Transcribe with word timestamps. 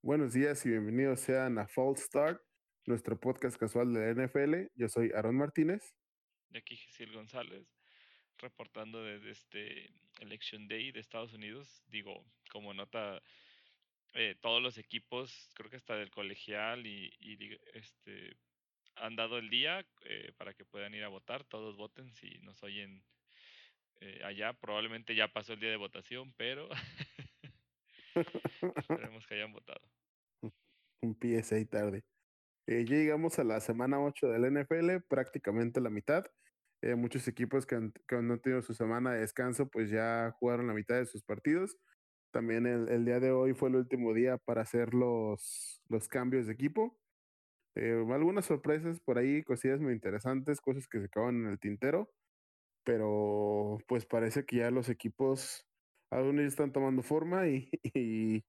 Buenos 0.00 0.32
días 0.32 0.64
y 0.64 0.70
bienvenidos 0.70 1.20
sean 1.20 1.58
a 1.58 1.66
False 1.66 2.04
Start, 2.04 2.40
nuestro 2.86 3.18
podcast 3.18 3.58
casual 3.58 3.92
de 3.92 4.14
la 4.14 4.26
NFL. 4.26 4.70
Yo 4.76 4.88
soy 4.88 5.10
Aaron 5.12 5.36
Martínez. 5.36 5.96
De 6.50 6.60
aquí 6.60 6.76
Gisiel 6.76 7.12
González, 7.12 7.66
reportando 8.38 9.02
desde 9.02 9.30
este 9.30 9.90
Election 10.20 10.68
Day 10.68 10.92
de 10.92 11.00
Estados 11.00 11.32
Unidos. 11.34 11.82
Digo, 11.88 12.24
como 12.52 12.72
nota, 12.74 13.20
eh, 14.14 14.36
todos 14.40 14.62
los 14.62 14.78
equipos, 14.78 15.50
creo 15.54 15.68
que 15.68 15.76
hasta 15.76 15.96
del 15.96 16.10
colegial 16.10 16.86
y, 16.86 17.12
y 17.18 17.58
este 17.74 18.36
han 18.94 19.16
dado 19.16 19.38
el 19.38 19.50
día 19.50 19.84
eh, 20.04 20.32
para 20.36 20.54
que 20.54 20.64
puedan 20.64 20.94
ir 20.94 21.02
a 21.02 21.08
votar. 21.08 21.42
Todos 21.42 21.76
voten 21.76 22.14
si 22.14 22.38
nos 22.42 22.62
oyen 22.62 23.02
eh, 24.00 24.20
allá. 24.24 24.52
Probablemente 24.52 25.16
ya 25.16 25.26
pasó 25.26 25.54
el 25.54 25.60
día 25.60 25.70
de 25.70 25.76
votación, 25.76 26.32
pero 26.36 26.68
esperemos 28.76 29.26
que 29.26 29.34
hayan 29.34 29.52
votado. 29.52 29.80
Un 31.02 31.16
PSA 31.20 31.64
tarde. 31.70 32.04
Eh, 32.66 32.84
ya 32.84 32.96
llegamos 32.96 33.38
a 33.38 33.44
la 33.44 33.60
semana 33.60 34.00
8 34.00 34.28
del 34.28 34.52
NFL, 34.52 35.00
prácticamente 35.08 35.80
la 35.80 35.90
mitad. 35.90 36.26
Eh, 36.82 36.94
muchos 36.94 37.26
equipos 37.28 37.66
que 37.66 37.76
han, 37.76 37.92
que 38.06 38.16
han, 38.16 38.40
tenido 38.40 38.62
su 38.62 38.74
semana 38.74 39.12
de 39.12 39.20
descanso, 39.20 39.68
pues 39.68 39.90
ya 39.90 40.34
jugaron 40.38 40.66
la 40.66 40.74
mitad 40.74 40.96
de 40.96 41.06
sus 41.06 41.22
partidos. 41.22 41.76
También 42.30 42.66
el, 42.66 42.88
el 42.88 43.04
día 43.04 43.20
de 43.20 43.30
hoy 43.30 43.54
fue 43.54 43.68
el 43.70 43.76
último 43.76 44.12
día 44.12 44.36
para 44.38 44.62
hacer 44.62 44.94
los, 44.94 45.82
los 45.88 46.08
cambios 46.08 46.46
de 46.46 46.52
equipo. 46.52 46.98
Eh, 47.80 48.04
algunas 48.10 48.46
sorpresas 48.46 48.98
por 48.98 49.18
ahí, 49.18 49.44
cosillas 49.44 49.80
muy 49.80 49.92
interesantes, 49.92 50.60
cosas 50.60 50.88
que 50.88 50.98
se 50.98 51.06
acaban 51.06 51.36
en 51.42 51.46
el 51.46 51.60
tintero, 51.60 52.10
pero 52.84 53.78
pues 53.86 54.04
parece 54.04 54.44
que 54.44 54.56
ya 54.56 54.72
los 54.72 54.88
equipos, 54.88 55.67
algunos 56.10 56.44
están 56.44 56.72
tomando 56.72 57.02
forma 57.02 57.48
y, 57.48 57.68
y, 57.94 58.44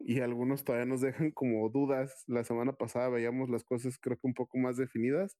y, 0.00 0.20
algunos 0.20 0.64
todavía 0.64 0.86
nos 0.86 1.00
dejan 1.00 1.30
como 1.30 1.68
dudas. 1.70 2.24
La 2.26 2.44
semana 2.44 2.72
pasada 2.72 3.08
veíamos 3.08 3.50
las 3.50 3.64
cosas 3.64 3.98
creo 3.98 4.16
que 4.16 4.26
un 4.26 4.34
poco 4.34 4.58
más 4.58 4.76
definidas, 4.76 5.36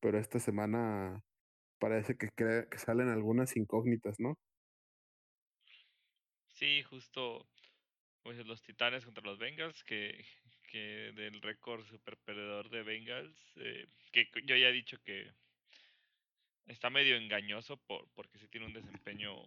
pero 0.00 0.18
esta 0.18 0.38
semana 0.38 1.22
parece 1.78 2.16
que, 2.16 2.28
que 2.36 2.78
salen 2.78 3.08
algunas 3.08 3.56
incógnitas, 3.56 4.18
¿no? 4.18 4.38
Sí, 6.48 6.82
justo 6.84 7.46
pues 8.22 8.44
los 8.44 8.60
Titanes 8.60 9.04
contra 9.04 9.22
los 9.22 9.38
Bengals, 9.38 9.84
que, 9.84 10.24
que 10.68 11.12
del 11.14 11.40
récord 11.42 11.84
super 11.84 12.16
perdedor 12.16 12.70
de 12.70 12.82
Bengals, 12.82 13.36
eh, 13.56 13.86
que 14.10 14.26
yo 14.44 14.56
ya 14.56 14.68
he 14.68 14.72
dicho 14.72 14.98
que 15.04 15.30
está 16.66 16.90
medio 16.90 17.16
engañoso 17.16 17.76
por, 17.76 18.08
porque 18.14 18.38
sí 18.38 18.48
tiene 18.48 18.66
un 18.66 18.72
desempeño 18.72 19.44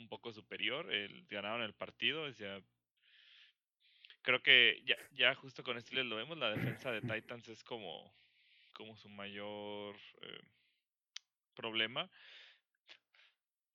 un 0.00 0.08
poco 0.08 0.32
superior. 0.32 0.92
El, 0.92 1.26
ganaron 1.26 1.62
el 1.62 1.74
partido, 1.74 2.22
o 2.24 2.32
sea, 2.32 2.60
creo 4.22 4.42
que 4.42 4.82
ya, 4.84 4.96
ya 5.12 5.34
justo 5.34 5.62
con 5.62 5.76
este 5.76 6.02
lo 6.04 6.16
vemos, 6.16 6.38
la 6.38 6.50
defensa 6.50 6.90
de 6.90 7.00
Titans 7.22 7.48
es 7.48 7.62
como, 7.64 8.12
como 8.72 8.96
su 8.96 9.08
mayor 9.08 9.96
eh, 10.22 10.40
problema. 11.54 12.10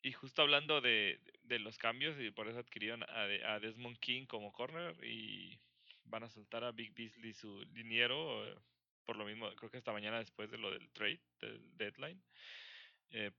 Y 0.01 0.11
justo 0.11 0.43
hablando 0.43 0.81
de, 0.81 1.19
de, 1.43 1.57
los 1.57 1.79
cambios, 1.79 2.19
y 2.19 2.29
por 2.29 2.47
eso 2.47 2.59
adquirieron 2.59 3.03
a, 3.03 3.53
a, 3.53 3.59
Desmond 3.59 3.97
King 3.97 4.27
como 4.27 4.53
corner 4.53 4.95
y 5.03 5.57
van 6.03 6.23
a 6.23 6.29
soltar 6.29 6.63
a 6.63 6.71
Big 6.71 6.93
Beasley 6.93 7.33
su 7.33 7.65
liniero, 7.73 8.45
eh, 8.47 8.55
por 9.03 9.17
lo 9.17 9.25
mismo, 9.25 9.49
creo 9.55 9.71
que 9.71 9.77
esta 9.77 9.93
mañana 9.93 10.19
después 10.19 10.51
de 10.51 10.59
lo 10.59 10.69
del 10.69 10.89
trade, 10.91 11.21
del 11.39 11.77
deadline. 11.77 12.21
Eh, 13.09 13.31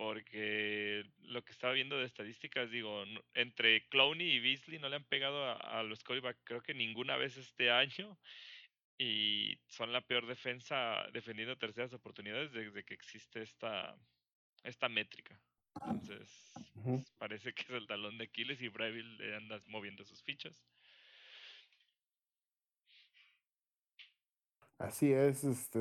porque 0.00 1.04
lo 1.24 1.44
que 1.44 1.52
estaba 1.52 1.74
viendo 1.74 1.98
de 1.98 2.06
estadísticas, 2.06 2.70
digo, 2.70 3.04
entre 3.34 3.86
Clowney 3.88 4.30
y 4.30 4.40
Beasley 4.40 4.78
no 4.78 4.88
le 4.88 4.96
han 4.96 5.04
pegado 5.04 5.44
a, 5.44 5.52
a 5.52 5.82
los 5.82 6.02
quarterback 6.02 6.38
creo 6.42 6.62
que 6.62 6.72
ninguna 6.72 7.18
vez 7.18 7.36
este 7.36 7.70
año 7.70 8.18
y 8.96 9.58
son 9.68 9.92
la 9.92 10.00
peor 10.00 10.26
defensa 10.26 11.06
defendiendo 11.12 11.58
terceras 11.58 11.92
oportunidades 11.92 12.50
desde 12.50 12.82
que 12.82 12.94
existe 12.94 13.42
esta 13.42 13.94
esta 14.62 14.88
métrica. 14.88 15.38
Entonces, 15.74 16.50
uh 16.56 16.80
-huh. 16.80 16.96
pues, 16.96 17.10
parece 17.18 17.52
que 17.52 17.64
es 17.64 17.70
el 17.70 17.86
talón 17.86 18.16
de 18.16 18.24
Aquiles 18.24 18.58
y 18.62 18.68
Breville 18.68 19.18
le 19.18 19.36
anda 19.36 19.60
moviendo 19.66 20.02
sus 20.06 20.22
fichas. 20.22 20.64
Así 24.78 25.12
es, 25.12 25.44
este 25.44 25.80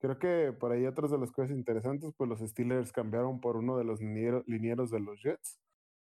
creo 0.00 0.18
que 0.18 0.52
por 0.52 0.72
ahí 0.72 0.86
otras 0.86 1.10
de 1.10 1.18
las 1.18 1.30
cosas 1.30 1.52
interesantes, 1.52 2.12
pues 2.16 2.28
los 2.28 2.40
Steelers 2.40 2.92
cambiaron 2.92 3.40
por 3.40 3.56
uno 3.56 3.76
de 3.76 3.84
los 3.84 4.00
linieros 4.00 4.90
de 4.90 5.00
los 5.00 5.22
Jets, 5.22 5.60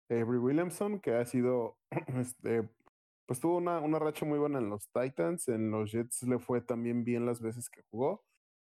Avery 0.10 0.38
Williamson, 0.38 1.00
que 1.00 1.14
ha 1.16 1.26
sido 1.26 1.78
este 2.20 2.70
pues 3.26 3.40
tuvo 3.40 3.58
una, 3.58 3.80
una 3.80 4.00
racha 4.00 4.26
muy 4.26 4.40
buena 4.40 4.58
en 4.58 4.70
los 4.70 4.90
Titans, 4.92 5.48
en 5.50 5.70
los 5.70 5.92
Jets 5.92 6.24
le 6.24 6.40
fue 6.40 6.62
también 6.62 7.04
bien 7.04 7.28
las 7.28 7.42
veces 7.42 7.70
que 7.70 7.84
jugó 7.92 8.24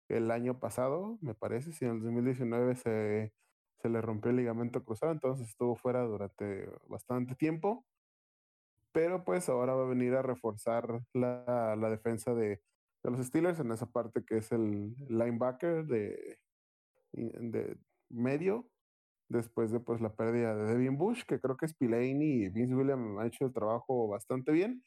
el 0.09 0.31
año 0.31 0.59
pasado, 0.59 1.19
me 1.21 1.35
parece, 1.35 1.73
si 1.73 1.85
en 1.85 1.93
el 1.93 2.01
2019 2.03 2.77
se, 2.77 3.33
se 3.79 3.89
le 3.89 4.01
rompió 4.01 4.31
el 4.31 4.37
ligamento 4.37 4.85
cruzado, 4.85 5.13
entonces 5.13 5.49
estuvo 5.49 5.75
fuera 5.77 6.03
durante 6.03 6.69
bastante 6.89 7.35
tiempo. 7.35 7.85
Pero 8.93 9.25
pues 9.25 9.49
ahora 9.49 9.75
va 9.75 9.85
a 9.85 9.89
venir 9.89 10.15
a 10.15 10.23
reforzar 10.23 11.01
la, 11.15 11.77
la 11.77 11.91
defensa 11.91 12.35
de, 12.35 12.61
de, 13.03 13.11
los 13.11 13.27
Steelers 13.27 13.61
en 13.61 13.73
esa 13.73 13.87
parte 13.87 14.25
que 14.25 14.39
es 14.39 14.53
el 14.53 14.95
linebacker 15.09 15.85
de, 15.87 16.39
de 17.13 17.79
medio, 18.09 18.69
después 19.29 19.71
de 19.73 19.81
pues 19.81 20.01
la 20.01 20.15
pérdida 20.15 20.55
de 20.55 20.73
Devin 20.73 20.99
Bush, 20.99 21.23
que 21.27 21.41
creo 21.41 21.57
que 21.57 21.69
Spillane 21.69 22.25
y 22.25 22.49
Vince 22.49 22.75
Williams 22.75 23.19
han 23.19 23.27
hecho 23.27 23.47
el 23.47 23.53
trabajo 23.53 24.09
bastante 24.09 24.53
bien 24.53 24.83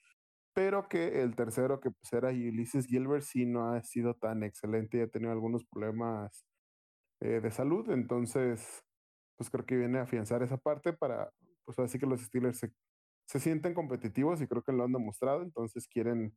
pero 0.55 0.87
que 0.87 1.21
el 1.21 1.35
tercero, 1.35 1.81
que 1.81 1.91
pues 1.91 2.13
era 2.13 2.29
Ulysses 2.29 2.87
Gilbert, 2.87 3.23
sí 3.23 3.45
no 3.45 3.73
ha 3.73 3.83
sido 3.83 4.15
tan 4.15 4.41
excelente 4.41 4.97
y 4.97 5.01
ha 5.01 5.07
tenido 5.07 5.33
algunos 5.33 5.65
problemas 5.65 6.45
eh, 7.19 7.41
de 7.41 7.51
salud, 7.51 7.89
entonces, 7.91 8.81
pues 9.35 9.49
creo 9.49 9.65
que 9.65 9.75
viene 9.75 9.99
a 9.99 10.03
afianzar 10.03 10.43
esa 10.43 10.55
parte 10.55 10.93
para, 10.93 11.29
pues 11.65 11.77
así 11.79 11.99
que 11.99 12.05
los 12.05 12.21
Steelers 12.21 12.57
se, 12.57 12.71
se 13.27 13.41
sienten 13.41 13.73
competitivos 13.73 14.41
y 14.41 14.47
creo 14.47 14.63
que 14.63 14.71
lo 14.71 14.85
han 14.85 14.93
demostrado, 14.93 15.41
entonces 15.41 15.89
quieren 15.89 16.33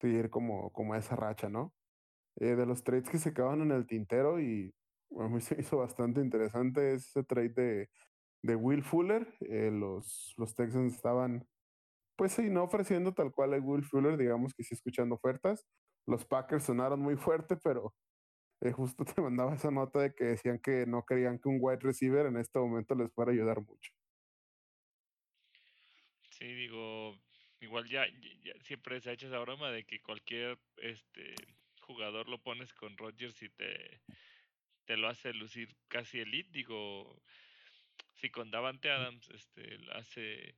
seguir 0.00 0.30
como, 0.30 0.72
como 0.72 0.94
esa 0.94 1.16
racha, 1.16 1.48
¿no? 1.48 1.74
Eh, 2.36 2.56
de 2.56 2.66
los 2.66 2.82
trades 2.84 3.08
que 3.08 3.18
se 3.18 3.30
acaban 3.30 3.62
en 3.62 3.70
el 3.72 3.86
tintero 3.86 4.40
y 4.40 4.74
a 5.18 5.28
mí 5.28 5.40
se 5.40 5.60
hizo 5.60 5.78
bastante 5.78 6.20
interesante 6.20 6.94
ese 6.94 7.22
trade 7.24 7.50
de, 7.50 7.90
de 8.42 8.56
Will 8.56 8.82
Fuller, 8.82 9.26
eh, 9.40 9.70
los, 9.72 10.34
los 10.36 10.54
Texans 10.54 10.94
estaban 10.94 11.46
pues 12.16 12.32
sí, 12.32 12.48
no 12.48 12.62
ofreciendo 12.62 13.12
tal 13.12 13.32
cual 13.32 13.54
a 13.54 13.58
Will 13.58 13.84
Fuller, 13.84 14.16
digamos 14.16 14.54
que 14.54 14.62
sí 14.62 14.74
escuchando 14.74 15.16
ofertas. 15.16 15.66
Los 16.06 16.24
Packers 16.24 16.64
sonaron 16.64 17.00
muy 17.00 17.16
fuerte, 17.16 17.56
pero 17.56 17.94
eh, 18.60 18.72
justo 18.72 19.04
te 19.04 19.20
mandaba 19.22 19.54
esa 19.54 19.70
nota 19.70 20.00
de 20.00 20.14
que 20.14 20.24
decían 20.24 20.58
que 20.58 20.86
no 20.86 21.04
querían 21.04 21.38
que 21.38 21.48
un 21.48 21.58
wide 21.60 21.80
receiver 21.80 22.26
en 22.26 22.36
este 22.36 22.58
momento 22.58 22.94
les 22.94 23.12
fuera 23.12 23.30
a 23.32 23.34
ayudar 23.34 23.60
mucho. 23.60 23.92
Sí, 26.30 26.46
digo, 26.46 27.14
igual 27.64 27.88
ya, 27.88 28.06
ya 28.42 28.54
siempre 28.62 29.00
se 29.00 29.10
ha 29.10 29.12
hecho 29.12 29.26
esa 29.26 29.38
broma 29.40 29.70
de 29.70 29.84
que 29.84 30.00
cualquier 30.00 30.58
este 30.76 31.34
jugador 31.80 32.28
lo 32.28 32.38
pones 32.38 32.72
con 32.72 32.96
Rodgers 32.96 33.42
y 33.42 33.48
te, 33.50 34.00
te 34.84 34.96
lo 34.96 35.08
hace 35.08 35.34
lucir 35.34 35.74
casi 35.88 36.20
elite. 36.20 36.50
Digo, 36.52 37.20
si 38.14 38.30
con 38.30 38.50
Davante 38.50 38.90
Adams 38.90 39.28
este, 39.30 39.78
hace 39.92 40.56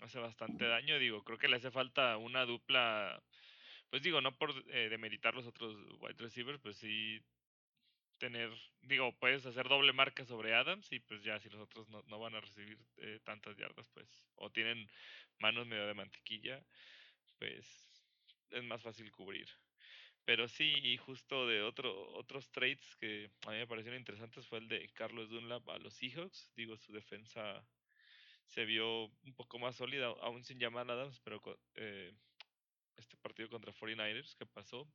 hace 0.00 0.18
bastante 0.18 0.66
daño. 0.66 0.98
Digo, 0.98 1.22
creo 1.24 1.38
que 1.38 1.48
le 1.48 1.56
hace 1.56 1.70
falta 1.70 2.16
una 2.16 2.44
dupla. 2.44 3.22
Pues 3.90 4.02
digo, 4.02 4.20
no 4.20 4.36
por 4.36 4.52
eh, 4.70 4.88
demeritar 4.88 5.34
los 5.34 5.46
otros 5.46 5.76
wide 6.00 6.16
receivers, 6.18 6.60
pues 6.60 6.76
sí 6.76 7.20
tener, 8.18 8.50
digo, 8.82 9.12
puedes 9.18 9.44
hacer 9.46 9.68
doble 9.68 9.92
marca 9.92 10.24
sobre 10.24 10.54
Adams 10.54 10.90
y 10.92 11.00
pues 11.00 11.22
ya 11.22 11.38
si 11.40 11.48
los 11.50 11.60
otros 11.60 11.88
no, 11.88 12.02
no 12.06 12.18
van 12.18 12.34
a 12.34 12.40
recibir 12.40 12.78
eh, 12.98 13.20
tantas 13.24 13.56
yardas, 13.56 13.88
pues, 13.90 14.08
o 14.36 14.50
tienen 14.50 14.88
manos 15.38 15.66
medio 15.66 15.86
de 15.86 15.94
mantequilla, 15.94 16.64
pues 17.38 17.66
es 18.50 18.62
más 18.64 18.82
fácil 18.82 19.10
cubrir. 19.10 19.48
Pero 20.24 20.48
sí, 20.48 20.72
y 20.82 20.96
justo 20.96 21.46
de 21.46 21.62
otro, 21.62 22.12
otros 22.14 22.50
trades 22.50 22.96
que 22.96 23.30
a 23.46 23.50
mí 23.50 23.58
me 23.58 23.66
parecieron 23.66 23.98
interesantes 23.98 24.46
fue 24.46 24.58
el 24.58 24.68
de 24.68 24.88
Carlos 24.94 25.28
Dunlap 25.28 25.68
a 25.68 25.78
los 25.78 25.94
Seahawks. 25.94 26.50
Digo, 26.56 26.78
su 26.78 26.92
defensa 26.92 27.62
se 28.46 28.64
vio 28.64 29.06
un 29.06 29.34
poco 29.34 29.58
más 29.58 29.76
sólida, 29.76 30.06
aún 30.06 30.42
sin 30.42 30.58
llamar 30.58 30.88
a 30.88 30.94
Adams, 30.94 31.20
pero 31.24 31.42
eh, 31.74 32.14
este 32.96 33.16
partido 33.18 33.50
contra 33.50 33.72
49ers 33.72 34.34
que 34.36 34.46
pasó. 34.46 34.88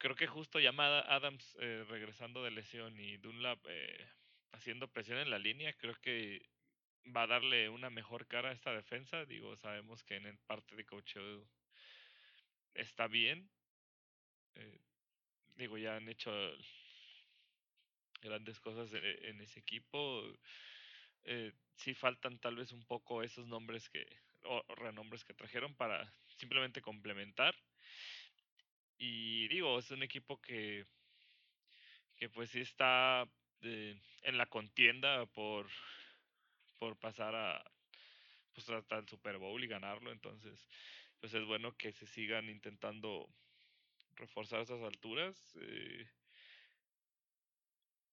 Creo 0.00 0.16
que 0.16 0.26
justo 0.26 0.58
llamada 0.58 1.00
Adams 1.14 1.56
eh, 1.60 1.84
regresando 1.88 2.42
de 2.42 2.50
lesión 2.50 2.98
y 2.98 3.18
Dunlap 3.18 3.60
eh, 3.68 4.08
haciendo 4.52 4.88
presión 4.88 5.18
en 5.18 5.30
la 5.30 5.38
línea, 5.38 5.72
creo 5.74 5.94
que 6.00 6.42
va 7.14 7.22
a 7.22 7.26
darle 7.28 7.68
una 7.68 7.90
mejor 7.90 8.26
cara 8.26 8.48
a 8.48 8.52
esta 8.52 8.72
defensa. 8.72 9.24
Digo, 9.26 9.56
sabemos 9.56 10.02
que 10.02 10.16
en 10.16 10.26
el 10.26 10.38
parte 10.38 10.74
de 10.74 10.84
coaching 10.84 11.44
está 12.74 13.06
bien. 13.06 13.48
digo, 15.56 15.78
ya 15.78 15.96
han 15.96 16.08
hecho 16.08 16.32
grandes 18.22 18.58
cosas 18.58 18.92
en, 18.94 19.04
en 19.04 19.40
ese 19.40 19.60
equipo 19.60 20.24
eh, 21.24 21.52
sí 21.76 21.94
faltan 21.94 22.38
tal 22.38 22.56
vez 22.56 22.72
un 22.72 22.84
poco 22.84 23.22
esos 23.22 23.46
nombres 23.46 23.88
que, 23.88 24.06
o 24.44 24.62
renombres 24.76 25.24
que 25.24 25.34
trajeron 25.34 25.74
para 25.74 26.12
simplemente 26.26 26.80
complementar. 26.80 27.54
Y 29.02 29.48
digo, 29.48 29.78
es 29.78 29.90
un 29.92 30.02
equipo 30.02 30.40
que, 30.42 30.86
que 32.16 32.28
pues 32.28 32.50
sí 32.50 32.60
está 32.60 33.24
eh, 33.62 33.98
en 34.22 34.36
la 34.38 34.46
contienda 34.46 35.24
por, 35.26 35.68
por 36.78 36.98
pasar 36.98 37.34
a 37.34 37.64
pues 38.52 38.68
hasta 38.70 38.98
el 38.98 39.08
Super 39.08 39.38
Bowl 39.38 39.64
y 39.64 39.68
ganarlo. 39.68 40.12
Entonces, 40.12 40.68
pues 41.20 41.32
es 41.34 41.46
bueno 41.46 41.76
que 41.78 41.92
se 41.92 42.06
sigan 42.06 42.50
intentando 42.50 43.26
reforzar 44.16 44.60
esas 44.60 44.82
alturas. 44.82 45.56
eh, 45.62 46.06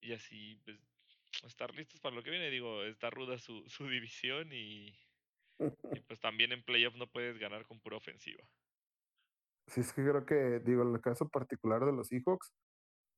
y 0.02 0.14
así 0.14 0.56
pues, 0.64 0.80
estar 1.44 1.76
listos 1.76 2.00
para 2.02 2.16
lo 2.16 2.24
que 2.24 2.32
viene. 2.32 2.50
Digo, 2.50 2.84
está 2.86 3.10
ruda 3.10 3.38
su, 3.40 3.68
su 3.70 3.88
división 3.90 4.54
y, 4.54 4.98
y 5.92 6.00
pues 6.08 6.20
también 6.22 6.52
en 6.54 6.64
playoffs 6.64 6.98
no 6.98 7.12
puedes 7.12 7.38
ganar 7.40 7.66
con 7.66 7.80
pura 7.82 7.98
ofensiva. 7.98 8.50
Sí, 9.68 9.82
es 9.82 9.94
que 9.94 10.04
creo 10.04 10.26
que, 10.26 10.60
digo, 10.62 10.84
el 10.84 11.02
caso 11.02 11.28
particular 11.28 11.86
de 11.86 11.92
los 11.92 12.08
Seahawks, 12.08 12.54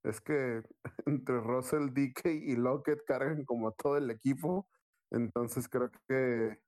es 0.04 0.22
que 0.22 0.64
entre 1.06 1.40
Russell, 1.42 1.90
DK 1.94 2.26
y 2.28 2.56
Lockett 2.56 3.04
cargan 3.06 3.46
como 3.46 3.72
todo 3.74 3.98
el 3.98 4.10
equipo. 4.12 4.68
Entonces 5.12 5.68
creo 5.70 5.92
que 6.08 6.60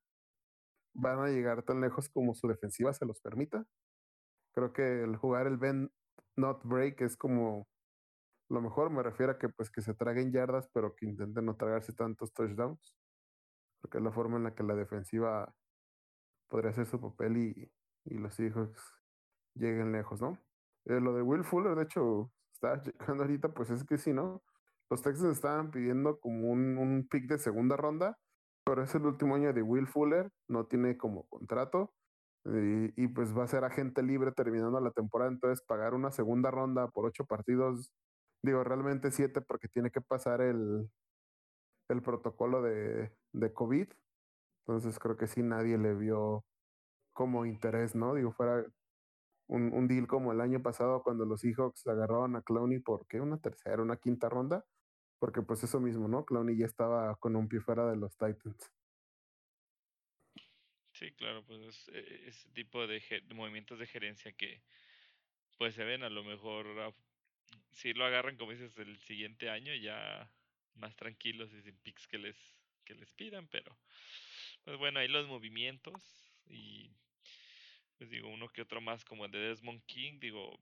van 0.94 1.19
a 1.19 1.30
llegar 1.30 1.63
tan 1.63 1.81
lejos 1.81 2.10
como 2.10 2.33
su 2.36 2.48
defensiva 2.48 2.94
se 2.94 3.06
los 3.06 3.22
permita. 3.22 3.66
Creo 4.54 4.74
que 4.74 5.04
el 5.04 5.18
jugar 5.18 5.48
el 5.48 5.57
Ben 5.57 5.92
Not 6.38 6.63
Break 6.66 7.01
es 7.01 7.18
como 7.18 7.68
lo 8.50 8.62
mejor. 8.62 8.92
Me 8.92 9.04
refiero 9.04 9.33
a 9.33 9.39
que 9.39 9.50
pues 9.50 9.72
que 9.72 9.81
se 9.81 9.94
traguen 9.95 10.31
yardas, 10.31 10.69
pero 10.74 10.95
que 10.95 11.06
intenten 11.07 11.45
no 11.45 11.56
tragarse 11.57 11.94
tantos 11.94 12.33
touchdowns. 12.33 12.95
Porque 13.81 13.98
es 14.00 14.04
la 14.04 14.12
forma 14.12 14.38
en 14.38 14.44
la 14.44 14.56
que 14.56 14.63
la 14.63 14.75
defensiva 14.75 15.54
podría 16.50 16.72
hacer 16.72 16.86
su 16.88 17.00
papel 17.01 17.38
y, 17.38 17.72
y 18.06 18.18
los 18.18 18.36
Seahawks 18.36 19.00
lleguen 19.56 19.92
lejos, 19.92 20.21
¿no? 20.21 20.38
Eh, 20.86 21.00
lo 21.00 21.13
de 21.13 21.21
Will 21.21 21.44
Fuller, 21.44 21.75
de 21.75 21.83
hecho, 21.83 22.31
está 22.53 22.81
llegando 22.81 23.24
ahorita, 23.24 23.53
pues 23.53 23.69
es 23.69 23.83
que 23.83 23.98
sí, 23.98 24.13
¿no? 24.13 24.42
Los 24.89 25.01
Texans 25.01 25.36
estaban 25.38 25.71
pidiendo 25.71 26.19
como 26.19 26.50
un, 26.50 26.77
un 26.77 27.07
pick 27.07 27.27
de 27.27 27.38
segunda 27.38 27.77
ronda, 27.77 28.18
pero 28.65 28.83
es 28.83 28.94
el 28.95 29.06
último 29.06 29.36
año 29.36 29.53
de 29.53 29.62
Will 29.62 29.88
Fuller, 29.88 30.30
no 30.48 30.65
tiene 30.65 30.98
como 30.98 31.27
contrato. 31.27 31.94
Y, 32.45 33.03
y, 33.03 33.07
pues 33.07 33.38
va 33.38 33.44
a 33.44 33.48
ser 33.48 33.63
agente 33.63 34.01
libre 34.01 34.31
terminando 34.31 34.80
la 34.80 34.92
temporada, 34.92 35.31
entonces 35.31 35.63
pagar 35.63 35.94
una 35.94 36.12
segunda 36.12 36.50
ronda 36.50 36.88
por 36.88 37.06
ocho 37.06 37.24
partidos, 37.25 37.92
digo, 38.44 38.63
realmente 38.63 39.12
siete 39.12 39.42
porque 39.42 39.68
tiene 39.68 39.92
que 39.92 40.01
pasar 40.01 40.42
el, 40.42 40.89
el 41.89 42.01
protocolo 42.01 42.63
de, 42.63 43.12
de 43.33 43.54
COVID. 43.54 43.88
Entonces 44.65 45.00
creo 45.00 45.18
que 45.18 45.27
sí 45.27 45.44
nadie 45.44 45.77
le 45.77 45.94
vio 45.94 46.44
como 47.13 47.45
interés, 47.45 47.95
¿no? 47.95 48.15
Digo, 48.15 48.31
fuera 48.33 48.65
un, 49.51 49.74
un 49.74 49.88
deal 49.88 50.07
como 50.07 50.31
el 50.31 50.39
año 50.39 50.62
pasado 50.62 51.03
cuando 51.03 51.25
los 51.25 51.42
Seahawks 51.42 51.86
agarraron 51.86 52.38
a 52.38 52.42
Clowney 52.42 52.80
por 52.80 53.06
¿qué? 53.07 53.19
una 53.19 53.38
tercera, 53.38 53.81
una 53.81 53.98
quinta 53.98 54.30
ronda, 54.30 54.65
porque 55.19 55.42
pues 55.42 55.62
eso 55.63 55.81
mismo, 55.81 56.07
¿no? 56.07 56.25
Clowney 56.25 56.57
ya 56.57 56.65
estaba 56.65 57.15
con 57.18 57.36
un 57.36 57.50
pie 57.50 57.59
fuera 57.59 57.89
de 57.89 57.98
los 57.98 58.18
Titans. 58.18 58.71
Sí, 60.94 61.12
claro, 61.12 61.44
pues 61.45 61.62
es, 61.62 61.89
eh, 61.94 62.24
ese 62.27 62.50
tipo 62.51 62.88
de, 62.88 63.01
movimientos 63.33 63.77
de 63.77 63.88
gerencia 63.88 64.31
que 64.31 64.62
pues 65.57 65.75
se 65.75 65.83
ven 65.83 66.04
a 66.04 66.09
lo 66.09 66.24
mejor 66.24 66.94
si 67.71 67.94
lo 67.94 68.06
agarran 68.06 68.38
como 68.38 68.51
dices 68.51 68.77
el 68.77 68.97
siguiente 69.00 69.50
año 69.50 69.75
ya 69.75 70.31
más 70.75 70.95
tranquilos 70.95 71.51
y 71.54 71.62
sin 71.62 71.77
picks 71.80 72.07
que 72.07 72.18
les 72.18 72.38
que 72.86 72.95
les 72.95 73.12
pidan, 73.12 73.47
pero 73.47 73.77
pues 74.63 74.77
bueno, 74.77 75.00
ahí 75.00 75.07
los 75.07 75.27
movimientos 75.27 76.01
y 76.47 76.95
pues 78.01 78.09
digo 78.09 78.30
uno 78.30 78.50
que 78.50 78.63
otro 78.63 78.81
más 78.81 79.06
como 79.06 79.25
el 79.25 79.31
de 79.31 79.38
Desmond 79.38 79.86
King, 79.86 80.19
digo 80.19 80.59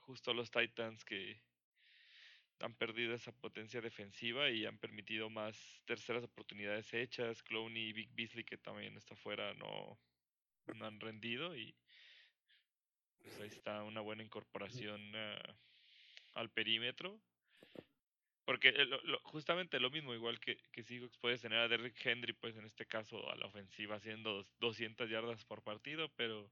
justo 0.00 0.34
los 0.34 0.50
Titans 0.50 1.02
que 1.02 1.40
han 2.60 2.74
perdido 2.74 3.14
esa 3.14 3.32
potencia 3.32 3.80
defensiva 3.80 4.50
y 4.50 4.66
han 4.66 4.76
permitido 4.76 5.30
más 5.30 5.56
terceras 5.86 6.22
oportunidades 6.22 6.92
hechas. 6.92 7.42
Clowney 7.44 7.82
y 7.82 7.92
Big 7.94 8.10
Beasley, 8.12 8.44
que 8.44 8.58
también 8.58 8.94
está 8.98 9.16
fuera, 9.16 9.54
no, 9.54 9.98
no 10.74 10.84
han 10.84 11.00
rendido. 11.00 11.56
Y 11.56 11.74
pues 13.22 13.40
ahí 13.40 13.48
está 13.48 13.82
una 13.82 14.02
buena 14.02 14.22
incorporación 14.22 15.00
uh, 15.14 15.54
al 16.34 16.50
perímetro. 16.50 17.18
Porque 18.48 18.70
eh, 18.70 18.86
lo, 18.86 19.20
justamente 19.24 19.78
lo 19.78 19.90
mismo, 19.90 20.14
igual 20.14 20.40
que, 20.40 20.56
que 20.72 20.82
puedes 21.20 21.42
tener 21.42 21.58
a 21.58 21.68
Derrick 21.68 22.00
Henry, 22.02 22.32
pues 22.32 22.56
en 22.56 22.64
este 22.64 22.86
caso 22.86 23.30
a 23.30 23.36
la 23.36 23.44
ofensiva 23.44 23.96
haciendo 23.96 24.48
200 24.58 25.10
yardas 25.10 25.44
por 25.44 25.62
partido, 25.62 26.08
pero 26.16 26.50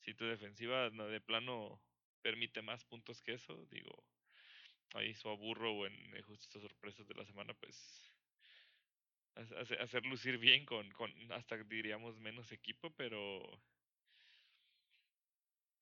si 0.00 0.14
tu 0.14 0.24
defensiva 0.24 0.88
de 0.88 1.20
plano 1.20 1.82
permite 2.22 2.62
más 2.62 2.86
puntos 2.86 3.20
que 3.20 3.34
eso, 3.34 3.66
digo, 3.70 3.92
ahí 4.94 5.12
su 5.12 5.28
aburro 5.28 5.70
o 5.70 5.86
en 5.86 6.22
justo 6.22 6.46
estas 6.46 6.62
sorpresas 6.62 7.06
de 7.06 7.14
la 7.14 7.26
semana, 7.26 7.52
pues 7.52 8.10
hacer, 9.34 9.82
hacer 9.82 10.06
lucir 10.06 10.38
bien 10.38 10.64
con, 10.64 10.90
con 10.92 11.12
hasta 11.30 11.62
diríamos 11.64 12.18
menos 12.20 12.52
equipo, 12.52 12.88
pero 12.96 13.42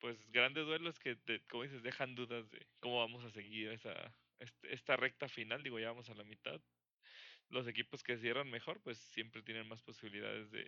pues 0.00 0.28
grandes 0.32 0.66
duelos 0.66 0.98
que, 0.98 1.14
te, 1.14 1.38
como 1.42 1.62
dices, 1.62 1.84
dejan 1.84 2.16
dudas 2.16 2.50
de 2.50 2.66
cómo 2.80 2.98
vamos 2.98 3.24
a 3.24 3.30
seguir 3.30 3.68
esa 3.68 4.12
esta 4.62 4.96
recta 4.96 5.28
final, 5.28 5.62
digo, 5.62 5.78
ya 5.78 5.88
vamos 5.88 6.10
a 6.10 6.14
la 6.14 6.24
mitad. 6.24 6.60
Los 7.48 7.66
equipos 7.68 8.02
que 8.02 8.18
cierran 8.18 8.50
mejor, 8.50 8.80
pues 8.82 8.98
siempre 8.98 9.42
tienen 9.42 9.68
más 9.68 9.82
posibilidades 9.82 10.50
de, 10.50 10.66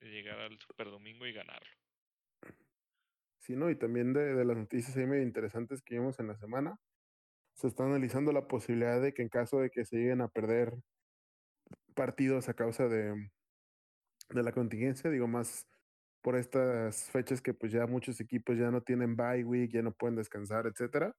de 0.00 0.10
llegar 0.10 0.38
al 0.40 0.58
Super 0.58 0.88
Domingo 0.90 1.26
y 1.26 1.32
ganarlo. 1.32 1.70
Sí, 3.38 3.56
¿no? 3.56 3.70
Y 3.70 3.76
también 3.76 4.12
de, 4.12 4.34
de 4.34 4.44
las 4.44 4.56
noticias 4.56 4.96
ahí 4.96 5.06
medio 5.06 5.22
interesantes 5.22 5.82
que 5.82 5.94
vimos 5.94 6.20
en 6.20 6.28
la 6.28 6.36
semana, 6.36 6.78
se 7.54 7.66
está 7.66 7.84
analizando 7.84 8.32
la 8.32 8.46
posibilidad 8.46 9.00
de 9.00 9.12
que 9.12 9.22
en 9.22 9.28
caso 9.28 9.60
de 9.60 9.70
que 9.70 9.84
se 9.84 9.96
lleguen 9.96 10.20
a 10.20 10.28
perder 10.28 10.72
partidos 11.94 12.48
a 12.48 12.54
causa 12.54 12.88
de, 12.88 13.30
de 14.30 14.42
la 14.42 14.52
contingencia, 14.52 15.10
digo 15.10 15.26
más 15.26 15.66
por 16.22 16.36
estas 16.36 17.10
fechas 17.10 17.42
que 17.42 17.52
pues 17.52 17.72
ya 17.72 17.86
muchos 17.86 18.20
equipos 18.20 18.56
ya 18.56 18.70
no 18.70 18.80
tienen 18.80 19.16
bye 19.16 19.44
week, 19.44 19.72
ya 19.72 19.82
no 19.82 19.92
pueden 19.92 20.16
descansar, 20.16 20.66
etcétera, 20.66 21.14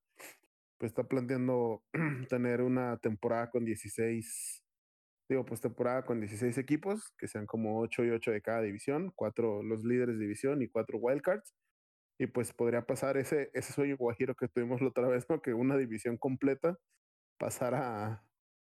pues 0.84 0.92
está 0.92 1.06
planteando 1.06 1.82
tener 2.30 2.62
una 2.62 2.98
temporada 2.98 3.50
con 3.50 3.64
16, 3.64 4.66
digo 5.30 5.46
pues 5.46 5.62
temporada 5.62 6.04
con 6.04 6.20
16 6.20 6.58
equipos, 6.58 7.14
que 7.18 7.30
sean 7.30 7.46
como 7.46 7.80
8 7.80 8.04
y 8.04 8.10
8 8.10 8.32
de 8.32 8.42
cada 8.42 8.62
división, 8.64 9.14
cuatro 9.16 9.64
los 9.64 9.86
líderes 9.86 10.18
de 10.18 10.24
división 10.24 10.62
y 10.62 10.68
cuatro 10.68 10.98
wildcards, 10.98 11.56
y 12.20 12.28
pues 12.28 12.52
podría 12.52 12.86
pasar 12.86 13.16
ese, 13.16 13.50
ese 13.54 13.72
sueño 13.72 13.96
guajiro 13.96 14.36
que 14.36 14.50
tuvimos 14.50 14.82
la 14.82 14.90
otra 14.90 15.08
vez, 15.08 15.26
¿no? 15.30 15.42
Que 15.42 15.54
una 15.54 15.78
división 15.78 16.18
completa 16.18 16.78
pasara 17.40 18.06
a, 18.06 18.26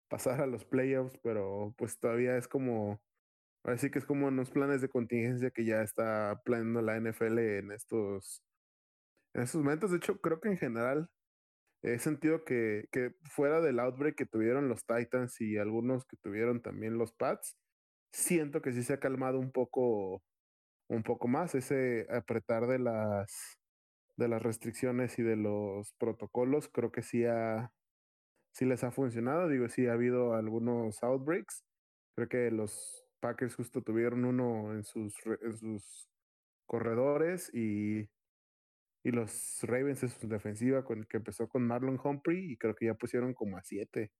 pasar 0.09 0.41
a 0.41 0.47
los 0.47 0.65
playoffs, 0.65 1.19
pero 1.21 1.75
pues 1.77 1.99
todavía 1.99 2.37
es 2.37 2.47
como, 2.47 2.99
así 3.63 3.91
que 3.91 3.99
es 3.99 4.05
como 4.07 4.29
unos 4.29 4.49
planes 4.49 4.81
de 4.81 4.89
contingencia 4.89 5.51
que 5.51 5.63
ya 5.63 5.83
está 5.83 6.41
planeando 6.43 6.81
la 6.81 6.99
NFL 6.99 7.37
en 7.37 7.71
estos, 7.71 8.43
en 9.35 9.43
estos 9.43 9.61
momentos. 9.61 9.91
De 9.91 9.97
hecho, 9.97 10.19
creo 10.19 10.39
que 10.39 10.49
en 10.49 10.57
general 10.57 11.07
he 11.81 11.99
sentido 11.99 12.43
que, 12.43 12.87
que 12.91 13.11
fuera 13.23 13.61
del 13.61 13.79
outbreak 13.79 14.15
que 14.15 14.25
tuvieron 14.25 14.69
los 14.69 14.85
Titans 14.85 15.39
y 15.41 15.57
algunos 15.57 16.05
que 16.05 16.17
tuvieron 16.17 16.61
también 16.61 16.97
los 16.97 17.13
Pats, 17.13 17.57
siento 18.11 18.61
que 18.61 18.73
sí 18.73 18.83
se 18.83 18.93
ha 18.93 18.99
calmado 18.99 19.39
un 19.39 19.51
poco 19.51 20.21
un 20.89 21.03
poco 21.03 21.27
más 21.27 21.55
ese 21.55 22.07
apretar 22.09 22.67
de 22.67 22.79
las 22.79 23.59
de 24.17 24.27
las 24.27 24.41
restricciones 24.41 25.17
y 25.19 25.23
de 25.23 25.37
los 25.37 25.93
protocolos. 25.93 26.69
Creo 26.69 26.91
que 26.91 27.03
sí 27.03 27.25
ha 27.25 27.71
sí 28.53 28.65
les 28.65 28.83
ha 28.83 28.91
funcionado. 28.91 29.47
Digo 29.49 29.69
sí 29.69 29.87
ha 29.87 29.93
habido 29.93 30.33
algunos 30.33 31.01
outbreaks. 31.03 31.63
Creo 32.15 32.29
que 32.29 32.51
los 32.51 33.05
Packers 33.21 33.55
justo 33.55 33.81
tuvieron 33.81 34.25
uno 34.25 34.73
en 34.73 34.83
sus 34.83 35.15
en 35.41 35.57
sus 35.57 36.09
corredores 36.65 37.53
y 37.53 38.09
y 39.03 39.11
los 39.11 39.59
Ravens 39.63 40.03
en 40.03 40.09
su 40.09 40.27
defensiva 40.27 40.83
con 40.85 41.05
que 41.05 41.17
empezó 41.17 41.47
con 41.49 41.65
Marlon 41.67 41.99
Humphrey 42.03 42.53
y 42.53 42.57
creo 42.57 42.75
que 42.75 42.87
ya 42.87 42.95
pusieron 42.95 43.33
como 43.33 43.57
a 43.57 43.63
siete 43.63 44.11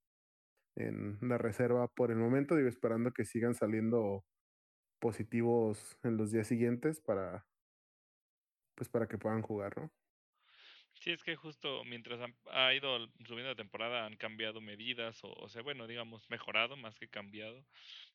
en 0.76 1.18
la 1.22 1.38
reserva 1.38 1.88
por 1.90 2.12
el 2.12 2.18
momento 2.18 2.56
digo 2.56 2.70
esperando 2.70 3.12
que 3.14 3.26
sigan 3.26 3.56
saliendo 3.56 4.26
positivos 5.00 5.98
en 6.04 6.18
los 6.18 6.32
días 6.32 6.48
siguientes 6.48 7.02
para 7.02 7.48
pues 8.76 8.90
para 8.90 9.08
que 9.08 9.18
puedan 9.20 9.42
jugar, 9.44 9.78
¿no? 9.78 9.92
Sí, 10.94 11.12
es 11.12 11.24
que 11.24 11.36
justo 11.36 11.84
mientras 11.86 12.20
han, 12.20 12.36
ha 12.52 12.74
ido 12.74 13.08
subiendo 13.26 13.50
la 13.50 13.56
temporada 13.56 14.06
han 14.06 14.18
cambiado 14.18 14.60
medidas 14.62 15.24
o, 15.24 15.32
o 15.34 15.48
sea, 15.50 15.62
bueno, 15.62 15.88
digamos, 15.88 16.30
mejorado 16.30 16.76
más 16.78 16.98
que 17.00 17.10
cambiado. 17.10 17.66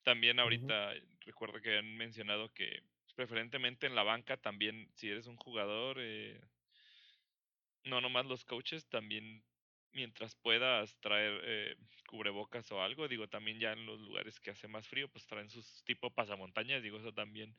También 0.03 0.39
ahorita 0.41 0.93
uh 0.93 0.95
-huh. 0.95 1.03
recuerdo 1.21 1.61
que 1.61 1.79
han 1.79 1.97
mencionado 1.97 2.53
que 2.53 2.83
preferentemente 3.15 3.87
en 3.87 3.95
la 3.95 4.03
banca 4.03 4.37
también, 4.37 4.89
si 4.95 5.09
eres 5.09 5.27
un 5.27 5.37
jugador, 5.37 5.99
eh, 6.01 6.41
no 7.85 8.01
nomás 8.01 8.27
los 8.27 8.45
coaches, 8.45 8.89
también 8.89 9.45
mientras 9.93 10.35
puedas 10.35 10.99
traer 11.01 11.41
eh, 11.45 11.77
cubrebocas 12.09 12.71
o 12.73 12.83
algo, 12.83 13.09
digo, 13.09 13.29
también 13.29 13.61
ya 13.61 13.73
en 13.73 13.87
los 13.87 14.01
lugares 14.01 14.41
que 14.41 14.51
hace 14.51 14.69
más 14.69 14.89
frío, 14.89 15.09
pues 15.09 15.27
traen 15.27 15.49
sus 15.49 15.85
tipo 15.85 16.11
pasamontañas, 16.11 16.83
digo, 16.83 16.99
eso 16.99 17.13
también, 17.13 17.57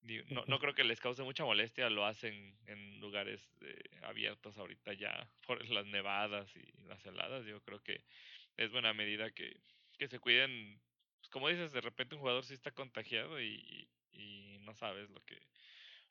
digo, 0.00 0.24
no, 0.28 0.44
no 0.46 0.58
creo 0.58 0.74
que 0.74 0.84
les 0.84 1.00
cause 1.00 1.22
mucha 1.22 1.44
molestia, 1.44 1.90
lo 1.90 2.06
hacen 2.06 2.58
en 2.66 3.00
lugares 3.00 3.54
eh, 3.60 3.82
abiertos 4.02 4.56
ahorita 4.58 4.94
ya, 4.94 5.30
por 5.46 5.68
las 5.68 5.86
nevadas 5.86 6.54
y 6.56 6.82
las 6.84 7.04
heladas, 7.04 7.44
digo, 7.44 7.60
creo 7.60 7.80
que 7.82 8.04
es 8.56 8.70
buena 8.70 8.94
medida 8.94 9.30
que, 9.30 9.60
que 9.98 10.08
se 10.08 10.18
cuiden, 10.18 10.80
pues, 11.18 11.28
como 11.30 11.48
dices, 11.48 11.72
de 11.72 11.80
repente 11.80 12.14
un 12.14 12.20
jugador 12.20 12.44
sí 12.44 12.54
está 12.54 12.70
contagiado 12.70 13.40
y, 13.40 13.88
y 14.12 14.51
no 14.62 14.74
sabes 14.74 15.10
lo 15.10 15.20
que, 15.24 15.40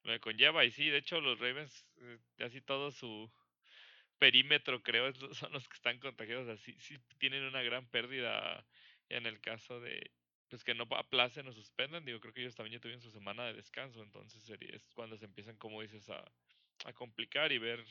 lo 0.03 0.13
que 0.13 0.19
conlleva, 0.19 0.65
y 0.65 0.71
sí, 0.71 0.89
de 0.89 0.97
hecho 0.97 1.21
los 1.21 1.39
Ravens, 1.39 1.85
eh, 2.01 2.19
casi 2.37 2.61
todo 2.61 2.91
su 2.91 3.31
perímetro, 4.21 4.83
creo, 4.83 5.11
son 5.33 5.51
los 5.51 5.67
que 5.67 5.75
están 5.75 5.99
contagiados. 5.99 6.47
Así 6.47 6.75
sí 6.79 6.97
tienen 7.17 7.43
una 7.43 7.63
gran 7.63 7.87
pérdida 7.89 8.65
en 9.09 9.25
el 9.25 9.41
caso 9.41 9.79
de 9.81 10.11
pues 10.47 10.63
que 10.65 10.75
no 10.75 10.83
aplacen 10.91 11.47
o 11.47 11.53
suspendan. 11.53 12.05
Digo, 12.05 12.19
creo 12.19 12.33
que 12.33 12.41
ellos 12.41 12.55
también 12.55 12.73
ya 12.73 12.81
tuvieron 12.81 13.01
su 13.01 13.09
semana 13.09 13.45
de 13.45 13.53
descanso. 13.53 14.03
Entonces 14.03 14.43
sería, 14.43 14.75
es 14.75 14.83
cuando 14.93 15.17
se 15.17 15.25
empiezan, 15.25 15.55
como 15.57 15.81
dices, 15.81 16.09
a, 16.09 16.23
a 16.85 16.93
complicar 16.93 17.51
y 17.53 17.57
ver 17.57 17.83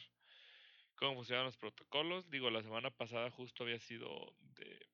cómo 0.94 1.14
funcionan 1.14 1.46
los 1.46 1.56
protocolos. 1.56 2.30
Digo, 2.30 2.50
la 2.50 2.62
semana 2.62 2.90
pasada 2.90 3.30
justo 3.30 3.64
había 3.64 3.80
sido 3.80 4.34
de, 4.40 4.86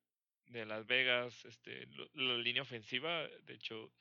de 0.47 0.65
Las 0.65 0.87
Vegas, 0.87 1.43
este, 1.45 1.87
la 2.13 2.37
línea 2.37 2.63
ofensiva. 2.63 3.27
De 3.43 3.53
hecho, 3.53 3.91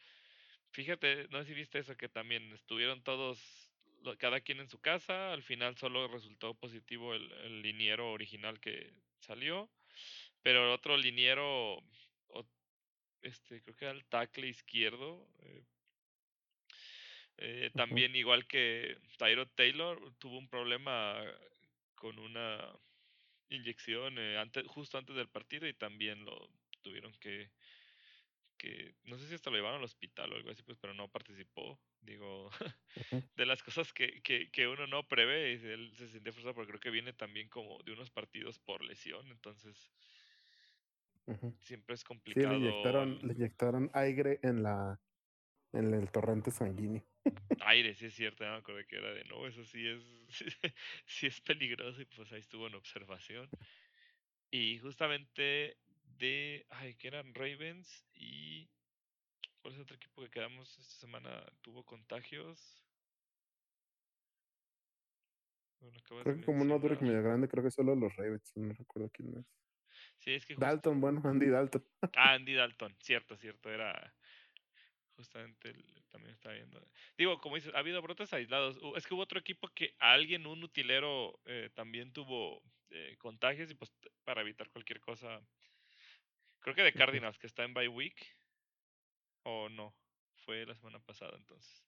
fíjate, 0.76 1.26
no 1.30 1.40
sé 1.40 1.46
si 1.46 1.54
viste 1.54 1.78
eso, 1.78 1.96
que 1.96 2.10
también 2.10 2.52
estuvieron 2.52 3.02
todos 3.02 3.40
cada 4.18 4.42
quien 4.42 4.60
en 4.60 4.68
su 4.68 4.78
casa. 4.78 5.32
Al 5.32 5.42
final 5.42 5.74
solo 5.78 6.06
resultó 6.06 6.52
positivo 6.52 7.14
el, 7.14 7.32
el 7.32 7.62
liniero 7.62 8.12
original 8.12 8.60
que 8.60 8.92
salió. 9.20 9.70
Pero 10.42 10.66
el 10.66 10.72
otro 10.72 10.98
liniero, 10.98 11.82
este, 13.22 13.62
creo 13.62 13.74
que 13.74 13.84
era 13.86 13.94
el 13.94 14.04
tackle 14.04 14.48
izquierdo. 14.48 15.26
Eh, 15.40 15.64
eh, 17.38 17.70
también 17.74 18.14
igual 18.14 18.46
que 18.46 18.98
Tyro 19.16 19.46
Taylor 19.48 19.98
tuvo 20.18 20.36
un 20.36 20.48
problema 20.48 21.16
con 21.94 22.18
una 22.18 22.70
inyección 23.48 24.18
eh, 24.18 24.36
antes, 24.36 24.66
justo 24.66 24.98
antes 24.98 25.16
del 25.16 25.28
partido 25.28 25.66
y 25.66 25.72
también 25.72 26.24
lo 26.24 26.50
tuvieron 26.82 27.12
que 27.14 27.50
que 28.56 28.94
no 29.04 29.18
sé 29.18 29.28
si 29.28 29.34
hasta 29.34 29.50
lo 29.50 29.56
llevaron 29.56 29.78
al 29.78 29.84
hospital 29.84 30.32
o 30.32 30.36
algo 30.36 30.50
así, 30.50 30.62
pues, 30.62 30.78
pero 30.78 30.94
no 30.94 31.08
participó. 31.08 31.78
Digo, 32.00 32.50
de 33.36 33.46
las 33.46 33.62
cosas 33.62 33.92
que, 33.92 34.20
que, 34.22 34.50
que, 34.50 34.68
uno 34.68 34.86
no 34.86 35.06
prevé, 35.06 35.52
y 35.52 35.66
él 35.66 35.92
se 35.96 36.08
siente 36.08 36.32
frustrado 36.32 36.54
porque 36.54 36.70
creo 36.70 36.80
que 36.80 36.90
viene 36.90 37.12
también 37.12 37.48
como 37.48 37.82
de 37.82 37.92
unos 37.92 38.10
partidos 38.10 38.58
por 38.58 38.82
lesión, 38.82 39.26
entonces 39.30 39.90
siempre 41.60 41.94
es 41.94 42.04
complicado. 42.04 42.54
Sí, 42.54 42.60
le 42.60 42.68
inyectaron, 42.68 43.18
le 43.22 43.32
inyectaron 43.34 43.90
aire 43.94 44.38
en 44.42 44.62
la 44.62 45.00
en 45.72 45.94
el 45.94 46.10
torrente 46.10 46.50
sanguíneo. 46.50 47.04
Aire, 47.60 47.94
sí 47.94 48.06
es 48.06 48.14
cierto, 48.14 48.44
no 48.44 48.52
me 48.52 48.58
acordé 48.58 48.86
que 48.86 48.96
era 48.96 49.12
de 49.12 49.24
no, 49.24 49.46
eso 49.46 49.64
sí 49.64 49.86
es, 49.86 50.02
sí 51.06 51.26
es 51.26 51.40
peligroso 51.40 52.00
y 52.00 52.04
pues 52.04 52.32
ahí 52.32 52.40
estuvo 52.40 52.66
en 52.66 52.74
observación. 52.74 53.48
Y 54.50 54.78
justamente 54.78 55.76
de, 56.18 56.66
ay, 56.70 56.94
que 56.96 57.08
eran 57.08 57.34
Ravens 57.34 58.04
y 58.14 58.68
¿cuál 59.60 59.74
es 59.74 59.80
otro 59.80 59.96
equipo 59.96 60.22
que 60.22 60.30
quedamos 60.30 60.78
esta 60.78 60.94
semana? 60.94 61.44
Tuvo 61.62 61.84
contagios. 61.84 62.82
Bueno, 65.80 66.00
creo 66.04 66.36
que 66.36 66.44
como 66.44 66.62
un 66.62 66.72
outbreak 66.72 67.02
medio 67.02 67.22
grande, 67.22 67.48
creo 67.48 67.62
que 67.62 67.70
solo 67.70 67.94
los 67.94 68.14
Ravens, 68.16 68.52
no 68.56 68.72
recuerdo 68.72 69.10
quién 69.12 69.38
es. 69.38 69.46
Sí, 70.18 70.32
es 70.32 70.46
que 70.46 70.54
Dalton, 70.54 71.00
bueno, 71.00 71.20
Andy 71.24 71.48
Dalton. 71.48 71.84
ah, 72.14 72.32
Andy 72.34 72.54
Dalton, 72.54 72.96
cierto, 73.00 73.36
cierto, 73.36 73.70
era 73.70 74.14
justamente 75.16 75.74
también 76.10 76.34
estaba 76.34 76.54
viendo. 76.54 76.80
Digo, 77.16 77.40
como 77.40 77.56
dices, 77.56 77.74
ha 77.74 77.78
habido 77.78 78.02
brotes 78.02 78.32
aislados. 78.32 78.78
Es 78.96 79.06
que 79.06 79.14
hubo 79.14 79.22
otro 79.22 79.40
equipo 79.40 79.68
que 79.68 79.94
alguien, 79.98 80.46
un 80.46 80.62
utilero, 80.62 81.40
eh, 81.46 81.70
también 81.74 82.12
tuvo 82.12 82.62
eh, 82.90 83.16
contagios 83.18 83.70
y 83.70 83.74
pues 83.74 83.92
para 84.24 84.42
evitar 84.42 84.68
cualquier 84.70 85.00
cosa 85.00 85.40
Creo 86.66 86.74
que 86.74 86.82
de 86.82 86.92
Cardinals, 86.92 87.38
que 87.38 87.46
está 87.46 87.62
en 87.62 87.74
bye 87.74 87.86
week. 87.86 88.26
O 89.44 89.68
no. 89.68 89.94
Fue 90.44 90.66
la 90.66 90.74
semana 90.74 90.98
pasada 90.98 91.36
entonces. 91.36 91.86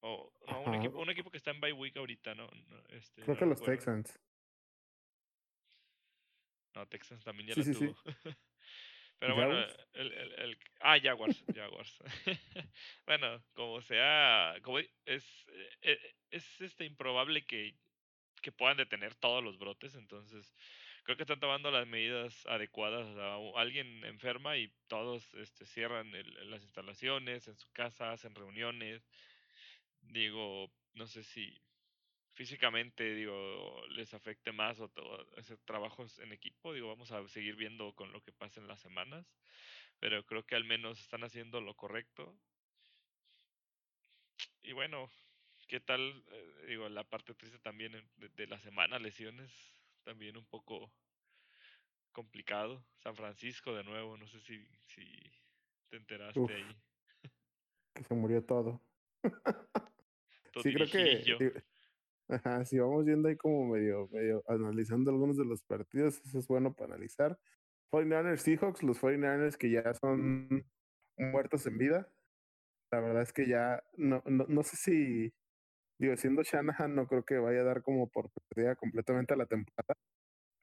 O 0.00 0.32
no, 0.48 0.62
un 0.62 0.74
equipo, 0.76 0.98
un 1.00 1.10
equipo, 1.10 1.30
que 1.30 1.36
está 1.36 1.50
en 1.50 1.60
bye 1.60 1.74
week 1.74 1.94
ahorita, 1.94 2.34
¿no? 2.34 2.48
este, 2.88 3.20
Creo 3.20 3.36
que 3.36 3.44
los 3.44 3.60
Texans. 3.60 4.18
No, 6.74 6.88
Texans 6.88 7.22
también 7.24 7.50
ya 7.50 7.62
lo 7.62 7.78
tuvo. 7.78 7.94
Pero 9.18 9.34
bueno, 9.34 9.58
el, 9.92 10.12
el, 10.12 10.32
el, 10.32 10.58
ah, 10.80 10.98
Jaguars, 10.98 11.44
Jaguars. 11.54 12.02
bueno, 13.06 13.44
como 13.52 13.82
sea, 13.82 14.56
como 14.62 14.78
es, 14.78 14.90
es, 15.04 15.46
e, 15.82 15.98
es, 16.30 16.60
este 16.62 16.86
improbable 16.86 17.44
que, 17.44 17.76
que 18.40 18.50
puedan 18.50 18.78
detener 18.78 19.14
todos 19.14 19.44
los 19.44 19.58
brotes, 19.58 19.94
entonces 19.94 20.54
creo 21.04 21.16
que 21.16 21.22
están 21.22 21.40
tomando 21.40 21.70
las 21.70 21.86
medidas 21.86 22.46
adecuadas. 22.46 23.06
alguien 23.56 24.04
enferma 24.04 24.56
y 24.56 24.72
todos 24.88 25.32
este, 25.34 25.66
cierran 25.66 26.10
las 26.50 26.62
instalaciones 26.62 27.46
en 27.46 27.56
su 27.56 27.70
casa, 27.72 28.12
hacen 28.12 28.34
reuniones. 28.34 29.02
Digo, 30.00 30.70
no 30.94 31.06
sé 31.06 31.22
si 31.22 31.60
físicamente 32.32 33.14
digo 33.14 33.86
les 33.90 34.12
afecte 34.12 34.50
más 34.50 34.80
o 34.80 34.90
hacer 35.36 35.58
trabajos 35.58 36.18
en 36.18 36.32
equipo. 36.32 36.72
Digo, 36.72 36.88
vamos 36.88 37.12
a 37.12 37.26
seguir 37.28 37.54
viendo 37.56 37.94
con 37.94 38.10
lo 38.12 38.22
que 38.22 38.32
pasa 38.32 38.60
en 38.60 38.68
las 38.68 38.80
semanas. 38.80 39.26
Pero 40.00 40.24
creo 40.24 40.44
que 40.44 40.56
al 40.56 40.64
menos 40.64 41.00
están 41.00 41.22
haciendo 41.22 41.60
lo 41.60 41.74
correcto. 41.74 42.34
Y 44.62 44.72
bueno, 44.72 45.10
¿qué 45.68 45.80
tal? 45.80 46.24
Eh, 46.30 46.66
digo, 46.68 46.88
la 46.88 47.04
parte 47.04 47.34
triste 47.34 47.58
también 47.58 47.92
de, 48.16 48.28
de 48.30 48.46
la 48.46 48.58
semana, 48.58 48.98
lesiones 48.98 49.74
también 50.04 50.36
un 50.36 50.46
poco 50.46 50.92
complicado. 52.12 52.86
San 53.02 53.16
Francisco 53.16 53.74
de 53.74 53.84
nuevo, 53.84 54.16
no 54.16 54.26
sé 54.28 54.40
si, 54.40 54.64
si 54.86 55.04
te 55.90 55.96
enteraste 55.96 56.54
ahí. 56.54 56.76
Que 57.94 58.04
se 58.04 58.14
murió 58.14 58.44
todo. 58.44 58.80
sí, 60.62 60.72
creo 60.74 60.86
que 60.88 61.64
ajá, 62.28 62.64
si 62.64 62.78
vamos 62.78 63.04
viendo 63.04 63.28
ahí 63.28 63.36
como 63.36 63.66
medio, 63.66 64.08
medio 64.08 64.42
analizando 64.48 65.10
algunos 65.10 65.36
de 65.36 65.44
los 65.44 65.62
partidos, 65.62 66.20
eso 66.24 66.38
es 66.38 66.46
bueno 66.46 66.74
para 66.74 66.94
analizar. 66.94 67.38
49ers 67.90 68.38
Seahawks, 68.38 68.82
los 68.82 69.00
49ers 69.00 69.56
que 69.56 69.70
ya 69.70 69.94
son 69.94 70.66
muertos 71.16 71.66
en 71.66 71.78
vida. 71.78 72.08
La 72.90 73.00
verdad 73.00 73.22
es 73.22 73.32
que 73.32 73.46
ya 73.46 73.82
no, 73.96 74.22
no, 74.26 74.46
no 74.48 74.62
sé 74.62 74.76
si, 74.76 75.34
digo, 75.98 76.16
siendo 76.16 76.42
Shanahan, 76.42 76.94
no 76.94 77.06
creo 77.06 77.24
que 77.24 77.38
vaya 77.38 77.60
a 77.60 77.64
dar 77.64 77.82
como 77.82 78.08
por 78.08 78.30
perdida 78.50 78.76
completamente 78.76 79.36
la 79.36 79.46
temporada. 79.46 79.96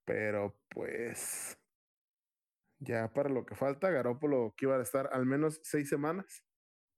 Pero 0.06 0.56
pues 0.70 1.58
ya 2.80 3.14
para 3.14 3.30
lo 3.30 3.46
que 3.46 3.56
falta, 3.56 3.92
Garópolo 3.92 4.54
que 4.58 4.66
iba 4.66 4.76
a 4.78 4.82
estar 4.82 5.10
al 5.14 5.26
menos 5.26 5.60
seis 5.64 5.90
semanas, 5.90 6.44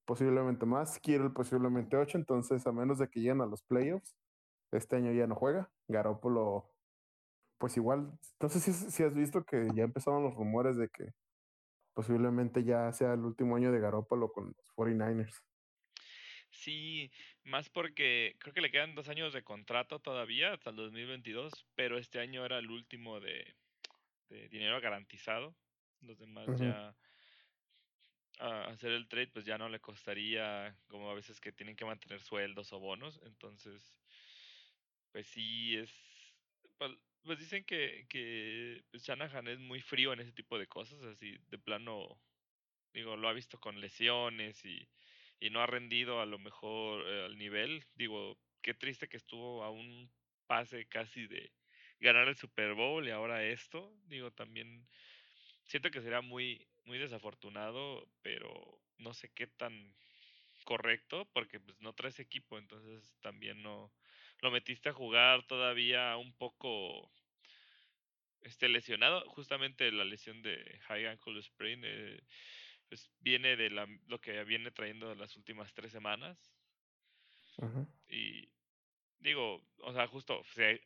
posiblemente 0.06 0.66
más, 0.66 1.00
quiero 1.00 1.34
posiblemente 1.34 1.98
ocho, 1.98 2.18
entonces 2.18 2.66
a 2.68 2.72
menos 2.72 3.00
de 3.00 3.10
que 3.10 3.20
lleguen 3.20 3.42
a 3.42 3.46
los 3.46 3.64
playoffs, 3.64 4.16
este 4.72 4.96
año 4.96 5.12
ya 5.12 5.28
no 5.28 5.36
juega. 5.36 5.72
Garópolo, 5.88 6.72
pues 7.60 7.78
igual, 7.78 8.18
sé 8.50 8.60
si, 8.60 8.74
si 8.74 9.04
has 9.04 9.14
visto 9.14 9.44
que 9.46 9.68
ya 9.76 9.84
empezaron 9.84 10.24
los 10.24 10.36
rumores 10.36 10.78
de 10.78 10.90
que 10.90 11.14
posiblemente 11.94 12.64
ya 12.64 12.92
sea 12.94 13.14
el 13.14 13.22
último 13.22 13.56
año 13.56 13.72
de 13.72 13.80
Garópolo 13.80 14.32
con 14.32 14.48
los 14.48 14.72
49ers. 14.76 15.42
Sí, 16.54 17.12
más 17.44 17.70
porque 17.70 18.36
creo 18.40 18.54
que 18.54 18.62
le 18.62 18.72
quedan 18.72 18.96
dos 18.96 19.10
años 19.10 19.34
de 19.34 19.44
contrato 19.44 20.00
todavía 20.00 20.54
hasta 20.54 20.70
el 20.70 20.76
2022, 20.78 21.52
pero 21.76 21.98
este 21.98 22.20
año 22.20 22.46
era 22.46 22.60
el 22.60 22.70
último 22.70 23.20
de, 23.20 23.56
de 24.30 24.48
dinero 24.50 24.80
garantizado. 24.80 25.56
Los 26.02 26.20
demás 26.20 26.48
ya 26.60 26.96
a 28.40 28.66
hacer 28.68 28.92
el 28.92 29.08
trade 29.08 29.28
pues 29.28 29.46
ya 29.46 29.58
no 29.58 29.70
le 29.70 29.80
costaría 29.80 30.76
como 30.88 31.10
a 31.10 31.14
veces 31.14 31.40
que 31.40 31.52
tienen 31.52 31.76
que 31.76 31.86
mantener 31.86 32.22
sueldos 32.22 32.72
o 32.72 32.80
bonos. 32.80 33.20
Entonces, 33.26 33.98
pues 35.12 35.28
sí 35.28 35.76
es... 35.76 35.92
Pues, 36.78 36.92
pues 37.24 37.40
dicen 37.40 37.64
que, 37.64 38.06
que 38.10 38.84
pues 38.92 39.04
Shanahan 39.04 39.48
es 39.48 39.60
muy 39.60 39.82
frío 39.82 40.14
en 40.14 40.20
ese 40.20 40.34
tipo 40.34 40.60
de 40.60 40.68
cosas, 40.68 41.02
así 41.04 41.38
de 41.48 41.58
plano, 41.58 42.22
digo, 42.94 43.16
lo 43.16 43.30
ha 43.30 43.34
visto 43.34 43.60
con 43.60 43.80
lesiones 43.80 44.66
y 44.66 44.88
y 45.44 45.50
no 45.50 45.62
ha 45.62 45.68
rendido 45.68 46.22
a 46.22 46.26
lo 46.26 46.40
mejor 46.40 47.06
eh, 47.06 47.26
al 47.26 47.38
nivel. 47.38 47.84
Digo, 47.96 48.38
qué 48.62 48.74
triste 48.74 49.10
que 49.10 49.18
estuvo 49.18 49.62
a 49.66 49.70
un 49.70 50.10
pase 50.48 50.86
casi 50.86 51.28
de 51.28 51.52
ganar 52.00 52.30
el 52.30 52.38
Super 52.38 52.74
Bowl 52.76 53.06
y 53.06 53.12
ahora 53.12 53.44
esto. 53.44 53.94
Digo, 54.06 54.32
también 54.32 54.88
siento 55.66 55.92
que 55.92 56.02
sería 56.02 56.22
muy, 56.22 56.66
muy 56.86 56.98
desafortunado, 56.98 58.08
pero 58.22 58.80
no 59.00 59.14
sé 59.14 59.34
qué 59.36 59.48
tan 59.48 59.94
correcto, 60.64 61.28
porque 61.34 61.60
pues 61.60 61.82
no 61.82 61.92
traes 61.92 62.22
equipo, 62.22 62.58
entonces 62.58 63.14
también 63.20 63.62
no 63.62 63.92
lo 64.40 64.50
metiste 64.50 64.88
a 64.90 64.94
jugar 64.94 65.46
todavía 65.46 66.16
un 66.16 66.34
poco 66.38 67.12
esté 68.44 68.70
lesionado. 68.70 69.30
Justamente 69.32 69.92
la 69.92 70.06
lesión 70.06 70.42
de 70.42 70.80
high 70.88 71.08
ankle 71.08 71.42
sprain 71.42 71.82
eh, 71.84 72.22
pues 72.90 73.10
viene 73.20 73.56
de 73.56 73.70
la, 73.70 73.88
lo 74.08 74.20
que 74.20 74.44
viene 74.44 74.72
trayendo 74.72 75.14
las 75.16 75.36
últimas 75.36 75.74
tres 75.74 75.92
semanas. 75.92 76.38
Y 78.10 78.50
digo, 79.20 79.64
o 79.78 79.94
sea, 79.94 80.08
justo 80.08 80.44
se 80.54 80.82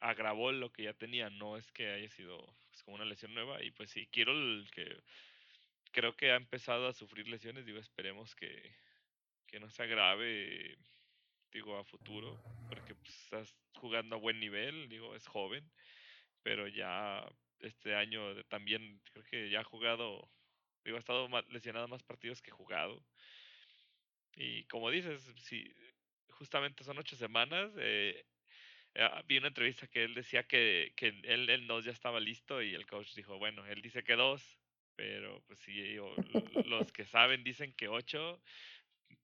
agravó 0.00 0.52
lo 0.52 0.72
que 0.72 0.84
ya 0.84 0.94
tenía, 0.94 1.30
no 1.30 1.56
es 1.56 1.70
que 1.72 1.90
haya 1.90 2.08
sido 2.08 2.38
pues, 2.70 2.82
como 2.82 2.96
una 2.96 3.04
lesión 3.04 3.34
nueva. 3.34 3.62
Y 3.62 3.70
pues 3.70 3.90
sí, 3.90 4.06
quiero 4.10 4.32
el 4.32 4.70
que 4.70 5.02
creo 5.94 6.16
que 6.16 6.32
ha 6.32 6.36
empezado 6.36 6.88
a 6.88 6.92
sufrir 6.92 7.28
lesiones, 7.28 7.64
digo, 7.64 7.78
esperemos 7.78 8.34
que, 8.34 8.76
que 9.46 9.60
no 9.60 9.70
se 9.70 9.84
agrave, 9.84 10.76
digo, 11.52 11.78
a 11.78 11.84
futuro, 11.84 12.42
porque 12.68 12.94
pues, 12.96 13.10
estás 13.22 13.56
jugando 13.74 14.16
a 14.16 14.18
buen 14.18 14.40
nivel, 14.40 14.88
digo, 14.88 15.14
es 15.14 15.26
joven, 15.26 15.70
pero 16.42 16.66
ya 16.66 17.24
este 17.60 17.94
año 17.94 18.42
también 18.46 19.00
creo 19.04 19.24
que 19.24 19.50
ya 19.50 19.60
ha 19.60 19.64
jugado, 19.64 20.28
digo, 20.84 20.96
ha 20.96 21.00
estado 21.00 21.28
lesionado 21.48 21.88
más 21.88 22.02
partidos 22.02 22.42
que 22.42 22.50
jugado. 22.50 23.02
Y 24.36 24.64
como 24.64 24.90
dices, 24.90 25.22
si 25.38 25.72
justamente 26.30 26.84
son 26.84 26.98
ocho 26.98 27.16
semanas, 27.16 27.70
eh, 27.78 28.24
ah, 28.96 29.22
vi 29.26 29.38
una 29.38 29.48
entrevista 29.48 29.86
que 29.86 30.04
él 30.04 30.14
decía 30.14 30.42
que, 30.44 30.92
que 30.96 31.08
él, 31.08 31.48
él 31.48 31.66
no 31.66 31.80
ya 31.80 31.92
estaba 31.92 32.20
listo 32.20 32.62
y 32.62 32.74
el 32.74 32.86
coach 32.86 33.14
dijo, 33.14 33.38
bueno, 33.38 33.64
él 33.66 33.80
dice 33.80 34.02
que 34.02 34.16
dos, 34.16 34.58
pero 34.96 35.42
pues 35.46 35.58
sí, 35.60 35.96
los 36.66 36.92
que 36.92 37.04
saben 37.04 37.44
dicen 37.44 37.72
que 37.72 37.88
ocho, 37.88 38.40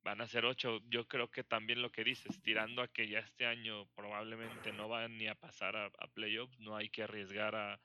van 0.03 0.21
a 0.21 0.27
ser 0.27 0.45
ocho. 0.45 0.81
Yo 0.89 1.07
creo 1.07 1.31
que 1.31 1.45
también 1.45 1.83
lo 1.83 1.93
que 1.93 2.05
dices, 2.05 2.41
tirando 2.43 2.83
a 2.83 2.89
que 2.89 3.09
ya 3.09 3.21
este 3.21 3.47
año 3.47 3.87
probablemente 3.95 4.73
no 4.73 4.89
van 4.89 5.17
ni 5.19 5.27
a 5.27 5.35
pasar 5.35 5.77
a, 5.77 5.91
playoffs, 6.15 6.59
no 6.61 6.77
hay 6.77 6.89
que 6.89 7.03
arriesgar 7.03 7.55
a, 7.55 7.81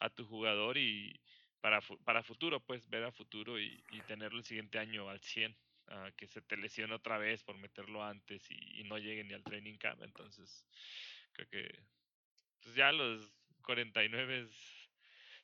a 0.00 0.10
tu 0.10 0.24
jugador 0.26 0.76
y 0.76 1.20
para, 1.60 1.80
para 2.04 2.22
futuro, 2.22 2.60
pues 2.60 2.88
ver 2.88 3.04
a 3.04 3.12
futuro 3.12 3.58
y, 3.58 3.82
y 3.90 4.00
tenerlo 4.02 4.38
el 4.38 4.44
siguiente 4.44 4.78
año 4.78 5.08
al 5.08 5.20
100. 5.20 5.56
a 5.88 6.10
que 6.16 6.26
se 6.26 6.42
te 6.42 6.56
lesione 6.56 6.94
otra 6.94 7.18
vez 7.18 7.44
por 7.44 7.56
meterlo 7.58 8.02
antes 8.02 8.50
y, 8.50 8.80
y, 8.80 8.84
no 8.84 8.98
llegue 8.98 9.24
ni 9.24 9.34
al 9.34 9.44
training 9.44 9.76
camp. 9.76 10.02
Entonces, 10.02 10.66
creo 11.32 11.48
que 11.48 11.84
pues 12.62 12.74
ya 12.74 12.90
los 12.92 13.32
49 13.62 14.48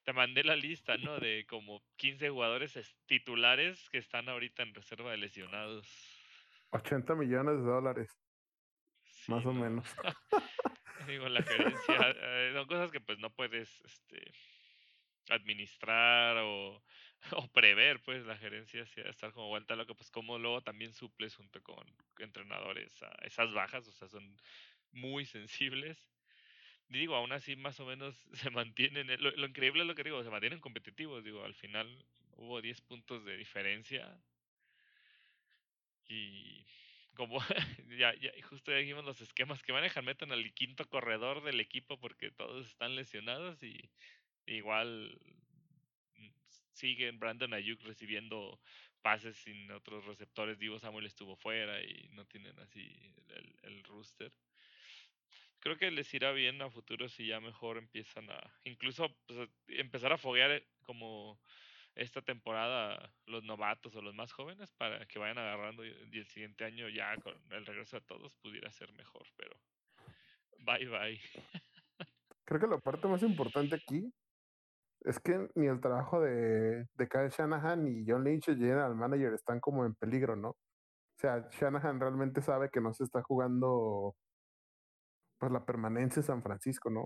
te 0.04 0.12
mandé 0.12 0.42
la 0.45 0.57
lista, 0.57 0.97
¿no? 0.97 1.19
De 1.19 1.47
como 1.49 1.83
15 1.97 2.31
jugadores 2.31 2.78
titulares 3.07 3.88
que 3.90 3.99
están 3.99 4.28
ahorita 4.28 4.62
en 4.62 4.75
reserva 4.75 5.12
de 5.12 5.19
lesionados. 5.19 5.87
80 6.71 7.14
millones 7.14 7.59
de 7.59 7.64
dólares. 7.64 8.11
más 9.28 9.45
o 9.47 9.52
menos. 9.52 9.87
Digo, 11.07 11.28
la 11.28 11.42
gerencia, 11.42 12.14
eh, 12.16 12.50
son 12.54 12.66
cosas 12.66 12.90
que 12.90 13.00
pues 13.00 13.19
no 13.19 13.31
puedes 13.31 13.81
este, 13.81 14.33
administrar 15.31 16.37
o, 16.38 16.83
o 17.33 17.49
prever, 17.52 18.00
pues 18.02 18.25
la 18.25 18.37
gerencia 18.37 18.87
sí 18.87 19.00
estar 19.02 19.33
como 19.33 19.49
vuelta 19.49 19.76
lo 19.76 19.87
que 19.87 19.95
pues 19.95 20.11
como 20.11 20.38
luego 20.38 20.62
también 20.62 20.93
suples 20.93 21.35
junto 21.37 21.62
con 21.62 21.85
entrenadores 22.19 23.02
a 23.02 23.12
esas 23.25 23.52
bajas, 23.52 23.87
o 23.88 23.93
sea, 23.93 24.09
son 24.09 24.37
muy 24.93 25.25
sensibles. 25.26 25.99
Digo, 26.88 27.14
aún 27.17 27.33
así 27.33 27.57
más 27.57 27.81
o 27.81 27.87
menos 27.87 28.17
se 28.35 28.50
mantienen, 28.50 29.09
lo, 29.23 29.31
lo, 29.31 29.47
increíble 29.47 29.83
es 29.83 29.88
lo 29.88 29.95
que 29.95 30.05
digo, 30.05 30.23
se 30.23 30.31
mantienen 30.31 30.61
competitivos, 30.61 31.25
digo, 31.25 31.45
al 31.45 31.55
final 31.55 32.05
hubo 32.37 32.61
10 32.61 32.81
puntos 32.83 33.25
de 33.25 33.37
diferencia. 33.37 34.19
Y 36.09 36.67
como 37.14 37.38
ya, 37.99 38.14
ya 38.14 38.31
justo 38.49 38.71
ya 38.71 38.79
dijimos 38.79 39.05
los 39.05 39.21
esquemas 39.21 39.62
que 39.62 39.73
manejan, 39.73 40.05
meten 40.05 40.33
al 40.33 40.52
quinto 40.55 40.88
corredor 40.88 41.43
del 41.43 41.61
equipo 41.61 41.99
porque 41.99 42.31
todos 42.31 42.67
están 42.67 42.97
lesionados 42.97 43.62
y 43.62 43.91
igual 44.47 45.19
mm, 46.17 46.29
siguen 46.73 47.19
Brandon 47.19 47.55
Ayuk 47.55 47.83
recibiendo 47.83 48.61
pases 49.03 49.37
sin 49.37 49.71
otros 49.73 50.05
receptores, 50.05 50.59
Divo 50.59 50.79
Samuel 50.79 51.07
estuvo 51.07 51.37
fuera 51.37 51.83
y 51.83 52.09
no 52.13 52.25
tienen 52.27 52.59
así 52.61 52.97
el, 53.29 53.55
el 53.63 53.85
rooster 53.85 54.33
creo 55.63 55.78
que 55.78 55.91
les 55.93 56.13
irá 56.13 56.33
bien 56.33 56.61
a 56.61 56.71
futuro 56.71 57.09
si 57.09 57.26
ya 57.26 57.41
mejor 57.41 57.78
empiezan 57.78 58.28
a, 58.31 58.41
incluso 58.65 59.17
pues, 59.26 59.49
empezar 59.69 60.13
a 60.13 60.19
foguear 60.19 60.50
eh, 60.50 60.67
como 60.83 61.41
esta 61.95 62.21
temporada 62.21 63.13
los 63.26 63.45
novatos 63.45 63.95
o 63.95 64.02
los 64.02 64.15
más 64.15 64.33
jóvenes 64.33 64.73
para 64.73 65.07
que 65.07 65.19
vayan 65.19 65.39
agarrando 65.39 65.85
y 65.85 66.19
el 66.19 66.26
siguiente 66.26 66.65
año 66.65 66.89
ya 66.89 67.17
con 67.19 67.35
el 67.50 67.65
regreso 67.65 67.97
de 67.97 68.07
todos 68.07 68.35
pudiera 68.37 68.73
ser 68.73 68.93
mejor, 68.95 69.26
pero 69.37 69.57
bye 70.59 70.87
bye. 70.87 71.21
Creo 72.45 72.61
que 72.61 72.67
la 72.67 72.78
parte 72.78 73.07
más 73.07 73.23
importante 73.23 73.76
aquí 73.76 74.13
es 75.04 75.21
que 75.21 75.49
ni 75.54 75.67
el 75.67 75.80
trabajo 75.80 76.21
de, 76.21 76.86
de 76.95 77.08
Kyle 77.08 77.28
Shanahan 77.30 77.84
ni 77.84 78.04
John 78.06 78.25
Lynch, 78.25 78.49
el 78.49 78.58
general 78.58 78.95
manager, 78.95 79.34
están 79.34 79.60
como 79.60 79.84
en 79.84 79.95
peligro, 79.95 80.36
¿no? 80.36 80.50
O 80.50 80.56
sea, 81.19 81.49
Shanahan 81.50 82.00
realmente 82.00 82.43
sabe 82.43 82.71
que 82.71 82.80
no 82.80 82.93
se 82.93 83.04
está 83.04 83.23
jugando 83.23 84.15
pues 85.38 85.52
la 85.52 85.65
permanencia 85.65 86.21
en 86.21 86.25
San 86.25 86.43
Francisco, 86.43 86.91
¿no? 86.91 87.02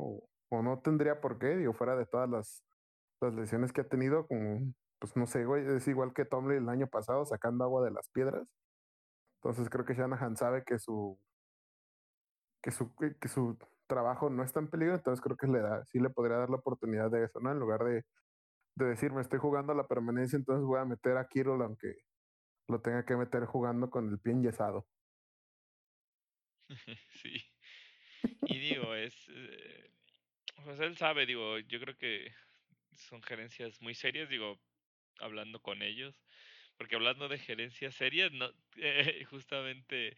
O, 0.50 0.62
no 0.62 0.80
tendría 0.80 1.20
por 1.20 1.38
qué, 1.38 1.56
digo, 1.56 1.72
fuera 1.72 1.96
de 1.96 2.06
todas 2.06 2.28
las, 2.28 2.62
las 3.20 3.34
lesiones 3.34 3.72
que 3.72 3.80
ha 3.82 3.88
tenido, 3.88 4.26
como, 4.26 4.72
pues 4.98 5.16
no 5.16 5.26
sé, 5.26 5.44
güey, 5.44 5.66
es 5.76 5.88
igual 5.88 6.12
que 6.14 6.24
Tomlin 6.24 6.62
el 6.64 6.68
año 6.68 6.86
pasado 6.86 7.24
sacando 7.26 7.64
agua 7.64 7.84
de 7.84 7.92
las 7.92 8.08
piedras. 8.10 8.46
Entonces 9.42 9.70
creo 9.70 9.84
que 9.84 9.94
Shanahan 9.94 10.36
sabe 10.36 10.64
que 10.64 10.78
su 10.78 11.18
que 12.62 12.70
su, 12.72 12.94
que 12.96 13.28
su 13.28 13.56
trabajo 13.86 14.30
no 14.30 14.42
está 14.42 14.60
en 14.60 14.68
peligro, 14.70 14.94
entonces 14.94 15.22
creo 15.22 15.36
que 15.36 15.46
le 15.46 15.60
da, 15.60 15.84
sí 15.86 15.98
le 16.00 16.10
podría 16.10 16.38
dar 16.38 16.50
la 16.50 16.56
oportunidad 16.56 17.10
de 17.10 17.24
eso, 17.24 17.40
¿no? 17.40 17.52
En 17.52 17.58
lugar 17.58 17.84
de, 17.84 18.04
de 18.76 18.86
decir, 18.86 19.12
me 19.12 19.22
estoy 19.22 19.38
jugando 19.38 19.72
a 19.72 19.76
la 19.76 19.86
permanencia, 19.88 20.36
entonces 20.36 20.64
voy 20.64 20.80
a 20.80 20.84
meter 20.84 21.16
a 21.16 21.26
Kirill 21.26 21.62
aunque 21.62 21.94
lo 22.68 22.80
tenga 22.80 23.04
que 23.04 23.16
meter 23.16 23.44
jugando 23.46 23.90
con 23.90 24.08
el 24.10 24.18
pie 24.18 24.32
enyesado. 24.32 24.86
Sí. 27.22 27.42
Y 28.42 28.58
digo, 28.58 28.94
es. 28.94 29.14
Eh, 29.28 29.90
pues 30.64 30.80
él 30.80 30.96
sabe, 30.96 31.26
digo, 31.26 31.58
yo 31.60 31.78
creo 31.80 31.96
que 31.96 32.32
son 32.92 33.22
gerencias 33.22 33.80
muy 33.80 33.94
serias, 33.94 34.28
digo, 34.28 34.60
hablando 35.20 35.60
con 35.60 35.82
ellos. 35.82 36.20
Porque 36.76 36.96
hablando 36.96 37.28
de 37.28 37.38
gerencias 37.38 37.94
serias, 37.94 38.32
no, 38.32 38.50
eh, 38.76 39.24
justamente 39.24 40.16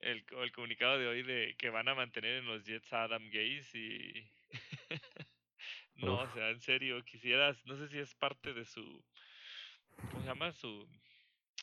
el, 0.00 0.24
el 0.42 0.52
comunicado 0.52 0.98
de 0.98 1.06
hoy 1.06 1.22
de 1.22 1.54
que 1.58 1.70
van 1.70 1.88
a 1.88 1.94
mantener 1.94 2.36
en 2.36 2.46
los 2.46 2.64
Jets 2.64 2.92
a 2.92 3.04
Adam 3.04 3.24
Gaze 3.30 3.78
y. 3.78 4.30
no, 5.96 6.20
o 6.20 6.28
sea, 6.32 6.50
en 6.50 6.60
serio, 6.60 7.04
quisieras, 7.04 7.64
no 7.66 7.76
sé 7.76 7.88
si 7.88 7.98
es 7.98 8.14
parte 8.14 8.52
de 8.52 8.64
su. 8.64 9.04
¿Cómo 10.10 10.20
se 10.20 10.26
llama? 10.28 10.52
Su 10.52 10.88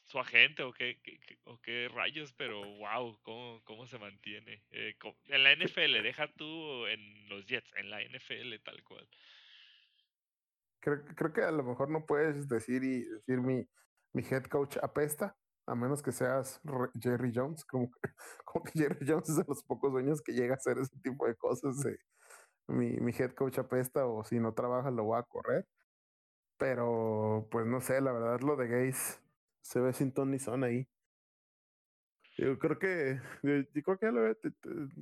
su 0.05 0.19
agente 0.19 0.63
o 0.63 0.71
qué, 0.71 0.99
o 1.45 1.59
qué 1.61 1.89
rayos, 1.93 2.33
pero 2.33 2.61
wow, 2.77 3.17
cómo, 3.23 3.61
cómo 3.63 3.87
se 3.87 3.97
mantiene. 3.97 4.63
Eh, 4.71 4.95
en 5.27 5.43
la 5.43 5.55
NFL, 5.55 6.03
deja 6.03 6.31
tú 6.33 6.85
en 6.85 7.27
los 7.27 7.45
Jets, 7.45 7.71
en 7.75 7.89
la 7.89 8.01
NFL 8.01 8.55
tal 8.63 8.83
cual. 8.83 9.07
Creo, 10.79 11.03
creo 11.15 11.33
que 11.33 11.41
a 11.41 11.51
lo 11.51 11.63
mejor 11.63 11.89
no 11.89 12.05
puedes 12.05 12.47
decir 12.47 12.83
y 12.83 13.03
decir 13.03 13.41
mi, 13.41 13.67
mi 14.13 14.23
head 14.29 14.43
coach 14.43 14.77
apesta, 14.81 15.35
a 15.67 15.75
menos 15.75 16.01
que 16.03 16.11
seas 16.11 16.61
Jerry 16.99 17.31
Jones, 17.33 17.65
como, 17.65 17.91
que 18.63 18.71
Jerry 18.73 19.05
Jones 19.07 19.29
es 19.29 19.37
de 19.37 19.45
los 19.47 19.63
pocos 19.63 19.91
dueños 19.91 20.21
que 20.21 20.33
llega 20.33 20.53
a 20.53 20.57
hacer 20.57 20.77
ese 20.77 20.97
tipo 20.99 21.27
de 21.27 21.35
cosas. 21.35 21.75
mi, 22.67 22.97
mi 22.97 23.11
head 23.11 23.33
coach 23.33 23.59
apesta 23.59 24.05
o 24.05 24.23
si 24.23 24.39
no 24.39 24.53
trabaja 24.53 24.91
lo 24.91 25.05
voy 25.05 25.19
a 25.19 25.23
correr. 25.23 25.65
Pero 26.57 27.47
pues 27.51 27.65
no 27.65 27.81
sé, 27.81 28.01
la 28.01 28.13
verdad 28.13 28.41
lo 28.41 28.55
de 28.55 28.67
Gaze 28.67 29.19
se 29.61 29.79
ve 29.79 29.93
sin 29.93 30.13
ton 30.13 30.31
ni 30.31 30.39
son 30.39 30.63
ahí. 30.63 30.87
Yo 32.37 32.59
creo 32.59 32.77
que, 32.77 33.21
yo, 33.43 33.63
creo 33.83 33.97
que 33.97 34.51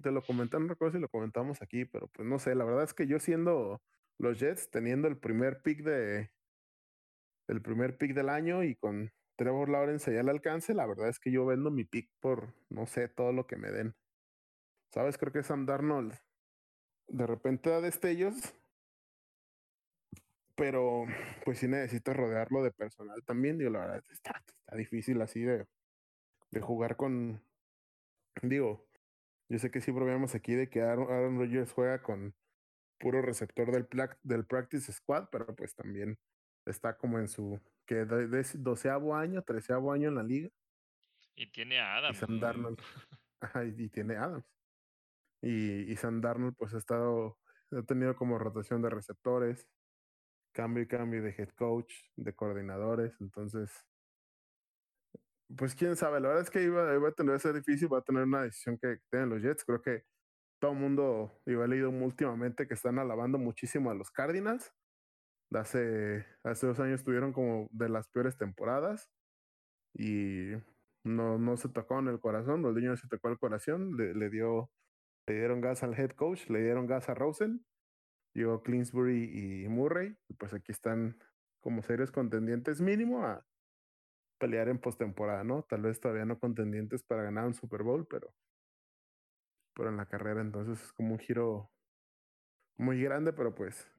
te, 0.01 0.11
lo 0.11 0.21
comenté, 0.21 0.59
no 0.59 0.67
recuerdo 0.67 0.93
si 0.93 1.01
lo 1.01 1.09
comentamos 1.09 1.61
aquí, 1.63 1.83
pero 1.85 2.07
pues 2.07 2.27
no 2.27 2.37
sé, 2.37 2.53
la 2.53 2.63
verdad 2.63 2.83
es 2.83 2.93
que 2.93 3.07
yo 3.07 3.19
siendo 3.19 3.81
los 4.19 4.39
Jets, 4.39 4.69
teniendo 4.69 5.07
el 5.07 5.17
primer 5.17 5.61
pick 5.63 5.83
de, 5.83 6.31
el 7.47 7.61
primer 7.61 7.97
pick 7.97 8.13
del 8.13 8.29
año 8.29 8.63
y 8.63 8.75
con 8.75 9.11
Trevor 9.35 9.69
Lawrence 9.69 10.11
allá 10.11 10.21
al 10.21 10.29
alcance, 10.29 10.73
la 10.73 10.85
verdad 10.85 11.09
es 11.09 11.19
que 11.19 11.31
yo 11.31 11.45
vendo 11.45 11.71
mi 11.71 11.83
pick 11.83 12.09
por, 12.19 12.53
no 12.69 12.85
sé, 12.85 13.07
todo 13.07 13.31
lo 13.31 13.47
que 13.47 13.55
me 13.57 13.71
den. 13.71 13.95
¿Sabes? 14.93 15.17
Creo 15.17 15.33
que 15.33 15.43
Sam 15.43 15.65
Darnold 15.65 16.13
de 17.07 17.27
repente 17.27 17.69
da 17.69 17.81
destellos, 17.81 18.35
pero 20.55 21.05
pues 21.43 21.59
sí 21.59 21.67
necesito 21.67 22.13
rodearlo 22.13 22.63
de 22.63 22.71
personal 22.71 23.23
también. 23.23 23.57
Digo, 23.57 23.71
la 23.71 23.79
verdad, 23.79 24.03
está, 24.09 24.43
difícil 24.75 25.21
así 25.21 25.41
de, 25.41 25.65
de 26.51 26.61
jugar 26.61 26.95
con. 26.95 27.43
Digo, 28.41 28.87
yo 29.49 29.59
sé 29.59 29.71
que 29.71 29.81
siempre 29.81 30.05
vemos 30.05 30.35
aquí 30.35 30.53
de 30.53 30.69
que 30.69 30.81
Aaron, 30.81 31.11
Aaron 31.11 31.39
Rodgers 31.39 31.71
juega 31.73 32.01
con 32.01 32.35
puro 32.99 33.21
receptor 33.21 33.71
del, 33.71 33.87
del 34.23 34.45
Practice 34.45 34.91
Squad, 34.91 35.29
pero 35.31 35.55
pues 35.55 35.75
también 35.75 36.17
está 36.65 36.97
como 36.97 37.19
en 37.19 37.27
su 37.27 37.59
que 37.85 38.05
de, 38.05 38.27
de 38.27 38.45
doceavo 38.55 39.15
año, 39.15 39.41
treceavo 39.41 39.91
año 39.91 40.09
en 40.09 40.15
la 40.15 40.23
liga. 40.23 40.49
Y 41.35 41.51
tiene 41.51 41.79
a 41.79 41.97
Adams. 41.97 42.17
Y 42.17 42.19
Sam 42.19 42.39
Darnold. 42.39 42.79
y, 43.77 43.83
y, 43.83 43.89
tiene 43.89 44.15
a 44.15 44.23
Adams. 44.25 44.45
Y, 45.41 45.91
y 45.91 45.95
Sam 45.95 46.21
Darnold 46.21 46.55
pues 46.55 46.73
ha 46.73 46.77
estado 46.77 47.37
ha 47.77 47.83
tenido 47.83 48.15
como 48.15 48.37
rotación 48.37 48.81
de 48.81 48.89
receptores, 48.89 49.67
cambio 50.53 50.83
y 50.83 50.87
cambio 50.87 51.21
de 51.21 51.33
head 51.37 51.49
coach, 51.49 51.93
de 52.15 52.33
coordinadores, 52.33 53.19
entonces, 53.19 53.71
pues 55.55 55.75
quién 55.75 55.95
sabe, 55.95 56.19
la 56.19 56.29
verdad 56.29 56.43
es 56.43 56.49
que 56.49 56.63
iba, 56.63 56.93
iba 56.93 57.09
a 57.09 57.13
tener 57.13 57.35
que 57.35 57.39
ser 57.39 57.53
difícil, 57.53 57.91
va 57.91 57.99
a 57.99 58.03
tener 58.03 58.23
una 58.23 58.43
decisión 58.43 58.77
que 58.77 58.99
tengan 59.09 59.29
los 59.29 59.41
Jets, 59.41 59.65
creo 59.65 59.81
que 59.81 60.03
todo 60.59 60.71
el 60.71 60.79
mundo, 60.79 61.41
yo 61.45 61.63
he 61.63 61.67
leído 61.67 61.89
últimamente 61.89 62.67
que 62.67 62.73
están 62.73 62.99
alabando 62.99 63.37
muchísimo 63.37 63.91
a 63.91 63.95
los 63.95 64.11
Cardinals, 64.11 64.71
hace, 65.57 66.25
hace 66.43 66.67
dos 66.67 66.79
años 66.79 67.03
tuvieron 67.03 67.33
como 67.33 67.67
de 67.71 67.89
las 67.89 68.07
peores 68.07 68.37
temporadas 68.37 69.09
y 69.93 70.51
no, 71.03 71.37
no 71.37 71.57
se 71.57 71.69
tocó 71.69 71.99
en 71.99 72.07
el 72.07 72.19
corazón, 72.19 72.61
los 72.61 72.75
niños 72.75 72.99
se 72.99 73.07
tocó 73.07 73.29
el 73.29 73.37
corazón, 73.37 73.97
le, 73.97 74.13
le, 74.13 74.29
dio, 74.29 74.71
le 75.27 75.35
dieron 75.35 75.61
gas 75.61 75.83
al 75.83 75.97
head 75.99 76.11
coach, 76.11 76.49
le 76.49 76.61
dieron 76.61 76.87
gas 76.87 77.09
a 77.09 77.13
Rosen, 77.13 77.65
llegó 78.33 78.63
Clinsbury 78.63 79.63
y 79.63 79.67
Murray, 79.67 80.17
pues 80.37 80.53
aquí 80.53 80.71
están 80.71 81.17
como 81.61 81.81
serios 81.81 82.11
contendientes 82.11 82.81
mínimo 82.81 83.25
a 83.25 83.45
pelear 84.39 84.67
en 84.67 84.79
postemporada, 84.79 85.43
¿no? 85.43 85.63
Tal 85.63 85.81
vez 85.83 85.99
todavía 85.99 86.25
no 86.25 86.39
contendientes 86.39 87.03
para 87.03 87.23
ganar 87.23 87.45
un 87.45 87.53
Super 87.53 87.83
Bowl, 87.83 88.05
pero, 88.07 88.33
pero 89.73 89.89
en 89.89 89.97
la 89.97 90.05
carrera 90.05 90.41
entonces 90.41 90.83
es 90.83 90.93
como 90.93 91.13
un 91.13 91.19
giro 91.19 91.71
muy 92.77 93.01
grande, 93.01 93.31
pero 93.33 93.53
pues 93.55 93.89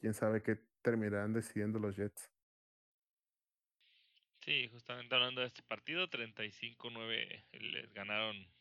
quién 0.00 0.14
sabe 0.14 0.42
qué 0.42 0.67
terminarán 0.82 1.32
decidiendo 1.32 1.78
los 1.78 1.96
Jets. 1.96 2.30
Sí, 4.40 4.68
justamente 4.68 5.14
hablando 5.14 5.40
de 5.42 5.46
este 5.48 5.62
partido, 5.62 6.08
35-9 6.08 7.46
les 7.52 7.92
ganaron 7.92 8.52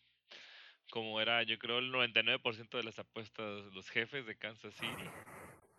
como 0.89 1.21
era, 1.21 1.43
yo 1.43 1.57
creo, 1.59 1.79
el 1.79 1.91
99% 1.91 2.77
de 2.77 2.83
las 2.83 2.99
apuestas 2.99 3.65
los 3.73 3.89
jefes 3.89 4.25
de 4.25 4.37
Kansas 4.37 4.75
City. 4.75 5.15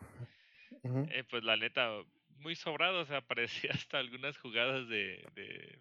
Uh 0.82 0.88
-huh. 0.88 1.08
eh, 1.08 1.24
pues 1.24 1.42
la 1.44 1.56
neta, 1.56 1.90
muy 2.28 2.54
sobrado, 2.56 3.00
o 3.02 3.06
sea, 3.06 3.22
parecía 3.26 3.72
hasta 3.72 3.98
algunas 3.98 4.38
jugadas 4.38 4.88
de, 4.88 5.28
de, 5.34 5.80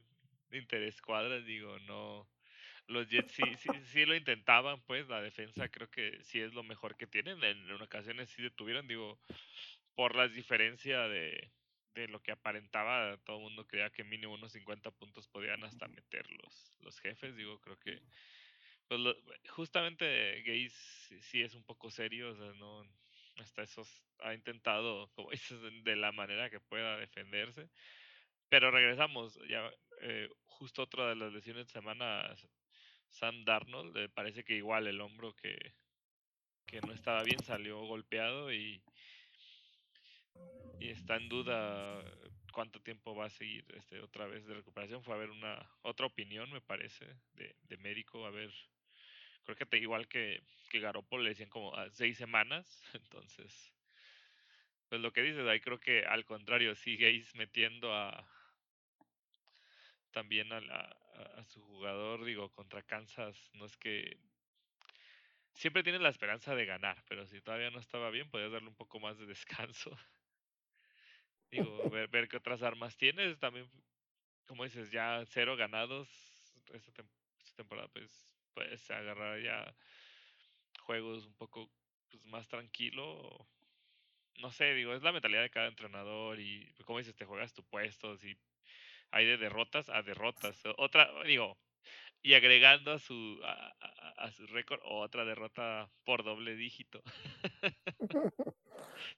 de 0.49 0.57
interescuadras, 0.57 1.45
digo, 1.45 1.79
no. 1.79 2.29
Los 2.87 3.09
Jets 3.09 3.33
sí, 3.33 3.55
sí, 3.57 3.69
sí 3.85 4.05
lo 4.05 4.15
intentaban, 4.15 4.81
pues 4.83 5.07
la 5.09 5.21
defensa 5.21 5.69
creo 5.69 5.89
que 5.89 6.23
sí 6.23 6.39
es 6.41 6.53
lo 6.53 6.63
mejor 6.63 6.95
que 6.97 7.07
tienen. 7.07 7.43
En, 7.43 7.69
en 7.69 7.81
ocasiones 7.81 8.29
sí 8.29 8.41
detuvieron, 8.41 8.87
digo, 8.87 9.21
por 9.97 10.15
las 10.15 10.31
diferencias 10.31 11.09
de, 11.09 11.51
de 11.95 12.07
lo 12.07 12.21
que 12.21 12.31
aparentaba, 12.31 13.17
todo 13.25 13.37
el 13.37 13.43
mundo 13.45 13.65
creía 13.65 13.89
que 13.89 14.03
mínimo 14.03 14.35
unos 14.35 14.51
50 14.51 14.91
puntos 14.91 15.27
podían 15.27 15.63
hasta 15.63 15.87
meter 15.87 16.23
los, 16.33 16.71
los 16.81 16.99
jefes. 16.99 17.35
Digo, 17.35 17.59
creo 17.59 17.79
que 17.79 17.99
pues 18.87 18.99
lo, 18.99 19.15
justamente 19.49 20.43
Gaze 20.43 21.19
sí 21.21 21.41
es 21.41 21.55
un 21.55 21.63
poco 21.63 21.89
serio, 21.89 22.29
o 22.29 22.35
sea, 22.35 22.53
no 22.59 22.83
hasta 23.37 23.63
eso 23.63 23.81
ha 24.19 24.35
intentado, 24.35 25.09
como 25.15 25.31
dices, 25.31 25.59
de 25.83 25.95
la 25.95 26.11
manera 26.11 26.51
que 26.51 26.59
pueda 26.59 26.97
defenderse. 26.97 27.67
Pero 28.49 28.69
regresamos, 28.69 29.39
ya 29.49 29.67
eh, 30.01 30.29
justo 30.45 30.83
otra 30.83 31.09
de 31.09 31.15
las 31.15 31.33
lesiones 31.33 31.65
de 31.65 31.73
semana, 31.73 32.35
Sam 33.09 33.45
Darnold, 33.45 33.97
le 33.97 34.09
parece 34.09 34.43
que 34.43 34.53
igual 34.53 34.85
el 34.85 35.01
hombro 35.01 35.33
que, 35.33 35.57
que 36.67 36.81
no 36.81 36.93
estaba 36.93 37.23
bien 37.23 37.43
salió 37.43 37.79
golpeado 37.79 38.53
y, 38.53 38.83
y 40.79 40.89
está 40.89 41.15
en 41.15 41.29
duda 41.29 42.03
cuánto 42.53 42.81
tiempo 42.81 43.15
va 43.15 43.25
a 43.25 43.29
seguir 43.29 43.65
este 43.75 43.99
otra 44.01 44.27
vez 44.27 44.45
de 44.45 44.55
recuperación. 44.55 45.03
Fue 45.03 45.15
a 45.15 45.17
ver 45.17 45.29
una 45.31 45.69
otra 45.81 46.05
opinión, 46.05 46.51
me 46.51 46.61
parece, 46.61 47.05
de, 47.33 47.55
de 47.63 47.77
médico, 47.77 48.25
a 48.25 48.31
ver, 48.31 48.51
creo 49.45 49.55
que 49.55 49.77
igual 49.77 50.07
que, 50.07 50.41
que 50.69 50.79
Garoppolo 50.79 51.23
le 51.23 51.29
decían 51.29 51.49
como 51.49 51.75
a 51.75 51.89
seis 51.89 52.17
semanas, 52.17 52.81
entonces, 52.93 53.73
pues 54.89 55.01
lo 55.01 55.11
que 55.11 55.21
dices 55.21 55.45
ahí 55.47 55.59
creo 55.59 55.79
que 55.79 56.05
al 56.05 56.25
contrario, 56.25 56.75
sigueis 56.75 57.35
metiendo 57.35 57.93
a 57.93 58.27
también 60.11 60.51
a, 60.51 60.61
la, 60.61 60.97
a 61.37 61.45
su 61.45 61.61
jugador, 61.61 62.25
digo, 62.25 62.49
contra 62.51 62.81
Kansas, 62.81 63.51
no 63.53 63.65
es 63.65 63.77
que 63.77 64.17
siempre 65.53 65.83
tienes 65.83 66.01
la 66.01 66.09
esperanza 66.09 66.55
de 66.55 66.65
ganar, 66.65 67.03
pero 67.07 67.25
si 67.27 67.41
todavía 67.41 67.69
no 67.69 67.79
estaba 67.79 68.09
bien, 68.11 68.29
podías 68.29 68.51
darle 68.51 68.69
un 68.69 68.75
poco 68.75 68.99
más 68.99 69.17
de 69.17 69.25
descanso. 69.25 69.91
Digo, 71.51 71.89
ver, 71.89 72.07
ver 72.09 72.27
qué 72.27 72.37
otras 72.37 72.61
armas 72.61 72.97
tienes. 72.97 73.39
También, 73.39 73.69
como 74.47 74.63
dices, 74.63 74.91
ya 74.91 75.23
cero 75.27 75.55
ganados 75.55 76.09
esta, 76.73 76.91
tem 76.91 77.07
esta 77.39 77.55
temporada, 77.55 77.87
pues 77.89 78.35
puedes 78.53 78.89
agarrar 78.91 79.41
ya 79.41 79.75
juegos 80.81 81.25
un 81.25 81.33
poco 81.35 81.69
pues, 82.09 82.25
más 82.25 82.47
tranquilo. 82.47 83.47
No 84.39 84.51
sé, 84.51 84.73
digo, 84.73 84.93
es 84.93 85.01
la 85.01 85.11
mentalidad 85.11 85.41
de 85.41 85.49
cada 85.49 85.67
entrenador 85.67 86.39
y, 86.39 86.71
como 86.85 86.99
dices, 86.99 87.15
te 87.15 87.25
juegas 87.25 87.53
tu 87.53 87.63
puesto, 87.63 88.17
si 88.17 88.37
hay 89.11 89.25
de 89.25 89.37
derrotas 89.37 89.89
a 89.89 90.03
derrotas. 90.03 90.61
Otra, 90.77 91.09
digo, 91.23 91.57
y 92.21 92.33
agregando 92.33 92.91
a 92.91 92.99
su 92.99 93.39
a, 93.43 93.73
a, 93.79 94.25
a 94.25 94.31
su 94.31 94.45
récord 94.47 94.79
otra 94.83 95.25
derrota 95.25 95.89
por 96.03 96.23
doble 96.23 96.55
dígito. 96.55 97.01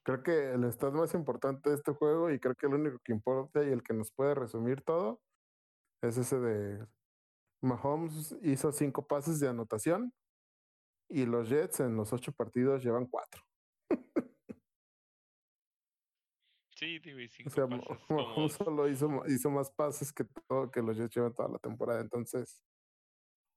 creo 0.03 0.23
que 0.23 0.51
el 0.53 0.63
estado 0.63 0.93
más 0.93 1.13
importante 1.13 1.69
de 1.69 1.75
este 1.75 1.93
juego 1.93 2.31
y 2.31 2.39
creo 2.39 2.55
que 2.55 2.67
el 2.67 2.73
único 2.73 2.99
que 2.99 3.11
importa 3.11 3.63
y 3.63 3.69
el 3.69 3.83
que 3.83 3.93
nos 3.93 4.11
puede 4.11 4.35
resumir 4.35 4.81
todo 4.81 5.21
es 6.01 6.17
ese 6.17 6.39
de 6.39 6.87
Mahomes 7.61 8.35
hizo 8.41 8.71
cinco 8.71 9.05
pases 9.05 9.39
de 9.39 9.49
anotación 9.49 10.13
y 11.09 11.25
los 11.25 11.49
Jets 11.49 11.81
en 11.81 11.95
los 11.95 12.13
ocho 12.13 12.31
partidos 12.31 12.83
llevan 12.83 13.05
cuatro. 13.07 13.43
Sí, 16.69 16.99
digo, 16.99 17.19
y 17.19 17.27
cinco 17.29 17.49
o 17.49 17.53
sea, 17.53 17.67
pases 17.67 17.89
Mahomes 18.09 18.57
como... 18.57 18.65
solo 18.65 18.87
hizo, 18.87 19.27
hizo 19.27 19.49
más 19.49 19.69
pases 19.71 20.13
que 20.13 20.23
todo 20.47 20.71
que 20.71 20.81
los 20.81 20.97
Jets 20.97 21.15
llevan 21.15 21.33
toda 21.33 21.49
la 21.49 21.59
temporada. 21.59 21.99
Entonces, 21.99 22.61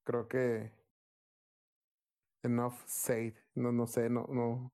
creo 0.03 0.27
que 0.27 0.71
enough 2.43 2.75
said. 2.85 3.33
No, 3.55 3.71
no 3.71 3.87
sé, 3.87 4.09
no, 4.09 4.27
no, 4.29 4.73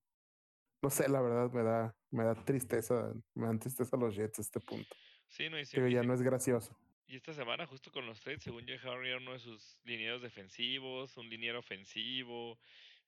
no 0.82 0.90
sé, 0.90 1.10
la 1.10 1.22
verdad 1.22 1.52
me 1.52 1.64
da, 1.64 1.96
me 2.12 2.24
da 2.24 2.36
tristeza, 2.36 3.14
me 3.36 3.48
dan 3.48 3.60
tristeza 3.60 3.98
los 3.98 4.16
Jets 4.16 4.40
a 4.40 4.42
este 4.42 4.60
punto. 4.60 4.96
Sí, 5.28 5.50
no, 5.50 5.60
y 5.60 5.66
sí, 5.66 5.76
Pero 5.76 5.88
ya 5.88 6.02
sí. 6.02 6.08
no 6.08 6.14
es 6.14 6.22
gracioso. 6.22 6.78
Y 7.08 7.16
esta 7.16 7.34
semana, 7.34 7.66
justo 7.66 7.92
con 7.92 8.06
los 8.06 8.20
trades, 8.22 8.44
según 8.44 8.66
yo, 8.68 8.76
Harry 8.84 9.10
era 9.10 9.18
uno 9.18 9.34
de 9.34 9.40
sus 9.40 9.80
linieros 9.84 10.22
defensivos, 10.22 11.18
un 11.18 11.28
liniero 11.28 11.60
ofensivo. 11.60 12.60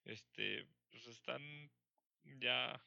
Este, 0.04 0.66
pues 0.90 1.06
están 1.06 1.40
ya 2.40 2.84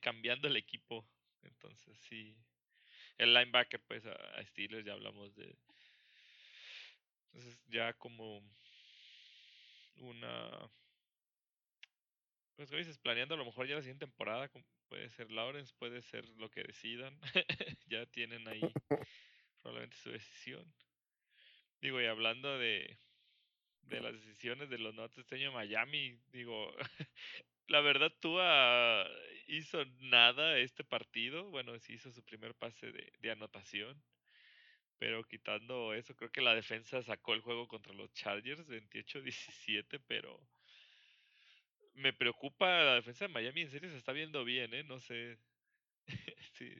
cambiando 0.00 0.48
el 0.48 0.56
equipo. 0.56 1.06
Entonces, 1.42 1.98
sí. 1.98 2.34
El 3.18 3.34
linebacker, 3.34 3.82
pues 3.86 4.06
a, 4.06 4.12
a 4.12 4.44
Steelers 4.46 4.86
ya 4.86 4.94
hablamos 4.94 5.34
de. 5.36 5.54
Entonces, 7.26 7.62
ya 7.68 7.92
como 7.92 8.42
una. 9.96 10.70
Pues, 12.58 12.70
como 12.70 12.78
dices, 12.78 12.98
planeando 12.98 13.36
a 13.36 13.38
lo 13.38 13.44
mejor 13.44 13.68
ya 13.68 13.76
la 13.76 13.82
siguiente 13.82 14.04
temporada, 14.04 14.50
puede 14.88 15.08
ser 15.10 15.30
Lawrence, 15.30 15.72
puede 15.78 16.02
ser 16.02 16.28
lo 16.30 16.50
que 16.50 16.64
decidan. 16.64 17.16
ya 17.86 18.04
tienen 18.06 18.48
ahí 18.48 18.60
probablemente 19.62 19.96
su 19.96 20.10
decisión. 20.10 20.74
Digo, 21.80 22.00
y 22.00 22.06
hablando 22.06 22.58
de, 22.58 22.98
de 23.82 24.00
las 24.00 24.14
decisiones 24.14 24.70
de 24.70 24.78
los 24.78 24.92
Nuggets 24.92 25.18
este 25.18 25.36
año 25.36 25.52
Miami, 25.52 26.18
digo, 26.32 26.74
la 27.68 27.80
verdad 27.80 28.12
Tua 28.18 29.08
hizo 29.46 29.84
nada 30.00 30.58
este 30.58 30.82
partido, 30.82 31.50
bueno, 31.50 31.78
sí 31.78 31.92
hizo 31.92 32.10
su 32.10 32.24
primer 32.24 32.56
pase 32.56 32.90
de, 32.90 33.12
de 33.20 33.30
anotación, 33.30 34.02
pero 34.98 35.22
quitando 35.22 35.94
eso, 35.94 36.16
creo 36.16 36.32
que 36.32 36.40
la 36.42 36.56
defensa 36.56 37.02
sacó 37.04 37.34
el 37.34 37.40
juego 37.40 37.68
contra 37.68 37.94
los 37.94 38.12
Chargers 38.14 38.66
28-17, 38.66 40.02
pero 40.08 40.40
me 41.98 42.12
preocupa 42.12 42.66
la 42.82 42.94
defensa 42.96 43.26
de 43.26 43.32
Miami, 43.34 43.62
en 43.62 43.70
serio 43.70 43.90
se 43.90 43.98
está 43.98 44.12
viendo 44.12 44.44
bien, 44.44 44.72
¿eh? 44.74 44.84
No 44.84 45.00
sé 45.00 45.38
si, 46.52 46.70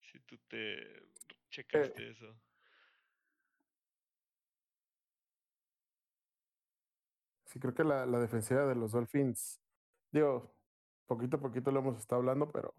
si 0.00 0.20
tú 0.20 0.38
te 0.48 1.02
checaste 1.50 2.08
Eh, 2.08 2.10
eso. 2.10 2.40
sí, 7.46 7.58
creo 7.60 7.74
que 7.74 7.84
la, 7.84 8.06
la 8.06 8.18
defensiva 8.20 8.66
de 8.66 8.74
los 8.74 8.92
Dolphins, 8.92 9.60
digo, 10.12 10.56
poquito 11.06 11.36
a 11.36 11.40
poquito 11.40 11.70
lo 11.70 11.80
hemos 11.80 11.98
estado 11.98 12.20
hablando, 12.20 12.50
pero 12.50 12.74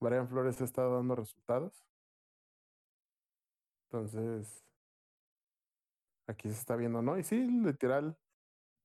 Brian 0.00 0.28
Flores 0.28 0.60
ha 0.60 0.64
estado 0.64 0.96
dando 0.96 1.16
resultados. 1.16 1.84
Entonces, 3.90 4.64
aquí 6.26 6.48
se 6.48 6.54
está 6.58 6.76
viendo, 6.76 7.02
¿no? 7.02 7.18
Y 7.18 7.22
sí, 7.24 7.36
literal, 7.64 8.18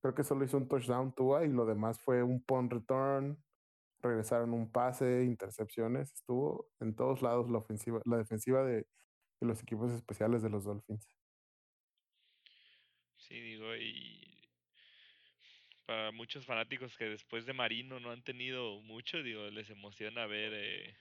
creo 0.01 0.15
que 0.15 0.23
solo 0.23 0.43
hizo 0.43 0.57
un 0.57 0.67
touchdown 0.67 1.13
Tua 1.13 1.45
y 1.45 1.49
lo 1.49 1.65
demás 1.65 1.99
fue 2.01 2.23
un 2.23 2.43
punt 2.43 2.73
return, 2.73 3.37
regresaron 4.01 4.53
un 4.53 4.71
pase, 4.71 5.23
intercepciones, 5.23 6.11
estuvo 6.13 6.71
en 6.79 6.95
todos 6.95 7.21
lados 7.21 7.49
la 7.49 7.59
ofensiva, 7.59 8.01
la 8.05 8.17
defensiva 8.17 8.63
de, 8.63 8.87
los 9.41 9.61
equipos 9.63 9.91
especiales 9.91 10.43
de 10.43 10.49
los 10.49 10.65
Dolphins. 10.65 11.09
Sí, 13.17 13.39
digo, 13.39 13.75
y 13.75 14.39
para 15.87 16.11
muchos 16.11 16.45
fanáticos 16.45 16.95
que 16.95 17.05
después 17.05 17.45
de 17.45 17.53
Marino 17.53 17.99
no 17.99 18.11
han 18.11 18.23
tenido 18.23 18.79
mucho, 18.81 19.23
digo, 19.23 19.49
les 19.49 19.69
emociona 19.71 20.27
ver, 20.27 20.53
eh, 20.53 20.95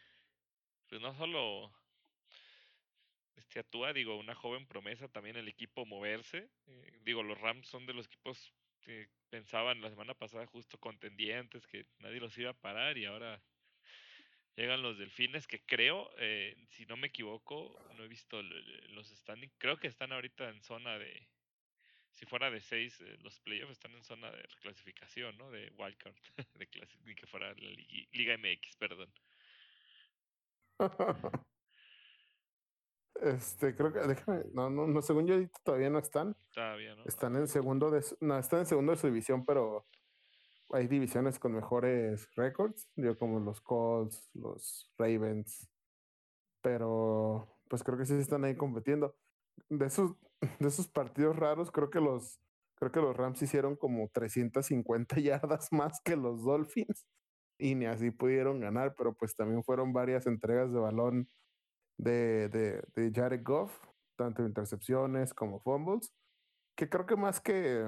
pues 0.88 1.02
no 1.02 1.14
solo 1.14 1.70
este 3.36 3.60
Atúa, 3.60 3.92
digo, 3.92 4.16
una 4.16 4.34
joven 4.34 4.66
promesa 4.66 5.08
también 5.08 5.36
el 5.36 5.48
equipo 5.48 5.84
moverse. 5.84 6.50
eh, 6.66 6.98
digo, 7.02 7.22
los 7.22 7.38
Rams 7.38 7.68
son 7.68 7.84
de 7.84 7.92
los 7.92 8.06
equipos 8.06 8.54
que 8.80 9.10
pensaban 9.30 9.80
la 9.80 9.90
semana 9.90 10.14
pasada 10.14 10.46
justo 10.46 10.78
contendientes, 10.78 11.66
que 11.66 11.86
nadie 11.98 12.20
los 12.20 12.36
iba 12.38 12.50
a 12.50 12.60
parar 12.60 12.98
y 12.98 13.04
ahora 13.06 13.42
llegan 14.56 14.82
los 14.82 14.98
Delfines, 14.98 15.46
que 15.46 15.64
creo, 15.64 16.10
eh, 16.18 16.56
si 16.70 16.86
no 16.86 16.96
me 16.96 17.08
equivoco, 17.08 17.78
no 17.96 18.04
he 18.04 18.08
visto 18.08 18.40
l- 18.40 18.88
los 18.94 19.08
standings, 19.08 19.54
creo 19.58 19.78
que 19.78 19.88
están 19.88 20.12
ahorita 20.12 20.48
en 20.50 20.62
zona 20.62 20.98
de, 20.98 21.28
si 22.12 22.26
fuera 22.26 22.50
de 22.50 22.60
seis, 22.60 23.00
eh, 23.00 23.16
los 23.22 23.40
playoffs 23.40 23.72
están 23.72 23.92
en 23.94 24.04
zona 24.04 24.30
de 24.30 24.48
clasificación, 24.60 25.38
¿no? 25.38 25.50
De 25.50 25.70
wildcard, 25.76 26.16
de 26.54 26.70
clasi- 26.70 27.00
ni 27.04 27.14
que 27.14 27.26
fuera 27.26 27.48
la 27.54 27.70
Liga 28.12 28.34
MX, 28.34 28.76
perdón. 28.76 29.12
Este, 33.20 33.76
creo 33.76 33.92
que, 33.92 34.00
déjame, 34.00 34.44
no, 34.54 34.70
no, 34.70 34.86
no, 34.86 35.02
según 35.02 35.26
yo 35.26 35.36
todavía 35.62 35.90
no 35.90 35.98
están. 35.98 36.34
Todavía, 36.54 36.94
¿no? 36.94 37.04
Están 37.04 37.36
en 37.36 37.48
segundo 37.48 37.90
de, 37.90 38.02
su- 38.02 38.16
no, 38.20 38.38
están 38.38 38.60
en 38.60 38.66
segundo 38.66 38.92
de 38.92 38.98
su 38.98 39.06
división, 39.08 39.44
pero 39.44 39.86
hay 40.70 40.86
divisiones 40.86 41.38
con 41.38 41.52
mejores 41.52 42.28
récords, 42.34 42.88
digo, 42.96 43.18
como 43.18 43.38
los 43.40 43.60
Colts, 43.60 44.30
los 44.34 44.90
Ravens, 44.96 45.68
pero 46.62 47.58
pues 47.68 47.82
creo 47.82 47.98
que 47.98 48.06
sí 48.06 48.14
están 48.14 48.44
ahí 48.44 48.56
compitiendo. 48.56 49.14
De 49.68 49.86
esos, 49.86 50.14
de 50.60 50.68
esos 50.68 50.88
partidos 50.88 51.36
raros, 51.36 51.70
creo 51.70 51.90
que 51.90 52.00
los, 52.00 52.40
creo 52.76 52.90
que 52.90 53.00
los 53.00 53.16
Rams 53.16 53.42
hicieron 53.42 53.76
como 53.76 54.08
350 54.12 55.16
yardas 55.20 55.72
más 55.72 56.00
que 56.02 56.16
los 56.16 56.42
Dolphins 56.42 57.06
y 57.58 57.74
ni 57.74 57.84
así 57.86 58.10
pudieron 58.10 58.60
ganar, 58.60 58.94
pero 58.96 59.12
pues 59.14 59.34
también 59.36 59.62
fueron 59.62 59.92
varias 59.92 60.26
entregas 60.26 60.72
de 60.72 60.80
balón 60.80 61.28
de, 62.00 62.48
de, 62.48 62.82
de 62.94 63.12
Jared 63.12 63.42
Goff, 63.44 63.72
tanto 64.16 64.42
intercepciones 64.42 65.34
como 65.34 65.60
fumbles, 65.60 66.12
que 66.76 66.88
creo 66.88 67.06
que 67.06 67.16
más 67.16 67.40
que 67.40 67.84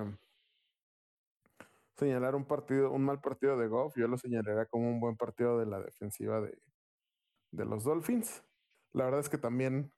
señalar 1.96 2.34
un 2.34 2.44
partido, 2.44 2.90
un 2.90 3.04
mal 3.04 3.20
partido 3.20 3.56
de 3.56 3.68
Goff, 3.68 3.94
yo 3.96 4.08
lo 4.08 4.18
señalaría 4.18 4.66
como 4.66 4.88
un 4.88 5.00
buen 5.00 5.16
partido 5.16 5.58
de 5.58 5.66
la 5.66 5.80
defensiva 5.80 6.40
de, 6.40 6.58
de 7.52 7.64
los 7.64 7.84
Dolphins. 7.84 8.42
La 8.92 9.04
verdad 9.04 9.20
es 9.20 9.30
que 9.30 9.38
también, 9.38 9.92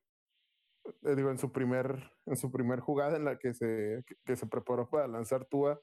eh, 1.02 1.16
digo, 1.16 1.30
en 1.30 1.38
su 1.38 1.50
primer, 1.50 2.12
en 2.26 2.36
su 2.36 2.52
primer 2.52 2.80
jugada 2.80 3.16
en 3.16 3.24
la 3.24 3.38
que 3.38 3.54
se, 3.54 4.04
que 4.24 4.36
se 4.36 4.46
preparó 4.46 4.88
para 4.88 5.08
lanzar 5.08 5.44
Tua, 5.46 5.80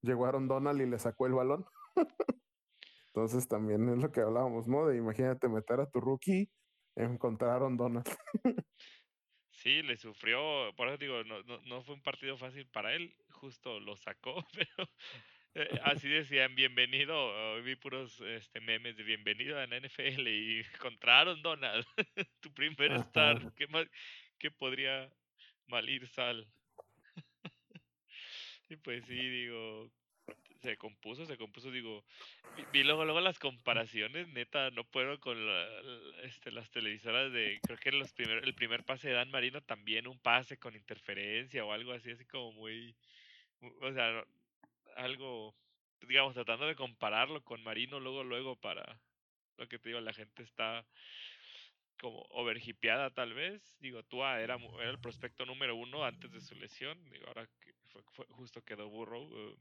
llegó 0.00 0.26
Aaron 0.26 0.48
Donald 0.48 0.80
y 0.80 0.86
le 0.86 0.98
sacó 0.98 1.26
el 1.26 1.34
balón. 1.34 1.66
Entonces 3.08 3.46
también 3.46 3.88
es 3.90 3.98
lo 3.98 4.10
que 4.10 4.20
hablábamos, 4.20 4.68
¿no? 4.68 4.86
De 4.86 4.96
imagínate 4.96 5.48
meter 5.48 5.80
a 5.80 5.90
tu 5.90 6.00
rookie, 6.00 6.50
encontrar 6.96 7.50
a 7.50 7.54
Aaron 7.56 7.76
Donald. 7.76 8.04
Sí, 9.64 9.82
le 9.82 9.96
sufrió, 9.96 10.74
por 10.76 10.88
eso 10.88 10.98
digo, 10.98 11.24
no, 11.24 11.42
no, 11.44 11.58
no 11.62 11.82
fue 11.82 11.94
un 11.94 12.02
partido 12.02 12.36
fácil 12.36 12.66
para 12.66 12.92
él, 12.92 13.14
justo 13.30 13.80
lo 13.80 13.96
sacó, 13.96 14.44
pero 14.52 14.90
eh, 15.54 15.80
así 15.84 16.08
decían, 16.08 16.54
bienvenido, 16.54 17.62
vi 17.62 17.74
puros 17.76 18.20
este, 18.20 18.60
memes 18.60 18.96
de 18.96 19.04
bienvenido 19.04 19.58
a 19.58 19.66
la 19.66 19.76
NFL 19.78 20.28
y 20.28 20.60
encontraron 20.74 21.40
Donald, 21.40 21.86
tu 22.40 22.52
primer 22.52 22.92
star, 22.92 23.38
Ajá. 23.38 23.52
¿qué, 23.56 23.66
más, 23.68 23.86
qué 24.38 24.50
podría 24.50 25.10
mal 25.66 25.88
ir 25.88 26.06
Sal? 26.08 26.46
y 28.68 28.76
pues 28.76 29.06
sí, 29.06 29.14
digo, 29.14 29.90
se 30.64 30.76
compuso, 30.78 31.26
se 31.26 31.36
compuso, 31.36 31.70
digo, 31.70 32.02
vi, 32.72 32.84
luego, 32.84 33.04
luego 33.04 33.20
las 33.20 33.38
comparaciones, 33.38 34.28
neta, 34.28 34.70
no 34.70 34.84
puedo 34.84 35.20
con 35.20 35.36
este, 36.22 36.50
las 36.52 36.70
televisoras 36.70 37.32
de, 37.32 37.60
creo 37.62 37.76
que 37.78 37.92
los 37.92 38.12
primer, 38.14 38.42
el 38.44 38.54
primer 38.54 38.82
pase 38.84 39.08
de 39.08 39.14
Dan 39.14 39.30
Marino 39.30 39.60
también 39.60 40.06
un 40.06 40.18
pase 40.18 40.56
con 40.58 40.74
interferencia 40.74 41.64
o 41.64 41.72
algo 41.72 41.92
así, 41.92 42.10
así 42.12 42.24
como 42.24 42.52
muy, 42.52 42.94
mu- 43.60 43.74
o 43.82 43.92
sea, 43.92 44.24
algo, 44.96 45.54
digamos, 46.08 46.32
tratando 46.34 46.66
de 46.66 46.76
compararlo 46.76 47.42
con 47.44 47.62
Marino 47.62 48.00
luego, 48.00 48.24
luego 48.24 48.56
para, 48.56 48.98
lo 49.58 49.68
que 49.68 49.78
te 49.78 49.90
digo, 49.90 50.00
la 50.00 50.14
gente 50.14 50.42
está 50.42 50.86
como 52.00 52.20
overhipeada 52.30 53.10
tal 53.10 53.34
vez, 53.34 53.76
digo, 53.80 54.02
Tua 54.02 54.40
era, 54.40 54.56
era 54.80 54.90
el 54.90 54.98
prospecto 55.00 55.44
número 55.46 55.76
uno 55.76 56.04
antes 56.04 56.32
de 56.32 56.40
su 56.40 56.54
lesión, 56.54 56.98
digo, 57.10 57.26
ahora 57.28 57.46
que 57.60 57.72
fue, 57.92 58.02
fue- 58.12 58.26
justo 58.30 58.62
quedó 58.62 58.88
Burrow, 58.88 59.28
eh, 59.32 59.56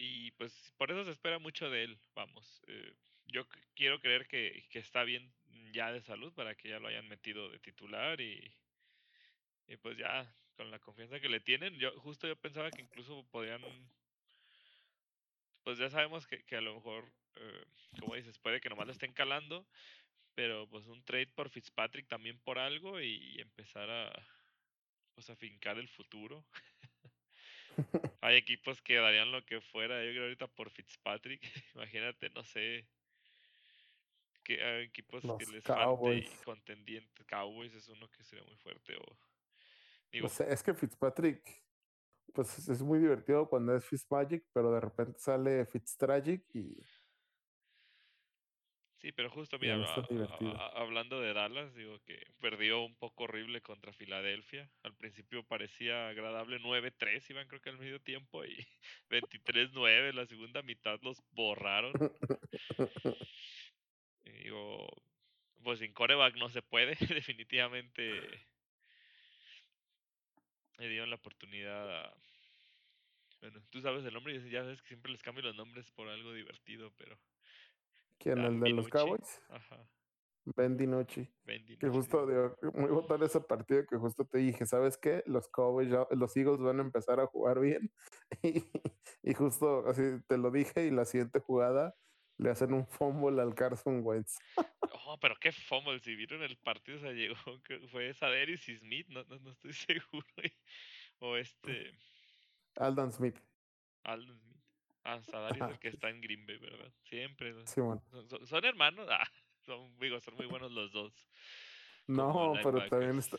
y 0.00 0.30
pues 0.32 0.72
por 0.78 0.90
eso 0.90 1.04
se 1.04 1.10
espera 1.10 1.38
mucho 1.38 1.68
de 1.68 1.84
él, 1.84 1.98
vamos. 2.14 2.62
eh, 2.68 2.94
yo 3.26 3.46
quiero 3.74 4.00
creer 4.00 4.26
que, 4.26 4.64
que 4.70 4.78
está 4.78 5.04
bien 5.04 5.30
ya 5.72 5.92
de 5.92 6.00
salud 6.00 6.32
para 6.32 6.54
que 6.54 6.70
ya 6.70 6.80
lo 6.80 6.88
hayan 6.88 7.06
metido 7.08 7.50
de 7.50 7.58
titular 7.58 8.20
y, 8.20 8.50
y 9.68 9.76
pues 9.76 9.98
ya 9.98 10.34
con 10.56 10.70
la 10.70 10.78
confianza 10.78 11.20
que 11.20 11.28
le 11.28 11.40
tienen, 11.40 11.78
yo 11.78 11.92
justo 12.00 12.26
yo 12.26 12.34
pensaba 12.36 12.70
que 12.70 12.82
incluso 12.82 13.24
podían, 13.30 13.60
pues 15.64 15.78
ya 15.78 15.90
sabemos 15.90 16.26
que, 16.26 16.42
que 16.44 16.56
a 16.56 16.60
lo 16.62 16.74
mejor, 16.74 17.04
eh, 17.36 17.64
como 17.98 18.14
dices, 18.14 18.38
puede 18.38 18.60
que 18.60 18.70
nomás 18.70 18.86
le 18.86 18.92
estén 18.92 19.12
calando, 19.12 19.66
pero 20.34 20.66
pues 20.68 20.86
un 20.86 21.04
trade 21.04 21.28
por 21.28 21.50
Fitzpatrick 21.50 22.08
también 22.08 22.38
por 22.40 22.58
algo 22.58 23.00
y 23.00 23.38
empezar 23.38 23.90
a, 23.90 24.26
pues 25.14 25.28
a 25.28 25.36
fincar 25.36 25.78
el 25.78 25.88
futuro. 25.88 26.42
Hay 28.20 28.36
equipos 28.36 28.82
que 28.82 28.96
darían 28.96 29.32
lo 29.32 29.44
que 29.44 29.60
fuera, 29.60 30.04
yo 30.04 30.10
creo 30.10 30.24
ahorita 30.24 30.46
por 30.48 30.70
Fitzpatrick. 30.70 31.40
Imagínate, 31.74 32.30
no 32.30 32.44
sé, 32.44 32.86
que 34.44 34.62
hay 34.62 34.84
equipos 34.84 35.22
que 35.22 35.46
les 35.46 35.64
falte 35.64 36.16
y 36.16 36.22
Cowboys. 36.24 36.42
Cowboys 37.28 37.74
es 37.74 37.88
uno 37.88 38.10
que 38.10 38.24
sería 38.24 38.44
muy 38.44 38.56
fuerte. 38.56 38.96
O, 38.96 39.04
No 39.06 39.18
digo, 40.12 40.28
sé, 40.28 40.52
es 40.52 40.62
que 40.62 40.74
Fitzpatrick, 40.74 41.42
pues 42.34 42.58
es- 42.58 42.68
es 42.68 42.82
muy 42.82 42.98
divertido 42.98 43.48
cuando 43.48 43.76
es 43.76 43.84
Fitzmagic, 43.84 44.44
pero 44.52 44.72
de 44.72 44.80
repente 44.80 45.18
sale 45.18 45.64
Fitztragic 45.66 46.44
y 46.54 46.76
sí, 49.00 49.12
pero 49.12 49.30
justo, 49.30 49.58
mira, 49.58 49.76
a- 50.56 50.80
hablando 50.80 51.20
de 51.20 51.32
Dallas, 51.32 51.74
digo 51.74 51.98
que 52.04 52.20
perdió 52.40 52.80
un 52.82 52.94
poco 52.96 53.24
horrible 53.24 53.60
contra 53.60 53.92
Filadelfia. 53.92 54.70
Al 54.82 54.94
principio 54.94 55.42
parecía 55.44 56.08
agradable 56.08 56.58
9-3, 56.60 57.28
iban 57.30 57.48
creo 57.48 57.60
que 57.60 57.70
al 57.70 57.78
medio 57.78 58.00
tiempo 58.00 58.44
y 58.44 58.56
23-9, 59.10 60.12
la 60.12 60.26
segunda 60.26 60.62
mitad 60.62 60.98
los 61.02 61.22
borraron. 61.32 61.92
Y 64.24 64.30
digo, 64.44 64.86
pues 65.64 65.78
sin 65.78 65.92
coreback 65.92 66.36
no 66.36 66.50
se 66.50 66.62
puede, 66.62 66.94
definitivamente 67.08 68.46
le 70.78 70.88
dieron 70.88 71.10
la 71.10 71.16
oportunidad 71.16 72.04
a... 72.04 72.14
Bueno, 73.40 73.60
tú 73.70 73.80
sabes 73.80 74.04
el 74.04 74.12
nombre 74.12 74.34
y 74.34 74.50
ya 74.50 74.62
sabes 74.62 74.82
que 74.82 74.88
siempre 74.88 75.10
les 75.12 75.22
cambio 75.22 75.42
los 75.42 75.56
nombres 75.56 75.90
por 75.92 76.08
algo 76.08 76.32
divertido, 76.32 76.92
pero... 76.96 77.18
¿Quién? 78.20 78.36
Dan 78.36 78.54
¿El 78.54 78.60
de 78.60 78.70
los 78.70 78.88
Cowboys? 78.88 79.42
Ajá, 79.48 79.88
Ben 80.44 80.76
DiNucci. 80.76 81.28
Ben 81.44 81.64
Que 81.78 81.88
justo, 81.88 82.26
digo, 82.26 82.56
muy 82.74 82.90
botón 82.90 83.22
ese 83.22 83.40
partido 83.40 83.84
que 83.86 83.96
justo 83.96 84.24
te 84.26 84.38
dije, 84.38 84.66
¿sabes 84.66 84.96
qué? 84.98 85.22
Los 85.26 85.48
Cowboys, 85.48 85.88
ya- 85.90 86.06
los 86.10 86.36
Eagles 86.36 86.60
van 86.60 86.78
a 86.78 86.82
empezar 86.82 87.18
a 87.20 87.26
jugar 87.26 87.58
bien. 87.60 87.90
Y, 88.42 88.64
y 89.22 89.34
justo 89.34 89.86
así 89.88 90.02
te 90.28 90.38
lo 90.38 90.50
dije 90.50 90.86
y 90.86 90.90
la 90.90 91.04
siguiente 91.04 91.40
jugada 91.40 91.94
le 92.38 92.48
hacen 92.50 92.72
un 92.72 92.86
fumble 92.86 93.42
al 93.42 93.54
Carson 93.54 94.00
Wentz. 94.02 94.38
Oh, 95.06 95.18
pero 95.20 95.34
qué 95.40 95.52
fumble, 95.52 95.98
si 96.00 96.14
vieron 96.14 96.42
el 96.42 96.56
partido, 96.58 96.96
o 96.98 97.00
sea, 97.00 97.12
llegó, 97.12 97.34
que 97.64 97.80
fue 97.88 98.14
Saderis 98.14 98.66
y 98.68 98.76
Smith, 98.78 99.08
no, 99.08 99.24
no, 99.24 99.38
no 99.40 99.50
estoy 99.50 99.72
seguro. 99.72 100.26
o 101.18 101.36
este, 101.36 101.92
Aldan 102.76 103.12
Smith. 103.12 103.36
Aldon 104.04 104.38
Smith. 104.38 104.49
Ah, 105.10 105.22
Sadari 105.22 105.56
es 105.56 105.56
el 105.56 105.62
Ajá, 105.62 105.78
que 105.78 105.88
está 105.88 106.08
en 106.08 106.20
Green 106.20 106.46
Bay, 106.46 106.58
¿verdad? 106.58 106.92
Siempre. 107.02 107.52
¿no? 107.52 107.66
Simón. 107.66 108.02
Son, 108.44 108.64
hermanos, 108.64 109.08
ah, 109.10 109.26
son, 109.66 109.98
digo, 109.98 110.20
son 110.20 110.34
muy 110.36 110.46
buenos 110.46 110.70
los 110.72 110.92
dos. 110.92 111.12
No, 112.06 112.54
pero 112.62 112.88
también, 112.88 113.18
está, 113.18 113.36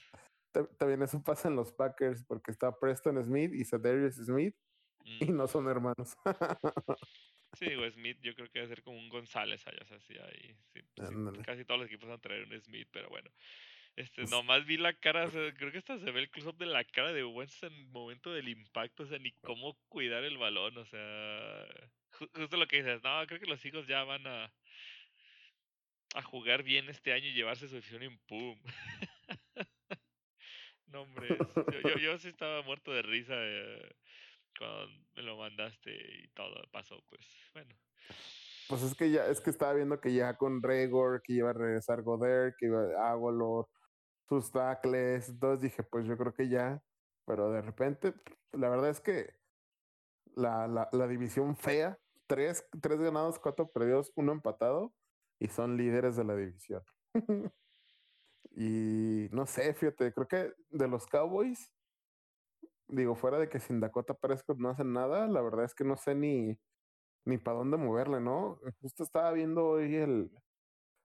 eso 1.03 1.23
pasa 1.23 1.47
en 1.47 1.55
los 1.55 1.71
Packers 1.71 2.23
porque 2.23 2.51
está 2.51 2.77
Preston 2.77 3.23
Smith 3.23 3.53
y 3.53 3.65
Sadarius 3.65 4.15
Smith 4.15 4.55
y 5.03 5.25
no 5.25 5.47
son 5.47 5.67
hermanos. 5.67 6.15
Sí, 7.53 7.65
digo, 7.65 7.89
Smith 7.91 8.17
yo 8.21 8.33
creo 8.33 8.47
que 8.49 8.59
debe 8.59 8.69
ser 8.69 8.81
como 8.81 8.97
un 8.97 9.09
González 9.09 9.67
allá, 9.67 9.85
así 9.93 10.17
ahí. 10.17 10.55
Sí, 10.73 10.79
sí, 10.95 11.03
Ándale. 11.03 11.43
casi 11.43 11.65
todos 11.65 11.81
los 11.81 11.89
equipos 11.89 12.07
van 12.07 12.17
a 12.17 12.21
traer 12.21 12.45
un 12.45 12.61
Smith, 12.61 12.87
pero 12.93 13.09
bueno. 13.09 13.29
Este, 13.95 14.21
Pues- 14.21 14.31
nomás 14.31 14.65
vi 14.65 14.77
la 14.77 14.93
cara, 14.93 15.25
o 15.25 15.29
sea, 15.31 15.53
creo 15.53 15.71
que 15.71 15.77
hasta 15.79 15.99
se 15.99 16.11
ve 16.11 16.21
el 16.21 16.29
close-up 16.29 16.57
de 16.57 16.65
la 16.65 16.83
cara 16.85 17.11
de 17.13 17.23
Wentz 17.25 17.61
en 17.63 17.73
el 17.73 17.85
momento 17.87 18.31
del 18.33 18.47
impacto, 18.49 19.03
o 19.03 19.05
sea, 19.05 19.19
ni 19.19 19.31
cómo 19.41 19.77
cuidar 19.89 20.23
el 20.23 20.37
balón, 20.37 20.77
o 20.77 20.85
sea, 20.85 21.65
ju- 22.13 22.29
justo 22.33 22.57
lo 22.57 22.67
que 22.67 22.77
dices, 22.77 23.03
no, 23.03 23.25
creo 23.27 23.39
que 23.39 23.45
los 23.49 23.63
hijos 23.65 23.85
ya 23.87 24.03
van 24.05 24.25
a, 24.27 24.51
a 26.15 26.21
jugar 26.23 26.63
bien 26.63 26.89
este 26.89 27.11
año 27.13 27.27
y 27.27 27.33
llevarse 27.33 27.67
su 27.67 27.77
afición 27.77 28.03
y 28.03 28.09
pum. 28.27 28.57
no, 30.87 31.01
hombre, 31.01 31.27
es- 31.39 31.55
yo, 31.83 31.89
yo, 31.89 31.97
yo 31.97 32.17
sí 32.17 32.29
estaba 32.29 32.61
muerto 32.63 32.91
de 32.91 33.01
risa 33.01 33.33
eh, 33.37 33.91
cuando 34.57 34.87
me 35.15 35.21
lo 35.23 35.37
mandaste 35.37 35.91
y 36.23 36.27
todo 36.29 36.63
pasó, 36.71 37.03
pues 37.09 37.25
bueno. 37.53 37.75
Pues 38.67 38.83
es 38.83 38.95
que 38.95 39.11
ya, 39.11 39.25
es 39.27 39.41
que 39.41 39.49
estaba 39.49 39.73
viendo 39.73 39.99
que 39.99 40.13
ya 40.13 40.37
con 40.37 40.63
Regor, 40.63 41.21
que 41.23 41.33
iba 41.33 41.49
a 41.49 41.53
regresar 41.53 42.01
Goder, 42.03 42.55
que 42.57 42.67
iba 42.67 42.79
a 43.05 43.11
Agolor, 43.11 43.67
sus 44.31 44.49
tackles, 44.49 45.27
entonces 45.27 45.59
dije, 45.59 45.83
pues 45.83 46.05
yo 46.05 46.17
creo 46.17 46.33
que 46.33 46.47
ya, 46.47 46.81
pero 47.25 47.51
de 47.51 47.61
repente, 47.61 48.13
la 48.53 48.69
verdad 48.69 48.89
es 48.89 49.01
que 49.01 49.35
la, 50.35 50.87
la, 50.89 51.07
división 51.09 51.57
fea, 51.57 51.99
tres, 52.27 52.65
tres 52.81 52.97
ganados, 53.01 53.39
cuatro 53.39 53.69
perdidos, 53.69 54.09
uno 54.15 54.31
empatado, 54.31 54.93
y 55.37 55.49
son 55.49 55.75
líderes 55.75 56.15
de 56.15 56.23
la 56.23 56.37
división. 56.37 56.81
y 58.51 59.27
no 59.31 59.45
sé, 59.45 59.73
fíjate, 59.73 60.13
creo 60.13 60.27
que 60.29 60.53
de 60.69 60.87
los 60.87 61.05
Cowboys, 61.07 61.69
digo, 62.87 63.15
fuera 63.15 63.37
de 63.37 63.49
que 63.49 63.59
sin 63.59 63.81
Dakota 63.81 64.13
Prescott 64.13 64.59
no 64.59 64.69
hacen 64.69 64.93
nada, 64.93 65.27
la 65.27 65.41
verdad 65.41 65.65
es 65.65 65.75
que 65.75 65.83
no 65.83 65.97
sé 65.97 66.15
ni, 66.15 66.57
ni 67.25 67.37
para 67.37 67.57
dónde 67.57 67.75
moverle, 67.75 68.21
¿no? 68.21 68.61
Justo 68.79 69.03
estaba 69.03 69.33
viendo 69.33 69.65
hoy 69.65 69.93
el, 69.93 70.31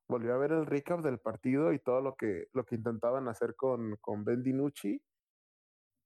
volvió 0.08 0.34
a 0.34 0.38
ver 0.38 0.52
el 0.52 0.66
recap 0.66 1.00
del 1.02 1.18
partido 1.18 1.72
y 1.72 1.78
todo 1.78 2.00
lo 2.00 2.16
que, 2.16 2.46
lo 2.52 2.64
que 2.64 2.76
intentaban 2.76 3.28
hacer 3.28 3.54
con, 3.56 3.96
con 4.00 4.24
Ben 4.24 4.42
DiNucci. 4.42 5.02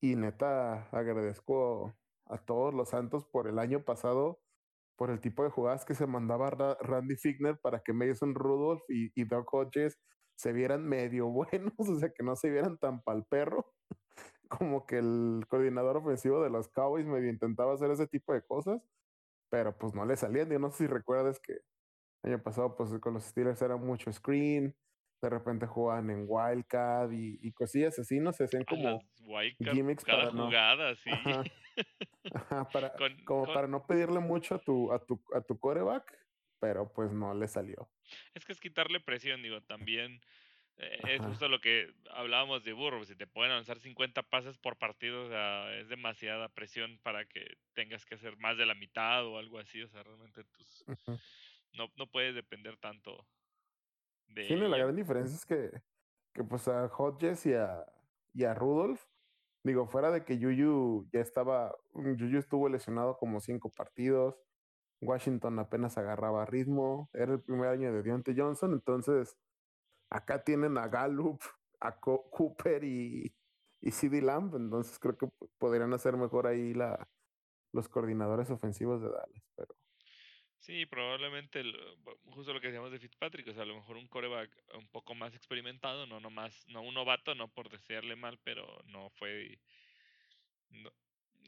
Y 0.02 0.16
neta, 0.16 0.88
agradezco 0.92 1.94
a 2.26 2.38
todos 2.38 2.72
los 2.74 2.90
santos 2.90 3.26
por 3.26 3.48
el 3.48 3.58
año 3.58 3.84
pasado, 3.84 4.40
por 4.96 5.10
el 5.10 5.20
tipo 5.20 5.44
de 5.44 5.50
jugadas 5.50 5.84
que 5.84 5.94
se 5.94 6.06
mandaba 6.06 6.50
Randy 6.80 7.16
Figner 7.16 7.58
para 7.60 7.80
que 7.80 7.92
Mason 7.92 8.34
Rudolph 8.34 8.82
y, 8.88 9.10
y 9.14 9.24
Doc 9.24 9.52
Hodges 9.52 9.98
se 10.36 10.52
vieran 10.52 10.86
medio 10.88 11.28
buenos, 11.30 11.74
o 11.78 11.98
sea, 11.98 12.10
que 12.10 12.22
no 12.22 12.36
se 12.36 12.50
vieran 12.50 12.78
tan 12.78 13.02
pal 13.02 13.26
perro 13.28 13.66
como 14.48 14.86
que 14.86 14.98
el 14.98 15.44
coordinador 15.48 15.98
ofensivo 15.98 16.42
de 16.42 16.50
los 16.50 16.68
Cowboys 16.68 17.06
medio 17.06 17.30
intentaba 17.30 17.74
hacer 17.74 17.90
ese 17.90 18.06
tipo 18.06 18.32
de 18.32 18.42
cosas, 18.42 18.82
pero 19.50 19.76
pues 19.78 19.94
no 19.94 20.04
le 20.06 20.16
salían. 20.16 20.50
Yo 20.50 20.58
no 20.58 20.70
sé 20.70 20.78
si 20.78 20.86
recuerdas 20.86 21.40
que 21.40 21.60
año 22.22 22.42
pasado 22.42 22.76
pues 22.76 22.90
con 23.00 23.14
los 23.14 23.24
Steelers 23.24 23.62
era 23.62 23.76
mucho 23.76 24.12
screen, 24.12 24.74
de 25.22 25.30
repente 25.30 25.66
jugaban 25.66 26.10
en 26.10 26.24
Wildcat 26.26 27.12
y, 27.12 27.38
y 27.42 27.52
cosillas 27.52 27.98
así, 27.98 28.20
no 28.20 28.32
se 28.32 28.44
hacían 28.44 28.64
como 28.64 29.00
gimmicks 29.58 30.04
para 30.04 30.30
jugada, 30.30 30.94
sí. 30.96 31.10
para, 32.72 32.92
como 33.24 33.52
para 33.52 33.66
no 33.66 33.86
pedirle 33.86 34.20
mucho 34.20 34.54
a 34.54 34.58
tu, 34.58 34.92
a 34.92 34.98
tu, 34.98 35.22
a 35.34 35.40
tu 35.40 35.58
coreback, 35.58 36.18
pero 36.58 36.92
pues 36.92 37.12
no 37.12 37.34
le 37.34 37.48
salió. 37.48 37.90
Es 38.34 38.44
que 38.44 38.52
es 38.52 38.60
quitarle 38.60 39.00
presión, 39.00 39.42
digo, 39.42 39.60
también 39.62 40.20
eh, 40.82 40.98
es 41.08 41.20
justo 41.20 41.46
lo 41.48 41.60
que 41.60 41.92
hablábamos 42.10 42.64
de 42.64 42.72
Burro. 42.72 43.04
Si 43.04 43.14
te 43.14 43.26
pueden 43.26 43.52
lanzar 43.52 43.78
50 43.78 44.22
pases 44.22 44.56
por 44.56 44.78
partido, 44.78 45.24
o 45.24 45.28
sea, 45.28 45.74
es 45.78 45.88
demasiada 45.88 46.48
presión 46.48 46.98
para 47.02 47.26
que 47.26 47.58
tengas 47.74 48.06
que 48.06 48.14
hacer 48.14 48.38
más 48.38 48.56
de 48.56 48.64
la 48.64 48.74
mitad 48.74 49.26
o 49.26 49.38
algo 49.38 49.58
así. 49.58 49.82
O 49.82 49.88
sea, 49.88 50.02
realmente 50.02 50.42
tus, 50.44 50.84
no, 51.72 51.88
no 51.96 52.06
puedes 52.06 52.34
depender 52.34 52.76
tanto 52.78 53.26
de. 54.28 54.44
Sí, 54.44 54.56
la 54.56 54.78
gran 54.78 54.96
diferencia 54.96 55.34
es 55.34 55.46
que, 55.46 55.70
que 56.34 56.44
pues 56.44 56.68
a 56.68 56.86
Hodges 56.86 57.46
y 57.46 57.54
a, 57.54 57.84
y 58.32 58.44
a 58.44 58.54
Rudolph, 58.54 59.02
digo, 59.64 59.86
fuera 59.86 60.10
de 60.10 60.24
que 60.24 60.38
Yuyu 60.38 61.08
ya 61.12 61.20
estaba, 61.20 61.74
Yuyu 61.94 62.38
estuvo 62.38 62.68
lesionado 62.68 63.16
como 63.18 63.40
cinco 63.40 63.70
partidos. 63.70 64.36
Washington 65.02 65.58
apenas 65.58 65.96
agarraba 65.96 66.44
ritmo. 66.44 67.08
Era 67.14 67.32
el 67.32 67.40
primer 67.40 67.68
año 67.70 67.90
de 67.90 68.02
Deontay 68.02 68.34
Johnson, 68.36 68.74
entonces 68.74 69.38
Acá 70.10 70.42
tienen 70.42 70.76
a 70.76 70.88
Gallup, 70.88 71.40
a 71.78 71.98
Cooper 72.00 72.82
y, 72.82 73.32
y 73.80 73.90
CD 73.92 74.20
Lamb, 74.20 74.56
entonces 74.56 74.98
creo 74.98 75.16
que 75.16 75.28
podrían 75.56 75.92
hacer 75.94 76.16
mejor 76.16 76.48
ahí 76.48 76.74
la, 76.74 77.08
los 77.72 77.88
coordinadores 77.88 78.50
ofensivos 78.50 79.00
de 79.00 79.08
Dallas, 79.08 79.44
pero... 79.54 79.74
Sí, 80.60 80.84
probablemente 80.84 81.62
justo 82.26 82.52
lo 82.52 82.60
que 82.60 82.66
decíamos 82.68 82.92
de 82.92 82.98
Fitzpatrick, 82.98 83.48
o 83.48 83.54
sea, 83.54 83.62
a 83.62 83.66
lo 83.66 83.76
mejor 83.76 83.96
un 83.96 84.06
coreback 84.08 84.50
un 84.74 84.86
poco 84.88 85.14
más 85.14 85.34
experimentado, 85.34 86.06
no 86.06 86.20
nomás, 86.20 86.68
no 86.68 86.82
un 86.82 86.94
novato, 86.94 87.34
no 87.34 87.48
por 87.48 87.70
desearle 87.70 88.14
mal, 88.14 88.38
pero 88.44 88.66
no 88.84 89.08
fue 89.10 89.58
no, 90.70 90.92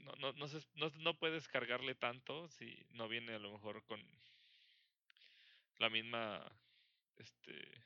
no, 0.03 0.13
no, 0.17 0.33
no, 0.33 0.47
no, 0.75 0.91
no 0.97 1.19
puedes 1.19 1.47
cargarle 1.49 1.95
tanto 1.95 2.49
si 2.49 2.87
no 2.91 3.07
viene 3.09 3.35
a 3.35 3.39
lo 3.39 3.53
mejor 3.53 3.85
con 3.85 4.01
la 5.79 5.91
misma 5.91 6.51
este 7.19 7.85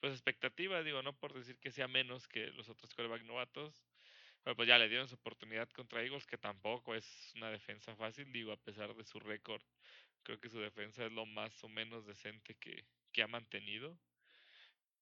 pues 0.00 0.12
expectativa, 0.14 0.82
digo, 0.82 1.02
no 1.02 1.12
por 1.14 1.34
decir 1.34 1.58
que 1.58 1.70
sea 1.70 1.86
menos 1.86 2.26
que 2.26 2.46
los 2.52 2.70
otros 2.70 2.94
coreback 2.94 3.22
novatos, 3.24 3.84
pero 4.42 4.56
pues 4.56 4.66
ya 4.68 4.78
le 4.78 4.88
dieron 4.88 5.08
su 5.08 5.16
oportunidad 5.16 5.68
contra 5.70 6.02
Eagles, 6.02 6.26
que 6.26 6.38
tampoco 6.38 6.94
es 6.94 7.32
una 7.36 7.50
defensa 7.50 7.94
fácil, 7.96 8.32
digo, 8.32 8.52
a 8.52 8.56
pesar 8.56 8.94
de 8.94 9.04
su 9.04 9.20
récord, 9.20 9.62
creo 10.22 10.40
que 10.40 10.48
su 10.48 10.58
defensa 10.60 11.06
es 11.06 11.12
lo 11.12 11.26
más 11.26 11.62
o 11.64 11.68
menos 11.68 12.06
decente 12.06 12.54
que, 12.56 12.84
que 13.12 13.22
ha 13.22 13.26
mantenido. 13.26 13.98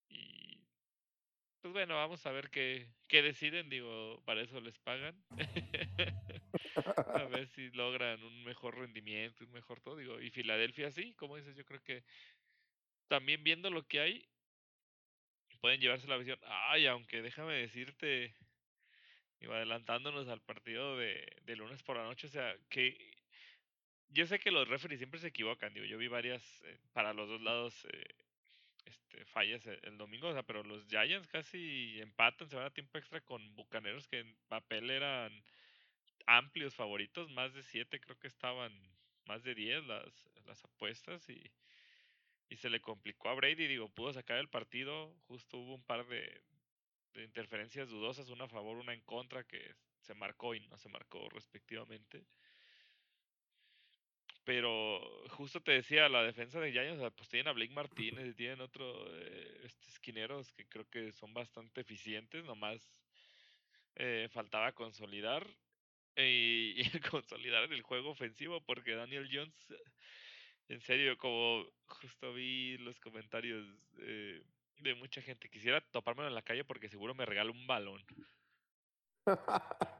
Y 0.08 0.60
pues 1.60 1.72
bueno, 1.72 1.96
vamos 1.96 2.24
a 2.24 2.32
ver 2.32 2.50
qué, 2.50 2.88
qué 3.08 3.22
deciden, 3.22 3.68
digo, 3.68 4.22
para 4.24 4.42
eso 4.42 4.60
les 4.60 4.78
pagan. 4.78 5.20
a 7.14 7.24
ver 7.24 7.48
si 7.48 7.70
logran 7.70 8.22
un 8.22 8.44
mejor 8.44 8.78
rendimiento, 8.78 9.44
un 9.44 9.52
mejor 9.52 9.80
todo, 9.80 9.96
digo, 9.96 10.20
y 10.20 10.30
Filadelfia 10.30 10.90
sí, 10.90 11.14
como 11.14 11.36
dices, 11.36 11.56
yo 11.56 11.64
creo 11.64 11.82
que 11.82 12.04
también 13.08 13.42
viendo 13.42 13.70
lo 13.70 13.86
que 13.86 14.00
hay, 14.00 14.28
pueden 15.60 15.80
llevarse 15.80 16.06
la 16.06 16.16
visión. 16.16 16.38
Ay, 16.44 16.86
aunque 16.86 17.22
déjame 17.22 17.54
decirte, 17.54 18.34
iba 19.40 19.56
adelantándonos 19.56 20.28
al 20.28 20.40
partido 20.40 20.96
de, 20.96 21.26
de, 21.42 21.56
lunes 21.56 21.82
por 21.82 21.96
la 21.96 22.04
noche, 22.04 22.28
o 22.28 22.30
sea, 22.30 22.56
que 22.68 23.17
yo 24.10 24.26
sé 24.26 24.38
que 24.38 24.50
los 24.50 24.68
referees 24.68 24.98
siempre 25.00 25.20
se 25.20 25.28
equivocan, 25.28 25.72
digo, 25.74 25.86
yo 25.86 25.98
vi 25.98 26.08
varias 26.08 26.42
eh, 26.64 26.78
para 26.92 27.12
los 27.12 27.28
dos 27.28 27.40
lados 27.42 27.86
eh, 27.92 28.14
este, 28.86 29.24
fallas 29.26 29.66
el, 29.66 29.78
el, 29.82 29.98
domingo, 29.98 30.28
o 30.28 30.32
sea, 30.32 30.42
pero 30.42 30.62
los 30.62 30.86
Giants 30.86 31.28
casi 31.28 32.00
empatan, 32.00 32.48
se 32.48 32.56
van 32.56 32.66
a 32.66 32.70
tiempo 32.70 32.98
extra 32.98 33.20
con 33.20 33.54
Bucaneros 33.54 34.08
que 34.08 34.20
en 34.20 34.36
papel 34.48 34.90
eran 34.90 35.32
amplios 36.26 36.74
favoritos, 36.74 37.30
más 37.30 37.54
de 37.54 37.62
siete 37.62 38.00
creo 38.00 38.18
que 38.18 38.28
estaban, 38.28 38.72
más 39.26 39.42
de 39.44 39.54
diez 39.54 39.84
las, 39.84 40.30
las 40.46 40.64
apuestas 40.64 41.28
y 41.28 41.50
y 42.50 42.56
se 42.56 42.70
le 42.70 42.80
complicó 42.80 43.28
a 43.28 43.34
Brady, 43.34 43.66
digo, 43.66 43.88
pudo 43.88 44.12
sacar 44.12 44.38
el 44.38 44.48
partido, 44.48 45.14
justo 45.26 45.58
hubo 45.58 45.74
un 45.74 45.82
par 45.82 46.06
de, 46.06 46.42
de 47.14 47.24
interferencias 47.24 47.88
dudosas, 47.88 48.30
una 48.30 48.44
a 48.44 48.48
favor, 48.48 48.78
una 48.78 48.94
en 48.94 49.02
contra, 49.02 49.44
que 49.44 49.74
se 50.00 50.14
marcó 50.14 50.54
y 50.54 50.60
no 50.60 50.78
se 50.78 50.88
marcó 50.88 51.28
respectivamente. 51.28 52.24
Pero 54.48 54.98
justo 55.28 55.60
te 55.60 55.72
decía, 55.72 56.08
la 56.08 56.22
defensa 56.22 56.58
de 56.58 56.72
Giants, 56.72 57.02
pues 57.14 57.28
tienen 57.28 57.48
a 57.48 57.52
Blake 57.52 57.74
Martínez 57.74 58.28
y 58.28 58.32
tienen 58.32 58.62
otro 58.62 59.06
eh, 59.14 59.60
este, 59.64 59.90
esquineros 59.90 60.50
que 60.54 60.66
creo 60.66 60.88
que 60.88 61.12
son 61.12 61.34
bastante 61.34 61.82
eficientes, 61.82 62.42
nomás 62.46 62.80
eh, 63.96 64.26
faltaba 64.32 64.72
consolidar 64.72 65.46
y, 66.16 66.82
consolidar 67.10 67.70
el 67.70 67.82
juego 67.82 68.08
ofensivo 68.08 68.62
porque 68.62 68.94
Daniel 68.94 69.28
Jones 69.30 69.54
en 70.70 70.80
serio, 70.80 71.18
como 71.18 71.66
justo 71.84 72.32
vi 72.32 72.78
los 72.78 72.98
comentarios 73.00 73.66
eh, 73.98 74.42
de 74.78 74.94
mucha 74.94 75.20
gente, 75.20 75.50
quisiera 75.50 75.82
topármelo 75.90 76.28
en 76.28 76.34
la 76.34 76.40
calle 76.40 76.64
porque 76.64 76.88
seguro 76.88 77.14
me 77.14 77.26
regala 77.26 77.50
un 77.50 77.66
balón. 77.66 78.02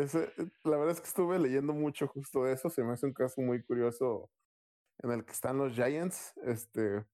ese, 0.00 0.32
la 0.64 0.76
verdad 0.76 0.92
es 0.92 1.00
que 1.00 1.08
estuve 1.08 1.38
leyendo 1.38 1.74
mucho 1.74 2.08
justo 2.08 2.44
de 2.44 2.54
eso, 2.54 2.70
se 2.70 2.82
me 2.82 2.92
hace 2.92 3.06
un 3.06 3.12
caso 3.12 3.40
muy 3.40 3.62
curioso 3.62 4.30
en 5.02 5.10
el 5.12 5.24
que 5.24 5.32
están 5.32 5.58
los 5.58 5.74
Giants. 5.74 6.34
Este, 6.44 7.04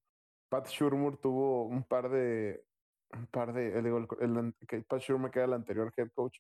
Pat 0.49 0.69
Shurmur 0.69 1.21
tuvo 1.21 1.65
un 1.67 1.83
par 1.85 2.09
de, 2.11 2.65
un 3.13 3.27
par 3.27 3.53
de, 3.53 3.79
eh, 3.79 3.83
digo, 3.83 3.99
el, 4.21 4.55
el, 4.71 4.85
Pat 4.85 5.01
Shurmur 5.01 5.31
que 5.31 5.41
era 5.41 5.47
el 5.47 5.55
anterior 5.55 5.93
head 5.97 6.11
coach, 6.15 6.39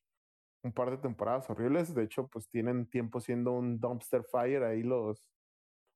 un 0.62 0.72
par 0.72 0.90
de 0.90 0.98
temporadas 0.98 1.48
horribles. 1.50 1.94
De 1.94 2.04
hecho, 2.04 2.28
pues 2.28 2.48
tienen 2.48 2.88
tiempo 2.88 3.20
siendo 3.20 3.52
un 3.52 3.80
dumpster 3.80 4.24
fire 4.24 4.62
ahí 4.62 4.82
los, 4.82 5.28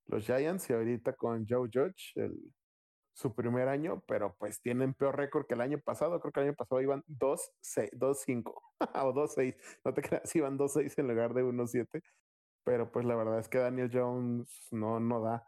los 0.07 0.25
Giants 0.25 0.69
y 0.71 0.73
ahorita 0.73 1.15
con 1.15 1.47
Joe 1.49 1.69
Judge, 1.73 2.13
el, 2.17 2.37
su 3.15 3.35
primer 3.35 3.69
año, 3.69 4.03
pero 4.07 4.35
pues 4.39 4.61
tienen 4.61 4.95
peor 4.95 5.17
récord 5.17 5.47
que 5.47 5.55
el 5.55 5.61
año 5.61 5.79
pasado. 5.79 6.21
Creo 6.21 6.33
que 6.33 6.41
el 6.41 6.47
año 6.49 6.57
pasado 6.57 6.81
iban 6.81 7.05
2-5 7.09 8.55
o 8.81 9.13
2-6. 9.13 9.57
No 9.85 9.95
te 9.95 10.03
creas, 10.03 10.35
iban 10.37 10.59
2-6 10.59 10.99
en 10.99 11.09
lugar 11.09 11.35
de 11.35 11.45
1-7. 11.45 12.03
Pero 12.65 12.91
pues 12.93 13.05
la 13.05 13.17
verdad 13.17 13.41
es 13.41 13.49
que 13.49 13.59
Daniel 13.59 13.91
Jones 13.93 14.69
no, 14.71 15.01
no 15.01 15.21
da. 15.21 15.47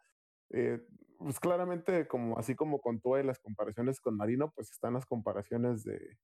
Eh, 0.50 0.80
pues 1.18 1.40
claramente, 1.40 2.06
como, 2.06 2.38
así 2.38 2.54
como 2.54 2.80
con 2.80 3.00
y 3.04 3.22
las 3.22 3.38
comparaciones 3.38 4.00
con 4.00 4.16
Marino, 4.16 4.50
pues 4.54 4.70
están 4.70 4.94
las 4.94 5.06
comparaciones 5.06 5.84
de, 5.84 6.18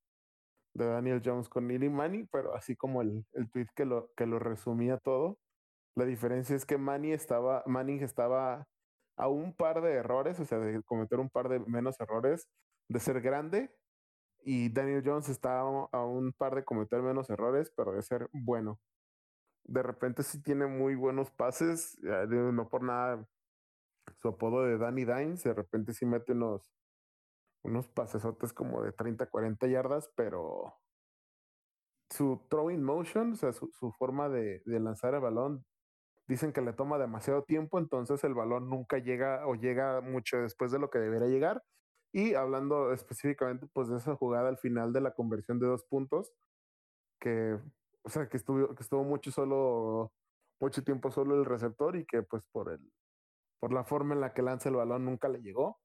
de 0.75 0.87
Daniel 0.87 1.23
Jones 1.25 1.49
con 1.49 1.69
Neely 1.69 1.89
Manny, 1.89 2.25
pero 2.31 2.55
así 2.55 2.77
como 2.77 3.03
el, 3.03 3.25
el 3.33 3.51
tweet 3.51 3.69
que 3.75 3.85
lo, 3.85 4.11
que 4.17 4.27
lo 4.27 4.39
resumía 4.39 4.99
todo, 4.99 5.39
la 5.97 6.05
diferencia 6.05 6.57
es 6.57 6.67
que 6.67 6.79
Manny 6.79 7.13
estaba, 7.13 7.63
Manning 7.67 8.03
estaba 8.03 8.67
a 9.21 9.29
un 9.29 9.55
par 9.55 9.83
de 9.83 9.93
errores, 9.93 10.41
o 10.41 10.47
sea, 10.47 10.59
de 10.59 10.83
cometer 10.83 11.21
un 11.21 11.29
par 11.29 11.49
de 11.49 11.61
menos 11.61 12.01
errores, 12.01 12.49
de 12.89 13.01
ser 13.01 13.21
grande, 13.21 13.71
y 14.43 14.71
Daniel 14.71 15.03
Jones 15.05 15.29
está 15.29 15.61
a 15.61 16.05
un 16.07 16.33
par 16.33 16.55
de 16.55 16.65
cometer 16.65 17.03
menos 17.03 17.29
errores, 17.29 17.71
pero 17.77 17.93
de 17.93 18.03
ser 18.03 18.29
bueno. 18.33 18.81
de 19.65 19.83
repente 19.83 20.23
sí 20.23 20.43
tiene 20.43 20.67
muy 20.67 20.95
buenos 20.95 21.31
pases, 21.31 21.99
no 22.03 22.69
por 22.69 22.83
nada 22.83 23.27
su 24.21 24.29
apodo 24.29 24.65
de 24.65 24.79
Danny 24.79 25.05
Dines, 25.05 25.45
de 25.45 25.55
repente 25.55 25.93
sí 25.93 26.07
mete 26.07 26.33
unos, 26.33 26.73
unos 27.63 27.89
pasesotes 27.89 28.53
como 28.53 28.83
de 28.83 28.93
30, 28.93 29.27
40 29.27 29.67
yardas, 29.69 30.11
pero 30.17 30.75
su 32.11 32.41
throwing 32.49 32.83
motion, 32.83 33.33
o 33.33 33.37
sea, 33.37 33.53
su, 33.53 33.93
forma 33.99 34.29
de, 34.29 34.63
lanzar 34.65 35.15
el 35.15 35.21
balón, 35.21 35.65
dicen 36.31 36.53
que 36.53 36.61
le 36.61 36.73
toma 36.73 36.97
demasiado 36.97 37.43
tiempo, 37.43 37.81
entonces 37.81 38.23
el 38.23 38.35
balón 38.35 38.71
nunca 38.71 38.99
llega 38.99 39.45
o 39.49 39.57
llega 39.57 40.01
mucho 40.01 40.39
después 40.39 40.71
de 40.71 40.79
lo 40.79 40.89
que 40.89 41.01
debería 41.01 41.27
llegar. 41.27 41.61
Y 42.13 42.35
hablando 42.35 42.93
específicamente 42.93 43.67
pues 43.73 43.89
de 43.89 43.97
esa 43.97 44.15
jugada 44.15 44.49
al 44.49 44.57
final 44.59 44.93
de 44.93 45.01
la 45.01 45.13
conversión 45.13 45.59
de 45.59 45.67
dos 45.67 45.85
puntos, 45.85 46.33
que, 47.21 47.59
o 48.03 48.09
sea, 48.09 48.29
que 48.29 48.37
estuvo, 48.37 48.77
que 48.77 48.83
estuvo 48.83 49.03
mucho 49.03 49.33
solo, 49.33 50.13
mucho 50.61 50.85
tiempo 50.85 51.11
solo 51.11 51.35
el 51.35 51.45
receptor 51.45 51.97
y 51.97 52.07
que 52.07 52.23
pues 52.23 52.45
por 52.53 52.71
el, 52.71 52.93
por 53.59 53.73
la 53.73 53.83
forma 53.83 54.15
en 54.15 54.21
la 54.21 54.33
que 54.33 54.43
lanza 54.43 54.69
el 54.69 54.77
balón 54.77 55.05
nunca 55.05 55.29
le 55.29 55.43
llegó. 55.43 55.81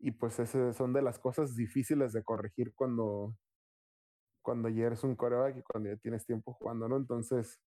Y 0.00 0.10
pues 0.10 0.40
ese 0.40 0.72
son 0.72 0.92
de 0.94 1.02
las 1.02 1.20
cosas 1.20 1.54
difíciles 1.54 2.12
de 2.12 2.24
corregir 2.24 2.74
cuando, 2.74 3.36
cuando 4.42 4.68
ya 4.68 4.86
eres 4.86 5.04
un 5.04 5.14
coreback 5.14 5.58
y 5.58 5.62
cuando 5.62 5.90
ya 5.90 5.96
tienes 5.96 6.26
tiempo 6.26 6.54
jugando, 6.54 6.88
¿no? 6.88 6.96
Entonces, 6.96 7.60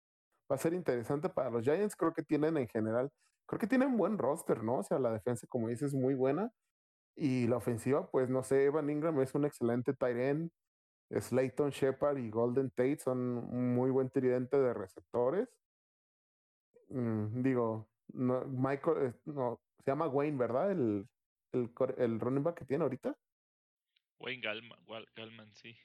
va 0.51 0.55
a 0.55 0.59
ser 0.59 0.73
interesante 0.73 1.29
para 1.29 1.49
los 1.49 1.63
Giants. 1.63 1.95
Creo 1.95 2.13
que 2.13 2.23
tienen 2.23 2.57
en 2.57 2.67
general, 2.67 3.09
creo 3.45 3.59
que 3.59 3.67
tienen 3.67 3.97
buen 3.97 4.17
roster, 4.17 4.63
¿no? 4.63 4.79
O 4.79 4.83
sea, 4.83 4.99
la 4.99 5.11
defensa, 5.11 5.47
como 5.47 5.67
dices, 5.69 5.93
es 5.93 5.93
muy 5.93 6.13
buena. 6.13 6.51
Y 7.15 7.47
la 7.47 7.57
ofensiva, 7.57 8.09
pues 8.11 8.29
no 8.29 8.43
sé, 8.43 8.65
Evan 8.65 8.89
Ingram 8.89 9.19
es 9.21 9.33
un 9.33 9.45
excelente 9.45 9.93
tight 9.93 10.17
end. 10.17 10.51
Slayton 11.09 11.71
Shepard 11.71 12.17
y 12.17 12.29
Golden 12.29 12.69
Tate 12.69 12.99
son 12.99 13.75
muy 13.75 13.91
buen 13.91 14.09
tridente 14.09 14.57
de 14.59 14.73
receptores. 14.73 15.49
Mm, 16.89 17.41
digo, 17.41 17.89
Michael, 18.13 19.15
no, 19.25 19.59
se 19.83 19.91
llama 19.91 20.07
Wayne, 20.07 20.37
¿verdad? 20.37 20.71
El, 20.71 21.07
el, 21.53 22.19
running 22.19 22.43
back 22.43 22.59
que 22.59 22.65
tiene 22.65 22.83
ahorita. 22.83 23.17
Wayne 24.19 24.41
Gallman 25.15 25.53
sí. 25.53 25.77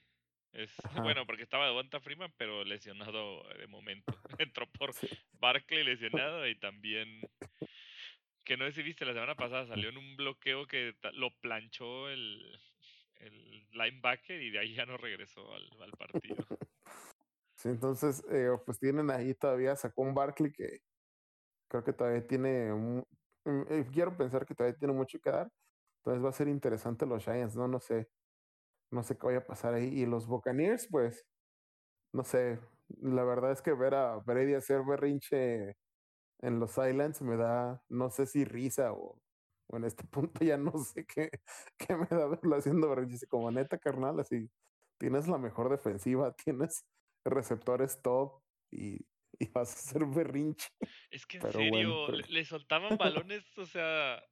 Es, 0.53 0.75
bueno, 0.97 1.25
porque 1.27 1.43
estaba 1.43 1.67
de 1.67 1.73
vuelta 1.73 2.01
Freeman, 2.01 2.33
pero 2.37 2.65
lesionado 2.65 3.43
de 3.59 3.67
momento. 3.67 4.13
Entró 4.39 4.71
por 4.71 4.91
Barkley 5.33 5.83
lesionado 5.85 6.47
y 6.47 6.59
también 6.59 7.21
que 8.45 8.57
no 8.57 8.67
sé 8.67 8.73
si 8.73 8.83
viste 8.83 9.05
la 9.05 9.15
semana 9.15 9.35
pasada 9.35 9.67
salió 9.67 9.89
en 9.89 9.97
un 9.97 10.17
bloqueo 10.17 10.67
que 10.67 10.95
lo 11.15 11.31
planchó 11.41 12.11
el, 12.11 12.61
el 13.17 13.69
linebacker 13.71 14.43
y 14.43 14.51
de 14.51 14.59
ahí 14.59 14.75
ya 14.75 14.85
no 14.85 14.97
regresó 14.97 15.55
al, 15.55 15.69
al 15.83 15.91
partido. 15.93 16.37
Sí, 17.55 17.69
entonces, 17.69 18.25
eh, 18.29 18.49
pues 18.67 18.81
tienen 18.81 19.09
ahí 19.09 19.35
todavía, 19.35 19.77
sacó 19.77 20.03
un 20.03 20.15
Barkley 20.15 20.51
que 20.51 20.81
creo 21.69 21.85
que 21.85 21.93
todavía 21.93 22.27
tiene, 22.27 22.73
un, 22.73 23.07
eh, 23.45 23.87
quiero 23.93 24.17
pensar 24.17 24.45
que 24.45 24.53
todavía 24.53 24.77
tiene 24.77 24.93
mucho 24.93 25.21
que 25.21 25.31
dar. 25.31 25.49
Entonces 25.99 26.25
va 26.25 26.31
a 26.31 26.33
ser 26.33 26.49
interesante 26.49 27.07
los 27.07 27.23
Giants, 27.23 27.55
¿no? 27.55 27.69
No 27.69 27.79
sé, 27.79 28.09
no 28.93 29.03
sé 29.03 29.17
qué 29.17 29.27
vaya 29.27 29.39
a 29.39 29.47
pasar 29.47 29.75
ahí. 29.75 29.89
Y 29.89 30.07
los 30.07 30.27
Buccaneers, 30.27 30.87
pues, 30.91 31.27
no 32.13 32.25
sé, 32.25 32.61
la 33.01 33.25
verdad 33.25 33.53
es 33.53 33.63
que 33.63 33.73
ver 33.73 33.95
a 33.95 34.17
Brady 34.17 34.55
hacer 34.55 34.83
berrinche 34.85 35.77
en 36.41 36.59
los 36.59 36.73
Islands 36.77 37.23
me 37.23 37.37
da, 37.37 37.83
no 37.89 38.11
sé 38.11 38.27
si 38.27 38.45
risa 38.45 38.93
o, 38.93 39.19
o 39.69 39.77
en 39.77 39.85
este 39.85 40.05
punto 40.11 40.45
ya 40.45 40.57
no 40.57 40.73
sé 40.79 41.07
qué, 41.07 41.31
qué 41.79 41.97
me 41.97 42.07
da 42.07 42.27
verlo 42.27 42.57
haciendo 42.57 42.89
berrinche. 42.91 43.27
Como 43.27 43.51
neta, 43.51 43.79
carnal, 43.79 44.21
así, 44.21 44.51
tienes 44.99 45.29
la 45.29 45.39
mejor 45.39 45.71
defensiva, 45.71 46.35
tienes 46.45 46.85
receptores 47.25 48.01
top 48.03 48.43
y, 48.71 48.97
y 49.39 49.49
vas 49.53 49.71
a 49.71 49.79
hacer 49.79 50.05
berrinche. 50.07 50.69
Es 51.11 51.27
que 51.27 51.39
en 51.39 51.53
serio, 51.53 52.09
le, 52.09 52.45
soltaban 52.45 52.97
balones, 52.99 53.45
o 53.57 53.65
sea, 53.65 54.23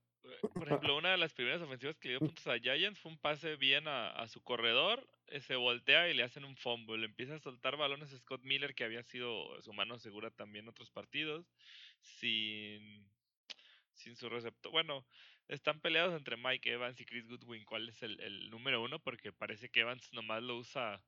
por 0.55 0.67
ejemplo, 0.67 0.97
una 0.97 1.11
de 1.11 1.19
las 1.19 1.33
primeras 1.33 1.61
ofensivas 1.63 1.99
que 1.99 2.09
le 2.09 2.13
dio 2.13 2.21
puntos 2.21 2.47
a 2.47 2.59
Giants 2.59 2.99
fue 2.99 3.13
un 3.13 3.19
pase 3.19 3.57
bien 3.57 3.89
a, 3.89 4.11
a, 4.11 4.29
su 4.29 4.43
corredor, 4.43 5.07
eh, 5.29 5.41
se 5.41 5.57
voltea 5.57 6.09
y 6.09 6.15
le 6.15 6.23
hacen 6.23 6.45
un 6.45 6.57
fumble. 6.57 6.99
Le 6.99 7.07
empieza 7.07 7.35
a 7.35 7.41
soltar 7.41 7.77
balones 7.77 8.13
a 8.13 8.19
Scott 8.19 8.43
Miller, 8.43 8.75
que 8.75 8.85
había 8.85 9.03
sido 9.03 9.61
su 9.63 9.73
mano 9.73 9.99
segura 9.99 10.31
también 10.31 10.65
en 10.65 10.71
otros 10.71 10.91
partidos, 10.91 11.47
sin, 12.01 13.09
sin 13.95 14.17
su 14.17 14.29
receptor. 14.29 14.73
Bueno, 14.73 15.07
están 15.49 15.81
peleados 15.81 16.15
entre 16.17 16.37
Mike 16.37 16.73
Evans 16.73 17.01
y 17.01 17.05
Chris 17.05 17.27
Goodwin. 17.29 17.65
¿Cuál 17.65 17.89
es 17.89 18.03
el, 18.03 18.21
el 18.21 18.51
número 18.51 18.83
uno? 18.83 18.99
Porque 18.99 19.33
parece 19.33 19.69
que 19.69 19.81
Evans 19.81 20.13
nomás 20.13 20.43
lo 20.43 20.57
usa 20.57 21.03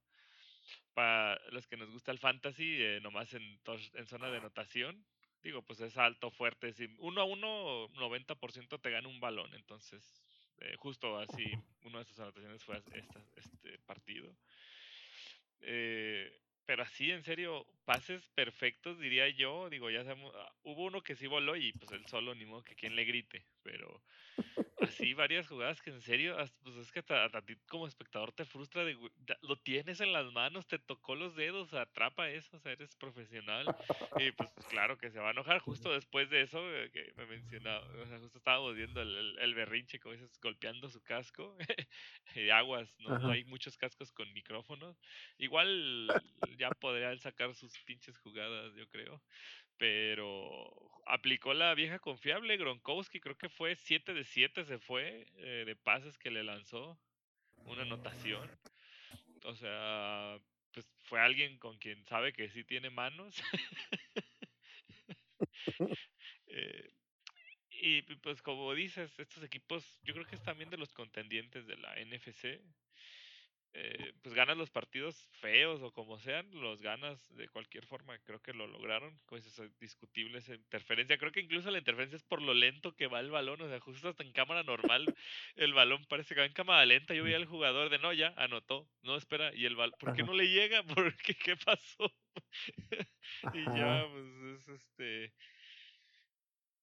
para 0.95 1.41
los 1.51 1.67
que 1.67 1.77
nos 1.77 1.91
gusta 1.91 2.13
el 2.13 2.19
fantasy, 2.19 2.77
eh, 2.83 3.01
nomás 3.03 3.33
en, 3.35 3.61
en 3.95 4.07
zona 4.07 4.31
de 4.31 4.39
anotación. 4.39 5.05
Digo, 5.43 5.63
pues 5.63 5.81
es 5.81 5.97
alto, 5.97 6.31
fuerte. 6.31 6.73
Si 6.73 6.89
uno 6.99 7.21
a 7.21 7.25
uno, 7.25 7.89
90% 7.91 8.81
te 8.81 8.91
gana 8.91 9.09
un 9.09 9.21
balón. 9.21 9.53
Entonces, 9.55 10.23
eh, 10.59 10.77
justo 10.77 11.19
así, 11.19 11.53
una 11.85 11.99
de 11.99 12.05
sus 12.05 12.19
anotaciones 12.21 12.63
fue 12.63 12.77
esta, 12.77 13.21
este 13.37 13.79
partido. 13.81 14.33
Eh, 15.61 16.33
pero 16.65 16.85
así, 16.85 17.11
en 17.11 17.25
serio, 17.25 17.67
pases 17.85 18.27
perfectos, 18.35 18.99
diría 19.01 19.29
yo. 19.29 19.69
Digo, 19.69 19.91
ya 19.91 20.05
sabemos, 20.05 20.33
ah, 20.37 20.53
hubo 20.63 20.85
uno 20.85 21.03
que 21.03 21.17
sí 21.17 21.27
voló 21.27 21.57
y 21.57 21.73
pues 21.73 21.91
él 21.93 22.07
solo, 22.07 22.35
ni 22.35 22.45
modo 22.45 22.63
que 22.63 22.77
quien 22.77 22.95
le 22.95 23.05
grite. 23.05 23.45
Pero 23.63 24.03
así 24.83 25.15
varias 25.15 25.49
jugadas 25.49 25.81
que 25.81 25.91
en 25.91 26.01
serio, 26.01 26.37
pues 26.63 26.77
es 26.77 26.93
que 26.93 27.01
a, 27.01 27.43
ti 27.43 27.57
como 27.69 27.87
espectador 27.87 28.33
te 28.33 28.45
frustra 28.45 28.85
de, 28.85 28.97
lo 29.43 29.57
tienes 29.57 30.01
en 30.01 30.13
las 30.13 30.31
manos, 30.33 30.67
te 30.67 30.79
tocó 30.79 31.15
los 31.15 31.35
dedos, 31.35 31.73
atrapa 31.75 32.31
eso, 32.31 32.57
o 32.57 32.61
sea, 32.61 32.73
eres 32.73 32.95
profesional. 32.97 33.67
Y 34.19 34.33
pues 34.33 34.51
claro 34.69 34.99
que 34.99 35.11
se 35.11 35.19
va 35.19 35.29
a 35.29 35.33
enojar 35.33 35.59
justo 35.61 35.93
después 35.93 36.31
de 36.31 36.43
eso 36.43 36.61
eh, 36.75 36.91
que 36.93 37.13
me 37.17 37.27
mencionaba, 37.27 37.87
o 38.03 38.07
sea, 38.07 38.19
justo 38.19 38.39
estábamos 38.39 38.75
viendo 38.75 39.01
el, 39.03 39.39
el, 39.39 39.55
berrinche, 39.55 39.99
como 39.99 40.15
dices, 40.15 40.39
golpeando 40.41 40.89
su 40.89 41.03
casco. 41.03 41.57
y 42.35 42.51
aguas, 42.51 42.95
¿no? 42.99 43.19
¿no? 43.19 43.31
hay 43.31 43.45
muchos 43.45 43.77
cascos 43.77 44.13
con 44.13 44.33
micrófonos. 44.33 45.01
Igual 45.39 46.09
ya 46.59 46.71
podría 46.71 47.17
sacar 47.19 47.55
sus 47.55 47.79
pinches 47.81 48.19
jugadas, 48.19 48.75
yo 48.75 48.89
creo 48.89 49.23
pero 49.83 51.03
aplicó 51.07 51.55
la 51.55 51.75
vieja 51.75 51.99
confiable. 51.99 52.57
Gronkowski 52.57 53.19
creo 53.19 53.37
que 53.37 53.49
fue 53.49 53.75
7 53.75 54.15
de 54.15 54.23
7 54.23 54.65
se 54.65 54.79
fue 54.79 55.27
eh, 55.39 55.65
de 55.67 55.75
pases 55.75 56.17
que 56.19 56.31
le 56.31 56.45
lanzó. 56.45 56.97
Una 57.65 57.83
anotación. 57.83 58.49
O 59.43 59.57
sea, 59.57 60.39
pues 60.73 60.89
fue 61.01 61.21
alguien 61.21 61.59
con 61.59 61.79
quien 61.79 62.05
sabe 62.05 62.33
que 62.33 62.49
sí 62.49 62.63
tiene 62.63 62.91
manos. 62.91 63.43
eh, 66.47 66.93
y 67.71 68.03
pues 68.03 68.41
como 68.41 68.73
dices, 68.73 69.19
estos 69.19 69.43
equipos, 69.43 69.99
yo 70.05 70.15
creo 70.15 70.27
que 70.27 70.37
es 70.37 70.43
también 70.45 70.71
de 70.71 70.77
los 70.77 70.93
contendientes 70.93 71.67
de 71.67 71.77
la 71.77 71.97
NFC. 71.97 72.61
Eh, 73.75 74.13
pues 74.23 74.35
ganas 74.35 74.57
los 74.59 74.69
partidos 74.69 75.29
feos 75.41 75.81
o 75.81 75.93
como 75.93 76.19
sean, 76.19 76.47
los 76.53 76.83
ganas 76.83 77.35
de 77.37 77.49
cualquier 77.49 77.87
forma. 77.87 78.19
Creo 78.21 78.41
que 78.41 78.53
lo 78.53 78.67
lograron. 78.67 79.19
Pues 79.27 79.47
es 79.47 79.79
discutible 79.79 80.39
esa 80.39 80.55
interferencia. 80.55 81.17
Creo 81.17 81.33
que 81.33 81.41
incluso 81.41 81.71
la 81.71 81.79
interferencia 81.79 82.17
es 82.17 82.23
por 82.23 82.43
lo 82.43 82.53
lento 82.53 82.95
que 82.95 83.07
va 83.07 83.21
el 83.21 83.31
balón. 83.31 83.63
O 83.63 83.69
sea, 83.69 83.81
justo 83.81 84.09
hasta 84.09 84.23
en 84.23 84.33
cámara 84.33 84.63
normal, 84.63 85.15
el 85.57 85.73
balón 85.73 86.05
parece 86.07 86.35
que 86.35 86.41
va 86.41 86.47
en 86.47 86.53
cámara 86.53 86.85
lenta. 86.85 87.15
Yo 87.15 87.25
vi 87.25 87.35
al 87.35 87.47
jugador 87.47 87.89
de 87.89 87.99
no, 87.99 88.13
ya 88.13 88.35
anotó. 88.37 88.89
No, 89.03 89.17
espera. 89.17 89.55
Y 89.55 89.65
el 89.65 89.77
balón, 89.77 89.97
¿por 89.99 90.15
qué 90.15 90.23
no 90.23 90.35
le 90.35 90.49
llega? 90.49 90.83
¿Por 91.05 91.17
qué? 91.17 91.35
¿Qué 91.35 91.57
pasó? 91.57 92.13
y 93.55 93.65
ya, 93.65 94.07
pues 94.11 94.61
es 94.61 94.69
este 94.69 95.33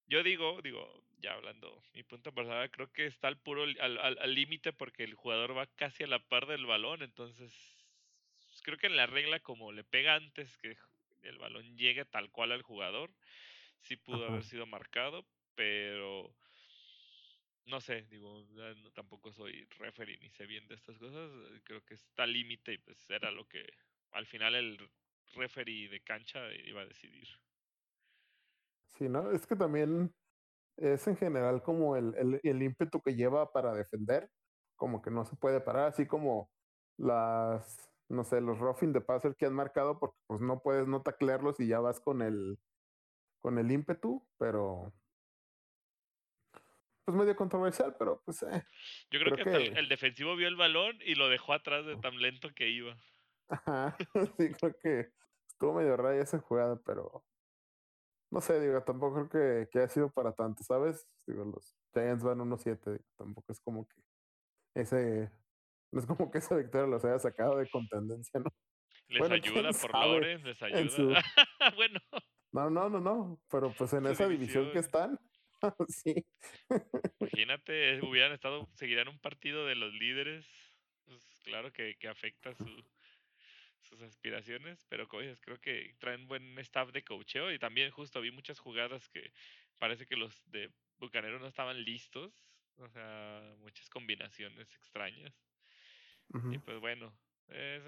yo 0.10 0.24
digo, 0.24 0.60
digo, 0.64 1.04
ya 1.22 1.34
hablando, 1.34 1.84
mi 1.94 2.04
punto 2.04 2.34
personal, 2.34 2.70
creo 2.72 2.92
que 2.92 3.06
está 3.06 3.28
al 3.28 3.38
puro 3.38 3.64
al 3.64 4.34
límite 4.34 4.74
porque 4.74 5.04
el 5.04 5.14
jugador 5.14 5.58
va 5.58 5.68
casi 5.68 6.04
a 6.04 6.08
la 6.08 6.20
par 6.20 6.46
del 6.48 6.66
balón, 6.66 7.02
entonces 7.04 7.54
creo 8.64 8.78
que 8.78 8.88
en 8.88 8.98
la 8.98 9.06
regla 9.06 9.40
como 9.40 9.72
le 9.72 9.84
pega 9.84 10.16
antes 10.16 10.58
que 10.58 10.78
el 11.24 11.38
balón 11.38 11.78
llegue 11.78 12.06
tal 12.06 12.30
cual 12.32 12.52
al 12.52 12.62
jugador, 12.62 13.12
sí 13.82 13.96
pudo 13.96 14.28
haber 14.28 14.44
sido 14.44 14.66
marcado, 14.66 15.26
pero 15.56 16.34
no 17.66 17.82
sé, 17.82 18.04
digo, 18.10 18.46
tampoco 18.94 19.32
soy 19.32 19.68
referee 19.78 20.18
ni 20.18 20.30
sé 20.30 20.46
bien 20.46 20.68
de 20.68 20.76
estas 20.76 20.98
cosas, 20.98 21.32
creo 21.64 21.84
que 21.86 21.94
está 21.94 22.24
al 22.24 22.34
límite 22.34 22.74
y 22.74 22.78
pues 22.78 23.10
era 23.10 23.32
lo 23.32 23.48
que 23.48 23.66
al 24.12 24.26
final 24.26 24.56
el 24.56 24.90
referee 25.36 25.90
de 25.90 26.00
cancha 26.02 26.52
iba 26.66 26.82
a 26.82 26.86
decidir. 26.86 27.28
Sí, 28.88 29.08
¿no? 29.08 29.32
Es 29.32 29.46
que 29.46 29.56
también 29.56 30.14
es 30.82 31.08
en 31.08 31.18
general 31.18 31.62
como 31.62 31.96
el, 31.96 32.16
el, 32.16 32.40
el, 32.44 32.64
ímpetu 32.64 33.02
que 33.02 33.16
lleva 33.16 33.52
para 33.52 33.74
defender, 33.74 34.30
como 34.76 35.02
que 35.02 35.12
no 35.12 35.26
se 35.26 35.36
puede 35.36 35.62
parar, 35.62 35.88
así 35.88 36.06
como 36.06 36.50
las, 36.98 37.92
no 38.10 38.24
sé, 38.24 38.42
los 38.42 38.60
roughing 38.60 38.94
de 38.94 39.02
passer 39.02 39.36
que 39.36 39.46
han 39.46 39.54
marcado, 39.54 40.00
porque 40.00 40.18
pues 40.28 40.42
no 40.42 40.62
puedes 40.62 40.88
no 40.88 41.02
taclearlos 41.02 41.60
y 41.60 41.68
ya 41.68 41.80
vas 41.80 42.00
con 42.00 42.22
el, 42.22 42.58
con 43.42 43.58
el 43.58 43.72
ímpetu, 43.72 44.26
pero 44.38 44.94
pues 47.06 47.18
medio 47.18 47.36
controversial, 47.36 47.96
pero 47.98 48.22
pues 48.24 48.44
eh. 48.44 48.64
Yo 49.10 49.20
creo, 49.20 49.36
que, 49.36 49.44
que... 49.44 49.56
El, 49.56 49.78
el, 49.78 49.90
defensivo 49.90 50.36
vio 50.36 50.48
el 50.48 50.56
balón 50.56 50.98
y 51.02 51.16
lo 51.16 51.28
dejó 51.28 51.54
atrás 51.54 51.86
de 51.86 51.98
tan 51.98 52.18
lento 52.22 52.50
que 52.54 52.70
iba. 52.70 52.96
Ajá, 53.50 53.98
sí, 54.38 54.52
creo 54.52 54.76
que 54.80 55.10
estuvo 55.48 55.74
medio 55.74 55.98
raya 55.98 56.22
esa 56.22 56.40
jugada, 56.40 56.80
pero 56.86 57.24
no 58.32 58.42
sé, 58.42 58.60
digo, 58.60 58.82
tampoco 58.84 59.28
creo 59.28 59.64
que, 59.66 59.70
que 59.72 59.80
haya 59.80 59.88
sido 59.90 60.10
para 60.12 60.34
tanto, 60.34 60.64
¿sabes? 60.64 61.08
Digo, 61.26 61.46
los 61.46 61.76
Giants 61.94 62.24
van 62.24 62.40
1-7, 62.40 63.02
tampoco 63.18 63.52
es 63.52 63.60
como 63.62 63.88
que 63.88 64.02
ese, 64.76 65.32
no 65.92 66.00
es 66.02 66.06
como 66.06 66.30
que 66.32 66.38
esa 66.38 66.56
victoria 66.56 66.88
los 66.88 67.04
haya 67.06 67.20
sacado 67.20 67.58
de 67.58 67.70
contendencia, 67.70 68.40
¿no? 68.40 68.50
Les 69.08 69.20
Bueno, 69.20 69.36
ayuda 69.36 69.72
por 69.82 69.94
Lawrence, 69.94 70.46
les 70.48 70.62
ayuda. 70.62 70.90
su- 70.90 71.14
bueno, 71.76 72.00
No, 72.52 72.70
no, 72.70 72.90
no, 72.90 73.00
no, 73.00 73.42
pero 73.50 73.74
pues 73.74 73.94
en 73.94 74.06
esa 74.08 74.28
división 74.28 74.72
que 74.72 74.80
están, 74.80 75.20
sí. 75.88 76.26
imagínate, 77.20 77.96
eh, 77.96 78.02
hubieran 78.04 78.32
estado, 78.32 78.68
seguirían 78.76 79.08
un 79.08 79.20
partido 79.20 79.66
de 79.66 79.76
los 79.76 79.94
líderes. 79.94 80.46
Pues 81.06 81.42
claro 81.44 81.72
que, 81.74 81.98
que 81.98 82.08
afecta 82.08 82.54
su, 82.54 82.66
sus 83.90 84.02
aspiraciones, 84.02 84.86
pero 84.90 85.08
como 85.08 85.24
dices, 85.24 85.42
creo 85.42 85.60
que 85.60 85.96
traen 86.00 86.28
buen 86.28 86.58
staff 86.60 86.92
de 86.92 87.04
coacheo 87.04 87.52
y 87.52 87.60
también 87.60 87.92
justo 87.92 88.22
vi 88.22 88.32
muchas 88.32 88.60
jugadas 88.60 89.10
que 89.10 89.32
parece 89.80 90.06
que 90.06 90.16
los 90.16 90.50
de 90.52 90.72
Bucaneros 91.00 91.42
no 91.42 91.48
estaban 91.48 91.84
listos, 91.84 92.34
o 92.78 92.90
sea, 92.90 93.56
muchas 93.60 93.90
combinaciones 93.90 94.74
extrañas. 94.76 95.34
Y 96.52 96.60
pues 96.60 96.80
bueno, 96.80 97.12
es, 97.48 97.84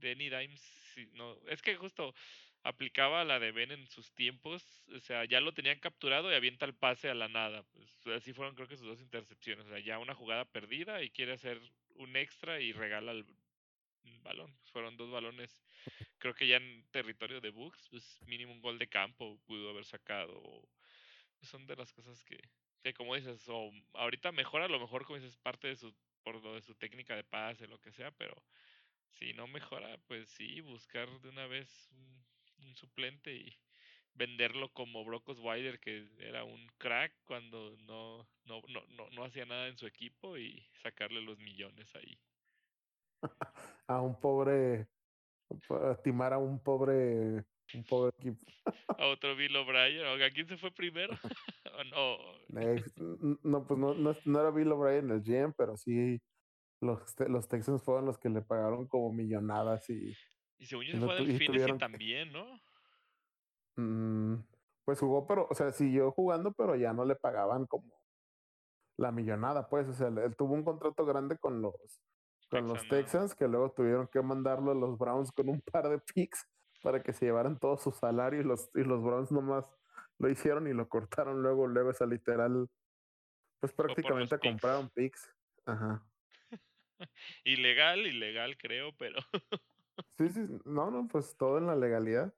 Danny 0.00 0.30
Dimes, 0.30 0.60
sí, 0.94 1.08
no, 1.14 1.36
es 1.48 1.60
que 1.60 1.74
justo 1.74 2.14
aplicaba 2.62 3.24
la 3.24 3.40
de 3.40 3.52
Ben 3.52 3.72
en 3.72 3.86
sus 3.88 4.12
tiempos, 4.14 4.84
o 4.94 5.00
sea, 5.00 5.24
ya 5.24 5.40
lo 5.40 5.52
tenían 5.52 5.80
capturado 5.80 6.30
y 6.30 6.34
avienta 6.34 6.66
el 6.66 6.74
pase 6.74 7.08
a 7.08 7.14
la 7.14 7.28
nada. 7.28 7.64
Pues 7.72 8.16
así 8.16 8.32
fueron 8.32 8.54
creo 8.54 8.68
que 8.68 8.76
sus 8.76 8.86
dos 8.86 9.00
intercepciones, 9.00 9.66
o 9.66 9.70
sea, 9.70 9.80
ya 9.80 9.98
una 9.98 10.14
jugada 10.14 10.44
perdida 10.44 11.02
y 11.02 11.10
quiere 11.10 11.32
hacer 11.32 11.60
un 11.94 12.16
extra 12.16 12.60
y 12.60 12.72
regala 12.72 13.12
el 13.12 13.24
balón. 14.22 14.54
Fueron 14.72 14.96
dos 14.96 15.10
balones, 15.10 15.60
creo 16.18 16.34
que 16.34 16.46
ya 16.46 16.56
en 16.56 16.84
territorio 16.90 17.40
de 17.40 17.50
Bucks, 17.50 17.88
pues 17.90 18.20
mínimo 18.26 18.52
un 18.52 18.60
gol 18.60 18.78
de 18.78 18.88
campo 18.88 19.38
pudo 19.46 19.70
haber 19.70 19.84
sacado. 19.84 20.40
son 21.42 21.66
de 21.66 21.76
las 21.76 21.92
cosas 21.92 22.22
que, 22.24 22.38
que 22.82 22.94
como 22.94 23.14
dices, 23.14 23.46
o 23.48 23.70
ahorita 23.94 24.32
mejora, 24.32 24.66
a 24.66 24.68
lo 24.68 24.80
mejor 24.80 25.04
como 25.04 25.18
dices, 25.18 25.36
parte 25.38 25.68
de 25.68 25.76
su, 25.76 25.94
por 26.22 26.42
lo 26.42 26.54
de 26.54 26.62
su 26.62 26.74
técnica 26.74 27.16
de 27.16 27.24
pase, 27.24 27.66
lo 27.66 27.80
que 27.80 27.92
sea, 27.92 28.10
pero 28.12 28.34
si 29.12 29.32
no 29.34 29.46
mejora, 29.46 29.98
pues 30.06 30.28
sí, 30.30 30.60
buscar 30.60 31.08
de 31.20 31.28
una 31.28 31.46
vez 31.46 31.90
un, 31.92 32.20
suplente 32.74 33.34
y 33.34 33.58
venderlo 34.14 34.72
como 34.72 35.04
Brock 35.04 35.30
Osweiler, 35.30 35.80
que 35.80 36.06
era 36.18 36.44
un 36.44 36.66
crack 36.78 37.12
cuando 37.24 37.76
no, 37.78 38.28
no, 38.44 38.62
no, 38.68 38.84
no, 38.90 39.10
no 39.10 39.24
hacía 39.24 39.44
nada 39.44 39.66
en 39.68 39.76
su 39.76 39.86
equipo 39.86 40.38
y 40.38 40.64
sacarle 40.82 41.20
los 41.20 41.38
millones 41.38 41.94
ahí. 41.96 42.18
A 43.90 44.00
un 44.00 44.14
pobre, 44.20 44.86
a 45.68 45.96
timar 46.00 46.32
a 46.32 46.38
un 46.38 46.62
pobre, 46.62 47.44
un 47.74 47.84
pobre 47.88 48.12
equipo. 48.18 48.38
A 48.96 49.06
otro 49.06 49.34
Bill 49.34 49.56
O'Brien, 49.56 50.06
¿o 50.06 50.24
¿a 50.24 50.30
quién 50.30 50.46
se 50.46 50.56
fue 50.56 50.70
primero? 50.70 51.12
¿O 51.74 51.84
no, 51.84 52.16
no, 53.42 53.66
pues 53.66 53.80
no, 53.80 53.94
no, 53.94 54.14
no 54.24 54.40
era 54.40 54.50
Bill 54.52 54.70
O'Brien 54.70 55.10
el 55.10 55.22
GM, 55.22 55.54
pero 55.56 55.76
sí 55.76 56.20
los, 56.80 57.02
los 57.28 57.48
Texans 57.48 57.82
fueron 57.82 58.06
los 58.06 58.16
que 58.16 58.28
le 58.28 58.42
pagaron 58.42 58.86
como 58.86 59.12
millonadas 59.12 59.90
y, 59.90 60.14
y 60.58 60.66
según 60.66 60.84
yo 60.84 60.92
se 60.94 60.98
fue 61.00 61.16
tu- 61.16 61.22
del 61.24 61.30
y 61.32 61.38
Fantasy 61.38 61.46
tuvieron 61.46 61.78
que- 61.78 61.84
también, 61.84 62.32
¿no? 62.32 62.60
Mm, 63.76 64.44
pues 64.84 65.00
jugó, 65.00 65.26
pero, 65.26 65.48
o 65.50 65.54
sea, 65.54 65.72
siguió 65.72 66.12
jugando, 66.12 66.52
pero 66.52 66.76
ya 66.76 66.92
no 66.92 67.04
le 67.04 67.16
pagaban 67.16 67.66
como 67.66 67.92
la 68.96 69.10
millonada, 69.10 69.68
pues, 69.68 69.88
o 69.88 69.92
sea, 69.92 70.08
él, 70.08 70.18
él 70.18 70.36
tuvo 70.36 70.54
un 70.54 70.62
contrato 70.64 71.04
grande 71.04 71.38
con 71.38 71.60
los, 71.60 71.74
con 72.50 72.68
los. 72.68 72.86
Texans, 72.88 73.34
que 73.34 73.48
luego 73.48 73.72
tuvieron 73.72 74.08
que 74.08 74.20
mandarlo 74.22 74.72
a 74.72 74.74
los 74.74 74.98
Browns 74.98 75.32
con 75.32 75.48
un 75.48 75.60
par 75.60 75.88
de 75.88 75.98
picks 75.98 76.46
para 76.82 77.02
que 77.02 77.12
se 77.12 77.26
llevaran 77.26 77.58
todo 77.58 77.76
su 77.76 77.90
salario 77.92 78.40
y 78.40 78.44
los, 78.44 78.70
y 78.74 78.82
los 78.84 79.02
Browns 79.02 79.30
nomás 79.32 79.70
lo 80.18 80.28
hicieron 80.28 80.66
y 80.66 80.72
lo 80.74 80.88
cortaron 80.88 81.42
luego, 81.42 81.66
luego, 81.66 81.90
esa 81.90 82.06
literal, 82.06 82.68
pues 83.60 83.72
prácticamente 83.72 84.38
compraron 84.38 84.88
picks. 84.90 85.30
Ajá. 85.66 86.02
Ilegal, 87.44 88.06
ilegal 88.06 88.56
creo, 88.58 88.92
pero 88.96 89.18
Sí, 90.18 90.28
sí, 90.28 90.40
no, 90.64 90.90
no, 90.90 91.08
pues 91.08 91.36
todo 91.36 91.58
en 91.58 91.66
la 91.66 91.76
legalidad. 91.76 92.34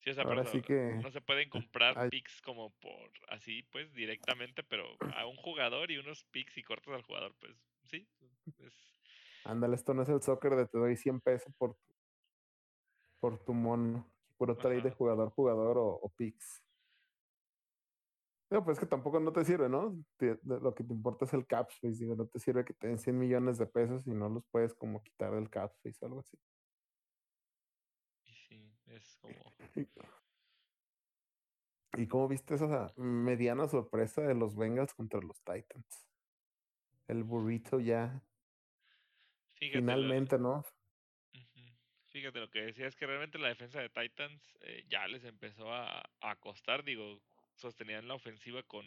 sí, 0.00 0.10
o 0.10 0.14
sea, 0.14 0.24
Ahora 0.24 0.44
sí 0.44 0.58
no- 0.58 0.62
que 0.62 1.00
no 1.02 1.10
se 1.10 1.20
pueden 1.20 1.48
comprar 1.48 1.98
ay. 1.98 2.10
picks 2.10 2.40
como 2.42 2.70
por 2.80 3.10
así, 3.28 3.62
pues 3.72 3.92
directamente, 3.94 4.62
pero 4.62 4.84
a 5.14 5.26
un 5.26 5.36
jugador 5.36 5.90
y 5.90 5.98
unos 5.98 6.24
picks 6.24 6.56
y 6.58 6.62
cortas 6.62 6.94
al 6.94 7.02
jugador, 7.02 7.34
pues 7.40 7.56
sí, 7.84 8.06
es, 8.58 8.93
Ándale, 9.44 9.74
esto 9.76 9.92
no 9.94 10.02
es 10.02 10.08
el 10.08 10.22
soccer 10.22 10.56
de 10.56 10.66
te 10.66 10.78
doy 10.78 10.96
100 10.96 11.20
pesos 11.20 11.52
por, 11.58 11.74
tu- 11.74 11.94
por 13.20 13.38
tu 13.44 13.52
mono. 13.54 14.10
Puro 14.36 14.56
trade 14.56 14.82
de 14.82 14.90
jugador, 14.90 15.30
jugador 15.30 15.78
o, 15.78 15.86
o 16.02 16.08
picks. 16.10 16.62
No, 18.50 18.64
pues 18.64 18.76
es 18.76 18.80
que 18.80 18.86
tampoco 18.86 19.18
no 19.20 19.32
te 19.32 19.44
sirve, 19.44 19.68
¿no? 19.68 19.96
Te- 20.16 20.38
de- 20.42 20.60
lo 20.60 20.74
que 20.74 20.84
te 20.84 20.92
importa 20.92 21.24
es 21.24 21.32
el 21.34 21.46
cap 21.46 21.68
space. 21.70 21.98
Digo, 21.98 22.14
no 22.16 22.26
te 22.26 22.38
sirve 22.38 22.64
que 22.64 22.74
te 22.74 22.88
den 22.88 22.98
100 22.98 23.18
millones 23.18 23.58
de 23.58 23.66
pesos 23.66 24.06
y 24.06 24.10
no 24.10 24.28
los 24.28 24.44
puedes 24.50 24.74
como 24.74 25.02
quitar 25.02 25.34
del 25.34 25.50
cap 25.50 25.72
space 25.76 25.98
o 26.02 26.06
algo 26.06 26.20
así. 26.20 26.38
y 28.24 28.32
sí, 28.34 28.72
es 28.86 29.16
como 29.20 29.34
¿Y, 29.74 29.88
y 32.02 32.06
cómo 32.08 32.28
viste 32.28 32.54
esa 32.54 32.92
mediana 32.96 33.68
sorpresa 33.68 34.22
de 34.22 34.34
los 34.34 34.56
Bengals 34.56 34.94
contra 34.94 35.20
los 35.20 35.40
Titans? 35.42 36.06
El 37.06 37.22
burrito 37.24 37.80
ya, 37.80 38.22
fíjate 39.70 39.96
lo- 39.96 40.14
finalmente, 40.14 40.38
¿no? 40.38 40.62
Fíjate 42.06 42.38
lo 42.38 42.48
que 42.50 42.62
decía, 42.62 42.86
es 42.86 42.94
que 42.96 43.06
realmente 43.06 43.38
la 43.38 43.48
defensa 43.48 43.80
de 43.80 43.88
Titans 43.88 44.56
eh, 44.60 44.84
ya 44.88 45.06
les 45.08 45.24
empezó 45.24 45.72
a, 45.72 46.08
a 46.20 46.36
costar, 46.36 46.84
digo, 46.84 47.20
sostenían 47.56 48.06
la 48.06 48.14
ofensiva 48.14 48.62
con 48.62 48.86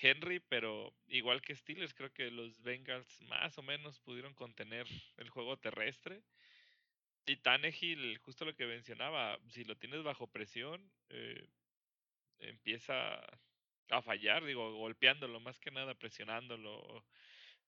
Henry, 0.00 0.40
pero 0.40 0.94
igual 1.08 1.42
que 1.42 1.56
Steelers, 1.56 1.94
creo 1.94 2.12
que 2.12 2.30
los 2.30 2.62
Bengals 2.62 3.20
más 3.22 3.58
o 3.58 3.62
menos 3.62 4.00
pudieron 4.00 4.34
contener 4.34 4.86
el 5.16 5.28
juego 5.30 5.56
terrestre. 5.58 6.22
Y 7.26 7.36
Tannehill, 7.36 8.18
justo 8.18 8.44
lo 8.44 8.54
que 8.54 8.66
mencionaba, 8.66 9.38
si 9.50 9.64
lo 9.64 9.76
tienes 9.76 10.02
bajo 10.04 10.28
presión, 10.28 10.92
eh, 11.10 11.48
empieza 12.38 13.20
a 13.90 14.02
fallar, 14.02 14.44
digo, 14.44 14.72
golpeándolo 14.76 15.40
más 15.40 15.58
que 15.58 15.70
nada, 15.70 15.94
presionándolo, 15.94 17.04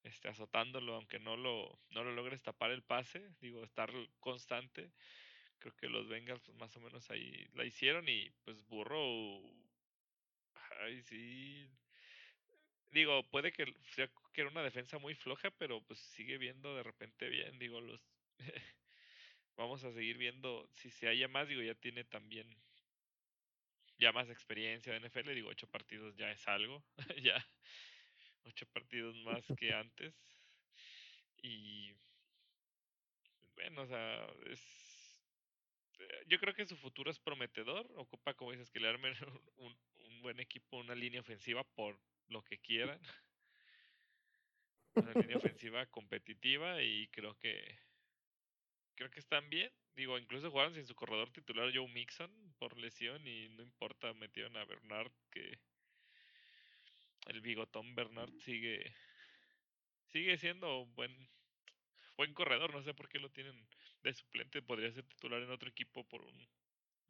este, 0.02 0.28
azotándolo, 0.28 0.94
aunque 0.94 1.18
no 1.18 1.36
lo, 1.36 1.78
no 1.90 2.04
lo 2.04 2.12
logres 2.12 2.42
tapar 2.42 2.70
el 2.70 2.82
pase, 2.82 3.30
digo, 3.40 3.64
estar 3.64 3.90
constante. 4.20 4.92
Creo 5.58 5.74
que 5.76 5.88
los 5.88 6.08
Bengals 6.08 6.42
pues, 6.42 6.56
más 6.58 6.76
o 6.76 6.80
menos 6.80 7.10
ahí 7.10 7.46
la 7.54 7.64
hicieron 7.64 8.08
y 8.08 8.30
pues 8.44 8.62
Burrow, 8.68 9.42
ay 10.80 11.02
sí, 11.02 11.68
digo, 12.92 13.22
puede 13.30 13.52
que 13.52 13.66
sea 13.94 14.08
que 14.32 14.40
era 14.42 14.50
una 14.50 14.62
defensa 14.62 14.98
muy 14.98 15.14
floja, 15.14 15.50
pero 15.52 15.82
pues 15.82 15.98
sigue 15.98 16.38
viendo 16.38 16.76
de 16.76 16.82
repente 16.82 17.28
bien, 17.28 17.58
digo, 17.58 17.80
los 17.80 18.00
vamos 19.56 19.82
a 19.84 19.92
seguir 19.92 20.16
viendo 20.18 20.68
si 20.74 20.90
se 20.90 21.08
haya 21.08 21.28
más, 21.28 21.48
digo, 21.48 21.62
ya 21.62 21.74
tiene 21.74 22.04
también 22.04 22.46
ya 23.98 24.12
más 24.12 24.30
experiencia 24.30 24.92
de 24.92 25.00
NFL, 25.00 25.34
digo, 25.34 25.48
ocho 25.48 25.66
partidos 25.68 26.16
ya 26.16 26.30
es 26.30 26.46
algo, 26.46 26.84
ya 27.22 27.44
ocho 28.48 28.66
partidos 28.66 29.16
más 29.18 29.44
que 29.58 29.72
antes. 29.72 30.14
Y 31.42 31.92
bueno, 33.54 33.82
o 33.82 33.86
sea, 33.86 34.26
es 34.46 34.78
eh, 35.98 36.24
yo 36.26 36.38
creo 36.38 36.54
que 36.54 36.66
su 36.66 36.76
futuro 36.76 37.10
es 37.10 37.18
prometedor, 37.18 37.90
ocupa 37.96 38.34
como 38.34 38.52
dices 38.52 38.70
que 38.70 38.80
le 38.80 38.88
armen 38.88 39.14
un, 39.56 39.76
un 40.08 40.22
buen 40.22 40.40
equipo, 40.40 40.76
una 40.76 40.94
línea 40.94 41.20
ofensiva 41.20 41.64
por 41.74 41.98
lo 42.28 42.42
que 42.42 42.58
quieran. 42.58 43.00
Una 44.94 45.12
línea 45.12 45.36
ofensiva 45.36 45.86
competitiva 45.86 46.82
y 46.82 47.06
creo 47.08 47.38
que 47.38 47.78
creo 48.94 49.10
que 49.10 49.20
están 49.20 49.48
bien. 49.48 49.70
Digo, 49.94 50.18
incluso 50.18 50.50
jugaron 50.50 50.74
sin 50.74 50.86
su 50.86 50.94
corredor 50.94 51.30
titular 51.30 51.70
Joe 51.72 51.88
Mixon 51.88 52.30
por 52.58 52.76
lesión 52.76 53.24
y 53.26 53.48
no 53.50 53.62
importa, 53.62 54.12
metieron 54.14 54.56
a 54.56 54.64
Bernard 54.64 55.12
que 55.30 55.58
el 57.28 57.40
bigotón 57.40 57.94
Bernard 57.94 58.32
sigue 58.38 58.92
sigue 60.06 60.36
siendo 60.38 60.82
un 60.82 60.94
buen 60.94 61.14
buen 62.16 62.34
corredor, 62.34 62.74
no 62.74 62.82
sé 62.82 62.94
por 62.94 63.08
qué 63.08 63.18
lo 63.18 63.30
tienen 63.30 63.68
de 64.02 64.12
suplente, 64.12 64.60
podría 64.60 64.92
ser 64.92 65.04
titular 65.04 65.40
en 65.40 65.50
otro 65.50 65.68
equipo 65.68 66.06
por 66.08 66.22
un 66.22 66.48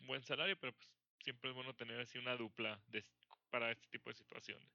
buen 0.00 0.22
salario, 0.22 0.58
pero 0.60 0.74
pues 0.74 0.92
siempre 1.20 1.50
es 1.50 1.56
bueno 1.56 1.74
tener 1.74 1.98
así 2.00 2.18
una 2.18 2.36
dupla 2.36 2.82
para 3.50 3.70
este 3.70 3.88
tipo 3.88 4.10
de 4.10 4.16
situaciones. 4.16 4.68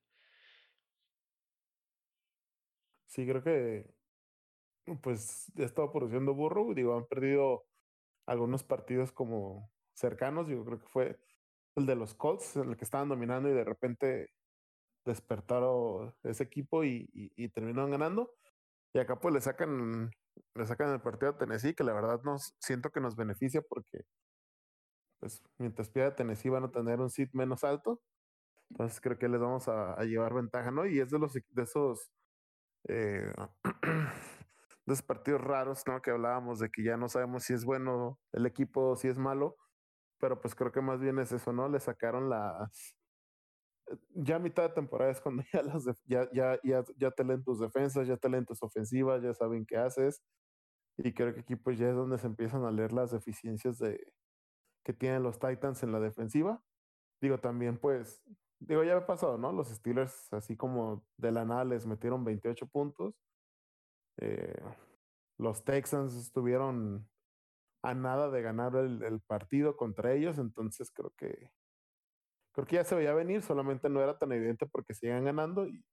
Sí, 3.05 3.27
creo 3.27 3.43
que 3.43 3.93
pues 5.01 5.51
ya 5.53 5.65
estaba 5.65 5.91
produciendo 5.91 6.33
burro. 6.33 6.73
Digo, 6.73 6.97
han 6.97 7.05
perdido 7.05 7.67
algunos 8.25 8.63
partidos 8.63 9.11
como 9.11 9.71
cercanos. 9.93 10.47
Yo 10.47 10.65
creo 10.65 10.79
que 10.79 10.87
fue 10.87 11.19
el 11.75 11.85
de 11.85 11.95
los 11.95 12.15
Colts, 12.15 12.55
en 12.55 12.69
el 12.69 12.77
que 12.77 12.85
estaban 12.85 13.09
dominando 13.09 13.49
y 13.49 13.53
de 13.53 13.63
repente 13.63 14.33
despertaron 15.05 16.13
ese 16.23 16.43
equipo 16.43 16.83
y, 16.83 17.09
y, 17.13 17.31
y 17.35 17.49
terminaron 17.49 17.91
ganando. 17.91 18.31
Y 18.93 18.99
acá 18.99 19.19
pues 19.19 19.33
le 19.33 19.41
sacan, 19.41 20.11
le 20.55 20.65
sacan 20.65 20.91
el 20.93 21.01
partido 21.01 21.31
a 21.31 21.37
Tennessee, 21.37 21.73
que 21.73 21.83
la 21.83 21.93
verdad 21.93 22.21
nos 22.23 22.55
siento 22.59 22.91
que 22.91 23.01
nos 23.01 23.15
beneficia 23.15 23.61
porque 23.61 24.05
pues 25.23 25.41
mientras 25.57 25.89
pierda 25.89 26.15
Tennessee 26.15 26.49
van 26.49 26.65
a 26.65 26.71
tener 26.71 26.99
un 26.99 27.09
seed 27.09 27.29
menos 27.31 27.63
alto. 27.63 28.01
Entonces 28.69 28.99
creo 29.01 29.17
que 29.17 29.29
les 29.29 29.39
vamos 29.39 29.67
a, 29.69 29.95
llevar 30.03 30.33
ventaja, 30.33 30.71
¿no? 30.71 30.85
Y 30.85 30.99
es 30.99 31.11
de 31.11 31.19
los 31.19 31.33
de 31.33 31.63
esos 31.63 32.11
eh, 32.89 33.31
de 34.85 34.93
esos 34.93 35.03
partidos 35.03 35.41
raros, 35.41 35.83
¿no? 35.87 36.01
Que 36.01 36.11
hablábamos 36.11 36.59
de 36.59 36.69
que 36.69 36.83
ya 36.83 36.97
no 36.97 37.07
sabemos 37.09 37.43
si 37.45 37.53
es 37.53 37.65
bueno 37.65 38.19
el 38.33 38.45
equipo 38.45 38.95
si 38.97 39.07
es 39.07 39.17
malo. 39.17 39.55
Pero 40.19 40.41
pues 40.41 40.55
creo 40.55 40.71
que 40.73 40.81
más 40.81 40.99
bien 40.99 41.19
es 41.19 41.31
eso, 41.31 41.53
¿no? 41.53 41.69
Le 41.69 41.79
sacaron 41.79 42.29
las 42.29 42.95
ya 44.13 44.39
mitad 44.39 44.69
de 44.69 44.75
temporada 44.75 45.11
es 45.11 45.21
cuando 45.21 45.43
ya 45.53 45.61
las 45.61 45.85
ya, 46.05 46.29
ya, 46.31 46.59
ya, 46.63 46.83
ya 46.97 47.11
te 47.11 47.23
leen 47.23 47.43
tus 47.43 47.59
defensas, 47.59 48.07
ya 48.07 48.17
te 48.17 48.29
leen 48.29 48.45
tus 48.45 48.61
ofensivas, 48.63 49.21
ya 49.23 49.33
saben 49.33 49.65
qué 49.65 49.77
haces. 49.77 50.21
Y 50.97 51.13
creo 51.13 51.33
que 51.33 51.41
aquí 51.41 51.55
pues 51.55 51.77
ya 51.79 51.89
es 51.89 51.95
donde 51.95 52.17
se 52.17 52.27
empiezan 52.27 52.65
a 52.65 52.71
leer 52.71 52.93
las 52.93 53.11
deficiencias 53.11 53.79
de 53.79 54.13
que 54.83 54.93
tienen 54.93 55.23
los 55.23 55.39
Titans 55.39 55.81
en 55.83 55.91
la 55.91 55.99
defensiva. 55.99 56.61
Digo, 57.21 57.39
también 57.39 57.77
pues, 57.77 58.21
digo, 58.59 58.83
ya 58.83 58.97
ha 58.97 59.05
pasado, 59.07 59.37
¿no? 59.37 59.51
Los 59.53 59.69
Steelers, 59.69 60.31
así 60.33 60.57
como 60.57 61.05
de 61.17 61.31
la 61.31 61.45
nada, 61.45 61.63
les 61.65 61.85
metieron 61.87 62.23
28 62.25 62.67
puntos. 62.67 63.15
Eh, 64.17 64.61
los 65.37 65.63
Texans 65.63 66.15
estuvieron 66.15 67.09
a 67.81 67.93
nada 67.93 68.29
de 68.29 68.41
ganar 68.41 68.75
el 68.75 69.21
partido 69.21 69.75
contra 69.77 70.13
ellos, 70.13 70.37
entonces 70.37 70.91
creo 70.91 71.11
que 71.17 71.51
creo 72.53 72.67
que 72.67 72.75
ya 72.77 72.85
se 72.85 72.95
veía 72.95 73.13
venir, 73.13 73.41
solamente 73.41 73.89
no 73.89 74.01
era 74.01 74.17
tan 74.17 74.31
evidente 74.31 74.65
porque 74.67 74.93
siguen 74.93 75.25
ganando 75.25 75.67
y, 75.67 75.83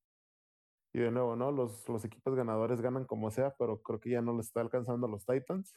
y 0.92 1.00
de 1.00 1.10
nuevo, 1.10 1.36
¿no? 1.36 1.50
Los, 1.52 1.88
los 1.88 2.04
equipos 2.04 2.34
ganadores 2.34 2.80
ganan 2.80 3.06
como 3.06 3.30
sea, 3.30 3.54
pero 3.58 3.82
creo 3.82 4.00
que 4.00 4.10
ya 4.10 4.22
no 4.22 4.36
les 4.36 4.46
está 4.46 4.60
alcanzando 4.60 5.06
a 5.06 5.10
los 5.10 5.24
Titans. 5.24 5.76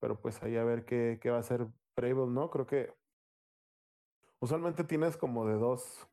Pero 0.00 0.20
pues 0.20 0.42
ahí 0.42 0.56
a 0.56 0.64
ver 0.64 0.84
qué, 0.84 1.18
qué 1.20 1.30
va 1.30 1.38
a 1.38 1.40
hacer 1.40 1.66
Brable, 1.96 2.28
¿no? 2.28 2.50
Creo 2.50 2.66
que 2.66 2.94
usualmente 4.40 4.84
tienes 4.84 5.16
como 5.16 5.46
de 5.46 5.54
dos, 5.54 6.08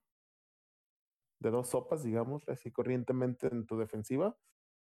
de 1.40 1.52
dos 1.52 1.70
sopas, 1.70 2.04
digamos, 2.04 2.48
así 2.50 2.72
corrientemente 2.72 3.48
en 3.48 3.68
tu 3.68 3.78
defensiva. 3.78 4.36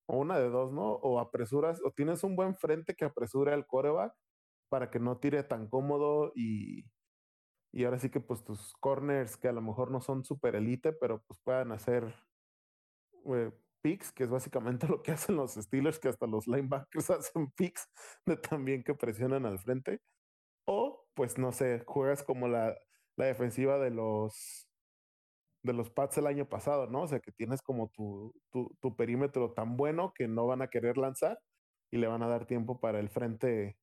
O 0.07 0.17
una 0.19 0.37
de 0.37 0.49
dos, 0.49 0.71
¿no? 0.73 0.93
O 0.93 1.19
apresuras, 1.19 1.81
o 1.83 1.91
tienes 1.91 2.23
un 2.23 2.35
buen 2.35 2.55
frente 2.55 2.95
que 2.95 3.05
apresura 3.05 3.53
el 3.55 3.65
coreback 3.65 4.13
para 4.69 4.91
que 4.91 4.99
no 4.99 5.17
tire 5.17 5.43
tan 5.43 5.67
cómodo 5.67 6.31
y, 6.35 6.85
y 7.71 7.85
ahora 7.85 7.99
sí 7.99 8.09
que 8.09 8.19
pues 8.19 8.43
tus 8.43 8.73
corners 8.79 9.37
que 9.37 9.47
a 9.47 9.53
lo 9.53 9.61
mejor 9.61 9.91
no 9.91 10.01
son 10.01 10.23
super 10.23 10.55
elite, 10.55 10.93
pero 10.93 11.21
pues 11.21 11.39
puedan 11.43 11.71
hacer 11.71 12.13
eh, 13.25 13.51
picks, 13.81 14.11
que 14.11 14.23
es 14.23 14.29
básicamente 14.29 14.87
lo 14.89 15.01
que 15.01 15.11
hacen 15.11 15.35
los 15.35 15.53
Steelers, 15.53 15.99
que 15.99 16.09
hasta 16.09 16.27
los 16.27 16.47
linebackers 16.47 17.09
hacen 17.11 17.51
picks 17.51 17.89
de 18.25 18.37
también 18.37 18.83
que 18.83 18.93
presionan 18.93 19.45
al 19.45 19.59
frente. 19.59 20.01
O 20.65 21.07
pues 21.13 21.37
no 21.37 21.51
sé, 21.51 21.83
juegas 21.85 22.23
como 22.23 22.47
la, 22.47 22.75
la 23.17 23.25
defensiva 23.25 23.79
de 23.79 23.91
los 23.91 24.67
de 25.63 25.73
los 25.73 25.91
Pats 25.91 26.17
el 26.17 26.25
año 26.25 26.49
pasado, 26.49 26.87
¿no? 26.87 27.03
O 27.03 27.07
sea, 27.07 27.19
que 27.19 27.31
tienes 27.31 27.61
como 27.61 27.89
tu, 27.89 28.33
tu, 28.51 28.75
tu 28.79 28.95
perímetro 28.95 29.53
tan 29.53 29.77
bueno 29.77 30.11
que 30.15 30.27
no 30.27 30.47
van 30.47 30.63
a 30.63 30.69
querer 30.69 30.97
lanzar 30.97 31.39
y 31.91 31.97
le 31.97 32.07
van 32.07 32.23
a 32.23 32.27
dar 32.27 32.47
tiempo 32.47 32.79
para 32.79 32.99
el 32.99 33.09
frente 33.09 33.77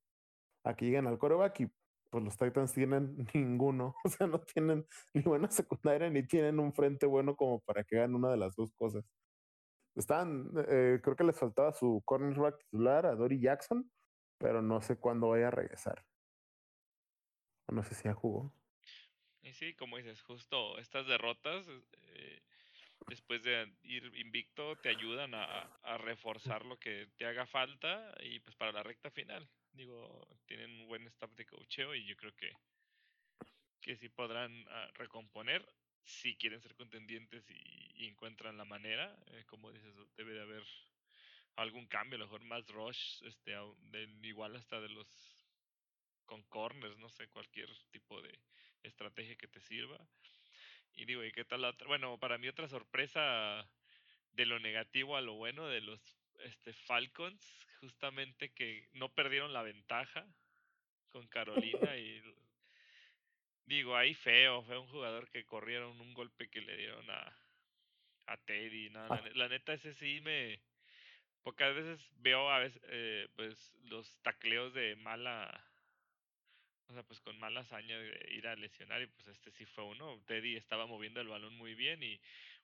a 0.64 0.74
que 0.74 0.86
lleguen 0.86 1.06
al 1.06 1.18
coreback 1.18 1.60
y 1.60 1.72
pues 2.10 2.24
los 2.24 2.36
Titans 2.36 2.72
tienen 2.72 3.16
ninguno, 3.34 3.94
o 4.04 4.08
sea, 4.08 4.26
no 4.26 4.40
tienen 4.40 4.86
ni 5.14 5.22
buena 5.22 5.50
secundaria 5.50 6.08
ni 6.10 6.26
tienen 6.26 6.58
un 6.58 6.72
frente 6.72 7.06
bueno 7.06 7.36
como 7.36 7.60
para 7.60 7.84
que 7.84 7.98
hagan 7.98 8.14
una 8.14 8.30
de 8.30 8.36
las 8.36 8.56
dos 8.56 8.72
cosas. 8.72 9.04
Están, 9.94 10.52
eh, 10.68 11.00
creo 11.02 11.16
que 11.16 11.24
les 11.24 11.38
faltaba 11.38 11.72
su 11.72 12.02
cornerback 12.04 12.58
titular 12.58 13.04
a 13.06 13.16
Dory 13.16 13.40
Jackson, 13.40 13.90
pero 14.38 14.62
no 14.62 14.80
sé 14.80 14.96
cuándo 14.96 15.30
vaya 15.30 15.48
a 15.48 15.50
regresar. 15.50 16.04
No 17.68 17.82
sé 17.82 17.94
si 17.94 18.04
ya 18.04 18.14
jugó. 18.14 18.52
Y 19.42 19.52
sí, 19.52 19.74
como 19.74 19.96
dices, 19.96 20.22
justo 20.22 20.78
estas 20.78 21.06
derrotas, 21.06 21.66
eh, 21.68 22.42
después 23.08 23.42
de 23.42 23.74
ir 23.82 24.04
invicto, 24.16 24.76
te 24.76 24.88
ayudan 24.88 25.34
a, 25.34 25.62
a 25.82 25.98
reforzar 25.98 26.64
lo 26.64 26.78
que 26.78 27.08
te 27.16 27.26
haga 27.26 27.46
falta 27.46 28.14
y 28.20 28.40
pues 28.40 28.56
para 28.56 28.72
la 28.72 28.82
recta 28.82 29.10
final. 29.10 29.48
Digo, 29.78 30.26
tienen 30.46 30.72
un 30.72 30.88
buen 30.88 31.06
staff 31.06 31.30
de 31.36 31.46
cocheo 31.46 31.94
y 31.94 32.04
yo 32.04 32.16
creo 32.16 32.34
que, 32.34 32.50
que 33.80 33.94
sí 33.94 34.08
podrán 34.08 34.66
ah, 34.70 34.88
recomponer 34.94 35.64
si 36.02 36.34
quieren 36.34 36.60
ser 36.60 36.74
contendientes 36.74 37.48
y, 37.48 38.06
encuentran 38.08 38.58
la 38.58 38.64
manera. 38.64 39.16
Eh, 39.26 39.44
como 39.46 39.70
dices, 39.70 39.94
debe 40.16 40.32
de 40.32 40.42
haber 40.42 40.64
algún 41.54 41.86
cambio, 41.86 42.16
a 42.16 42.18
lo 42.18 42.24
mejor 42.24 42.42
más 42.42 42.66
rush, 42.66 43.22
este, 43.22 43.54
igual 44.22 44.56
hasta 44.56 44.80
de 44.80 44.88
los 44.88 45.06
con 46.24 46.42
corners, 46.44 46.98
no 46.98 47.08
sé, 47.08 47.28
cualquier 47.28 47.70
tipo 47.92 48.20
de 48.20 48.36
estrategia 48.82 49.36
que 49.36 49.46
te 49.46 49.60
sirva. 49.60 50.04
Y 50.94 51.04
digo, 51.04 51.22
¿y 51.24 51.30
qué 51.30 51.44
tal 51.44 51.62
la 51.62 51.68
otra? 51.68 51.86
Bueno, 51.86 52.18
para 52.18 52.36
mí 52.36 52.48
otra 52.48 52.68
sorpresa 52.68 53.64
de 54.32 54.44
lo 54.44 54.58
negativo 54.58 55.16
a 55.16 55.20
lo 55.20 55.34
bueno 55.34 55.68
de 55.68 55.82
los 55.82 56.00
este, 56.40 56.72
Falcons, 56.72 57.67
justamente 57.80 58.50
que 58.50 58.88
no 58.92 59.08
perdieron 59.08 59.52
la 59.52 59.62
ventaja 59.62 60.26
con 61.10 61.26
Carolina 61.28 61.96
y 61.96 62.22
digo, 63.66 63.96
ahí 63.96 64.14
feo, 64.14 64.62
fue 64.62 64.78
un 64.78 64.88
jugador 64.88 65.28
que 65.30 65.44
corrieron 65.44 66.00
un 66.00 66.14
golpe 66.14 66.48
que 66.48 66.60
le 66.60 66.76
dieron 66.76 67.08
a, 67.10 67.38
a 68.26 68.36
Teddy, 68.38 68.90
la, 68.90 69.48
neta 69.48 69.74
ese 69.74 69.94
sí 69.94 70.20
me 70.22 70.60
pocas 71.42 71.74
veces 71.74 72.00
veo 72.16 72.50
a 72.50 72.58
veces 72.58 72.82
eh, 72.88 73.28
pues 73.36 73.74
los 73.84 74.18
tacleos 74.22 74.74
de 74.74 74.96
mala 74.96 75.64
o 76.88 76.94
sea, 76.94 77.02
pues 77.02 77.20
con 77.20 77.38
mala 77.38 77.60
hazaña 77.60 77.98
de 77.98 78.28
ir 78.30 78.46
a 78.46 78.56
lesionar 78.56 79.02
y 79.02 79.06
pues 79.08 79.28
este 79.28 79.50
sí 79.52 79.66
fue 79.66 79.84
uno. 79.84 80.20
Teddy 80.26 80.56
estaba 80.56 80.86
moviendo 80.86 81.20
el 81.20 81.28
balón 81.28 81.54
muy 81.54 81.74
bien 81.74 82.02
y 82.02 82.18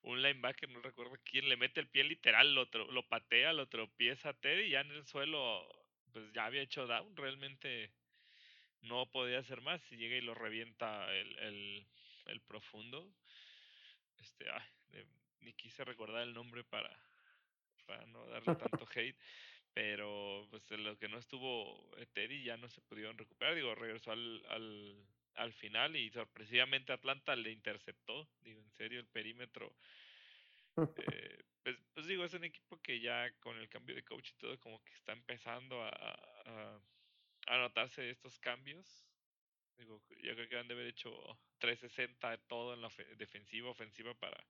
un 0.05 0.21
linebacker, 0.21 0.69
no 0.69 0.81
recuerdo 0.81 1.17
quién, 1.23 1.49
le 1.49 1.57
mete 1.57 1.79
el 1.79 1.87
pie 1.87 2.03
literal, 2.03 2.53
lo, 2.53 2.65
lo 2.65 3.07
patea, 3.07 3.53
lo 3.53 3.67
tropieza 3.67 4.29
a 4.29 4.33
Teddy 4.33 4.69
ya 4.69 4.81
en 4.81 4.91
el 4.91 5.05
suelo 5.05 5.67
pues 6.13 6.31
ya 6.31 6.45
había 6.45 6.61
hecho 6.61 6.87
down, 6.87 7.15
realmente 7.15 7.91
no 8.81 9.05
podía 9.11 9.39
hacer 9.39 9.61
más 9.61 9.81
y 9.91 9.97
llega 9.97 10.15
y 10.15 10.21
lo 10.21 10.33
revienta 10.33 11.13
el, 11.13 11.37
el, 11.39 11.87
el 12.27 12.41
profundo. 12.41 13.11
Este, 14.19 14.49
ay, 14.49 15.03
ni 15.41 15.53
quise 15.53 15.83
recordar 15.83 16.23
el 16.23 16.33
nombre 16.33 16.63
para, 16.63 16.97
para 17.85 18.05
no 18.05 18.25
darle 18.27 18.55
tanto 18.55 18.87
hate 18.95 19.17
pero 19.75 20.47
pues 20.49 20.71
lo 20.71 20.97
que 20.97 21.09
no 21.09 21.17
estuvo 21.17 21.91
eh, 21.97 22.05
Teddy 22.13 22.43
ya 22.43 22.55
no 22.55 22.69
se 22.69 22.79
pudieron 22.79 23.17
recuperar, 23.17 23.55
digo, 23.55 23.75
regresó 23.75 24.13
al, 24.13 24.41
al, 24.47 24.95
al 25.35 25.53
final 25.53 25.95
y 25.95 26.09
sorpresivamente 26.09 26.93
Atlanta 26.93 27.35
le 27.35 27.51
interceptó, 27.51 28.27
digo, 28.41 28.61
en 28.61 28.71
serio, 28.71 28.99
el 28.99 29.07
perímetro. 29.07 29.75
Eh, 31.07 31.43
pues, 31.63 31.77
pues, 31.93 32.05
digo, 32.05 32.25
es 32.25 32.33
un 32.33 32.43
equipo 32.43 32.77
que 32.81 32.99
ya 32.99 33.31
con 33.39 33.57
el 33.57 33.69
cambio 33.69 33.95
de 33.95 34.03
coach 34.03 34.31
y 34.31 34.33
todo 34.35 34.59
como 34.59 34.83
que 34.83 34.93
está 34.93 35.13
empezando 35.13 35.81
a, 35.81 35.89
a, 35.89 36.79
a 37.47 37.57
notarse 37.57 38.09
estos 38.09 38.37
cambios. 38.39 39.07
Digo, 39.77 40.01
yo 40.21 40.35
creo 40.35 40.49
que 40.49 40.57
han 40.57 40.67
de 40.67 40.73
haber 40.73 40.87
hecho 40.87 41.11
360 41.59 42.37
todo 42.47 42.73
en 42.73 42.81
la 42.81 42.91
defensiva, 43.17 43.69
ofensiva 43.69 44.13
para 44.13 44.45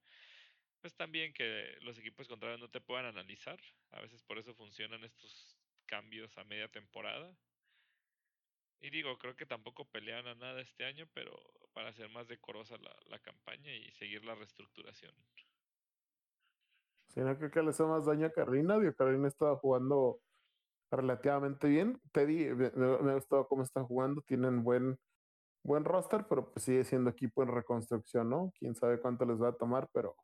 pues 0.86 0.96
también 0.96 1.34
que 1.34 1.78
los 1.82 1.98
equipos 1.98 2.28
contrarios 2.28 2.60
no 2.60 2.70
te 2.70 2.80
puedan 2.80 3.08
analizar. 3.08 3.60
A 3.90 4.02
veces 4.02 4.22
por 4.22 4.38
eso 4.38 4.54
funcionan 4.54 5.04
estos 5.04 5.58
cambios 5.88 6.38
a 6.38 6.44
media 6.44 6.68
temporada. 6.68 7.36
Y 8.82 8.90
digo, 8.90 9.18
creo 9.18 9.36
que 9.36 9.46
tampoco 9.46 9.86
pelean 9.86 10.28
a 10.28 10.36
nada 10.36 10.62
este 10.62 10.86
año, 10.86 11.08
pero 11.14 11.36
para 11.74 11.90
hacer 11.90 12.10
más 12.10 12.28
decorosa 12.28 12.78
la, 12.78 12.96
la 13.08 13.20
campaña 13.20 13.74
y 13.74 13.92
seguir 13.94 14.24
la 14.24 14.36
reestructuración. 14.36 15.14
Sí, 17.10 17.22
no 17.22 17.38
creo 17.38 17.50
que 17.50 17.62
le 17.62 17.70
hace 17.70 17.84
más 17.84 18.06
daño 18.06 18.28
a 18.28 18.32
Carolina. 18.32 18.78
Digo, 18.78 18.94
Carolina 18.94 19.28
estaba 19.28 19.56
jugando 19.58 20.20
relativamente 20.92 21.68
bien. 21.68 22.00
Teddy, 22.12 22.54
me, 22.54 22.72
me, 22.72 23.12
ha 23.12 23.16
gustado 23.16 23.48
cómo 23.48 23.64
está 23.64 23.84
jugando. 23.84 24.22
Tienen 24.22 24.64
buen, 24.64 25.00
buen 25.64 25.86
roster, 25.86 26.26
pero 26.28 26.52
pues 26.52 26.66
sigue 26.66 26.84
siendo 26.84 27.10
equipo 27.10 27.42
en 27.44 27.50
reconstrucción, 27.50 28.30
¿no? 28.30 28.52
Quién 28.60 28.76
sabe 28.76 29.00
cuánto 29.00 29.26
les 29.26 29.42
va 29.42 29.50
a 29.50 29.58
tomar, 29.58 29.90
pero 29.94 30.16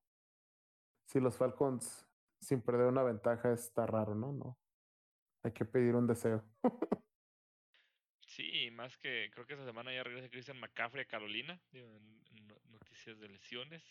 si 1.05 1.19
los 1.19 1.37
Falcons 1.37 2.07
sin 2.39 2.61
perder 2.61 2.87
una 2.87 3.03
ventaja 3.03 3.51
está 3.51 3.85
raro, 3.85 4.15
¿no? 4.15 4.33
No. 4.33 4.57
Hay 5.43 5.51
que 5.51 5.65
pedir 5.65 5.95
un 5.95 6.07
deseo. 6.07 6.43
más 8.71 8.97
que 8.97 9.29
creo 9.33 9.45
que 9.45 9.53
esta 9.53 9.65
semana 9.65 9.93
ya 9.93 10.03
regresa 10.03 10.29
Christian 10.29 10.59
McCaffrey 10.59 11.03
a 11.03 11.07
Carolina, 11.07 11.59
noticias 12.69 13.19
de 13.19 13.29
lesiones. 13.29 13.83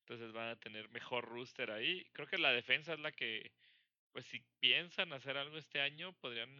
Entonces 0.00 0.32
van 0.32 0.48
a 0.48 0.56
tener 0.56 0.88
mejor 0.88 1.26
rooster 1.26 1.70
ahí. 1.70 2.04
Creo 2.12 2.26
que 2.26 2.38
la 2.38 2.50
defensa 2.52 2.94
es 2.94 3.00
la 3.00 3.12
que, 3.12 3.52
pues 4.12 4.24
si 4.26 4.40
piensan 4.58 5.12
hacer 5.12 5.36
algo 5.36 5.58
este 5.58 5.80
año, 5.80 6.12
podrían, 6.14 6.50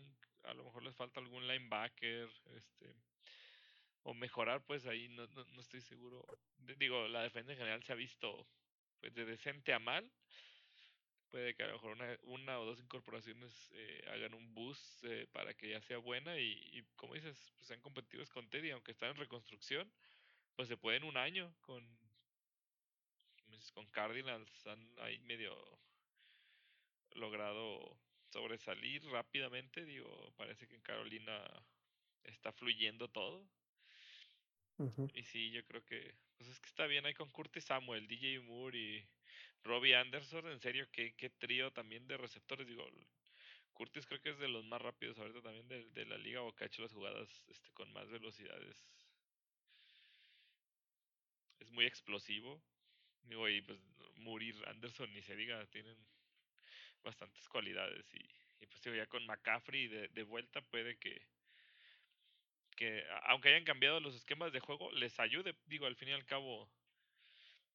a 0.44 0.54
lo 0.54 0.64
mejor 0.64 0.82
les 0.82 0.94
falta 0.94 1.20
algún 1.20 1.48
linebacker, 1.48 2.28
este, 2.56 2.94
o 4.02 4.14
mejorar, 4.14 4.62
pues 4.64 4.86
ahí 4.86 5.08
no, 5.08 5.26
no, 5.28 5.44
no 5.44 5.60
estoy 5.60 5.80
seguro. 5.80 6.24
Digo, 6.58 7.08
la 7.08 7.22
defensa 7.22 7.52
en 7.52 7.58
general 7.58 7.82
se 7.82 7.92
ha 7.92 7.96
visto 7.96 8.46
pues 9.00 9.14
de 9.14 9.24
decente 9.24 9.72
a 9.72 9.78
mal. 9.78 10.10
Puede 11.30 11.54
que 11.54 11.62
a 11.62 11.66
lo 11.66 11.74
mejor 11.74 11.92
una, 11.92 12.18
una 12.22 12.58
o 12.58 12.64
dos 12.64 12.80
incorporaciones 12.80 13.70
eh, 13.74 14.02
hagan 14.12 14.34
un 14.34 14.54
boost 14.54 15.04
eh, 15.04 15.26
para 15.32 15.52
que 15.54 15.70
ya 15.70 15.80
sea 15.82 15.98
buena 15.98 16.38
y, 16.38 16.52
y, 16.72 16.82
como 16.96 17.14
dices, 17.14 17.52
pues 17.56 17.66
sean 17.66 17.80
competitivos 17.80 18.30
con 18.30 18.48
Teddy, 18.48 18.70
aunque 18.70 18.92
están 18.92 19.10
en 19.10 19.16
reconstrucción, 19.16 19.92
pues 20.56 20.68
se 20.68 20.76
pueden 20.76 21.04
un 21.04 21.16
año 21.18 21.54
con, 21.60 21.86
con 23.74 23.86
Cardinals, 23.88 24.66
han 24.66 24.98
ahí 25.00 25.18
medio 25.20 25.54
logrado 27.12 27.98
sobresalir 28.30 29.04
rápidamente, 29.06 29.84
digo, 29.84 30.32
parece 30.36 30.66
que 30.66 30.76
en 30.76 30.82
Carolina 30.82 31.44
está 32.24 32.52
fluyendo 32.52 33.08
todo. 33.08 33.46
Y 35.12 35.24
sí, 35.24 35.50
yo 35.50 35.64
creo 35.64 35.84
que, 35.84 36.14
pues 36.36 36.48
es 36.48 36.60
que 36.60 36.68
está 36.68 36.86
bien 36.86 37.04
ahí 37.04 37.14
con 37.14 37.30
Curtis 37.30 37.64
Samuel, 37.64 38.06
DJ 38.06 38.38
Moore 38.40 38.78
y 38.78 39.08
Robbie 39.64 39.94
Anderson, 39.94 40.48
en 40.48 40.60
serio, 40.60 40.88
qué, 40.92 41.14
qué 41.14 41.30
trío 41.30 41.72
también 41.72 42.06
de 42.06 42.16
receptores. 42.16 42.66
Digo, 42.66 42.88
Curtis 43.72 44.06
creo 44.06 44.20
que 44.20 44.30
es 44.30 44.38
de 44.38 44.48
los 44.48 44.64
más 44.64 44.82
rápidos 44.82 45.18
ahorita 45.18 45.42
también 45.42 45.68
de, 45.68 45.84
de 45.90 46.06
la 46.06 46.18
liga 46.18 46.42
o 46.42 46.54
que 46.54 46.64
ha 46.64 46.66
hecho 46.66 46.82
las 46.82 46.92
jugadas 46.92 47.44
este, 47.48 47.70
con 47.72 47.92
más 47.92 48.08
velocidades. 48.08 48.92
Es 51.60 51.70
muy 51.70 51.86
explosivo. 51.86 52.62
Digo, 53.22 53.48
y 53.48 53.60
pues 53.62 53.78
Moore 54.16 54.46
y 54.46 54.54
Anderson, 54.66 55.12
ni 55.12 55.22
se 55.22 55.36
diga, 55.36 55.64
tienen 55.66 55.96
bastantes 57.04 57.48
cualidades. 57.48 58.12
Y, 58.14 58.18
y 58.60 58.66
pues 58.66 58.82
digo, 58.82 58.96
ya 58.96 59.06
con 59.06 59.26
McCaffrey 59.26 59.88
de, 59.88 60.08
de 60.08 60.22
vuelta 60.22 60.60
puede 60.62 60.96
que, 60.98 61.20
que, 62.76 63.04
aunque 63.24 63.50
hayan 63.50 63.64
cambiado 63.64 64.00
los 64.00 64.14
esquemas 64.14 64.52
de 64.52 64.60
juego, 64.60 64.90
les 64.92 65.18
ayude. 65.20 65.54
Digo, 65.66 65.86
al 65.86 65.96
fin 65.96 66.08
y 66.08 66.12
al 66.12 66.24
cabo, 66.26 66.70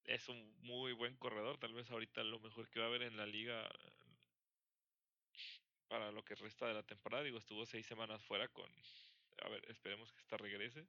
es 0.06 0.30
un 0.30 0.54
muy 0.62 0.94
buen 0.94 1.16
corredor. 1.18 1.58
Tal 1.58 1.74
vez 1.74 1.90
ahorita 1.90 2.24
lo 2.24 2.40
mejor 2.40 2.70
que 2.70 2.80
va 2.80 2.86
a 2.86 2.90
haber 2.90 3.04
en 3.04 3.18
la 3.18 3.26
liga 3.26 3.70
para 5.88 6.12
lo 6.12 6.24
que 6.24 6.36
resta 6.36 6.68
de 6.68 6.74
la 6.74 6.84
temporada. 6.84 7.24
Digo, 7.24 7.38
estuvo 7.38 7.66
seis 7.66 7.86
semanas 7.86 8.24
fuera 8.24 8.48
con. 8.48 8.70
A 9.44 9.50
ver, 9.50 9.64
esperemos 9.70 10.12
que 10.12 10.22
esta 10.22 10.38
regrese. 10.38 10.88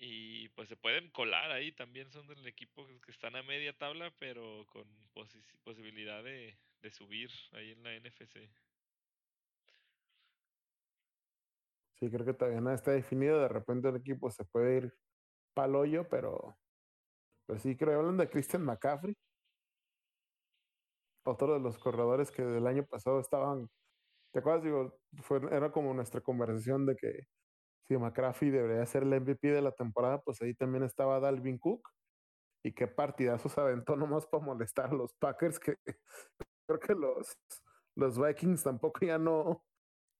Y 0.00 0.48
pues 0.50 0.68
se 0.68 0.76
pueden 0.76 1.10
colar 1.10 1.50
ahí. 1.50 1.72
También 1.72 2.10
son 2.12 2.26
del 2.26 2.46
equipo 2.46 2.86
que 2.86 3.10
están 3.10 3.36
a 3.36 3.42
media 3.42 3.76
tabla, 3.76 4.12
pero 4.18 4.66
con 4.68 4.84
posi 5.12 5.42
posibilidad 5.64 6.22
de, 6.22 6.56
subir 6.92 7.30
ahí 7.52 7.72
en 7.72 7.82
la 7.82 7.98
NFC. 7.98 8.48
Sí, 11.94 12.08
creo 12.10 12.24
que 12.24 12.34
todavía 12.34 12.60
no 12.60 12.72
está 12.72 12.92
definido. 12.92 13.40
De 13.40 13.48
repente 13.48 13.88
el 13.88 13.96
equipo 13.96 14.30
se 14.30 14.44
puede 14.44 14.76
ir 14.76 14.94
pal 15.54 15.74
hoyo, 15.74 16.08
pero 16.08 16.56
pues 17.48 17.62
sí, 17.62 17.76
creo 17.76 17.90
que 17.92 17.96
hablan 17.96 18.18
de 18.18 18.28
Christian 18.28 18.62
McCaffrey. 18.62 19.16
Otro 21.24 21.54
de 21.54 21.60
los 21.60 21.78
corredores 21.78 22.30
que 22.30 22.42
del 22.44 22.66
año 22.66 22.84
pasado 22.84 23.20
estaban. 23.20 23.70
¿Te 24.32 24.40
acuerdas? 24.40 24.64
Digo, 24.64 24.98
fue, 25.22 25.40
era 25.50 25.72
como 25.72 25.94
nuestra 25.94 26.20
conversación 26.20 26.84
de 26.84 26.94
que 26.96 27.26
si 27.86 27.96
McCaffrey 27.96 28.50
debería 28.50 28.84
ser 28.84 29.04
el 29.04 29.14
MVP 29.14 29.48
de 29.48 29.62
la 29.62 29.72
temporada, 29.72 30.20
pues 30.20 30.42
ahí 30.42 30.54
también 30.54 30.84
estaba 30.84 31.20
Dalvin 31.20 31.58
Cook. 31.58 31.88
Y 32.62 32.74
qué 32.74 32.86
partidazos 32.86 33.56
aventó 33.56 33.96
nomás 33.96 34.26
para 34.26 34.44
molestar 34.44 34.90
a 34.90 34.94
los 34.94 35.14
Packers, 35.14 35.58
que 35.58 35.76
creo 36.68 36.80
que 36.80 36.94
los, 36.94 37.34
los 37.96 38.18
Vikings 38.20 38.62
tampoco 38.62 39.06
ya 39.06 39.16
no, 39.18 39.64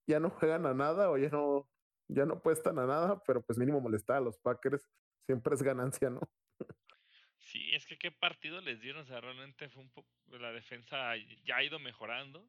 ya 0.07 0.19
no 0.19 0.31
juegan 0.31 0.65
a 0.65 0.73
nada 0.73 1.11
o 1.11 1.17
ya 1.17 1.29
no, 1.29 1.69
ya 2.07 2.25
no 2.25 2.35
apuestan 2.35 2.79
a 2.79 2.87
nada, 2.87 3.21
pero 3.27 3.43
pues 3.43 3.59
mínimo 3.59 3.79
molestar 3.81 4.17
a 4.17 4.21
los 4.21 4.39
Packers 4.39 4.83
siempre 5.27 5.53
es 5.53 5.61
ganancia, 5.61 6.09
¿no? 6.09 6.21
Sí, 7.39 7.73
es 7.73 7.85
que 7.85 7.97
qué 7.97 8.11
partido 8.11 8.61
les 8.61 8.81
dieron, 8.81 9.01
o 9.01 9.05
sea, 9.05 9.21
realmente 9.21 9.69
fue 9.69 9.81
un 9.83 9.89
poco, 9.89 10.09
la 10.37 10.51
defensa 10.51 11.15
ya 11.45 11.57
ha 11.57 11.63
ido 11.63 11.79
mejorando. 11.79 12.47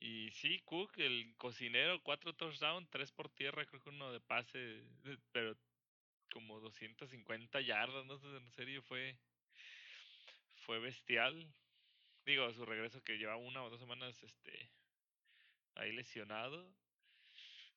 Y 0.00 0.30
sí, 0.30 0.60
Cook, 0.64 0.92
el 0.98 1.34
cocinero, 1.36 2.00
cuatro 2.02 2.32
touchdowns, 2.34 2.88
tres 2.90 3.10
por 3.12 3.28
tierra, 3.30 3.66
creo 3.66 3.82
que 3.82 3.88
uno 3.90 4.12
de 4.12 4.20
pase, 4.20 4.84
pero 5.32 5.56
como 6.32 6.60
250 6.60 7.60
yardas, 7.60 8.06
no 8.06 8.18
sé, 8.18 8.26
en 8.28 8.50
serio 8.52 8.82
fue, 8.82 9.16
fue 10.66 10.78
bestial. 10.78 11.52
Digo, 12.24 12.52
su 12.52 12.64
regreso 12.64 13.02
que 13.02 13.18
lleva 13.18 13.36
una 13.36 13.64
o 13.64 13.70
dos 13.70 13.80
semanas, 13.80 14.22
este, 14.22 14.70
ahí 15.74 15.92
lesionado. 15.92 16.72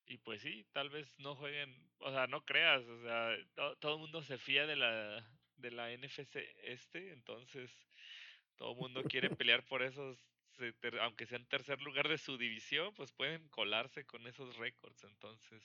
Y 0.06 0.18
pues 0.18 0.42
sí, 0.42 0.66
tal 0.74 0.90
vez 0.90 1.18
no 1.20 1.36
jueguen, 1.36 1.74
o 2.00 2.12
sea, 2.12 2.28
no 2.28 2.44
creas, 2.46 2.84
o 2.84 3.02
sea, 3.02 3.36
to, 3.56 3.78
todo 3.78 3.96
el 3.96 4.02
mundo 4.02 4.22
se 4.22 4.38
fía 4.38 4.66
de 4.68 4.76
la, 4.76 5.26
de 5.62 5.72
la 5.72 5.92
NFC 5.92 6.36
este, 6.64 7.14
entonces 7.14 7.72
todo 8.58 8.72
el 8.74 8.78
mundo 8.78 9.04
quiere 9.04 9.30
pelear 9.38 9.66
por 9.66 9.84
esos, 9.84 10.18
aunque 11.02 11.26
sea 11.26 11.38
en 11.38 11.48
tercer 11.48 11.82
lugar 11.82 12.08
de 12.10 12.18
su 12.18 12.38
división, 12.38 12.94
pues 12.94 13.12
pueden 13.12 13.48
colarse 13.50 14.06
con 14.06 14.28
esos 14.28 14.56
récords, 14.58 15.04
entonces 15.04 15.64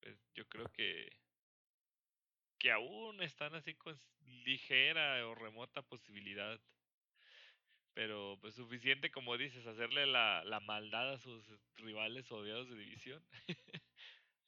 pues 0.00 0.16
yo 0.34 0.46
creo 0.48 0.66
que 0.72 1.10
que 2.58 2.70
aún 2.70 3.22
están 3.22 3.54
así 3.54 3.74
con 3.74 3.98
ligera 4.44 5.26
o 5.26 5.34
remota 5.34 5.82
posibilidad 5.82 6.60
pero 7.94 8.38
pues 8.40 8.54
suficiente 8.54 9.10
como 9.10 9.36
dices 9.36 9.66
hacerle 9.66 10.06
la, 10.06 10.44
la 10.44 10.60
maldad 10.60 11.12
a 11.14 11.18
sus 11.18 11.44
rivales 11.76 12.30
odiados 12.30 12.68
de 12.68 12.76
división 12.76 13.22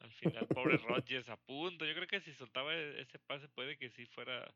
al 0.03 0.13
final 0.13 0.47
pobre 0.49 0.77
Rodgers 0.79 1.29
a 1.29 1.37
punto. 1.37 1.85
Yo 1.85 1.95
creo 1.95 2.07
que 2.07 2.21
si 2.21 2.33
soltaba 2.35 2.75
ese 2.75 3.19
pase 3.21 3.49
puede 3.49 3.77
que 3.77 3.91
sí 3.91 4.07
fuera 4.07 4.53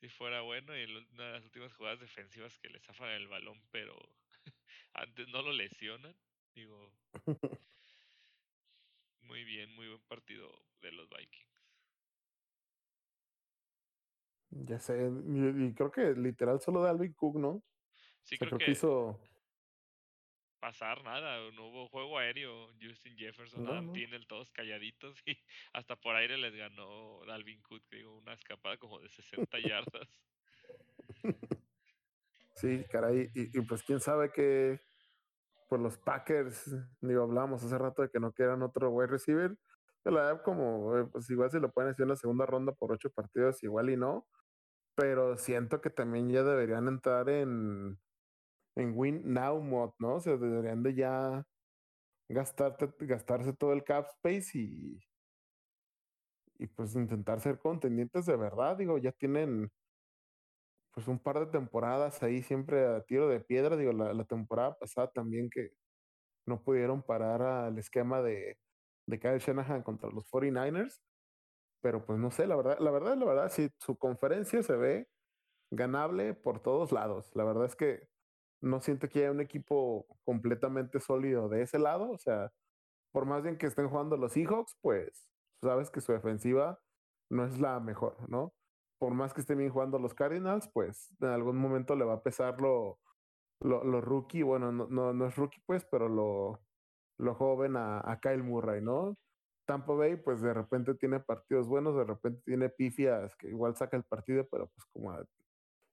si 0.00 0.08
fuera 0.08 0.40
bueno 0.40 0.76
y 0.76 0.84
una 0.84 1.26
de 1.26 1.32
las 1.34 1.44
últimas 1.44 1.72
jugadas 1.74 2.00
defensivas 2.00 2.58
que 2.58 2.68
le 2.68 2.80
zafan 2.80 3.10
el 3.10 3.28
balón 3.28 3.62
pero 3.70 3.94
antes 4.94 5.28
no 5.28 5.42
lo 5.42 5.52
lesionan. 5.52 6.14
Digo 6.54 6.92
muy 9.22 9.44
bien 9.44 9.70
muy 9.74 9.88
buen 9.88 10.02
partido 10.02 10.50
de 10.80 10.92
los 10.92 11.08
Vikings. 11.08 11.52
Ya 14.50 14.78
sé, 14.78 15.10
y, 15.28 15.64
y, 15.64 15.72
creo 15.72 15.90
que 15.90 16.12
literal 16.12 16.60
solo 16.60 16.84
de 16.84 16.90
Alvin 16.90 17.14
Cook, 17.14 17.36
¿no? 17.36 17.62
Sí, 18.22 18.34
o 18.34 18.38
sea, 18.38 18.48
creo, 18.48 18.58
que, 18.58 18.70
hizo 18.70 19.18
pasar 20.62 21.02
nada, 21.02 21.40
no 21.56 21.66
hubo 21.66 21.88
juego 21.88 22.18
aéreo, 22.18 22.68
Justin 22.80 23.16
Jefferson, 23.16 23.66
Adam 23.66 23.86
no. 23.86 23.92
Tinnell, 23.92 24.28
todos 24.28 24.52
calladitos 24.52 25.20
y 25.26 25.36
hasta 25.72 25.96
por 25.96 26.14
aire 26.14 26.38
les 26.38 26.54
ganó 26.54 27.20
Dalvin 27.26 27.60
Cook, 27.62 27.82
digo, 27.90 28.16
una 28.16 28.34
escapada 28.34 28.76
como 28.76 29.00
de 29.00 29.08
60 29.08 29.58
yardas. 29.58 30.08
Sí, 32.54 32.84
caray, 32.92 33.28
y, 33.34 33.58
y, 33.58 33.62
pues 33.62 33.82
quién 33.82 33.98
sabe 33.98 34.30
que 34.30 34.78
pues 35.68 35.80
los 35.82 35.98
Packers, 35.98 36.70
digo, 37.00 37.24
hablábamos 37.24 37.64
hace 37.64 37.76
rato 37.76 38.02
de 38.02 38.10
que 38.10 38.20
no 38.20 38.32
quieran 38.32 38.62
otro 38.62 38.90
wide 38.90 39.08
receiver, 39.08 39.56
la 40.04 40.10
verdad 40.12 40.42
como, 40.44 41.10
pues 41.10 41.28
igual 41.30 41.50
si 41.50 41.58
lo 41.58 41.72
pueden 41.72 41.90
hacer 41.90 42.04
en 42.04 42.10
la 42.10 42.16
segunda 42.16 42.46
ronda 42.46 42.70
por 42.70 42.92
ocho 42.92 43.10
partidos, 43.10 43.64
igual 43.64 43.90
y 43.90 43.96
no, 43.96 44.28
pero 44.94 45.36
siento 45.36 45.80
que 45.80 45.90
también 45.90 46.30
ya 46.30 46.44
deberían 46.44 46.86
entrar 46.86 47.28
en, 47.30 47.98
en 48.76 48.92
Win 48.96 49.22
Now 49.32 49.60
Mod, 49.60 49.92
¿no? 49.98 50.16
O 50.16 50.20
sea, 50.20 50.36
deberían 50.36 50.82
de 50.82 50.94
ya 50.94 51.44
gastarte, 52.28 52.90
gastarse 53.00 53.52
todo 53.52 53.72
el 53.72 53.84
cap 53.84 54.06
space 54.08 54.58
y, 54.58 55.00
y 56.58 56.66
pues 56.68 56.94
intentar 56.94 57.40
ser 57.40 57.58
contendientes 57.58 58.26
de 58.26 58.36
verdad. 58.36 58.76
Digo, 58.76 58.98
ya 58.98 59.12
tienen 59.12 59.70
pues 60.92 61.08
un 61.08 61.18
par 61.18 61.40
de 61.40 61.46
temporadas 61.46 62.22
ahí 62.22 62.42
siempre 62.42 62.86
a 62.86 63.02
tiro 63.02 63.28
de 63.28 63.40
piedra. 63.40 63.76
Digo, 63.76 63.92
la, 63.92 64.24
temporada 64.24 64.78
pasada 64.78 65.10
también 65.10 65.50
que 65.50 65.70
no 66.46 66.62
pudieron 66.62 67.02
parar 67.02 67.42
al 67.42 67.78
esquema 67.78 68.22
de, 68.22 68.58
de 69.06 69.20
Kyle 69.20 69.38
Shanahan 69.38 69.82
contra 69.82 70.10
los 70.10 70.30
49ers. 70.30 71.00
Pero 71.82 72.04
pues 72.06 72.18
no 72.18 72.30
sé, 72.30 72.46
la 72.46 72.56
verdad, 72.56 72.78
la 72.78 72.90
verdad, 72.90 73.16
la 73.16 73.24
verdad, 73.24 73.50
sí, 73.50 73.68
su 73.78 73.96
conferencia 73.98 74.62
se 74.62 74.76
ve 74.76 75.08
ganable 75.70 76.34
por 76.34 76.60
todos 76.62 76.92
lados. 76.92 77.30
La 77.34 77.44
verdad 77.44 77.66
es 77.66 77.76
que 77.76 78.11
no 78.62 78.80
siento 78.80 79.08
que 79.08 79.20
haya 79.20 79.30
un 79.32 79.40
equipo 79.40 80.06
completamente 80.24 81.00
sólido 81.00 81.48
de 81.48 81.62
ese 81.62 81.78
lado. 81.78 82.10
O 82.10 82.18
sea, 82.18 82.50
por 83.12 83.26
más 83.26 83.42
bien 83.42 83.58
que 83.58 83.66
estén 83.66 83.88
jugando 83.88 84.16
los 84.16 84.32
Seahawks, 84.32 84.76
pues 84.80 85.28
sabes 85.60 85.90
que 85.90 86.00
su 86.00 86.12
defensiva 86.12 86.80
no 87.28 87.44
es 87.44 87.58
la 87.58 87.80
mejor, 87.80 88.16
¿no? 88.30 88.54
Por 88.98 89.14
más 89.14 89.34
que 89.34 89.40
estén 89.40 89.58
bien 89.58 89.70
jugando 89.70 89.98
los 89.98 90.14
Cardinals, 90.14 90.68
pues 90.72 91.12
en 91.20 91.28
algún 91.28 91.56
momento 91.56 91.96
le 91.96 92.04
va 92.04 92.14
a 92.14 92.22
pesar 92.22 92.60
lo, 92.60 92.98
rookie. 93.60 94.42
Bueno, 94.42 94.70
no, 94.70 94.86
no, 94.88 95.12
no, 95.12 95.26
es 95.26 95.36
rookie, 95.36 95.60
pues, 95.66 95.84
pero 95.84 96.08
lo, 96.08 96.60
lo 97.18 97.34
joven 97.34 97.76
a, 97.76 98.00
a 98.00 98.20
Kyle 98.20 98.44
Murray, 98.44 98.80
¿no? 98.80 99.16
Tampa 99.66 99.92
Bay, 99.94 100.16
pues 100.16 100.40
de 100.40 100.54
repente 100.54 100.94
tiene 100.94 101.20
partidos 101.20 101.68
buenos, 101.68 101.96
de 101.96 102.04
repente 102.04 102.42
tiene 102.44 102.68
pifias 102.68 103.34
que 103.36 103.48
igual 103.48 103.76
saca 103.76 103.96
el 103.96 104.04
partido, 104.04 104.46
pero 104.50 104.68
pues 104.68 104.84
como 104.92 105.16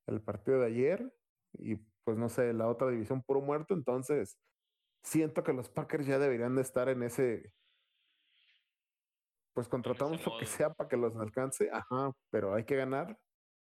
el 0.07 0.21
partido 0.21 0.59
de 0.59 0.67
ayer, 0.67 1.13
y 1.57 1.75
pues 2.03 2.17
no 2.17 2.29
sé, 2.29 2.53
la 2.53 2.67
otra 2.67 2.89
división 2.89 3.21
puro 3.21 3.41
muerto, 3.41 3.73
entonces 3.73 4.37
siento 5.03 5.43
que 5.43 5.53
los 5.53 5.69
Packers 5.69 6.05
ya 6.05 6.19
deberían 6.19 6.55
de 6.55 6.61
estar 6.61 6.89
en 6.89 7.03
ese, 7.03 7.53
pues 9.53 9.67
contratamos 9.67 10.25
lo 10.25 10.37
que 10.37 10.45
sea 10.45 10.73
para 10.73 10.87
que 10.87 10.97
los 10.97 11.15
alcance, 11.17 11.69
ajá, 11.71 12.11
pero 12.29 12.53
hay 12.53 12.65
que 12.65 12.75
ganar, 12.75 13.17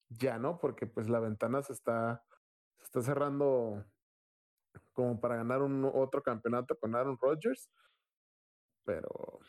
ya 0.09 0.37
no, 0.37 0.59
porque 0.59 0.87
pues 0.87 1.09
la 1.09 1.19
ventana 1.19 1.61
se 1.61 1.73
está, 1.73 2.23
se 2.77 2.85
está 2.85 3.01
cerrando 3.01 3.85
como 4.93 5.19
para 5.19 5.37
ganar 5.37 5.61
un 5.61 5.89
otro 5.93 6.21
campeonato 6.21 6.77
con 6.77 6.95
Aaron 6.95 7.17
Rodgers, 7.19 7.69
pero 8.83 9.39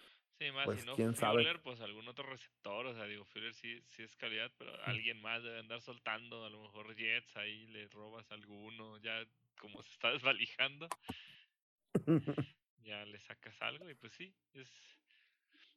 Sí, 0.43 0.51
más 0.51 0.65
pues 0.65 0.81
si 0.81 0.87
no 0.87 0.97
quién 0.97 1.15
sabe. 1.15 1.45
Fuller, 1.45 1.63
pues 1.63 1.81
algún 1.81 2.09
otro 2.09 2.25
receptor, 2.25 2.87
o 2.87 2.95
sea, 2.95 3.05
digo, 3.05 3.25
Fuller 3.27 3.55
sí, 3.55 3.81
sí 3.87 4.03
es 4.03 4.17
calidad, 4.17 4.51
pero 4.59 4.75
alguien 4.87 5.21
más 5.21 5.41
debe 5.41 5.61
andar 5.61 5.81
soltando, 5.81 6.45
a 6.45 6.51
lo 6.51 6.63
mejor 6.63 6.97
Jets, 6.97 7.37
ahí 7.37 7.69
le 7.69 7.87
robas 7.89 8.29
alguno, 8.33 8.99
ya 8.99 9.25
como 9.61 9.81
se 9.85 9.91
está 9.93 10.11
desvalijando, 10.13 10.89
ya 12.79 13.05
le 13.05 13.21
sacas 13.21 13.61
algo 13.63 13.89
y 13.89 13.95
pues 13.95 14.13
sí, 14.15 14.35
es 14.55 14.69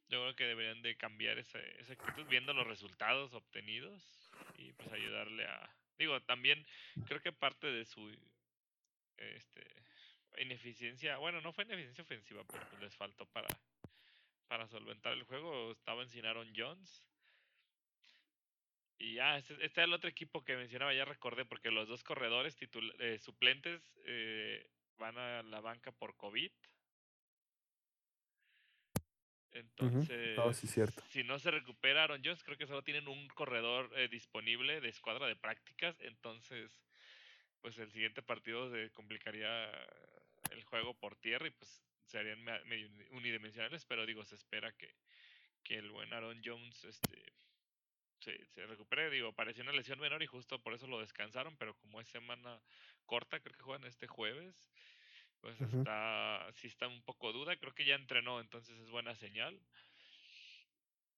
yo 0.08 0.22
creo 0.22 0.36
que 0.36 0.44
deberían 0.44 0.82
de 0.82 0.96
cambiar 0.96 1.38
esa, 1.38 1.58
esa 1.60 1.92
actitud 1.92 2.26
viendo 2.28 2.52
los 2.52 2.66
resultados 2.66 3.32
obtenidos 3.34 4.30
y 4.56 4.72
pues 4.72 4.92
ayudarle 4.92 5.44
a 5.46 5.70
digo, 5.98 6.20
también 6.22 6.64
creo 7.06 7.20
que 7.20 7.32
parte 7.32 7.68
de 7.68 7.84
su 7.84 8.16
este 9.16 9.64
ineficiencia, 10.38 11.16
bueno, 11.16 11.40
no 11.40 11.52
fue 11.52 11.64
ineficiencia 11.64 12.02
ofensiva, 12.02 12.44
pero 12.46 12.64
pues 12.68 12.82
les 12.82 12.96
faltó 12.96 13.26
para 13.26 13.48
para 14.48 14.66
solventar 14.68 15.12
el 15.12 15.24
juego, 15.24 15.74
sin 16.06 16.26
Aaron 16.26 16.52
Jones. 16.56 17.02
Y 18.98 19.14
ya, 19.14 19.36
este, 19.36 19.54
este, 19.54 19.66
es 19.66 19.78
el 19.86 19.92
otro 19.92 20.08
equipo 20.08 20.44
que 20.44 20.56
mencionaba, 20.56 20.94
ya 20.94 21.04
recordé, 21.04 21.44
porque 21.44 21.70
los 21.70 21.86
dos 21.88 22.02
corredores 22.02 22.56
eh, 22.98 23.18
suplentes 23.18 23.82
eh, 24.06 24.70
van 24.98 25.18
a 25.18 25.42
la 25.42 25.60
banca 25.60 25.92
por 25.92 26.16
COVID. 26.16 26.50
Entonces, 29.52 30.70
cierto. 30.70 31.02
si 31.08 31.24
no 31.24 31.38
se 31.38 31.50
recupera 31.50 32.04
Aaron 32.04 32.20
Jones, 32.22 32.44
creo 32.44 32.58
que 32.58 32.66
solo 32.66 32.82
tienen 32.82 33.08
un 33.08 33.26
corredor 33.28 33.90
eh, 33.96 34.08
disponible 34.08 34.80
de 34.80 34.88
escuadra 34.88 35.26
de 35.26 35.36
prácticas. 35.36 35.96
Entonces, 36.00 36.70
pues 37.60 37.78
el 37.78 37.90
siguiente 37.90 38.22
partido 38.22 38.70
se 38.70 38.90
complicaría 38.92 39.70
el 40.50 40.62
juego 40.64 40.94
por 40.94 41.16
tierra 41.16 41.48
y 41.48 41.50
pues 41.50 41.85
serían 42.16 42.42
medio 42.66 42.88
unidimensionales, 43.10 43.84
pero 43.84 44.06
digo, 44.06 44.24
se 44.24 44.36
espera 44.36 44.72
que, 44.72 44.90
que 45.62 45.76
el 45.76 45.90
buen 45.90 46.12
Aaron 46.14 46.40
Jones 46.42 46.82
este, 46.84 47.32
se, 48.20 48.46
se, 48.46 48.66
recupere. 48.66 49.10
Digo, 49.10 49.34
pareció 49.34 49.62
una 49.62 49.72
lesión 49.72 50.00
menor 50.00 50.22
y 50.22 50.26
justo 50.26 50.58
por 50.62 50.72
eso 50.72 50.86
lo 50.86 50.98
descansaron, 50.98 51.56
pero 51.58 51.74
como 51.76 52.00
es 52.00 52.08
semana 52.08 52.58
corta, 53.04 53.38
creo 53.40 53.54
que 53.54 53.62
juegan 53.62 53.86
este 53.86 54.06
jueves, 54.06 54.54
pues 55.42 55.60
está, 55.60 56.50
sí 56.54 56.68
está 56.68 56.88
un 56.88 57.02
poco 57.02 57.32
duda, 57.32 57.56
creo 57.58 57.74
que 57.74 57.84
ya 57.84 57.94
entrenó, 57.94 58.40
entonces 58.40 58.78
es 58.78 58.90
buena 58.90 59.14
señal. 59.14 59.60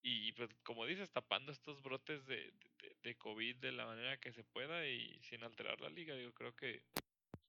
Y 0.03 0.33
pues 0.33 0.51
como 0.65 0.85
dices, 0.85 1.11
tapando 1.11 1.53
estos 1.53 1.81
brotes 1.83 2.27
de, 2.27 2.53
de, 2.81 2.97
de 3.03 3.15
COVID 3.17 3.57
de 3.57 3.73
la 3.73 3.87
manera 3.87 4.17
que 4.19 4.33
se 4.33 4.43
pueda 4.43 4.85
y 4.87 5.17
sin 5.23 5.45
alterar 5.45 5.81
la 5.81 5.91
liga, 5.91 6.17
digo, 6.17 6.33
creo 6.33 6.55
que 6.57 6.83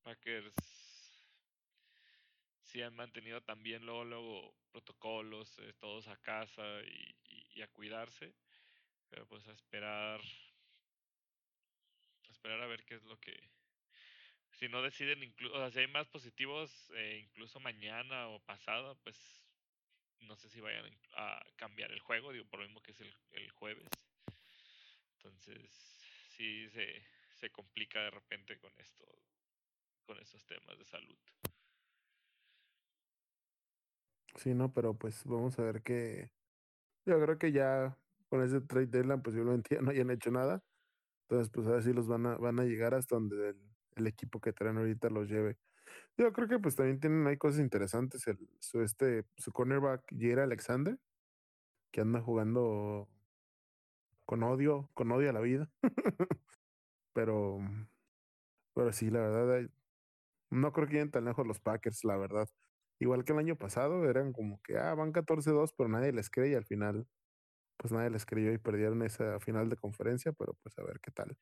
Packers 0.04 0.54
sí 2.70 2.82
han 2.82 2.96
mantenido 2.96 3.42
también 3.42 3.86
luego, 3.86 4.04
luego 4.06 4.56
protocolos, 4.72 5.58
eh, 5.60 5.74
todos 5.80 6.08
a 6.08 6.18
casa 6.18 6.64
y, 6.86 7.62
a 7.62 7.68
cuidarse. 7.68 8.34
Pero 9.10 9.28
pues 9.28 9.46
a 9.48 9.52
esperar. 9.52 10.22
A 12.28 12.32
esperar 12.32 12.62
a 12.62 12.68
ver 12.68 12.86
qué 12.86 12.96
es 12.96 13.04
lo 13.04 13.20
que. 13.20 13.38
Si 14.54 14.70
no 14.70 14.82
deciden, 14.82 15.24
incluso, 15.24 15.56
o 15.56 15.58
sea, 15.58 15.72
si 15.72 15.80
hay 15.80 15.88
más 15.88 16.08
positivos, 16.08 16.90
eh, 16.96 17.22
incluso 17.24 17.60
mañana 17.60 18.28
o 18.30 18.40
pasado, 18.40 18.98
pues 19.04 19.18
no 20.22 20.36
sé 20.38 20.50
si 20.50 20.62
vayan 20.62 20.86
a 21.16 21.42
cambiar 21.56 21.92
el 21.92 22.00
juego, 22.00 22.32
digo, 22.32 22.46
por 22.46 22.60
lo 22.60 22.66
mismo 22.66 22.82
que 22.82 22.92
es 22.92 23.00
el, 23.02 23.14
el 23.32 23.50
jueves. 23.52 23.90
Entonces, 25.18 25.70
sí 26.30 26.70
se, 26.70 27.06
se 27.32 27.50
complica 27.50 28.02
de 28.04 28.12
repente 28.12 28.58
con 28.58 28.72
esto, 28.80 29.06
con 30.06 30.18
estos 30.20 30.46
temas 30.46 30.78
de 30.78 30.86
salud. 30.86 31.18
Sí, 34.36 34.54
no, 34.54 34.72
pero 34.74 34.94
pues 34.94 35.24
vamos 35.26 35.58
a 35.60 35.64
ver 35.64 35.82
que 35.82 36.32
yo 37.06 37.20
creo 37.20 37.38
que 37.38 37.52
ya 37.52 37.98
con 38.30 38.44
ese 38.44 38.62
trade 38.62 38.88
deadline 38.88 39.22
posiblemente 39.22 39.76
ya 39.76 39.82
no 39.82 39.92
hayan 39.92 40.12
hecho 40.12 40.32
nada. 40.32 40.64
Entonces, 41.24 41.52
pues 41.54 41.68
a 41.68 41.72
ver 41.72 41.84
si 41.84 41.94
los 41.94 42.08
van 42.08 42.26
a, 42.26 42.38
van 42.38 42.60
a 42.60 42.66
llegar 42.66 42.94
hasta 42.96 43.16
donde 43.16 43.56
el, 43.96 44.08
equipo 44.08 44.40
que 44.40 44.54
traen 44.54 44.78
ahorita 44.78 45.10
los 45.10 45.30
lleve. 45.30 45.58
Yo 46.18 46.32
creo 46.34 46.48
que 46.48 46.60
pues 46.60 46.76
también 46.76 47.00
tienen, 47.00 47.28
hay 47.28 47.38
cosas 47.38 47.62
interesantes. 47.62 48.28
El, 48.28 48.40
su, 48.60 48.82
este, 48.82 49.26
su 49.38 49.52
cornerback, 49.52 50.04
Jera 50.18 50.44
Alexander, 50.44 50.98
que 51.92 52.02
anda 52.02 52.22
jugando 52.22 53.10
con 54.26 54.44
odio, 54.44 54.90
con 54.94 55.12
odio 55.12 55.30
a 55.30 55.34
la 55.34 55.42
vida. 55.42 55.70
pero, 57.14 57.60
pero 58.74 58.94
sí, 58.94 59.10
la 59.10 59.22
verdad, 59.22 59.70
no 60.52 60.74
creo 60.74 60.88
que 60.88 60.94
lleguen 60.94 61.12
tan 61.12 61.26
lejos 61.26 61.46
los 61.46 61.60
Packers, 61.60 62.04
la 62.06 62.18
verdad. 62.18 62.50
Igual 63.00 63.24
que 63.24 63.34
el 63.34 63.40
año 63.40 63.56
pasado, 63.58 64.10
eran 64.10 64.34
como 64.34 64.62
que, 64.64 64.78
ah, 64.78 64.94
van 64.96 65.12
14-2, 65.14 65.74
pero 65.74 65.90
nadie 65.90 66.12
les 66.14 66.30
cree 66.30 66.52
y 66.52 66.56
al 66.56 66.66
final, 66.66 67.08
pues 67.78 67.94
nadie 67.94 68.10
les 68.12 68.26
creyó 68.26 68.54
y 68.54 68.60
perdieron 68.60 69.04
esa 69.04 69.40
final 69.42 69.70
de 69.70 69.78
conferencia, 69.78 70.34
pero 70.34 70.56
pues 70.64 70.78
a 70.80 70.84
ver 70.84 71.00
qué 71.02 71.12
tal. 71.12 71.38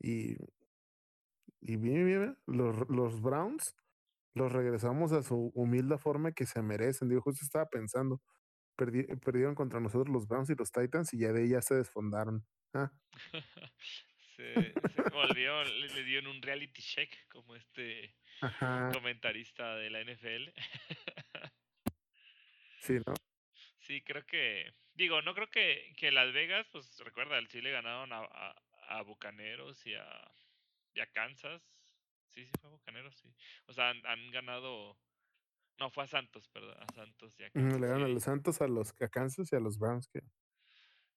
Y, 0.00 0.36
y 1.60 1.76
bien, 1.76 2.06
bien, 2.06 2.38
los, 2.46 2.88
los 2.88 3.20
Browns 3.20 3.76
los 4.34 4.52
regresamos 4.52 5.12
a 5.12 5.22
su 5.22 5.52
humilde 5.54 5.98
forma 5.98 6.32
que 6.32 6.46
se 6.46 6.62
merecen. 6.62 7.08
Digo, 7.08 7.22
justo 7.22 7.44
estaba 7.44 7.66
pensando, 7.68 8.20
perdieron 8.76 9.54
contra 9.54 9.80
nosotros 9.80 10.08
los 10.10 10.28
Browns 10.28 10.50
y 10.50 10.56
los 10.56 10.72
Titans 10.72 11.14
y 11.14 11.18
ya 11.20 11.32
de 11.32 11.42
ahí 11.44 11.62
se 11.62 11.76
desfondaron. 11.76 12.46
Ah. 12.74 12.92
se, 14.40 14.72
se 14.72 15.10
volvió, 15.10 15.62
le, 15.64 15.88
le 15.88 16.04
dieron 16.04 16.28
un 16.28 16.42
reality 16.42 16.82
check 16.82 17.28
como 17.28 17.54
este 17.54 18.14
Ajá. 18.40 18.90
comentarista 18.92 19.76
de 19.76 19.90
la 19.90 20.00
NFL. 20.00 20.48
sí, 22.80 22.98
¿no? 23.06 23.14
Sí, 23.78 24.02
creo 24.02 24.24
que, 24.24 24.72
digo, 24.94 25.20
no 25.22 25.34
creo 25.34 25.50
que, 25.50 25.92
que 25.96 26.10
Las 26.10 26.32
Vegas, 26.32 26.66
pues 26.72 26.98
recuerda, 27.00 27.38
el 27.38 27.48
Chile 27.48 27.70
ganaron 27.72 28.12
a, 28.12 28.20
a, 28.20 28.62
a 28.88 29.02
Bucaneros 29.02 29.84
y 29.86 29.94
a, 29.94 30.30
y 30.94 31.00
a 31.00 31.06
Kansas. 31.06 31.62
Sí, 32.34 32.44
sí, 32.44 32.52
fue 32.60 32.70
a 32.70 32.72
Bucaneros, 32.72 33.16
sí. 33.16 33.28
O 33.66 33.72
sea, 33.72 33.90
han, 33.90 34.06
han 34.06 34.30
ganado, 34.30 34.96
no, 35.78 35.90
fue 35.90 36.04
a 36.04 36.06
Santos, 36.06 36.48
perdón, 36.48 36.76
a 36.80 36.92
Santos 36.94 37.34
y 37.38 37.44
a 37.44 37.50
Kansas. 37.50 37.80
Le 37.80 37.86
ganan 37.86 38.04
a 38.04 38.08
los 38.08 38.22
Santos, 38.22 38.60
a 38.60 38.68
los 38.68 38.94
a 39.02 39.08
Kansas 39.08 39.52
y 39.52 39.56
a 39.56 39.60
los 39.60 39.78
Browns. 39.78 40.06
Que... 40.08 40.22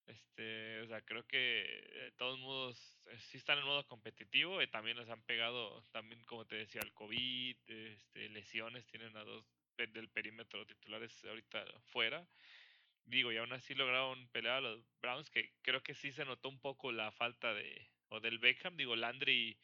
Este, 0.06 0.82
o 0.82 0.88
sea, 0.88 1.02
creo 1.02 1.26
que 1.26 1.38
de 1.38 2.12
todos 2.18 2.40
modos 2.40 3.00
sí 3.20 3.38
están 3.38 3.60
en 3.60 3.66
modo 3.66 3.86
competitivo 3.88 4.62
y 4.62 4.68
también 4.68 4.98
les 4.98 5.10
han 5.10 5.22
pegado, 5.24 5.82
también 5.92 6.22
como 6.26 6.46
te 6.46 6.58
decía, 6.58 6.82
el 6.84 6.94
COVID, 6.94 7.58
este, 7.68 8.30
lesiones, 8.30 8.86
tienen 8.88 9.16
a 9.16 9.24
dos 9.24 9.46
del 9.78 10.10
perímetro 10.10 10.66
titulares 10.66 11.24
ahorita 11.26 11.66
fuera. 11.86 12.28
Digo, 13.06 13.32
y 13.32 13.38
aún 13.38 13.52
así 13.54 13.74
lograron 13.74 14.28
pelear 14.30 14.58
a 14.58 14.62
los 14.62 14.86
Browns, 15.02 15.30
que 15.30 15.54
creo 15.62 15.82
que 15.82 15.94
sí 15.94 16.12
se 16.12 16.26
notó 16.26 16.48
un 16.50 16.60
poco 16.60 16.92
la 16.92 17.12
falta 17.12 17.54
de, 17.54 17.90
o 18.10 18.20
del 18.20 18.40
Beckham, 18.40 18.78
digo, 18.78 18.96
Landry 18.96 19.58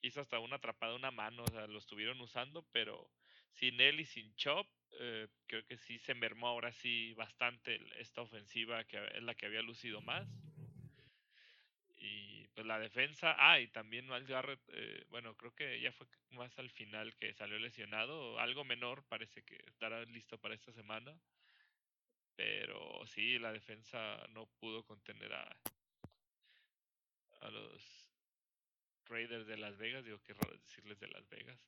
hizo 0.00 0.20
hasta 0.20 0.38
una 0.38 0.56
atrapada 0.56 0.94
una 0.94 1.10
mano, 1.10 1.44
o 1.44 1.50
sea, 1.50 1.66
lo 1.66 1.78
estuvieron 1.78 2.20
usando, 2.20 2.66
pero 2.72 3.10
sin 3.58 3.80
él 3.80 4.00
y 4.00 4.06
sin 4.06 4.34
Chop, 4.36 4.66
eh, 5.00 5.28
creo 5.46 5.64
que 5.66 5.76
sí 5.76 5.98
se 5.98 6.14
mermó 6.14 6.48
ahora 6.48 6.72
sí 6.72 7.12
bastante 7.14 7.80
esta 8.00 8.22
ofensiva 8.22 8.84
que 8.84 8.98
es 9.14 9.22
la 9.22 9.34
que 9.34 9.46
había 9.46 9.62
lucido 9.62 10.00
más. 10.00 10.26
Y 11.96 12.46
pues 12.48 12.66
la 12.66 12.78
defensa, 12.78 13.34
ah, 13.38 13.58
y 13.60 13.68
también 13.68 14.06
Miles 14.06 14.28
Garrett, 14.28 14.60
eh, 14.68 15.04
bueno, 15.10 15.36
creo 15.36 15.54
que 15.54 15.80
ya 15.80 15.92
fue 15.92 16.06
más 16.30 16.56
al 16.58 16.70
final 16.70 17.16
que 17.16 17.34
salió 17.34 17.58
lesionado, 17.58 18.38
algo 18.38 18.64
menor, 18.64 19.04
parece 19.08 19.42
que 19.42 19.56
estará 19.66 20.04
listo 20.04 20.38
para 20.38 20.54
esta 20.54 20.72
semana. 20.72 21.18
Pero 22.36 23.04
sí, 23.06 23.38
la 23.38 23.52
defensa 23.52 24.24
no 24.30 24.46
pudo 24.60 24.84
contener 24.84 25.32
a, 25.34 25.56
los 27.50 28.12
Raiders 29.06 29.46
de 29.46 29.56
Las 29.56 29.76
Vegas, 29.78 30.04
digo 30.04 30.20
que 30.22 30.34
raro 30.34 30.56
decirles 30.58 30.98
de 31.00 31.08
Las 31.08 31.28
Vegas, 31.28 31.58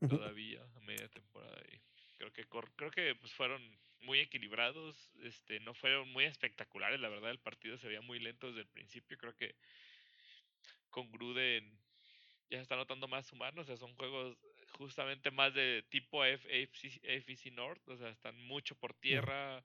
todavía 0.00 0.62
a 0.76 0.80
media 0.80 1.08
temporada. 1.08 1.60
Y 1.72 1.80
creo 2.18 2.32
que 2.32 2.44
creo 2.76 2.90
que 2.90 3.14
pues 3.16 3.32
fueron 3.32 3.62
muy 4.04 4.20
equilibrados, 4.20 5.10
este 5.22 5.60
no 5.60 5.74
fueron 5.74 6.08
muy 6.10 6.24
espectaculares, 6.24 7.00
la 7.00 7.08
verdad 7.08 7.30
el 7.30 7.38
partido 7.38 7.78
se 7.78 7.88
veía 7.88 8.02
muy 8.02 8.18
lento 8.18 8.48
desde 8.48 8.60
el 8.60 8.68
principio, 8.68 9.16
creo 9.16 9.34
que 9.34 9.56
con 10.90 11.10
Gruden 11.10 11.78
ya 12.50 12.58
se 12.58 12.62
está 12.62 12.76
notando 12.76 13.08
más 13.08 13.32
humanos, 13.32 13.64
o 13.64 13.66
sea, 13.66 13.76
son 13.76 13.94
juegos 13.94 14.36
justamente 14.72 15.30
más 15.30 15.54
de 15.54 15.84
tipo 15.88 16.22
AFC, 16.22 17.50
North, 17.52 17.88
o 17.88 17.96
sea, 17.96 18.10
están 18.10 18.36
mucho 18.42 18.74
por 18.76 18.94
tierra, 18.94 19.64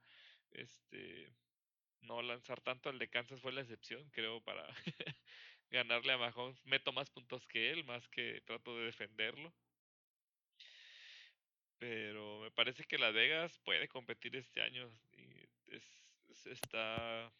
este 0.51 1.31
no 2.01 2.21
lanzar 2.21 2.61
tanto, 2.61 2.89
el 2.89 2.97
de 2.97 3.09
Kansas 3.09 3.41
fue 3.41 3.51
la 3.51 3.61
excepción, 3.61 4.09
creo, 4.11 4.41
para 4.41 4.65
ganarle 5.69 6.13
a 6.13 6.17
Mahomes, 6.17 6.65
meto 6.65 6.93
más 6.93 7.09
puntos 7.09 7.45
que 7.47 7.71
él, 7.71 7.83
más 7.83 8.07
que 8.07 8.41
trato 8.45 8.77
de 8.77 8.85
defenderlo. 8.85 9.53
Pero 11.79 12.41
me 12.41 12.51
parece 12.51 12.83
que 12.83 12.97
Las 12.97 13.13
Vegas 13.13 13.57
puede 13.59 13.87
competir 13.87 14.35
este 14.35 14.61
año. 14.61 14.91
Y 15.13 15.47
es, 15.67 15.83
es, 16.27 16.45
está. 16.45 17.31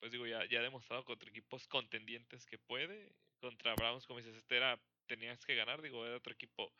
pues 0.00 0.12
digo, 0.12 0.26
ya, 0.26 0.44
ya 0.46 0.58
ha 0.58 0.62
demostrado 0.62 1.04
contra 1.04 1.30
equipos 1.30 1.66
contendientes 1.68 2.44
que 2.46 2.58
puede. 2.58 3.12
Contra 3.40 3.74
Browns, 3.76 4.06
como 4.06 4.18
dices, 4.18 4.36
este 4.36 4.56
era, 4.56 4.80
tenías 5.06 5.44
que 5.46 5.54
ganar, 5.54 5.80
digo, 5.80 6.04
era 6.04 6.16
otro 6.16 6.32
equipo. 6.32 6.72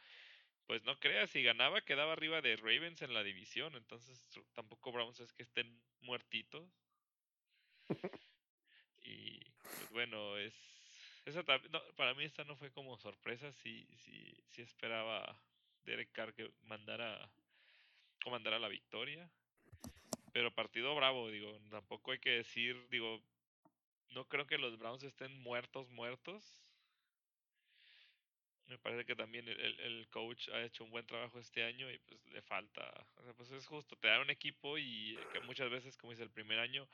Pues 0.66 0.84
no 0.84 0.98
creas, 1.00 1.30
si 1.30 1.42
ganaba 1.42 1.80
quedaba 1.80 2.12
arriba 2.12 2.42
de 2.42 2.56
Ravens 2.56 3.00
en 3.02 3.14
la 3.14 3.22
división, 3.22 3.74
entonces 3.76 4.28
tampoco 4.54 4.92
Browns 4.92 5.20
es 5.20 5.32
que 5.32 5.44
estén 5.44 5.80
muertitos. 6.00 6.68
y 9.02 9.40
pues 9.62 9.90
bueno, 9.92 10.36
es 10.36 10.54
esa 11.24 11.42
para 11.42 12.14
mí 12.14 12.24
esta 12.24 12.44
no 12.44 12.56
fue 12.56 12.70
como 12.72 12.98
sorpresa, 12.98 13.52
sí, 13.52 13.86
sí, 13.96 14.34
sí 14.48 14.62
esperaba 14.62 15.40
Derek 15.88 16.12
Carr 16.12 16.34
que 16.34 16.50
mandara 16.62 17.30
comandara 18.22 18.58
la 18.58 18.68
victoria. 18.68 19.30
Pero 20.32 20.54
partido 20.54 20.94
bravo, 20.94 21.30
digo, 21.30 21.58
tampoco 21.70 22.12
hay 22.12 22.18
que 22.18 22.30
decir, 22.30 22.76
digo, 22.90 23.22
no 24.10 24.28
creo 24.28 24.46
que 24.46 24.58
los 24.58 24.78
Browns 24.78 25.02
estén 25.02 25.32
muertos, 25.40 25.88
muertos. 25.88 26.62
Me 28.66 28.78
parece 28.78 29.06
que 29.06 29.16
también 29.16 29.48
el, 29.48 29.80
el, 29.80 30.08
coach 30.10 30.50
ha 30.50 30.62
hecho 30.62 30.84
un 30.84 30.90
buen 30.90 31.06
trabajo 31.06 31.38
este 31.38 31.64
año 31.64 31.90
y 31.90 31.98
pues 32.00 32.22
le 32.26 32.42
falta, 32.42 32.82
o 33.16 33.24
sea, 33.24 33.32
pues 33.32 33.50
es 33.50 33.66
justo, 33.66 33.96
te 33.96 34.08
da 34.08 34.20
un 34.20 34.28
equipo 34.28 34.76
y 34.76 35.18
que 35.32 35.40
muchas 35.40 35.70
veces, 35.70 35.96
como 35.96 36.10
dice 36.10 36.24
el 36.24 36.30
primer 36.30 36.58
año, 36.58 36.86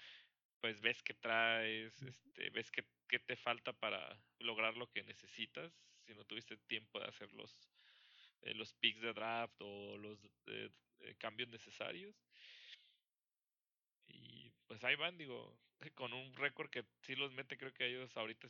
pues 0.60 0.80
ves 0.80 1.02
que 1.02 1.14
traes, 1.14 2.00
este, 2.02 2.50
ves 2.50 2.70
que, 2.70 2.84
que 3.08 3.18
te 3.18 3.34
falta 3.34 3.72
para 3.72 4.16
lograr 4.38 4.76
lo 4.76 4.88
que 4.88 5.02
necesitas, 5.02 5.72
si 6.06 6.14
no 6.14 6.24
tuviste 6.24 6.56
tiempo 6.56 7.00
de 7.00 7.06
hacer 7.06 7.32
los, 7.32 7.73
eh, 8.44 8.54
los 8.54 8.72
picks 8.74 9.00
de 9.00 9.12
draft 9.12 9.54
o 9.60 9.96
los 9.98 10.18
eh, 10.46 10.70
cambios 11.18 11.48
necesarios. 11.48 12.14
Y 14.06 14.50
pues 14.66 14.84
ahí 14.84 14.96
van, 14.96 15.16
digo, 15.16 15.58
con 15.94 16.12
un 16.12 16.32
récord 16.34 16.70
que 16.70 16.84
sí 17.02 17.14
los 17.16 17.32
mete, 17.32 17.56
creo 17.56 17.72
que 17.72 17.86
ellos 17.86 18.16
ahorita 18.16 18.46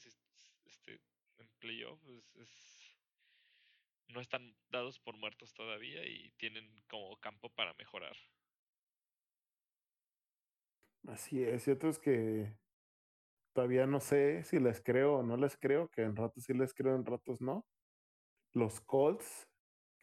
este, 0.66 1.00
en 1.38 1.48
playoff, 1.58 2.00
pues 2.32 2.48
es, 2.48 2.84
no 4.08 4.20
están 4.20 4.54
dados 4.70 4.98
por 4.98 5.16
muertos 5.16 5.52
todavía 5.54 6.06
y 6.06 6.30
tienen 6.36 6.82
como 6.88 7.16
campo 7.18 7.48
para 7.50 7.74
mejorar. 7.74 8.16
Así 11.06 11.42
es, 11.42 11.62
cierto 11.64 11.88
es 11.88 11.98
que 11.98 12.56
todavía 13.52 13.86
no 13.86 14.00
sé 14.00 14.42
si 14.44 14.58
les 14.58 14.80
creo 14.80 15.16
o 15.16 15.22
no 15.22 15.36
les 15.36 15.56
creo, 15.56 15.88
que 15.88 16.02
en 16.02 16.16
ratos 16.16 16.44
sí 16.44 16.54
les 16.54 16.72
creo, 16.74 16.96
en 16.96 17.04
ratos 17.04 17.40
no. 17.40 17.66
Los 18.52 18.80
Colts, 18.80 19.48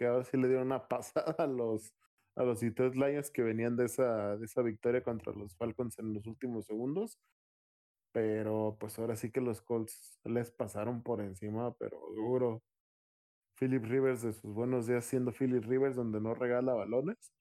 que 0.01 0.07
ahora 0.07 0.23
sí 0.23 0.35
le 0.35 0.47
dieron 0.47 0.65
una 0.65 0.87
pasada 0.87 1.35
a 1.37 1.45
los 1.45 1.93
a 2.35 2.43
los 2.43 2.61
Detroit 2.61 2.95
Lions 2.95 3.29
que 3.29 3.43
venían 3.43 3.75
de 3.75 3.85
esa, 3.85 4.35
de 4.37 4.45
esa 4.45 4.63
victoria 4.63 5.03
contra 5.03 5.31
los 5.33 5.55
Falcons 5.57 5.99
en 5.99 6.13
los 6.13 6.25
últimos 6.25 6.65
segundos. 6.65 7.19
Pero 8.13 8.77
pues 8.79 8.97
ahora 8.97 9.15
sí 9.15 9.31
que 9.31 9.41
los 9.41 9.61
Colts 9.61 10.17
les 10.23 10.49
pasaron 10.49 11.03
por 11.03 11.21
encima, 11.21 11.73
pero 11.75 11.99
duro. 12.15 12.63
Philip 13.59 13.83
Rivers 13.83 14.23
de 14.23 14.33
sus 14.33 14.55
buenos 14.55 14.87
días 14.87 15.05
siendo 15.05 15.31
Philip 15.31 15.63
Rivers 15.65 15.95
donde 15.95 16.19
no 16.19 16.33
regala 16.33 16.73
balones. 16.73 17.31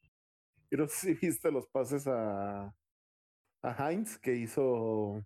Y 0.70 0.76
no 0.76 0.86
sé 0.86 1.14
si 1.14 1.26
viste 1.26 1.50
los 1.50 1.66
pases 1.68 2.06
a, 2.08 2.74
a 3.62 3.90
Heinz 3.90 4.18
que 4.18 4.34
hizo 4.34 5.24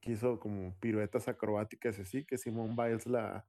que 0.00 0.12
hizo 0.12 0.40
como 0.40 0.74
piruetas 0.78 1.28
acrobáticas 1.28 1.98
así, 1.98 2.24
que 2.24 2.38
Simón 2.38 2.76
Biles, 2.76 3.06
la, 3.06 3.44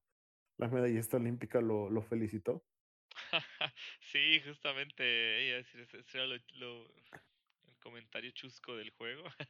la 0.58 0.68
medallista 0.68 1.18
olímpica, 1.18 1.62
lo, 1.62 1.89
lo 1.89 2.01
felicitó. 2.01 2.64
sí, 3.99 4.41
justamente, 4.45 5.60
ese 5.60 5.88
era 6.14 6.26
lo, 6.26 6.36
el 6.36 7.78
comentario 7.80 8.32
chusco 8.32 8.76
del 8.76 8.91
juego. 8.91 9.24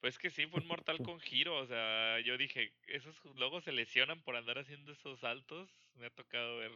pues 0.00 0.18
que 0.18 0.30
sí, 0.30 0.46
fue 0.46 0.60
un 0.60 0.66
mortal 0.66 0.98
con 1.02 1.20
giro, 1.20 1.56
o 1.56 1.66
sea, 1.66 2.20
yo 2.20 2.36
dije, 2.36 2.72
esos 2.86 3.16
luego 3.36 3.60
se 3.60 3.72
lesionan 3.72 4.22
por 4.22 4.36
andar 4.36 4.58
haciendo 4.58 4.92
esos 4.92 5.20
saltos. 5.20 5.70
Me 5.94 6.06
ha 6.06 6.10
tocado 6.10 6.58
ver 6.58 6.72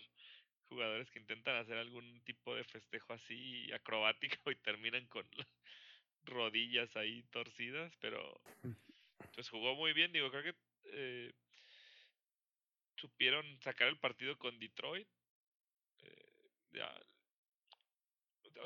jugadores 0.68 1.11
que 1.11 1.18
intentan 1.18 1.57
hacer 1.57 1.77
algún 1.77 2.23
tipo 2.25 2.55
de 2.55 2.64
festejo 2.64 3.12
así 3.12 3.70
acrobático 3.73 4.51
y 4.51 4.57
terminan 4.57 5.07
con 5.07 5.27
rodillas 6.25 6.97
ahí 6.97 7.23
torcidas, 7.25 7.95
pero 8.01 8.41
pues 9.35 9.49
jugó 9.51 9.75
muy 9.75 9.93
bien, 9.93 10.12
digo, 10.12 10.31
creo 10.31 10.43
que 10.43 10.55
eh, 10.85 11.33
supieron 13.03 13.61
sacar 13.61 13.88
el 13.88 13.98
partido 13.98 14.38
con 14.38 14.59
Detroit 14.59 15.09
eh, 16.03 16.32
ya, 16.72 16.88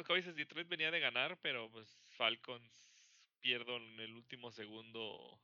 como 0.05 0.17
dices, 0.17 0.37
Detroit 0.37 0.69
venía 0.69 0.91
de 0.91 1.01
ganar, 1.01 1.39
pero 1.41 1.71
pues 1.71 1.99
Falcons 2.11 2.93
pierdo 3.41 3.77
en 3.77 4.01
el 4.01 4.13
último 4.15 4.51
segundo 4.51 5.41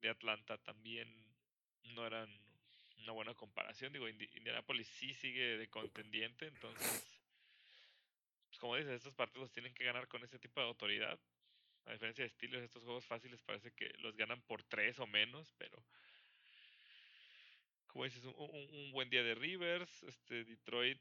de 0.00 0.10
Atlanta 0.10 0.58
también 0.58 1.08
no 1.94 2.06
eran 2.06 2.28
una 2.98 3.12
buena 3.12 3.34
comparación. 3.34 3.92
Digo, 3.92 4.08
Indianapolis 4.08 4.88
sí 4.88 5.14
sigue 5.14 5.58
de 5.58 5.68
contendiente, 5.68 6.46
entonces, 6.46 7.20
pues, 8.48 8.58
como 8.58 8.76
dices, 8.76 8.92
estos 8.92 9.14
partidos 9.14 9.50
tienen 9.52 9.74
que 9.74 9.84
ganar 9.84 10.08
con 10.08 10.22
ese 10.22 10.38
tipo 10.38 10.60
de 10.60 10.66
autoridad. 10.66 11.18
A 11.86 11.92
diferencia 11.92 12.22
de 12.22 12.28
estilos, 12.28 12.62
estos 12.62 12.84
juegos 12.84 13.04
fáciles 13.04 13.42
parece 13.42 13.72
que 13.72 13.92
los 13.98 14.16
ganan 14.16 14.40
por 14.42 14.62
tres 14.62 15.00
o 15.00 15.06
menos, 15.06 15.52
pero 15.58 15.84
como 17.92 18.04
dices, 18.04 18.24
un, 18.24 18.90
buen 18.92 19.10
día 19.10 19.22
de 19.22 19.34
Rivers, 19.34 20.02
este 20.04 20.44
Detroit, 20.44 20.98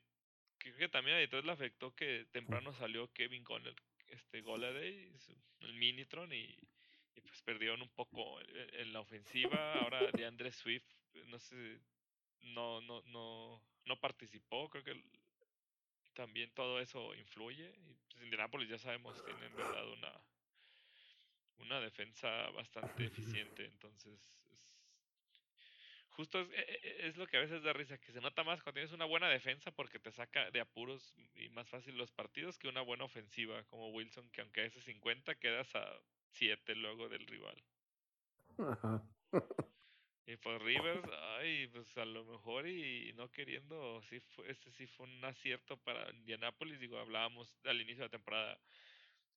creo 0.58 0.76
que 0.78 0.90
también 0.90 1.16
a 1.16 1.20
Detroit 1.20 1.46
le 1.46 1.54
afectó 1.54 1.96
que 1.96 2.26
temprano 2.32 2.74
salió 2.74 3.12
Kevin 3.14 3.46
Conner, 3.46 3.76
este 4.10 4.42
Goladay, 4.42 5.10
el 5.62 5.74
Minitron 5.76 6.34
y, 6.34 6.58
y 7.16 7.22
pues 7.22 7.42
perdieron 7.44 7.82
un 7.82 7.90
poco 7.90 8.40
en, 8.42 8.92
la 8.92 9.00
ofensiva. 9.00 9.74
Ahora 9.76 10.12
de 10.12 10.26
Andrés 10.26 10.56
Swift, 10.58 10.84
no 11.28 11.40
sé, 11.40 11.80
no, 12.42 12.82
no, 12.82 13.02
no, 13.04 13.64
no 13.86 14.00
participó, 14.02 14.70
creo 14.70 14.84
que 14.84 15.02
también 16.14 16.52
todo 16.52 16.82
eso 16.82 17.16
influye. 17.16 17.74
Y 17.88 17.94
pues 17.94 18.24
Indianapolis 18.24 18.68
ya 18.70 18.78
sabemos 18.78 19.24
tiene 19.24 19.46
en 19.46 19.56
verdad 19.56 19.88
una 19.88 20.22
una 21.62 21.80
defensa 21.80 22.50
bastante 22.50 23.06
eficiente, 23.06 23.66
entonces 23.66 24.41
justo 26.12 26.42
es, 26.42 26.50
e, 26.52 26.80
e, 26.84 27.08
es, 27.08 27.18
lo 27.18 27.28
que 27.28 27.38
a 27.38 27.42
veces 27.42 27.64
da 27.64 27.74
risa, 27.74 27.98
que 27.98 28.12
se 28.12 28.22
nota 28.22 28.44
más 28.44 28.62
cuando 28.62 28.80
tienes 28.80 28.94
una 28.94 29.06
buena 29.06 29.30
defensa 29.30 29.72
porque 29.72 30.00
te 30.00 30.12
saca 30.12 30.52
de 30.52 30.60
apuros 30.60 31.14
y 31.36 31.50
más 31.50 31.70
fácil 31.70 31.98
los 31.98 32.12
partidos 32.12 32.58
que 32.58 32.68
una 32.68 32.82
buena 32.82 33.06
ofensiva 33.06 33.64
como 33.66 33.90
Wilson, 33.90 34.30
que 34.30 34.42
aunque 34.42 34.66
ese 34.66 34.82
50 34.82 35.36
quedas 35.36 35.74
a 35.76 35.86
7 36.32 36.76
luego 36.76 37.10
del 37.10 37.26
rival. 37.28 37.64
Y 40.28 40.38
pues 40.38 40.62
Rivers, 40.62 41.04
ay, 41.40 41.68
pues 41.68 41.98
a 41.98 42.06
lo 42.06 42.24
mejor 42.24 42.68
y 42.68 43.12
no 43.14 43.30
queriendo, 43.32 44.02
sí 44.04 44.20
fue, 44.20 44.50
este 44.52 44.72
sí 44.72 44.88
fue 44.88 45.08
un 45.08 45.26
acierto 45.26 45.78
para 45.78 46.10
Indianapolis, 46.12 46.80
digo, 46.80 47.00
hablábamos 47.00 47.54
al 47.66 47.82
inicio 47.82 48.04
de 48.04 48.06
la 48.06 48.12
temporada, 48.12 48.60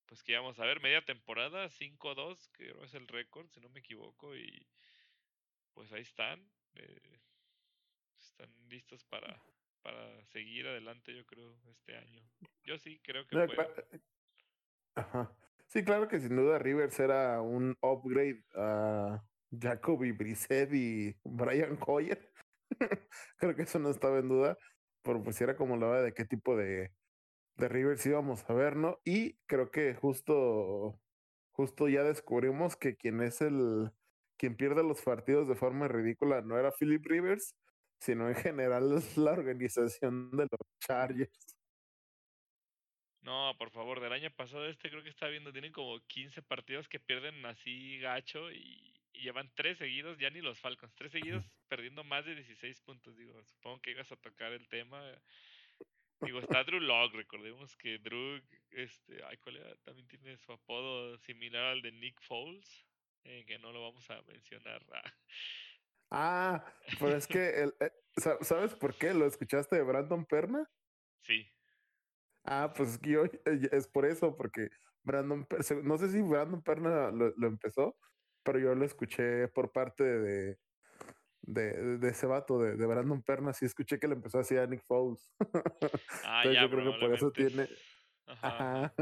pues 0.07 0.23
que 0.23 0.33
íbamos 0.33 0.61
a 0.61 0.67
ver 0.67 0.81
media 0.81 1.03
temporada, 1.05 1.69
5-2, 1.69 2.49
que 2.53 2.75
es 2.83 2.95
el 2.95 3.09
récord, 3.09 3.49
si 3.49 3.61
no 3.61 3.71
me 3.71 3.81
equivoco, 3.81 4.37
y 4.37 4.67
pues 5.73 5.91
ahí 5.93 6.03
están, 6.03 6.47
eh, 6.77 7.21
están 8.19 8.51
listos 8.69 9.05
para, 9.05 9.41
para 9.83 10.25
seguir 10.27 10.67
adelante, 10.67 11.15
yo 11.15 11.25
creo, 11.27 11.57
este 11.71 11.97
año. 11.97 12.23
Yo 12.63 12.79
sí 12.79 13.01
creo 13.03 13.27
que 13.27 13.37
Ajá. 14.97 15.37
Sí, 15.67 15.85
claro 15.85 16.09
que 16.09 16.21
sin 16.21 16.37
duda 16.37 16.59
Rivers 16.59 16.99
era 17.01 17.41
un 17.43 17.77
upgrade 17.81 18.45
a 18.55 19.25
Jacoby 19.51 20.13
Brissett 20.13 20.73
y 20.73 21.17
Brian 21.25 21.79
Hoyer. 21.87 22.33
creo 23.37 23.57
que 23.57 23.63
eso 23.63 23.79
no 23.79 23.91
estaba 23.91 24.19
en 24.19 24.29
duda, 24.29 24.57
pero 25.03 25.23
pues 25.23 25.41
era 25.41 25.57
como 25.57 25.77
la 25.77 25.89
hora 25.89 26.03
de 26.03 26.15
qué 26.15 26.25
tipo 26.25 26.57
de, 26.57 26.93
de 27.57 27.69
Rivers 27.69 28.07
íbamos 28.07 28.49
a 28.49 28.55
ver, 28.55 28.77
¿no? 28.77 29.01
Y 29.05 29.35
creo 29.47 29.71
que 29.71 29.95
justo, 29.95 31.01
justo 31.53 31.89
ya 31.89 32.03
descubrimos 32.03 32.77
que 32.77 32.97
quien 32.97 33.21
es 33.21 33.41
el, 33.41 33.91
quien 34.37 34.57
pierde 34.57 34.83
los 34.83 35.01
partidos 35.03 35.49
de 35.49 35.55
forma 35.55 35.89
ridícula 35.89 36.41
no 36.43 36.59
era 36.59 36.73
Philip 36.73 37.05
Rivers, 37.07 37.55
sino 38.01 38.29
en 38.29 38.35
general 38.35 39.03
la 39.17 39.33
organización 39.33 40.31
de 40.33 40.45
los 40.45 40.79
Chargers. 40.81 41.55
No, 43.23 43.55
por 43.59 43.71
favor, 43.71 44.01
del 44.01 44.13
año 44.13 44.31
pasado 44.31 44.67
este 44.67 44.91
creo 44.91 45.03
que 45.03 45.09
está 45.09 45.29
viendo, 45.29 45.51
tienen 45.51 45.73
como 45.73 45.99
15 46.09 46.43
partidos 46.43 46.89
que 46.89 47.01
pierden 47.01 47.45
así 47.47 47.99
gacho 47.99 48.53
y, 48.53 48.93
llevan 49.15 49.51
tres 49.55 49.79
seguidos, 49.79 50.19
ya 50.19 50.29
ni 50.29 50.43
los 50.43 50.59
Falcons, 50.59 50.95
tres 50.95 51.13
seguidos 51.13 51.45
perdiendo 51.69 52.05
más 52.05 52.27
de 52.27 52.35
16 52.35 52.81
puntos, 52.83 53.17
digo, 53.17 53.43
supongo 53.45 53.81
que 53.81 53.93
ibas 53.93 54.11
a 54.13 54.17
tocar 54.17 54.53
el 54.53 54.69
tema. 54.69 55.03
Digo, 56.21 56.41
está 56.41 56.65
Drew 56.65 56.81
Locke, 56.81 57.17
recordemos 57.17 57.75
que 57.77 57.99
Drew, 57.99 58.43
este, 58.73 59.23
ay, 59.25 59.39
También 59.85 60.07
tiene 60.09 60.37
su 60.37 60.53
apodo 60.53 61.17
similar 61.19 61.65
al 61.65 61.81
de 61.81 61.93
Nick 61.93 62.21
Foles. 62.23 62.85
Eh, 63.25 63.45
que 63.47 63.59
no 63.59 63.73
lo 63.73 63.83
vamos 63.83 64.09
a 64.11 64.21
mencionar. 64.23 64.85
Ah, 66.11 66.65
pero 66.99 67.17
es 67.17 67.27
que, 67.27 67.63
el, 67.63 67.75
eh, 67.81 67.91
¿sabes 68.43 68.75
por 68.75 68.97
qué? 68.97 69.15
¿Lo 69.15 69.27
escuchaste 69.27 69.77
de 69.77 69.83
Brandon 69.83 70.25
Perna? 70.27 70.71
Sí. 71.23 71.47
Ah, 72.45 72.73
pues 72.77 72.91
es 72.91 72.99
que 72.99 73.11
yo, 73.11 73.25
eh, 73.25 73.69
es 73.73 73.89
por 73.89 74.05
eso, 74.05 74.37
porque 74.37 74.69
Brandon, 75.03 75.47
Per- 75.47 75.65
se- 75.65 75.83
no 75.83 75.97
sé 75.97 76.11
si 76.11 76.21
Brandon 76.21 76.63
Perna 76.63 77.11
lo, 77.11 77.33
lo 77.37 77.47
empezó, 77.49 77.97
pero 78.43 78.59
yo 78.59 78.75
lo 78.75 78.85
escuché 78.85 79.49
por 79.49 79.73
parte 79.73 80.05
de, 80.05 80.59
de, 81.43 81.99
de 81.99 82.09
ese 82.09 82.27
vato, 82.27 82.59
de, 82.59 82.77
de 82.77 82.87
Brandon 82.87 83.23
Perna, 83.23 83.55
sí 83.55 83.65
escuché 83.65 83.99
que 83.99 84.09
le 84.09 84.15
empezó 84.15 84.39
así 84.39 84.57
a 84.59 84.67
Nick 84.67 84.83
Foles. 84.85 85.33
Ah, 86.25 86.45
Entonces 86.45 86.55
ya, 86.55 86.63
yo 86.63 86.71
creo 86.71 86.93
que 86.93 87.01
por 87.01 87.15
eso 87.15 87.33
tiene, 87.33 87.69
ajá. 88.27 88.95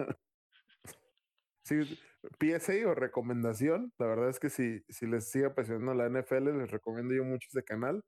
sí, 1.64 1.98
PSA 2.38 2.88
o 2.88 2.94
recomendación, 2.94 3.92
la 3.98 4.06
verdad 4.06 4.28
es 4.28 4.38
que 4.38 4.50
si, 4.50 4.82
si 4.88 5.06
les 5.06 5.30
sigue 5.30 5.46
apasionando 5.46 5.94
la 5.94 6.08
NFL, 6.08 6.56
les 6.58 6.70
recomiendo 6.70 7.14
yo 7.14 7.24
mucho 7.24 7.48
ese 7.48 7.64
canal, 7.64 8.02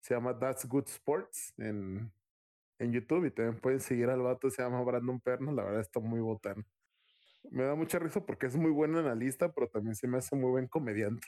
se 0.00 0.14
llama 0.14 0.38
That's 0.38 0.66
Good 0.66 0.88
Sports 0.88 1.54
en, 1.58 2.12
en 2.78 2.92
YouTube 2.92 3.26
y 3.26 3.30
también 3.30 3.60
pueden 3.60 3.80
seguir 3.80 4.08
al 4.08 4.22
vato, 4.22 4.50
se 4.50 4.62
llama 4.62 4.82
Brandon 4.82 5.20
Perna, 5.20 5.52
la 5.52 5.64
verdad 5.64 5.80
está 5.80 6.00
muy 6.00 6.20
botano. 6.20 6.64
Me 7.50 7.64
da 7.64 7.74
mucha 7.74 7.98
risa 7.98 8.24
porque 8.24 8.46
es 8.46 8.56
muy 8.56 8.70
buen 8.70 8.96
analista, 8.96 9.52
pero 9.52 9.68
también 9.68 9.94
se 9.94 10.06
me 10.06 10.18
hace 10.18 10.36
muy 10.36 10.50
buen 10.50 10.68
comediante. 10.68 11.26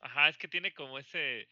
Ajá, 0.00 0.28
es 0.28 0.36
que 0.36 0.48
tiene 0.48 0.72
como 0.74 0.98
ese. 0.98 1.48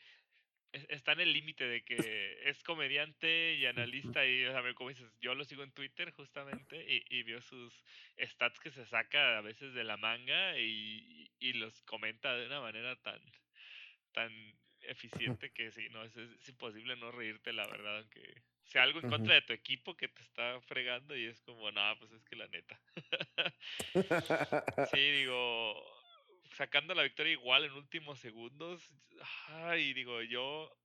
Es- 0.73 0.87
Está 0.91 1.13
en 1.13 1.21
el 1.21 1.33
límite 1.33 1.67
de 1.67 1.83
que 1.85 2.49
es 2.49 2.63
comediante 2.63 3.55
y 3.55 3.67
analista 3.67 4.27
y, 4.27 4.45
o 4.45 4.53
sea, 4.53 4.61
ve 4.61 4.75
como 4.75 4.91
dices, 4.91 5.11
yo 5.21 5.35
lo 5.35 5.45
sigo 5.45 5.63
en 5.63 5.73
Twitter 5.73 6.11
justamente 6.13 6.85
y, 6.93 7.05
y 7.09 7.23
veo 7.23 7.41
sus 7.41 7.83
stats 8.19 8.61
que 8.61 8.71
se 8.71 8.85
saca 8.87 9.39
a 9.39 9.41
veces 9.41 9.75
de 9.75 9.85
la 9.85 9.97
manga 9.97 10.59
y, 10.59 11.31
y 11.39 11.53
los 11.55 11.81
comenta 11.83 12.37
de 12.37 12.47
una 12.47 12.61
manera 12.61 12.97
tan, 12.97 13.21
tan 14.13 14.33
eficiente 14.83 15.53
que 15.53 15.71
sí, 15.73 15.89
no, 15.91 16.05
es, 16.05 16.17
es 16.17 16.49
imposible 16.49 16.97
no 16.97 17.11
reírte, 17.11 17.53
la 17.53 17.67
verdad, 17.67 17.99
aunque 17.99 18.43
sea 18.65 18.83
algo 18.83 19.01
en 19.01 19.09
contra 19.09 19.35
de 19.35 19.43
tu 19.43 19.53
equipo 19.55 19.97
que 19.97 20.09
te 20.09 20.23
está 20.23 20.61
fregando 20.61 21.17
y 21.17 21.25
es 21.25 21.41
como, 21.43 21.71
no, 21.73 21.99
pues 21.99 22.13
es 22.13 22.25
que 22.25 22.37
la 22.37 22.47
neta. 22.49 22.81
Sí, 24.91 25.11
digo, 25.11 25.98
sacando 26.59 26.93
la 26.93 27.05
victoria 27.05 27.33
igual 27.33 27.65
en 27.65 27.73
últimos 27.73 28.19
segundos. 28.19 28.91
Ay, 29.47 29.95
digo, 29.95 30.21
yo. 30.23 30.77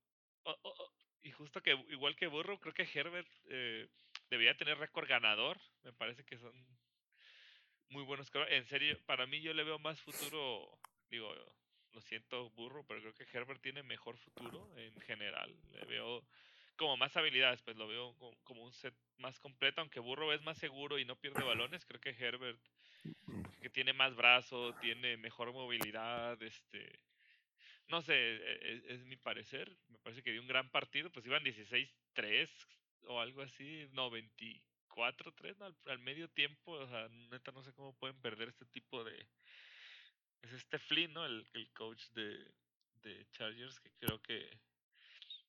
y 1.23 1.31
justo 1.31 1.61
que, 1.63 1.71
igual 1.89 2.15
que 2.15 2.27
Burrow, 2.27 2.59
creo 2.59 2.75
que 2.75 2.87
Herbert 2.93 3.27
eh, 3.49 3.89
debería 4.29 4.55
tener 4.55 4.77
récord 4.77 5.07
ganador. 5.07 5.59
Me 5.81 5.91
parece 5.91 6.23
que 6.23 6.37
son 6.37 6.53
muy 7.89 8.03
buenos. 8.03 8.31
En 8.49 8.65
serio, 8.67 8.99
para 9.07 9.25
mí 9.25 9.41
yo 9.41 9.53
le 9.53 9.63
veo 9.63 9.79
más 9.79 9.99
futuro. 9.99 10.77
Digo, 11.09 11.33
lo 11.91 12.01
siento, 12.01 12.51
Burrow, 12.51 12.85
pero 12.85 13.01
creo 13.01 13.15
que 13.15 13.37
Herbert 13.37 13.61
tiene 13.61 13.81
mejor 13.81 14.15
futuro 14.17 14.71
en 14.77 14.99
general. 15.01 15.55
Le 15.71 15.85
veo 15.85 16.23
como 16.75 16.97
más 16.97 17.17
habilidades, 17.17 17.63
pues 17.63 17.77
lo 17.77 17.87
veo 17.87 18.15
como, 18.43 18.63
un 18.63 18.73
set 18.73 18.93
más 19.17 19.39
completo. 19.39 19.81
Aunque 19.81 19.99
Burrow 19.99 20.31
es 20.31 20.41
más 20.43 20.59
seguro 20.59 20.99
y 20.99 21.05
no 21.05 21.15
pierde 21.15 21.43
balones, 21.43 21.83
creo 21.85 21.99
que 21.99 22.11
Herbert 22.11 22.61
que 23.61 23.69
tiene 23.69 23.93
más 23.93 24.15
brazo, 24.15 24.73
tiene 24.81 25.17
mejor 25.17 25.51
movilidad, 25.53 26.41
este, 26.41 26.99
no 27.87 28.01
sé, 28.01 28.13
e- 28.13 28.59
e- 28.61 28.93
es, 28.93 29.05
mi 29.05 29.17
parecer, 29.17 29.75
me 29.89 29.97
parece 29.99 30.23
que 30.23 30.31
dio 30.31 30.41
un 30.41 30.47
gran 30.47 30.69
partido, 30.69 31.09
pues 31.11 31.25
iban 31.25 31.43
16-3 31.43 32.49
o 33.07 33.19
algo 33.19 33.41
así, 33.41 33.87
no, 33.91 34.09
24-3 34.09 35.57
no, 35.57 35.75
al, 35.85 35.99
medio 35.99 36.29
tiempo, 36.29 36.73
o 36.73 36.87
sea, 36.87 37.07
neta 37.31 37.51
no 37.51 37.63
sé 37.63 37.73
cómo 37.73 37.93
pueden 37.97 38.19
perder 38.21 38.49
este 38.49 38.65
tipo 38.65 39.03
de... 39.03 39.27
Es 40.41 40.51
este 40.51 40.77
Flynn, 40.77 41.13
¿no? 41.13 41.25
El, 41.25 41.47
el 41.53 41.71
coach 41.71 42.03
de, 42.09 42.37
de 43.01 43.25
Chargers, 43.31 43.79
que 43.79 43.91
creo 43.91 44.21
que 44.21 44.49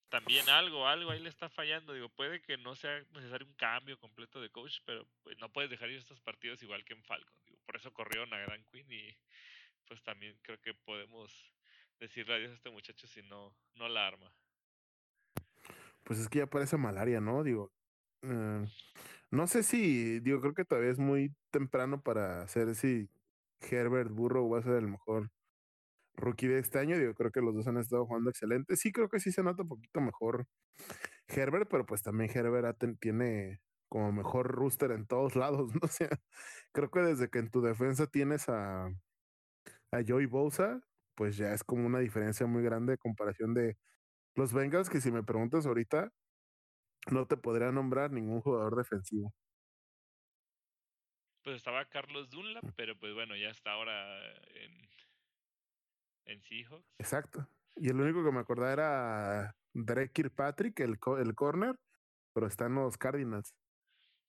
también 0.09 0.49
algo, 0.49 0.87
algo 0.87 1.11
ahí 1.11 1.19
le 1.19 1.29
está 1.29 1.49
fallando. 1.49 1.93
Digo, 1.93 2.09
puede 2.09 2.41
que 2.41 2.57
no 2.57 2.77
sea 2.77 3.03
necesario 3.11 3.49
un 3.49 3.55
cambio 3.55 3.99
completo 3.99 4.41
de 4.41 4.49
coach, 4.49 4.79
pero 4.85 5.05
pues, 5.25 5.37
no 5.39 5.53
puedes 5.53 5.71
dejar 5.71 5.91
ir 5.91 5.99
estos 5.99 6.21
partidos 6.21 6.63
igual 6.63 6.85
que 6.85 6.93
en 6.93 7.03
Falcon. 7.03 7.35
Eso 7.75 7.93
corrieron 7.93 8.33
a 8.33 8.39
Gran 8.39 8.64
Queen 8.64 8.91
y 8.91 9.16
pues 9.87 10.03
también 10.03 10.39
creo 10.43 10.61
que 10.61 10.75
podemos 10.75 11.55
decirle 12.01 12.35
adiós 12.35 12.53
a 12.53 12.55
este 12.55 12.70
muchacho 12.70 13.07
si 13.07 13.22
no, 13.22 13.57
no 13.75 13.89
la 13.89 14.07
arma. 14.07 14.35
Pues 16.03 16.18
es 16.18 16.29
que 16.29 16.41
ya 16.41 16.47
parece 16.47 16.77
malaria, 16.77 17.20
¿no? 17.20 17.43
Digo, 17.43 17.72
eh, 18.22 18.64
no 19.31 19.47
sé 19.47 19.62
si, 19.62 20.20
digo, 20.20 20.41
creo 20.41 20.55
que 20.55 20.64
todavía 20.64 20.91
es 20.91 20.99
muy 20.99 21.35
temprano 21.51 22.03
para 22.03 22.43
hacer 22.43 22.75
si 22.75 23.09
Herbert 23.61 24.11
Burrow 24.11 24.49
va 24.49 24.59
a 24.59 24.62
ser 24.62 24.75
el 24.75 24.89
mejor 24.89 25.31
rookie 26.14 26.47
de 26.49 26.59
este 26.59 26.79
año. 26.79 26.99
Digo, 26.99 27.14
creo 27.14 27.33
que 27.33 27.41
los 27.41 27.55
dos 27.55 27.66
han 27.66 27.79
estado 27.79 28.07
jugando 28.07 28.31
excelente. 28.31 28.77
Sí, 28.77 28.93
creo 28.93 29.09
que 29.09 29.20
sí 29.20 29.33
se 29.33 29.43
nota 29.43 29.62
un 29.62 29.68
poquito 29.68 30.01
mejor 30.01 30.47
Herbert, 31.29 31.68
pero 31.70 31.87
pues 31.87 32.03
también 32.03 32.31
Herbert 32.33 32.79
tiene 33.01 33.61
como 33.95 34.11
mejor 34.11 34.49
rooster 34.49 34.90
en 34.90 35.07
todos 35.07 35.36
lados, 35.36 35.72
¿no? 35.72 35.78
O 35.84 35.86
sea, 35.86 36.09
creo 36.72 36.90
que 36.90 36.99
desde 36.99 37.30
que 37.30 37.38
en 37.38 37.49
tu 37.53 37.62
defensa 37.62 38.09
tienes 38.09 38.49
a, 38.49 38.86
a 38.86 40.03
Joey 40.05 40.26
Bosa, 40.26 40.80
pues 41.14 41.36
ya 41.36 41.53
es 41.53 41.62
como 41.62 41.86
una 41.86 42.01
diferencia 42.01 42.45
muy 42.45 42.64
grande 42.64 42.95
de 42.95 42.99
comparación 42.99 43.55
de 43.55 43.78
los 44.34 44.53
Bengals, 44.53 44.90
que 44.90 45.01
si 45.01 45.12
me 45.12 45.22
preguntas 45.22 45.64
ahorita, 45.64 46.12
no 47.12 47.28
te 47.28 47.36
podría 47.36 47.70
nombrar 47.70 48.11
ningún 48.11 48.40
jugador 48.40 48.74
defensivo. 48.74 49.32
Pues 51.45 51.55
estaba 51.55 51.84
Carlos 51.84 52.30
Dunlap, 52.30 52.64
pero 52.74 52.99
pues 52.99 53.14
bueno, 53.14 53.36
ya 53.36 53.51
está 53.51 53.74
ahora 53.74 54.26
en, 54.57 54.88
en 56.24 56.42
Seahawks. 56.42 56.97
Exacto. 56.99 57.49
Y 57.76 57.90
el 57.90 58.01
único 58.01 58.24
que 58.24 58.32
me 58.32 58.40
acordaba 58.40 58.72
era 58.72 59.57
Drake 59.72 60.11
Kirkpatrick, 60.12 60.80
el, 60.80 60.99
el 61.20 61.34
corner, 61.36 61.78
pero 62.32 62.49
está 62.49 62.66
en 62.66 62.74
los 62.74 62.99
Cardinals. 62.99 63.55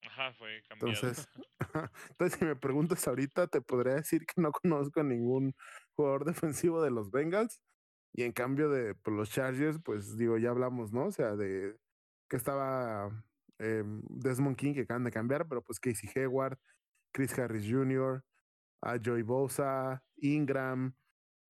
Ajá, 0.08 0.34
fue 0.34 0.62
cambiado. 0.68 0.94
Entonces, 0.94 1.30
entonces, 2.10 2.40
si 2.40 2.46
me 2.46 2.56
preguntas 2.56 3.08
ahorita, 3.08 3.48
te 3.48 3.62
podría 3.62 3.96
decir 3.96 4.26
que 4.26 4.42
no 4.42 4.52
conozco 4.64 5.00
a 5.00 5.04
ningún 5.04 5.54
jugador 5.96 6.26
defensivo 6.26 6.82
de 6.82 6.92
los 6.92 7.12
Bengals. 7.12 7.62
Y 8.14 8.24
en 8.24 8.32
cambio 8.32 8.70
de 8.70 8.96
pues, 8.96 9.16
los 9.16 9.30
Chargers, 9.30 9.80
pues 9.84 10.18
digo, 10.18 10.38
ya 10.38 10.50
hablamos, 10.50 10.94
¿no? 10.94 11.08
O 11.08 11.12
sea, 11.12 11.36
de 11.36 11.78
que 12.30 12.38
estaba 12.38 13.10
eh, 13.60 13.84
Desmond 14.10 14.56
King, 14.56 14.74
que 14.74 14.82
acaban 14.82 15.04
de 15.04 15.12
cambiar, 15.12 15.48
pero 15.48 15.62
pues 15.62 15.80
Casey 15.80 16.10
Hayward, 16.16 16.58
Chris 17.12 17.38
Harris 17.38 17.70
Jr., 17.70 18.24
a 18.82 18.98
Joey 19.04 19.24
Bosa, 19.24 20.04
Ingram, 20.18 20.96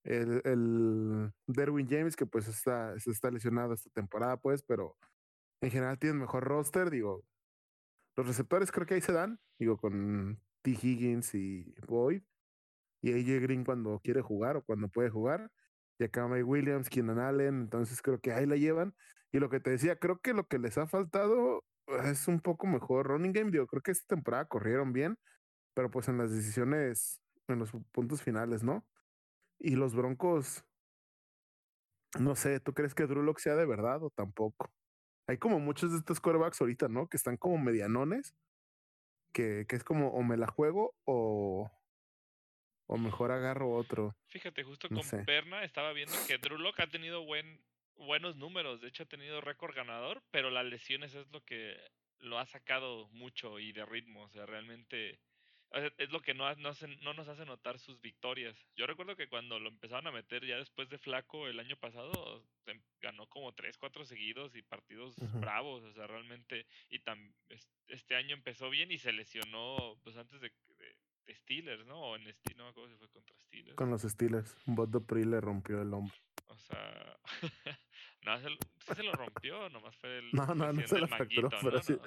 el, 0.03 0.41
el 0.45 1.33
Derwin 1.47 1.87
James, 1.87 2.15
que 2.15 2.25
pues 2.25 2.47
está, 2.47 2.95
está 2.95 3.31
lesionado 3.31 3.73
esta 3.73 3.89
temporada, 3.89 4.37
pues, 4.37 4.61
pero 4.63 4.95
en 5.61 5.71
general 5.71 5.97
tienen 5.99 6.19
mejor 6.19 6.43
roster, 6.43 6.89
digo. 6.89 7.23
Los 8.15 8.27
receptores 8.27 8.71
creo 8.71 8.85
que 8.85 8.95
ahí 8.95 9.01
se 9.01 9.11
dan, 9.11 9.39
digo, 9.59 9.77
con 9.77 10.39
T. 10.61 10.71
Higgins 10.71 11.35
y 11.35 11.75
Boyd, 11.87 12.23
y 13.01 13.11
AJ 13.11 13.41
Green 13.41 13.63
cuando 13.65 13.99
quiere 13.99 14.21
jugar 14.21 14.57
o 14.57 14.63
cuando 14.63 14.87
puede 14.87 15.09
jugar, 15.09 15.51
y 15.99 16.05
acá 16.05 16.27
Mike 16.27 16.43
Williams, 16.43 16.89
Keenan 16.89 17.19
Allen, 17.19 17.61
entonces 17.61 18.01
creo 18.01 18.19
que 18.19 18.33
ahí 18.33 18.45
la 18.45 18.55
llevan. 18.55 18.95
Y 19.31 19.39
lo 19.39 19.49
que 19.49 19.59
te 19.59 19.69
decía, 19.71 19.97
creo 19.97 20.19
que 20.19 20.33
lo 20.33 20.47
que 20.47 20.59
les 20.59 20.77
ha 20.77 20.87
faltado 20.87 21.63
es 22.05 22.27
un 22.27 22.39
poco 22.39 22.67
mejor 22.67 23.07
running 23.07 23.33
game, 23.33 23.51
digo, 23.51 23.67
creo 23.67 23.81
que 23.81 23.91
esta 23.91 24.15
temporada 24.15 24.45
corrieron 24.45 24.93
bien, 24.93 25.17
pero 25.73 25.91
pues 25.91 26.07
en 26.07 26.17
las 26.17 26.31
decisiones, 26.31 27.21
en 27.47 27.59
los 27.59 27.71
puntos 27.91 28.21
finales, 28.21 28.63
¿no? 28.63 28.85
Y 29.59 29.75
los 29.75 29.95
Broncos, 29.95 30.65
no 32.19 32.35
sé, 32.35 32.59
¿tú 32.59 32.73
crees 32.73 32.95
que 32.95 33.07
Drew 33.07 33.23
Lock 33.23 33.39
sea 33.39 33.55
de 33.55 33.65
verdad 33.65 34.01
o 34.03 34.09
tampoco? 34.09 34.71
Hay 35.27 35.37
como 35.37 35.59
muchos 35.59 35.91
de 35.91 35.97
estos 35.97 36.19
quarterbacks 36.19 36.61
ahorita, 36.61 36.87
¿no? 36.87 37.07
Que 37.07 37.17
están 37.17 37.37
como 37.37 37.57
medianones, 37.57 38.35
que, 39.33 39.65
que 39.67 39.75
es 39.75 39.83
como 39.83 40.09
o 40.09 40.23
me 40.23 40.37
la 40.37 40.47
juego 40.47 40.95
o, 41.05 41.71
o 42.87 42.97
mejor 42.97 43.31
agarro 43.31 43.71
otro. 43.71 44.15
Fíjate, 44.27 44.63
justo 44.63 44.87
No 44.89 44.97
con 44.97 45.03
sé. 45.03 45.23
Perna 45.23 45.63
estaba 45.63 45.93
viendo 45.93 46.15
que 46.27 46.37
Drew 46.37 46.57
ha 46.77 46.87
tenido 46.87 47.25
buen, 47.25 47.59
buenos 47.95 48.35
números. 48.35 48.81
De 48.81 48.87
hecho, 48.87 49.03
ha 49.03 49.07
tenido 49.07 49.41
récord 49.41 49.75
ganador, 49.75 50.23
pero 50.31 50.49
las 50.51 50.65
lesiones 50.65 51.15
es 51.15 51.27
lo 51.31 51.43
que 51.43 51.75
lo 52.19 52.39
ha 52.39 52.45
sacado 52.45 53.07
mucho 53.09 53.59
y 53.59 53.71
de 53.71 53.85
ritmo. 53.85 54.23
O 54.23 54.29
sea, 54.29 54.45
realmente 54.45 55.19
es 55.97 56.09
lo 56.11 56.21
que 56.21 56.33
no, 56.33 56.53
no, 56.55 56.73
se- 56.73 56.87
no 56.97 57.13
nos 57.13 57.27
hace 57.27 57.45
notar 57.45 57.79
sus 57.79 57.99
victorias. 58.01 58.55
Yo 58.75 58.87
recuerdo 58.87 59.15
que 59.15 59.27
cuando 59.27 59.59
lo 59.59 59.69
empezaron 59.69 60.07
a 60.07 60.11
meter 60.11 60.45
ya 60.45 60.57
después 60.57 60.89
de 60.89 60.97
Flaco 60.97 61.47
el 61.47 61.59
año 61.59 61.75
pasado, 61.77 62.43
em- 62.65 62.81
ganó 63.01 63.27
como 63.27 63.53
3, 63.53 63.77
4 63.77 64.05
seguidos 64.05 64.55
y 64.55 64.61
partidos 64.61 65.15
bravos. 65.39 65.83
O 65.83 65.91
sea, 65.93 66.07
realmente. 66.07 66.65
Y 66.89 66.99
tam, 66.99 67.33
es- 67.49 67.69
este 67.87 68.15
año 68.15 68.33
empezó 68.35 68.69
bien 68.69 68.91
y 68.91 68.97
se 68.97 69.11
lesionó 69.11 69.99
pues 70.03 70.15
antes 70.17 70.39
de, 70.41 70.51
de, 70.77 70.95
de 71.25 71.35
Steelers, 71.35 71.85
¿no? 71.85 71.99
O 72.01 72.15
en 72.15 72.21
Steelers, 72.31 72.57
no 72.57 72.63
me 72.65 72.69
acuerdo 72.69 72.91
si 72.91 72.97
fue 72.97 73.09
contra 73.09 73.35
Steelers. 73.39 73.75
Con 73.75 73.89
los 73.89 74.01
Steelers, 74.03 74.55
Bud 74.65 74.89
Dupree 74.89 75.25
le 75.25 75.41
rompió 75.41 75.81
el 75.81 75.93
hombro. 75.93 76.15
O 76.47 76.57
sea, 76.57 77.19
no, 78.25 78.39
se, 78.39 78.49
lo- 78.49 78.57
sí 78.79 78.95
se 78.95 79.03
lo 79.03 79.11
rompió, 79.13 79.69
nomás 79.69 79.95
fue 79.97 80.19
el 80.19 80.31
No, 80.31 80.45
no, 80.55 80.87
se 80.87 80.97
la 80.99 81.07
fracturó, 81.07 81.49
pero 81.63 81.81
sí- 81.81 81.97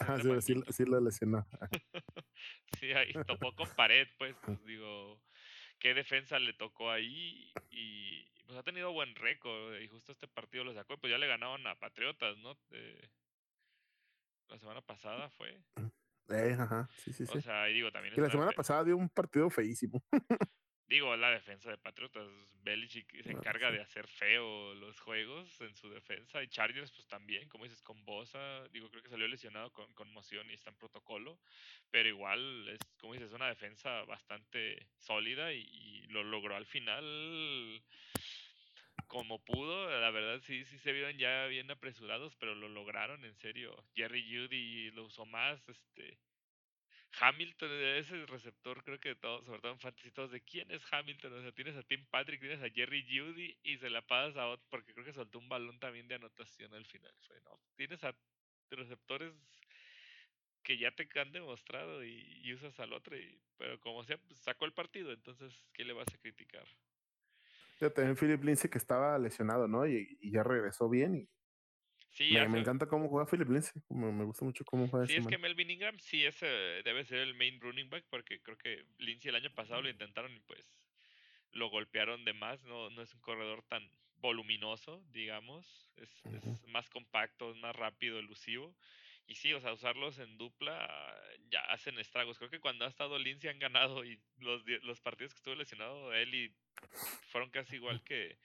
Ah, 0.00 0.18
sí, 0.20 0.40
sí, 0.42 0.62
sí 0.72 0.84
lo 0.84 1.00
lesionó. 1.00 1.46
Sí, 2.80 2.92
ahí 2.92 3.12
topó 3.26 3.54
con 3.54 3.68
pared, 3.74 4.06
pues, 4.18 4.36
pues 4.44 4.62
digo, 4.64 5.20
qué 5.78 5.94
defensa 5.94 6.38
le 6.38 6.52
tocó 6.52 6.90
ahí 6.90 7.52
y 7.70 8.24
pues 8.46 8.58
ha 8.58 8.62
tenido 8.62 8.92
buen 8.92 9.14
récord 9.14 9.80
y 9.80 9.88
justo 9.88 10.12
este 10.12 10.28
partido 10.28 10.62
lo 10.64 10.74
sacó 10.74 10.94
y 10.94 10.96
pues 10.98 11.10
ya 11.10 11.18
le 11.18 11.26
ganaron 11.26 11.66
a 11.66 11.74
Patriotas, 11.78 12.36
¿no? 12.38 12.54
De- 12.70 13.10
la 14.48 14.58
semana 14.58 14.80
pasada 14.82 15.30
fue. 15.30 15.58
Eh, 16.28 16.56
ajá, 16.58 16.88
sí, 16.98 17.12
sí, 17.12 17.26
sí. 17.26 17.38
O 17.38 17.40
sea, 17.40 17.68
y 17.70 17.74
digo, 17.74 17.90
también 17.90 18.14
la 18.16 18.28
semana 18.30 18.52
pasada 18.52 18.84
dio 18.84 18.96
un 18.96 19.08
partido 19.08 19.48
feísimo. 19.50 20.02
Digo, 20.88 21.16
la 21.16 21.30
defensa 21.30 21.70
de 21.70 21.78
Patriotas. 21.78 22.28
Belichick 22.62 23.08
se 23.22 23.22
Bueno, 23.22 23.40
encarga 23.40 23.70
sí. 23.70 23.76
de 23.76 23.82
hacer 23.82 24.08
feo 24.08 24.74
los 24.74 24.98
juegos 25.00 25.60
en 25.60 25.74
su 25.76 25.88
defensa. 25.90 26.42
Y 26.42 26.48
Chargers, 26.48 26.90
pues 26.92 27.06
también, 27.06 27.48
como 27.48 27.64
dices, 27.64 27.82
con 27.82 28.04
Bosa. 28.04 28.66
Digo, 28.68 28.90
creo 28.90 29.02
que 29.02 29.08
salió 29.08 29.28
lesionado 29.28 29.72
con 29.72 29.92
conmoción 29.94 30.50
y 30.50 30.54
está 30.54 30.70
en 30.70 30.76
protocolo. 30.76 31.38
Pero 31.90 32.08
igual, 32.08 32.68
es, 32.68 32.78
como 32.98 33.14
dices, 33.14 33.32
una 33.32 33.48
defensa 33.48 34.02
bastante 34.04 34.88
sólida 34.98 35.52
y, 35.52 35.60
y 35.60 36.06
lo 36.08 36.24
logró 36.24 36.56
al 36.56 36.66
final 36.66 37.82
como 39.06 39.38
pudo. 39.44 39.88
La 40.00 40.10
verdad, 40.10 40.40
sí, 40.40 40.64
sí 40.64 40.78
se 40.78 40.92
vieron 40.92 41.16
ya 41.18 41.46
bien 41.46 41.70
apresurados, 41.70 42.34
pero 42.36 42.54
lo 42.54 42.68
lograron, 42.68 43.24
en 43.24 43.34
serio. 43.36 43.76
Jerry 43.94 44.22
Judy 44.22 44.90
lo 44.92 45.04
usó 45.04 45.24
más. 45.26 45.68
Este, 45.68 46.18
Hamilton 47.20 47.70
es 47.70 48.10
el 48.10 48.26
receptor, 48.28 48.82
creo 48.84 49.00
que 49.00 49.14
todos, 49.14 49.44
sobre 49.46 49.60
todo 49.60 49.72
en 49.72 49.78
fantasy, 49.78 50.10
todos 50.10 50.30
de 50.30 50.40
quién 50.42 50.70
es 50.70 50.82
Hamilton. 50.92 51.32
O 51.32 51.42
sea, 51.42 51.52
tienes 51.52 51.76
a 51.76 51.82
Tim 51.82 52.04
Patrick, 52.06 52.40
tienes 52.40 52.62
a 52.62 52.68
Jerry 52.68 53.04
Judy 53.04 53.56
y 53.62 53.78
se 53.78 53.90
la 53.90 54.02
pasas 54.02 54.36
a 54.36 54.48
otro, 54.48 54.66
porque 54.70 54.92
creo 54.92 55.04
que 55.04 55.12
soltó 55.12 55.38
un 55.38 55.48
balón 55.48 55.78
también 55.78 56.08
de 56.08 56.16
anotación 56.16 56.74
al 56.74 56.84
final. 56.84 57.14
Fue, 57.26 57.40
no, 57.42 57.58
tienes 57.76 58.02
a 58.04 58.14
receptores 58.70 59.32
que 60.62 60.76
ya 60.78 60.90
te 60.90 61.08
han 61.20 61.32
demostrado 61.32 62.04
y, 62.04 62.52
usas 62.52 62.78
al 62.80 62.92
otro, 62.92 63.16
y, 63.16 63.40
pero 63.56 63.78
como 63.80 64.02
sea, 64.02 64.18
pues, 64.18 64.40
sacó 64.40 64.64
el 64.64 64.72
partido, 64.72 65.12
entonces, 65.12 65.64
¿qué 65.72 65.84
le 65.84 65.92
vas 65.92 66.08
a 66.12 66.18
criticar? 66.18 66.66
También 67.78 68.16
Philip 68.16 68.42
Lindsay 68.42 68.70
que 68.70 68.78
estaba 68.78 69.18
lesionado, 69.18 69.68
¿no? 69.68 69.86
Y, 69.86 70.18
y 70.20 70.32
ya 70.32 70.42
regresó 70.42 70.88
bien. 70.88 71.14
Y 71.14 71.28
Sí, 72.16 72.32
me, 72.32 72.40
hace- 72.40 72.48
me 72.48 72.58
encanta 72.60 72.86
cómo 72.86 73.08
juega 73.08 73.26
Philip 73.30 73.48
Lindsay. 73.50 73.82
Me, 73.90 74.10
me 74.10 74.24
gusta 74.24 74.44
mucho 74.44 74.64
cómo 74.64 74.88
juega 74.88 75.06
Sí, 75.06 75.12
ese 75.12 75.20
es 75.20 75.26
que. 75.26 75.38
Melvin 75.38 75.70
Ingram 75.70 75.98
sí 75.98 76.24
es, 76.24 76.38
eh, 76.42 76.80
debe 76.82 77.04
ser 77.04 77.18
el 77.18 77.34
main 77.34 77.60
running 77.60 77.90
back 77.90 78.04
porque 78.08 78.40
creo 78.40 78.56
que 78.56 78.84
Lindsay 78.98 79.28
el 79.28 79.36
año 79.36 79.50
pasado 79.54 79.82
lo 79.82 79.90
intentaron 79.90 80.34
y 80.34 80.40
pues 80.40 80.66
lo 81.52 81.68
golpearon 81.68 82.24
de 82.24 82.32
más. 82.32 82.62
No, 82.64 82.88
no 82.90 83.02
es 83.02 83.12
un 83.14 83.20
corredor 83.20 83.62
tan 83.64 83.86
voluminoso, 84.16 85.04
digamos. 85.12 85.90
Es, 85.96 86.10
es 86.26 86.66
más 86.68 86.88
compacto, 86.88 87.50
es 87.50 87.56
más 87.58 87.76
rápido, 87.76 88.18
elusivo. 88.18 88.74
Y 89.26 89.34
sí, 89.34 89.52
o 89.52 89.60
sea, 89.60 89.72
usarlos 89.72 90.18
en 90.18 90.38
dupla 90.38 90.88
ya 91.50 91.60
hacen 91.66 91.98
estragos. 91.98 92.38
Creo 92.38 92.48
que 92.50 92.60
cuando 92.60 92.84
ha 92.84 92.88
estado 92.88 93.18
Lindsay 93.18 93.50
han 93.50 93.58
ganado 93.58 94.04
y 94.04 94.18
los, 94.38 94.64
los 94.84 95.00
partidos 95.00 95.34
que 95.34 95.38
estuvo 95.38 95.54
lesionado 95.54 96.14
él 96.14 96.34
y 96.34 96.54
fueron 97.28 97.50
casi 97.50 97.76
igual 97.76 98.00
que, 98.04 98.38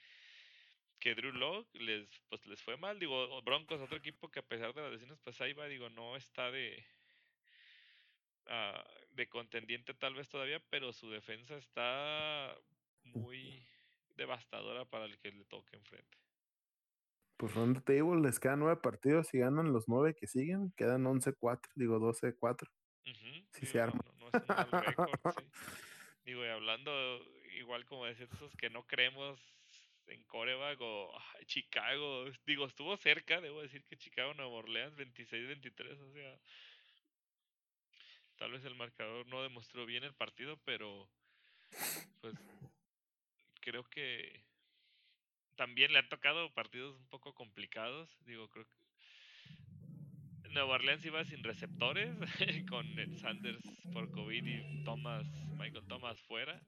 que 1.01 1.15
Drew 1.15 1.33
Lock 1.33 1.67
les, 1.75 2.07
pues 2.29 2.45
les 2.47 2.61
fue 2.63 2.77
mal. 2.77 2.99
Digo, 2.99 3.41
Broncos, 3.43 3.81
otro 3.81 3.97
equipo 3.97 4.31
que 4.31 4.39
a 4.39 4.47
pesar 4.47 4.73
de 4.73 4.81
las 4.83 4.93
lesiones, 4.93 5.19
pues 5.23 5.41
ahí 5.41 5.53
va, 5.53 5.67
digo, 5.67 5.89
no 5.89 6.15
está 6.15 6.51
de, 6.51 6.85
ah, 8.47 8.83
de 9.11 9.27
contendiente 9.29 9.93
tal 9.93 10.13
vez 10.15 10.29
todavía, 10.29 10.59
pero 10.69 10.93
su 10.93 11.09
defensa 11.09 11.57
está 11.57 12.55
muy 13.03 13.65
devastadora 14.15 14.85
para 14.85 15.05
el 15.05 15.17
que 15.19 15.31
le 15.31 15.45
toque 15.45 15.77
enfrente. 15.77 16.17
Pues 17.37 17.55
round 17.55 17.77
the 17.77 17.81
table 17.97 18.21
les 18.21 18.39
quedan 18.39 18.59
nueve 18.59 18.79
partidos 18.81 19.33
y 19.33 19.39
ganan 19.39 19.73
los 19.73 19.87
nueve 19.87 20.15
que 20.15 20.27
siguen. 20.27 20.71
Quedan 20.77 21.05
11-4, 21.07 21.71
digo 21.75 21.99
12-4. 21.99 22.69
Ujú, 23.05 23.47
Sí 23.51 23.61
digo, 23.61 23.71
se 23.71 23.81
arma. 23.81 24.01
no- 24.05 24.13
no 24.13 24.29
es 24.29 24.39
un 24.41 24.53
mal 24.53 24.71
récord, 24.73 25.19
sí. 25.25 25.51
Digo, 26.25 26.45
y 26.45 26.49
hablando, 26.49 26.91
igual 27.57 27.85
como 27.85 28.05
decías, 28.05 28.31
esos 28.31 28.55
que 28.55 28.69
no 28.69 28.85
creemos 28.85 29.39
en 30.11 30.23
coreback 30.23 30.79
o 30.81 31.11
Chicago, 31.45 32.25
digo, 32.45 32.65
estuvo 32.65 32.95
cerca, 32.97 33.41
debo 33.41 33.61
decir 33.61 33.83
que 33.85 33.97
Chicago, 33.97 34.33
Nueva 34.33 34.51
Orleans, 34.51 34.95
26-23, 34.97 35.99
o 35.99 36.11
sea, 36.11 36.39
tal 38.37 38.51
vez 38.51 38.65
el 38.65 38.75
marcador 38.75 39.27
no 39.27 39.41
demostró 39.41 39.85
bien 39.85 40.03
el 40.03 40.13
partido, 40.13 40.57
pero 40.65 41.09
pues 42.19 42.35
creo 43.61 43.83
que 43.89 44.43
también 45.55 45.93
le 45.93 45.99
han 45.99 46.09
tocado 46.09 46.53
partidos 46.53 46.97
un 46.97 47.07
poco 47.07 47.33
complicados, 47.33 48.17
digo, 48.25 48.49
creo 48.49 48.65
que 48.65 48.81
Nueva 50.49 50.73
Orleans 50.73 51.05
iba 51.05 51.23
sin 51.23 51.43
receptores, 51.43 52.13
con 52.69 52.85
Sanders 53.17 53.63
por 53.93 54.11
COVID 54.11 54.45
y 54.45 54.83
Thomas, 54.83 55.25
Michael 55.57 55.87
Thomas 55.87 56.19
fuera. 56.21 56.61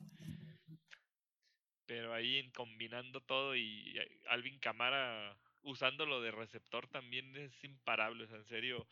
Pero 1.85 2.13
ahí 2.13 2.49
combinando 2.51 3.21
todo 3.21 3.55
y 3.55 3.97
eh, 3.97 4.21
Alvin 4.27 4.59
Camara 4.59 5.37
usándolo 5.63 6.21
de 6.21 6.31
receptor 6.31 6.87
también 6.87 7.35
es 7.35 7.63
imparable. 7.63 8.23
O 8.25 8.27
sea, 8.27 8.37
en 8.37 8.45
serio, 8.45 8.87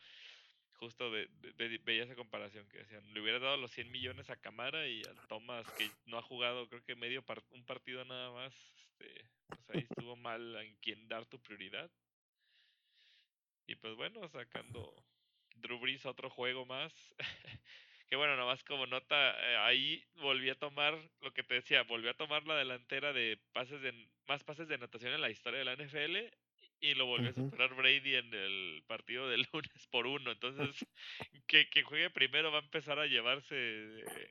justo 0.74 1.10
ve- 1.10 1.28
ve- 1.56 1.78
veía 1.78 2.04
esa 2.04 2.14
comparación 2.16 2.68
que 2.68 2.78
decían, 2.78 3.12
le 3.14 3.20
hubiera 3.20 3.38
dado 3.38 3.56
los 3.56 3.70
100 3.72 3.90
millones 3.90 4.30
a 4.30 4.36
Camara 4.36 4.88
y 4.88 5.02
al 5.04 5.16
Thomas, 5.28 5.66
que 5.78 5.88
no 6.06 6.18
ha 6.18 6.22
jugado 6.22 6.68
creo 6.68 6.84
que 6.84 6.96
medio 6.96 7.24
un 7.50 7.64
partido 7.64 8.04
nada 8.04 8.30
más. 8.32 8.54
Este, 8.76 9.30
pues 9.48 9.70
ahí 9.70 9.80
estuvo 9.88 10.16
mal 10.16 10.56
en 10.56 10.76
quién 10.76 11.08
dar 11.08 11.26
tu 11.26 11.40
prioridad. 11.40 11.90
Y 13.66 13.74
pues 13.76 13.94
bueno, 13.96 14.28
sacando 14.28 14.94
Drew 15.56 15.78
Brees 15.78 16.06
otro 16.06 16.30
juego 16.30 16.66
más. 16.66 16.92
que 18.12 18.16
bueno, 18.16 18.36
nomás 18.36 18.62
como 18.64 18.84
nota, 18.86 19.30
eh, 19.40 19.56
ahí 19.56 20.04
volví 20.16 20.50
a 20.50 20.54
tomar 20.54 20.92
lo 21.22 21.32
que 21.32 21.42
te 21.42 21.54
decía, 21.54 21.82
volví 21.84 22.08
a 22.08 22.12
tomar 22.12 22.46
la 22.46 22.58
delantera 22.58 23.10
de 23.14 23.38
pases 23.54 23.80
de 23.80 24.06
más 24.28 24.44
pases 24.44 24.68
de 24.68 24.74
anotación 24.74 25.14
en 25.14 25.22
la 25.22 25.30
historia 25.30 25.60
de 25.60 25.64
la 25.64 25.72
NFL 25.72 26.30
y 26.78 26.92
lo 26.94 27.06
volvió 27.06 27.30
a 27.30 27.32
superar 27.32 27.74
Brady 27.74 28.16
en 28.16 28.34
el 28.34 28.84
partido 28.86 29.30
del 29.30 29.46
lunes 29.54 29.86
por 29.90 30.06
uno. 30.06 30.30
Entonces, 30.30 30.86
que, 31.46 31.70
que 31.70 31.84
juegue 31.84 32.10
primero 32.10 32.52
va 32.52 32.58
a 32.58 32.62
empezar 32.62 32.98
a 32.98 33.06
llevarse 33.06 33.54
eh, 33.56 34.30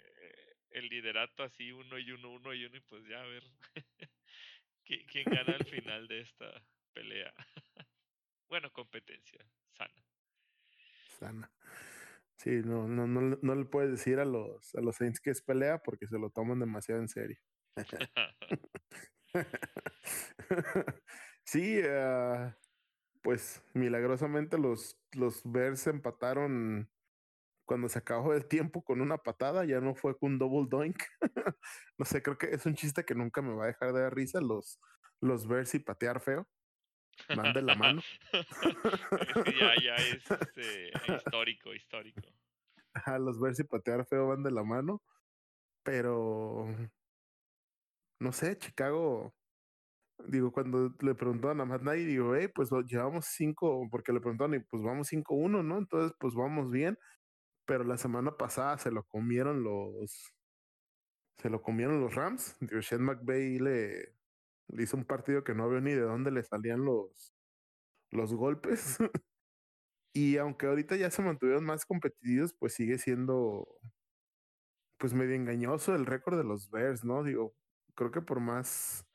el 0.74 0.88
liderato 0.88 1.41
así 1.41 1.72
uno 1.72 1.98
y 1.98 2.12
uno, 2.12 2.30
uno 2.34 2.53
y 2.53 2.66
uno 2.66 2.78
y 2.78 2.82
pues 2.82 3.03
ya 3.08 3.20
a 3.20 3.26
ver 3.26 3.44
qui- 4.86 5.08
quién 5.08 5.26
gana 5.26 5.56
al 5.56 5.66
final 5.66 6.08
de 6.08 6.20
esta 6.22 6.64
pelea. 6.94 7.34
bueno, 8.48 8.72
competencia 8.72 9.44
sana. 9.76 10.06
Sana. 11.18 11.52
Sí, 12.41 12.61
no, 12.65 12.88
no, 12.88 13.05
no, 13.05 13.38
no 13.39 13.55
le 13.55 13.65
puedes 13.65 13.91
decir 13.91 14.19
a 14.19 14.26
los, 14.26 14.73
a 14.73 14.81
los 14.81 14.95
Saints 14.95 15.19
que 15.19 15.30
es 15.30 15.43
pelea 15.43 15.77
porque 15.77 16.07
se 16.07 16.18
lo 16.18 16.31
toman 16.31 16.59
demasiado 16.59 16.99
en 16.99 17.07
serio. 17.07 17.38
sí, 21.45 21.80
ah, 21.88 22.57
pues 23.22 23.63
milagrosamente 23.76 24.57
los, 24.57 24.99
los 25.11 25.43
Bears 25.45 25.85
empataron 25.85 26.89
cuando 27.65 27.89
se 27.89 27.99
acabó 27.99 28.34
el 28.34 28.47
tiempo 28.47 28.84
con 28.84 29.01
una 29.01 29.19
patada, 29.19 29.63
ya 29.65 29.80
no 29.80 29.93
fue 29.93 30.18
con 30.18 30.34
un 30.34 30.39
double 30.39 30.68
doink. 30.68 30.97
no 31.99 32.05
sé, 32.05 32.23
creo 32.23 32.39
que 32.39 32.47
es 32.47 32.65
un 32.65 32.73
chiste 32.73 33.05
que 33.05 33.13
nunca 33.13 33.43
me 33.43 33.53
va 33.53 33.65
a 33.65 33.68
dejar 33.68 33.93
de 33.93 34.01
dar 34.01 34.15
risa, 34.15 34.41
los, 34.41 34.80
los 35.22 35.47
Bears 35.47 35.76
y 35.76 35.80
patear 35.80 36.22
feo. 36.22 36.47
Van 37.36 37.54
de 37.54 37.62
la 37.62 37.76
mano. 37.76 38.02
ya, 39.60 39.82
ya 39.82 39.96
es 39.96 40.30
este, 40.30 40.92
histórico, 41.16 41.74
histórico. 41.74 42.22
Ajá, 42.94 43.20
los 43.20 43.40
Bears 43.40 43.60
y 43.60 43.64
patear 43.64 44.06
feo 44.06 44.28
van 44.28 44.44
de 44.44 44.52
la 44.52 44.64
mano. 44.64 45.02
Pero 45.84 46.68
no 48.20 48.32
sé, 48.32 48.58
Chicago. 48.58 49.34
Digo, 50.28 50.52
cuando 50.52 50.94
le 51.02 51.16
preguntaban 51.16 51.62
a 51.62 51.66
Matt 51.66 51.82
Nagy, 51.82 52.06
digo, 52.06 52.36
hey, 52.36 52.48
pues 52.54 52.70
llevamos 52.86 53.26
cinco, 53.26 53.88
porque 53.90 54.14
le 54.14 54.20
preguntaron, 54.20 54.54
y 54.54 54.60
pues 54.60 54.84
vamos 54.84 55.12
5-1, 55.12 55.64
¿no? 55.64 55.80
Entonces, 55.80 56.16
pues 56.20 56.36
vamos 56.36 56.70
bien. 56.70 56.98
Pero 57.66 57.84
la 57.84 57.98
semana 57.98 58.38
pasada 58.38 58.78
se 58.78 58.92
lo 58.92 59.04
comieron 59.06 59.64
los. 59.64 60.34
Se 61.38 61.50
lo 61.50 61.62
comieron 61.62 62.02
los 62.02 62.14
Rams. 62.14 62.56
Digo, 62.60 62.82
Shane 62.82 63.04
McVay 63.04 63.60
le 63.60 64.14
hizo 64.77 64.98
un 64.98 65.06
partido 65.06 65.43
que 65.43 65.56
no 65.56 65.69
veo 65.69 65.81
ni 65.81 65.91
de 65.91 66.02
dónde 66.02 66.31
le 66.31 66.43
salían 66.43 66.85
los, 66.85 67.34
los 68.11 68.34
golpes. 68.34 68.98
y 70.14 70.38
aunque 70.38 70.68
ahorita 70.68 70.95
ya 70.95 71.11
se 71.11 71.22
mantuvieron 71.22 71.65
más 71.65 71.85
competitivos, 71.85 72.53
pues 72.53 72.73
sigue 72.73 72.98
siendo 72.98 73.68
pues 74.98 75.14
medio 75.14 75.35
engañoso 75.35 75.95
el 75.95 76.06
récord 76.06 76.38
de 76.38 76.43
los 76.43 76.69
Bears, 76.69 77.03
¿no? 77.03 77.23
Digo, 77.23 77.56
creo 77.95 78.11
que 78.11 78.22
por 78.22 78.39
más 78.39 79.06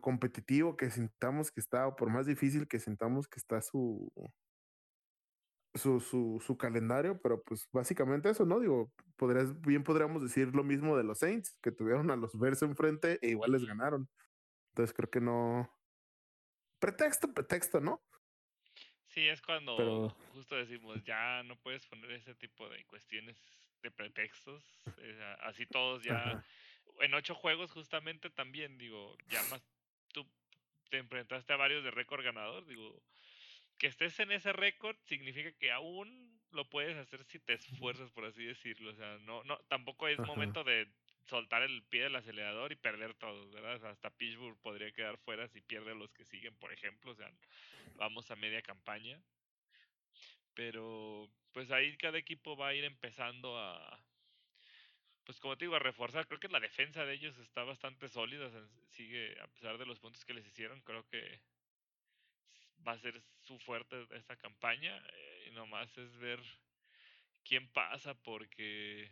competitivo 0.00 0.76
que 0.76 0.90
sintamos 0.90 1.50
que 1.50 1.60
está, 1.60 1.86
o 1.86 1.96
por 1.96 2.10
más 2.10 2.26
difícil 2.26 2.68
que 2.68 2.78
sintamos 2.78 3.28
que 3.28 3.38
está 3.38 3.60
su, 3.60 4.10
su, 5.74 6.00
su, 6.00 6.42
su 6.44 6.56
calendario, 6.56 7.20
pero 7.22 7.42
pues 7.42 7.68
básicamente 7.72 8.28
eso, 8.30 8.44
¿no? 8.44 8.58
Digo, 8.60 8.92
podrías, 9.16 9.58
bien 9.60 9.84
podríamos 9.84 10.22
decir 10.22 10.48
lo 10.54 10.64
mismo 10.64 10.96
de 10.96 11.04
los 11.04 11.18
Saints, 11.18 11.56
que 11.62 11.70
tuvieron 11.72 12.10
a 12.10 12.16
los 12.16 12.36
Bears 12.38 12.62
enfrente 12.62 13.18
e 13.22 13.30
igual 13.30 13.52
les 13.52 13.64
ganaron. 13.64 14.08
Entonces 14.70 14.94
creo 14.94 15.10
que 15.10 15.20
no. 15.20 15.70
Pretexto, 16.78 17.32
pretexto, 17.32 17.80
¿no? 17.80 18.02
Sí, 19.08 19.26
es 19.28 19.42
cuando 19.42 19.76
Pero- 19.76 20.08
justo 20.32 20.54
decimos, 20.56 21.02
ya 21.04 21.42
no 21.42 21.56
puedes 21.56 21.86
poner 21.86 22.10
ese 22.12 22.34
tipo 22.34 22.68
de 22.68 22.84
cuestiones 22.86 23.36
de 23.82 23.90
pretextos. 23.90 24.64
eh, 24.98 25.36
así 25.42 25.66
todos 25.66 26.02
ya. 26.02 26.16
Ajá. 26.16 26.44
En 27.00 27.14
ocho 27.14 27.34
juegos, 27.34 27.72
justamente 27.72 28.30
también, 28.30 28.76
digo, 28.78 29.16
ya 29.28 29.42
más. 29.50 29.62
Tú 30.12 30.26
te 30.90 30.98
enfrentaste 30.98 31.52
a 31.52 31.56
varios 31.56 31.82
de 31.84 31.90
récord 31.90 32.22
ganador, 32.24 32.66
digo. 32.66 33.02
Que 33.80 33.86
estés 33.86 34.20
en 34.20 34.30
ese 34.30 34.52
récord 34.52 34.94
significa 35.06 35.52
que 35.52 35.72
aún 35.72 36.38
lo 36.52 36.68
puedes 36.68 36.98
hacer 36.98 37.24
si 37.24 37.38
te 37.40 37.54
esfuerzas, 37.54 38.10
por 38.10 38.26
así 38.26 38.44
decirlo. 38.44 38.90
O 38.90 38.94
sea, 38.94 39.16
no, 39.20 39.42
no, 39.44 39.56
tampoco 39.68 40.06
es 40.06 40.18
Ajá. 40.18 40.26
momento 40.26 40.64
de 40.64 40.86
soltar 41.24 41.62
el 41.62 41.82
pie 41.84 42.02
del 42.02 42.16
acelerador 42.16 42.72
y 42.72 42.76
perder 42.76 43.14
todo, 43.14 43.50
¿verdad? 43.50 43.76
O 43.76 43.78
sea, 43.78 43.88
hasta 43.88 44.10
Pittsburgh 44.10 44.60
podría 44.60 44.92
quedar 44.92 45.16
fuera 45.16 45.48
si 45.48 45.62
pierde 45.62 45.94
los 45.94 46.12
que 46.12 46.26
siguen, 46.26 46.54
por 46.56 46.74
ejemplo. 46.74 47.12
O 47.12 47.14
sea, 47.14 47.32
vamos 47.96 48.30
a 48.30 48.36
media 48.36 48.60
campaña. 48.60 49.18
Pero 50.52 51.30
pues 51.52 51.70
ahí 51.70 51.96
cada 51.96 52.18
equipo 52.18 52.58
va 52.58 52.68
a 52.68 52.74
ir 52.74 52.84
empezando 52.84 53.58
a, 53.58 54.04
pues 55.24 55.40
como 55.40 55.56
te 55.56 55.64
digo, 55.64 55.76
a 55.76 55.78
reforzar. 55.78 56.26
Creo 56.26 56.38
que 56.38 56.48
la 56.48 56.60
defensa 56.60 57.06
de 57.06 57.14
ellos 57.14 57.38
está 57.38 57.64
bastante 57.64 58.08
sólida. 58.10 58.46
o 58.46 58.50
sea, 58.50 58.62
sigue, 58.90 59.40
a 59.40 59.48
pesar 59.48 59.78
de 59.78 59.86
los 59.86 60.00
puntos 60.00 60.26
que 60.26 60.34
les 60.34 60.46
hicieron, 60.46 60.82
creo 60.82 61.08
que 61.08 61.40
va 62.86 62.92
a 62.92 62.98
ser 62.98 63.22
su 63.42 63.58
fuerte 63.60 64.06
esta 64.12 64.36
campaña. 64.36 64.96
eh, 65.12 65.46
y 65.48 65.50
nomás 65.52 65.96
es 65.98 66.16
ver 66.18 66.40
quién 67.44 67.68
pasa, 67.72 68.14
porque 68.14 69.10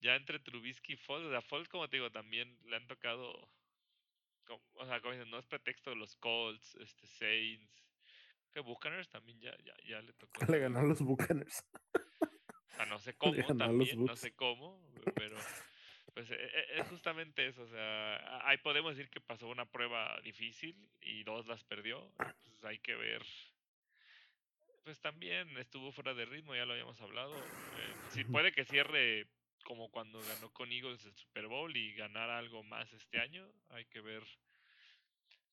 ya 0.00 0.14
entre 0.16 0.38
Trubisky 0.38 0.92
y 0.94 0.96
Foles, 0.96 1.26
o 1.28 1.30
sea, 1.30 1.40
Foles, 1.42 1.68
como 1.68 1.88
te 1.88 1.96
digo, 1.96 2.10
también 2.10 2.56
le 2.64 2.76
han 2.76 2.86
tocado, 2.86 3.50
como- 4.44 4.62
o 4.74 4.86
sea, 4.86 5.00
como 5.00 5.12
dicen, 5.14 5.30
no 5.30 5.38
es 5.38 5.46
pretexto 5.46 5.94
los 5.94 6.14
Colts, 6.16 6.74
este, 6.76 7.06
Saints, 7.06 7.84
que 8.52 8.60
Buccaneers 8.60 9.08
también 9.08 9.40
ya, 9.40 9.56
ya, 9.64 9.74
ya 9.84 10.00
le 10.02 10.12
tocó. 10.14 10.40
Le 10.56 10.58
ganó 10.60 10.80
a 10.80 10.82
los 10.84 11.00
Buccaneers. 11.00 11.64
O 11.72 12.74
sea, 12.74 12.86
no 12.86 12.98
sé 12.98 13.14
cómo 13.18 13.56
también, 13.56 14.04
no 14.04 14.16
sé 14.16 14.34
cómo, 14.34 14.80
pero 15.14 15.36
pues 16.18 16.32
e- 16.32 16.34
e- 16.34 16.80
es 16.80 16.88
justamente 16.88 17.46
eso, 17.46 17.62
o 17.62 17.68
sea, 17.68 18.48
ahí 18.48 18.56
podemos 18.56 18.96
decir 18.96 19.08
que 19.08 19.20
pasó 19.20 19.46
una 19.46 19.66
prueba 19.66 20.20
difícil 20.22 20.74
y 21.00 21.22
dos 21.22 21.46
las 21.46 21.62
perdió, 21.62 22.12
pues 22.16 22.64
hay 22.64 22.80
que 22.80 22.96
ver. 22.96 23.24
Pues 24.82 24.98
también 25.00 25.56
estuvo 25.58 25.92
fuera 25.92 26.14
de 26.14 26.24
ritmo, 26.24 26.56
ya 26.56 26.66
lo 26.66 26.72
habíamos 26.72 27.00
hablado. 27.00 27.38
eh, 27.38 28.20
Ujú. 28.22 28.32
puede 28.32 28.50
que 28.50 28.64
cierre 28.64 29.28
como 29.62 29.92
cuando 29.92 30.20
ganó 30.20 30.52
con 30.52 30.72
Eagles 30.72 31.04
el 31.04 31.14
Super 31.14 31.46
Bowl 31.46 31.76
y 31.76 31.94
ganar 31.94 32.30
algo 32.30 32.64
más 32.64 32.92
este 32.92 33.20
año. 33.20 33.48
Hay 33.68 33.84
que 33.84 34.00
ver 34.00 34.24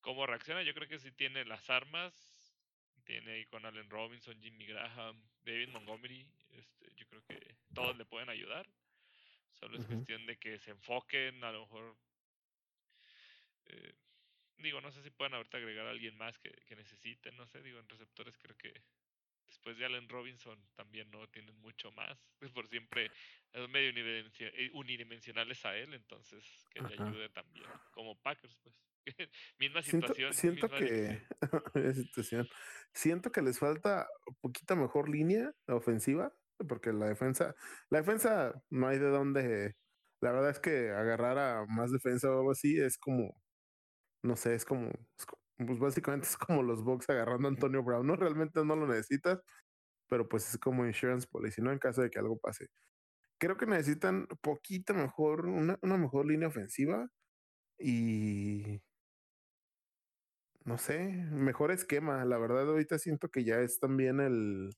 cómo 0.00 0.26
reacciona. 0.26 0.64
Yo 0.64 0.74
creo 0.74 0.88
que 0.88 0.98
sí 0.98 1.12
tiene 1.12 1.44
las 1.44 1.70
armas. 1.70 2.12
Tiene 3.04 3.34
ahí 3.34 3.44
con 3.46 3.64
Allen 3.64 3.88
Robinson, 3.88 4.42
Jimmy 4.42 4.66
Graham, 4.66 5.22
David 5.44 5.68
Montgomery. 5.68 6.26
Este, 6.54 6.92
yo 6.96 7.06
creo 7.06 7.22
que 7.28 7.54
todos 7.72 7.96
le 7.96 8.04
pueden 8.04 8.30
ayudar. 8.30 8.66
Solo 9.58 9.78
es 9.78 9.86
cuestión 9.86 10.26
de 10.26 10.36
que 10.36 10.58
se 10.58 10.70
enfoquen, 10.70 11.42
a 11.42 11.52
lo 11.52 11.60
mejor. 11.62 11.96
eh, 13.66 13.94
digo, 14.58 14.80
no 14.80 14.90
sé 14.90 15.02
si 15.02 15.10
pueden 15.10 15.34
ahorita 15.34 15.58
agregar 15.58 15.86
a 15.86 15.90
alguien 15.90 16.16
más 16.16 16.38
que, 16.38 16.50
que 16.66 16.76
necesiten. 16.76 17.36
No 17.36 17.46
sé, 17.46 17.62
digo, 17.62 17.78
en 17.78 17.88
receptores 17.88 18.36
creo 18.38 18.56
que 18.56 18.72
después 19.46 19.78
de 19.78 19.86
Allen 19.86 20.08
Robinson 20.08 20.58
también 20.74 21.10
no 21.10 21.26
tienen 21.28 21.56
mucho 21.60 21.90
más. 21.92 22.18
Por 22.54 22.68
siempre 22.68 23.10
es 23.52 23.68
medio 23.68 23.92
eh, 24.38 24.70
unidimensionales 24.74 25.64
a 25.64 25.76
él, 25.76 25.94
entonces 25.94 26.44
que 26.70 26.82
le 26.82 26.94
ayude 26.94 27.28
también. 27.30 27.66
Como 27.92 28.16
Packers, 28.16 28.54
pues. 28.62 28.80
misma 29.58 29.82
situación. 29.82 30.34
siento 30.34 30.68
misma 30.68 30.78
que 30.78 31.22
situación. 31.94 32.48
Siento 32.92 33.30
que 33.30 33.42
les 33.42 33.58
falta 33.58 34.08
poquita 34.40 34.74
mejor 34.74 35.08
línea 35.08 35.52
ofensiva, 35.68 36.32
porque 36.68 36.92
la 36.92 37.06
defensa, 37.06 37.54
la 37.90 37.98
defensa 37.98 38.54
no 38.70 38.88
hay 38.88 38.98
de 38.98 39.08
dónde. 39.08 39.76
La 40.20 40.32
verdad 40.32 40.50
es 40.50 40.60
que 40.60 40.90
agarrar 40.90 41.38
a 41.38 41.66
más 41.66 41.92
defensa 41.92 42.30
o 42.30 42.38
algo 42.38 42.52
así 42.52 42.78
es 42.80 42.98
como, 42.98 43.34
no 44.22 44.36
sé, 44.36 44.54
es 44.54 44.64
como, 44.64 44.88
es 44.88 45.26
pues 45.66 45.78
básicamente 45.78 46.26
es 46.28 46.36
como 46.36 46.62
los 46.62 46.82
Bucks 46.84 47.08
agarrando 47.10 47.48
a 47.48 47.50
Antonio 47.52 47.82
Brown. 47.82 48.06
No 48.06 48.16
realmente 48.16 48.64
no 48.64 48.76
lo 48.76 48.86
necesitas, 48.86 49.40
pero 50.08 50.28
pues 50.28 50.50
es 50.50 50.58
como 50.58 50.86
insurance 50.86 51.26
policy, 51.28 51.62
¿no? 51.62 51.72
En 51.72 51.78
caso 51.78 52.02
de 52.02 52.10
que 52.10 52.18
algo 52.18 52.38
pase. 52.38 52.68
Creo 53.38 53.56
que 53.58 53.66
necesitan 53.66 54.26
poquita 54.42 54.94
mejor, 54.94 55.46
una, 55.46 55.78
una 55.82 55.98
mejor 55.98 56.26
línea 56.26 56.48
ofensiva 56.48 57.08
y 57.78 58.82
no 60.64 60.78
sé, 60.78 60.98
mejor 61.32 61.70
esquema. 61.70 62.24
La 62.24 62.38
verdad, 62.38 62.68
ahorita 62.68 62.98
siento 62.98 63.28
que 63.30 63.44
ya 63.44 63.60
es 63.60 63.78
también 63.80 64.20
el, 64.20 64.70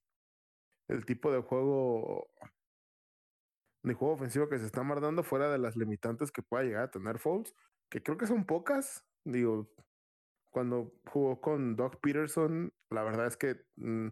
el 0.89 1.05
tipo 1.05 1.31
de 1.33 1.41
juego, 1.43 2.29
de 3.83 3.95
juego 3.95 4.15
ofensivo 4.15 4.49
que 4.49 4.59
se 4.59 4.67
está 4.67 4.83
mandando 4.83 5.23
fuera 5.23 5.51
de 5.51 5.59
las 5.59 5.77
limitantes 5.77 6.33
que 6.33 6.43
pueda 6.43 6.65
llegar 6.65 6.85
a 6.85 6.91
tener 6.91 7.19
Foles, 7.19 7.55
que 7.91 8.03
creo 8.03 8.17
que 8.19 8.27
son 8.27 8.45
pocas. 8.47 9.05
Digo, 9.25 9.71
cuando 10.51 10.93
jugó 11.07 11.41
con 11.41 11.77
Doug 11.77 12.01
Peterson, 12.01 12.73
la 12.91 13.03
verdad 13.03 13.27
es 13.27 13.37
que 13.37 13.57
mm, 13.77 14.09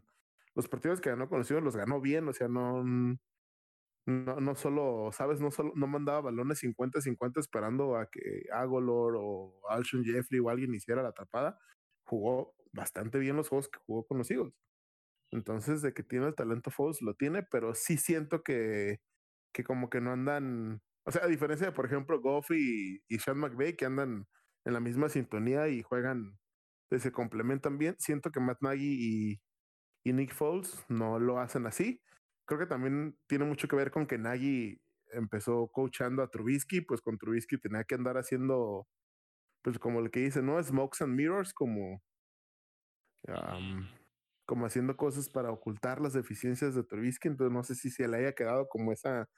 los 0.55 0.69
partidos 0.69 1.01
que 1.01 1.11
ganó 1.11 1.29
con 1.29 1.39
los 1.39 1.77
ganó 1.77 2.01
bien, 2.01 2.29
o 2.29 2.33
sea, 2.33 2.49
no, 2.49 2.83
mm, 2.85 3.19
no, 4.07 4.41
no 4.41 4.55
solo, 4.55 5.11
sabes, 5.13 5.41
no 5.41 5.51
solo, 5.51 5.73
no 5.75 5.87
mandaba 5.87 6.21
balones 6.23 6.63
50-50 6.63 7.41
esperando 7.41 7.97
a 7.97 8.07
que 8.11 8.45
Agolor 8.53 9.17
o 9.19 9.61
Alshon 9.69 10.05
Jeffrey 10.05 10.41
o 10.41 10.49
alguien 10.51 10.75
hiciera 10.75 11.03
la 11.03 11.09
atrapada. 11.11 11.59
Jugó 12.05 12.55
bastante 12.73 13.19
bien 13.19 13.37
los 13.37 13.49
juegos 13.49 13.69
que 13.69 13.81
jugó 13.87 14.07
con 14.07 14.19
los 14.19 14.31
Eagles. 14.31 14.55
Entonces, 15.33 15.83
de 15.83 15.93
que 15.93 16.03
tiene 16.03 16.27
el 16.29 16.35
talento 16.35 16.71
Foles, 16.71 17.03
lo 17.03 17.15
tiene, 17.15 17.43
pero 17.43 17.75
sí 17.75 17.97
siento 17.99 18.43
que, 18.43 19.01
que 19.53 19.65
como 19.65 19.91
que 19.91 20.01
no 20.01 20.13
andan, 20.13 20.83
o 21.05 21.11
sea, 21.11 21.25
a 21.25 21.29
diferencia 21.29 21.67
de, 21.69 21.73
por 21.73 21.87
ejemplo, 21.87 22.21
Goff 22.21 22.51
y, 22.53 23.03
y 23.09 23.19
Sean 23.19 23.39
McVay, 23.39 23.77
que 23.77 23.87
andan 23.87 24.27
en 24.65 24.73
la 24.73 24.81
misma 24.81 25.09
sintonía 25.09 25.69
y 25.69 25.83
juegan, 25.83 26.39
pues, 26.89 27.03
se 27.03 27.13
complementan 27.13 27.79
bien, 27.79 27.97
siento 27.99 28.31
que 28.31 28.41
Matt 28.41 28.63
Nagy 28.63 28.85
y, 28.85 29.41
y 30.05 30.13
Nick 30.13 30.33
Foles 30.35 30.85
no 30.89 31.19
lo 31.19 31.41
hacen 31.41 31.67
así. 31.67 32.03
Creo 32.47 32.61
que 32.61 32.67
también 32.67 33.19
tiene 33.27 33.45
mucho 33.45 33.69
que 33.69 33.77
ver 33.77 33.91
con 33.91 34.07
que 34.07 34.19
Nagy 34.19 34.81
empezó 35.13 35.69
coachando 35.69 36.23
a 36.23 36.31
Trubisky, 36.31 36.81
pues 36.81 37.01
con 37.01 37.19
Trubisky 37.19 37.59
tenía 37.59 37.85
que 37.85 37.97
andar 37.97 38.17
haciendo, 38.17 38.87
pues 39.63 39.79
como 39.79 40.01
el 40.01 40.11
que 40.11 40.21
dice, 40.21 40.43
¿no? 40.43 40.63
Smokes 40.63 41.03
and 41.03 41.15
mirrors, 41.15 41.53
como. 41.53 42.03
Como 44.47 44.67
haciendo 44.67 44.97
cosas 44.97 45.29
para 45.29 45.51
ocultar 45.51 46.01
las 46.01 46.13
deficiencias 46.13 46.75
de 46.75 46.85
Trubisky, 46.85 47.29
entonces 47.29 47.53
no 47.53 47.65
sé 47.65 47.75
si 47.75 47.91
se 47.91 48.09
le 48.09 48.19
haya 48.19 48.33
quedado 48.33 48.69
como 48.69 48.93
esa, 48.93 49.29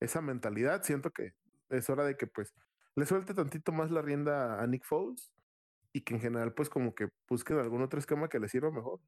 esa 0.00 0.20
mentalidad. 0.20 0.82
Siento 0.82 1.12
que 1.12 1.32
es 1.70 1.90
hora 1.90 2.04
de 2.04 2.16
que 2.16 2.26
pues 2.26 2.54
le 2.96 3.06
suelte 3.06 3.34
tantito 3.34 3.72
más 3.72 3.90
la 3.90 4.02
rienda 4.02 4.60
a 4.60 4.66
Nick 4.66 4.84
Foles 4.84 5.32
y 5.92 6.00
que 6.00 6.14
en 6.14 6.20
general 6.20 6.54
pues 6.54 6.68
como 6.68 6.94
que 6.94 7.08
busquen 7.28 7.58
algún 7.58 7.82
otro 7.82 7.98
esquema 7.98 8.28
que 8.28 8.40
le 8.40 8.48
sirva 8.48 8.70
mejor. 8.70 9.00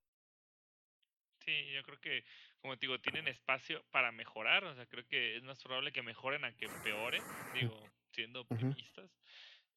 Sí, 1.44 1.72
yo 1.72 1.82
creo 1.82 1.98
que, 1.98 2.24
como 2.60 2.76
te 2.76 2.86
digo, 2.86 3.00
tienen 3.00 3.26
espacio 3.26 3.82
para 3.90 4.12
mejorar. 4.12 4.64
O 4.64 4.74
sea, 4.74 4.84
creo 4.84 5.06
que 5.06 5.36
es 5.36 5.42
más 5.44 5.62
probable 5.62 5.92
que 5.92 6.02
mejoren 6.02 6.44
a 6.44 6.54
que 6.54 6.66
empeoren, 6.66 7.22
digo, 7.54 7.82
siendo 8.12 8.42
optimistas. 8.42 9.10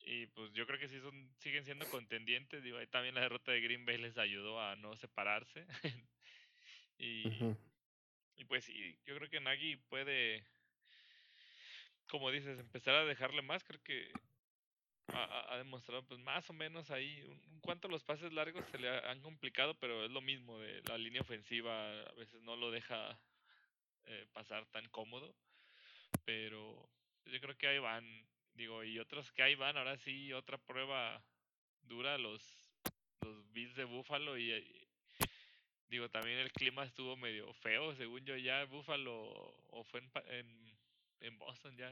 Y 0.03 0.28
pues 0.28 0.52
yo 0.53 0.65
creo 0.68 0.80
que 0.80 0.88
sí 0.90 0.99
son, 0.99 1.36
siguen 1.40 1.65
siendo 1.65 1.88
contendientes. 1.90 2.64
Digo, 2.64 2.78
ahí 2.78 2.88
también 2.88 3.15
la 3.15 3.22
derrota 3.22 3.52
de 3.52 3.61
Green 3.61 3.86
Bay 3.86 3.98
les 3.98 4.18
ayudó 4.18 4.60
a 4.61 4.76
no 4.76 4.95
separarse. 4.98 5.68
y, 6.98 7.49
y 8.36 8.45
pues 8.45 8.65
sí, 8.65 8.99
yo 9.06 9.15
creo 9.18 9.30
que 9.30 9.40
Nagy 9.41 9.78
puede, 9.78 10.45
como 12.07 12.32
dices, 12.32 12.60
empezar 12.60 12.95
a 12.95 13.06
dejarle 13.06 13.41
más. 13.41 13.64
Creo 13.64 13.82
que 13.84 14.11
ha, 15.07 15.53
ha- 15.53 15.57
demostrado 15.57 16.07
pues 16.07 16.19
más 16.19 16.49
o 16.49 16.53
menos 16.53 16.91
ahí. 16.91 17.23
Un, 17.23 17.61
cuanto 17.61 17.88
los 17.88 18.03
pases 18.03 18.34
largos 18.34 18.65
se 18.68 18.80
le 18.80 18.90
ha- 18.90 19.11
han 19.11 19.22
complicado, 19.22 19.80
pero 19.80 20.06
es 20.06 20.11
lo 20.11 20.22
mismo 20.22 20.60
de 20.60 20.82
la 20.84 20.98
línea 20.98 21.22
ofensiva. 21.22 22.02
A 22.03 22.14
veces 22.14 22.41
no 22.44 22.56
lo 22.56 22.72
deja 22.72 23.22
eh, 24.06 24.28
pasar 24.34 24.68
tan 24.72 24.90
cómodo. 24.90 25.36
Pero 26.26 26.90
yo 27.26 27.41
creo 27.41 27.57
que 27.57 27.68
ahí 27.68 27.80
van. 27.80 28.30
Digo, 28.53 28.84
y 28.84 28.99
otros 28.99 29.32
que 29.32 29.44
ahí 29.44 29.56
van, 29.56 29.78
ahora 29.78 29.98
sí, 29.98 30.34
otra 30.34 30.57
prueba 30.57 31.23
dura, 31.84 32.18
los, 32.18 32.41
los 33.22 33.52
Bills 33.53 33.76
de 33.76 33.86
Buffalo 33.86 34.38
y, 34.38 34.52
y 34.52 34.88
digo, 35.88 36.10
también 36.10 36.38
el 36.40 36.52
clima 36.52 36.84
estuvo 36.84 37.15
medio 37.18 37.53
feo, 37.53 37.95
según 37.95 38.26
yo 38.26 38.36
ya 38.38 38.65
Buffalo 38.65 39.14
o 39.69 39.84
fue 39.84 40.02
en, 40.02 40.11
en, 40.28 40.80
en 41.22 41.38
Boston 41.40 41.76
ya, 41.78 41.91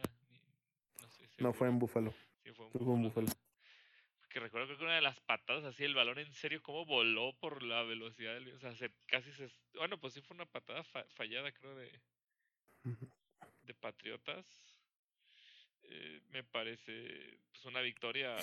no 1.02 1.10
sé, 1.10 1.27
No 1.38 1.53
fue 1.53 1.68
en 1.68 1.80
Buffalo. 1.80 2.14
Sí, 2.44 2.52
fue 2.52 2.68
en. 2.68 2.72
Buffalo. 2.73 3.27
Que 4.30 4.40
recuerdo 4.40 4.77
que 4.77 4.84
una 4.84 4.95
de 4.95 5.02
las 5.02 5.19
patadas 5.22 5.64
así, 5.64 5.84
el 5.84 5.95
balón 5.95 6.19
en 6.19 6.31
serio, 6.34 6.61
cómo 6.61 6.86
voló 6.86 7.34
por 7.40 7.64
la 7.64 7.81
velocidad 7.81 8.36
del... 8.36 8.53
O 8.53 8.60
sea, 8.60 8.76
se, 8.76 8.91
casi 9.07 9.31
se... 9.31 9.49
Bueno, 9.73 9.98
pues 9.99 10.14
sí 10.14 10.22
fue 10.22 10.36
una 10.36 10.45
patada 10.45 10.84
fa- 10.84 11.07
fallada, 11.15 11.52
creo, 11.52 11.73
de, 11.73 11.99
de 13.64 13.73
Patriotas. 13.73 14.69
Eh, 15.91 16.22
me 16.30 16.44
parece 16.44 17.40
pues 17.52 17.66
una 17.66 17.82
victoria 17.82 18.36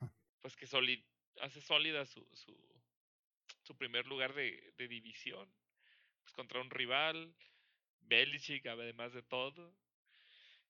pues 0.42 0.56
que 0.56 0.66
soli- 0.66 1.04
hace 1.40 1.60
sólida 1.62 2.04
su, 2.04 2.26
su, 2.34 2.54
su 3.62 3.76
primer 3.76 4.06
lugar 4.06 4.34
de, 4.34 4.72
de 4.76 4.88
división 4.88 5.50
pues 6.22 6.34
contra 6.34 6.60
un 6.60 6.70
rival 6.70 7.34
Belichick 8.00 8.66
además 8.66 9.12
de 9.14 9.22
todo. 9.22 9.74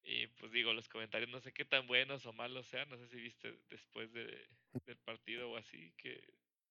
Y 0.04 0.26
pues 0.28 0.52
digo 0.52 0.72
los 0.72 0.88
comentarios 0.88 1.30
no 1.30 1.40
sé 1.40 1.52
qué 1.52 1.64
tan 1.64 1.86
buenos 1.86 2.26
o 2.26 2.32
malos 2.32 2.66
sean 2.66 2.88
no 2.88 2.96
sé 2.98 3.08
si 3.08 3.20
viste 3.20 3.52
después 3.70 4.12
de, 4.12 4.48
del 4.86 4.98
partido 4.98 5.50
o 5.50 5.56
así 5.56 5.92
que 5.96 6.22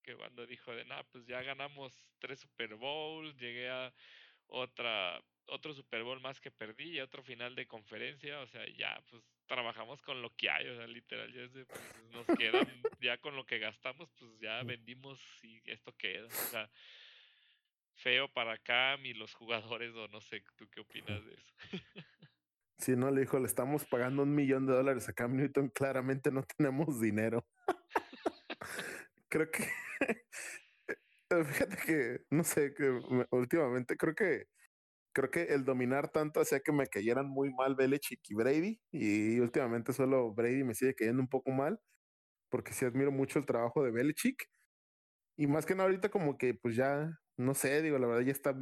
que 0.04 0.16
cuando 0.16 0.46
dijo 0.48 0.74
de 0.74 0.86
nada 0.86 1.04
pues 1.12 1.26
ya 1.28 1.42
ganamos 1.44 1.94
tres 2.20 2.40
Super 2.40 2.76
Bowl 2.76 3.36
llegué 3.38 3.70
a 3.70 3.94
otra 4.48 5.24
otro 5.48 5.74
Super 5.74 6.04
Bowl 6.04 6.20
más 6.22 6.40
que 6.42 6.52
perdí 6.52 6.92
y 6.98 7.00
otro 7.02 7.24
final 7.24 7.56
de 7.56 7.68
conferencia, 7.68 8.40
o 8.42 8.48
sea, 8.48 8.66
ya 8.70 9.02
pues 9.10 9.24
trabajamos 9.52 10.02
con 10.02 10.22
lo 10.22 10.34
que 10.38 10.50
hay, 10.50 10.66
o 10.66 10.78
sea, 10.78 10.88
literal, 10.88 11.30
ya 11.34 11.42
pues, 11.52 11.68
nos 12.14 12.38
quedan, 12.38 12.66
ya 13.02 13.18
con 13.18 13.36
lo 13.36 13.46
que 13.46 13.60
gastamos, 13.60 14.10
pues 14.18 14.40
ya 14.40 14.64
vendimos 14.64 15.20
y 15.44 15.62
esto 15.70 15.94
queda, 15.98 16.26
o 16.26 16.30
sea, 16.30 16.70
feo 17.96 18.30
para 18.30 18.58
Cam 18.60 19.06
y 19.06 19.14
los 19.14 19.34
jugadores, 19.34 19.94
o 19.94 20.08
no 20.08 20.22
sé, 20.22 20.42
¿tú 20.56 20.70
qué 20.70 20.80
opinas 20.80 21.26
de 21.26 21.34
eso? 21.34 21.54
Si 22.78 22.96
no, 22.96 23.12
le 23.12 23.22
dijo, 23.22 23.40
le 23.40 23.46
estamos 23.46 23.86
pagando 23.86 24.24
un 24.24 24.34
millón 24.34 24.68
de 24.68 24.74
dólares 24.74 25.10
a 25.10 25.14
Cam 25.14 25.36
Newton, 25.36 25.68
claramente 25.68 26.32
no 26.32 26.44
tenemos 26.44 27.02
dinero. 27.02 27.46
creo 29.28 29.52
que, 29.52 29.68
fíjate 31.30 31.76
que, 31.86 32.22
no 32.30 32.46
sé, 32.46 32.74
que 32.74 32.90
últimamente 33.32 33.98
creo 33.98 34.16
que 34.16 34.48
creo 35.14 35.32
que 35.32 35.44
el 35.54 35.66
dominar 35.66 36.10
tanto 36.12 36.42
hacía 36.42 36.60
que 36.62 36.72
me 36.72 36.88
cayeran 36.88 37.28
muy 37.30 37.52
mal 37.54 37.76
Belichick 37.76 38.22
y 38.30 38.36
Brady. 38.36 38.82
Y 38.92 39.40
últimamente 39.40 39.94
solo 39.94 40.34
Brady 40.34 40.64
me 40.64 40.76
sigue 40.76 40.96
cayendo 40.96 41.22
un 41.22 41.30
poco 41.30 41.52
mal. 41.52 41.80
Porque 42.50 42.74
sí 42.74 42.86
admiro 42.86 43.12
mucho 43.12 43.40
el 43.40 43.46
trabajo 43.46 43.84
de 43.84 43.92
Belichick. 43.92 44.46
Y 45.38 45.48
más 45.48 45.66
que 45.66 45.76
nada 45.76 45.86
ahorita 45.90 46.10
como 46.10 46.38
que 46.38 46.54
pues 46.56 46.76
ya, 46.76 47.12
no 47.38 47.54
sé, 47.56 47.82
digo, 47.82 47.98
la 48.00 48.08
verdad 48.08 48.24
ya 48.26 48.32
está, 48.32 48.56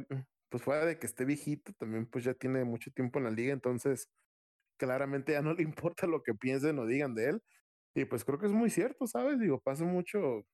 pues 0.50 0.62
fuera 0.62 0.84
de 0.86 0.98
que 0.98 1.06
esté 1.06 1.24
viejito, 1.24 1.72
también 1.78 2.06
pues 2.06 2.24
ya 2.24 2.34
tiene 2.34 2.64
mucho 2.64 2.90
tiempo 2.92 3.18
en 3.18 3.26
la 3.26 3.30
liga. 3.30 3.52
Entonces 3.52 4.08
claramente 4.78 5.32
ya 5.32 5.42
no 5.42 5.54
le 5.54 5.62
importa 5.94 6.06
lo 6.06 6.22
que 6.22 6.34
piensen 6.34 6.78
o 6.78 6.86
digan 6.86 7.14
de 7.14 7.30
él. 7.30 7.42
Y 7.94 8.04
pues 8.06 8.24
creo 8.24 8.38
que 8.38 8.46
es 8.46 8.52
muy 8.52 8.70
cierto, 8.70 9.06
¿sabes? 9.06 9.40
Digo, 9.40 9.60
pasa 9.60 9.84
mucho. 9.84 10.46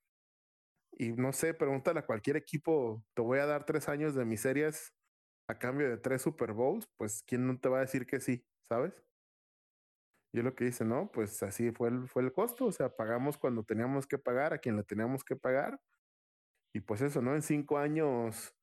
Y 0.98 1.12
no 1.12 1.32
sé, 1.32 1.54
pregúntale 1.54 2.00
a 2.00 2.06
cualquier 2.06 2.36
equipo, 2.36 3.04
te 3.14 3.22
voy 3.22 3.38
a 3.38 3.46
dar 3.46 3.66
tres 3.66 3.88
años 3.88 4.14
de 4.14 4.24
miserias 4.24 4.95
a 5.48 5.58
cambio 5.58 5.88
de 5.88 5.96
tres 5.98 6.22
Super 6.22 6.52
Bowls, 6.52 6.88
pues 6.96 7.22
¿quién 7.26 7.46
no 7.46 7.58
te 7.58 7.68
va 7.68 7.78
a 7.78 7.80
decir 7.82 8.06
que 8.06 8.20
sí? 8.20 8.44
¿Sabes? 8.68 8.92
Yo 10.32 10.42
lo 10.42 10.54
que 10.54 10.64
dice, 10.66 10.84
no, 10.84 11.10
pues 11.12 11.42
así 11.42 11.70
fue 11.72 11.88
el, 11.88 12.08
fue 12.08 12.22
el 12.22 12.32
costo, 12.32 12.66
o 12.66 12.72
sea, 12.72 12.94
pagamos 12.94 13.38
cuando 13.38 13.64
teníamos 13.64 14.06
que 14.06 14.18
pagar, 14.18 14.52
a 14.52 14.58
quien 14.58 14.76
le 14.76 14.82
teníamos 14.82 15.24
que 15.24 15.36
pagar. 15.36 15.80
Y 16.74 16.80
pues 16.80 17.00
eso, 17.00 17.22
¿no? 17.22 17.34
En 17.34 17.42
cinco 17.42 17.78
años, 17.78 18.54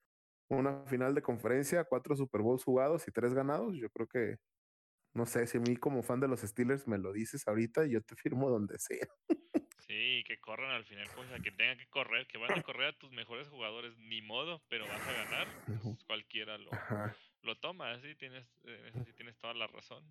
una 0.50 0.86
final 0.86 1.16
de 1.16 1.24
conferencia, 1.24 1.84
cuatro 1.86 2.16
Super 2.16 2.42
Bowls 2.42 2.64
jugados 2.64 3.08
y 3.08 3.12
tres 3.12 3.34
ganados, 3.34 3.76
yo 3.76 3.90
creo 3.90 4.08
que, 4.08 4.38
no 5.16 5.26
sé, 5.26 5.48
si 5.48 5.58
a 5.60 5.62
mí 5.62 5.78
como 5.78 6.04
fan 6.04 6.20
de 6.20 6.28
los 6.28 6.42
Steelers 6.42 6.88
me 6.88 6.98
lo 7.00 7.14
dices 7.14 7.48
ahorita, 7.48 7.86
yo 7.88 8.02
te 8.04 8.16
firmo 8.16 8.50
donde 8.50 8.80
sea. 8.80 9.08
Sí, 9.94 10.24
que 10.26 10.40
corran 10.40 10.72
al 10.72 10.86
final, 10.86 11.08
pues, 11.14 11.32
a 11.32 11.40
que 11.40 11.52
tengan 11.52 11.78
que 11.78 11.86
correr, 11.86 12.26
que 12.26 12.40
van 12.40 12.52
a 12.52 12.64
correr 12.64 12.88
a 12.88 12.98
tus 12.98 13.12
mejores 13.12 13.48
jugadores, 13.48 13.96
ni 14.00 14.24
modo, 14.24 14.64
pero 14.68 14.88
vas 14.88 15.08
a 15.08 15.14
ganar, 15.14 15.48
pues, 15.68 16.04
cualquiera 16.06 16.58
lo, 16.58 16.72
lo 17.44 17.56
toma, 17.60 18.00
sí 18.02 18.16
tienes, 18.16 18.44
sí 19.06 19.14
tienes 19.14 19.38
toda 19.38 19.54
la 19.54 19.68
razón. 19.68 20.04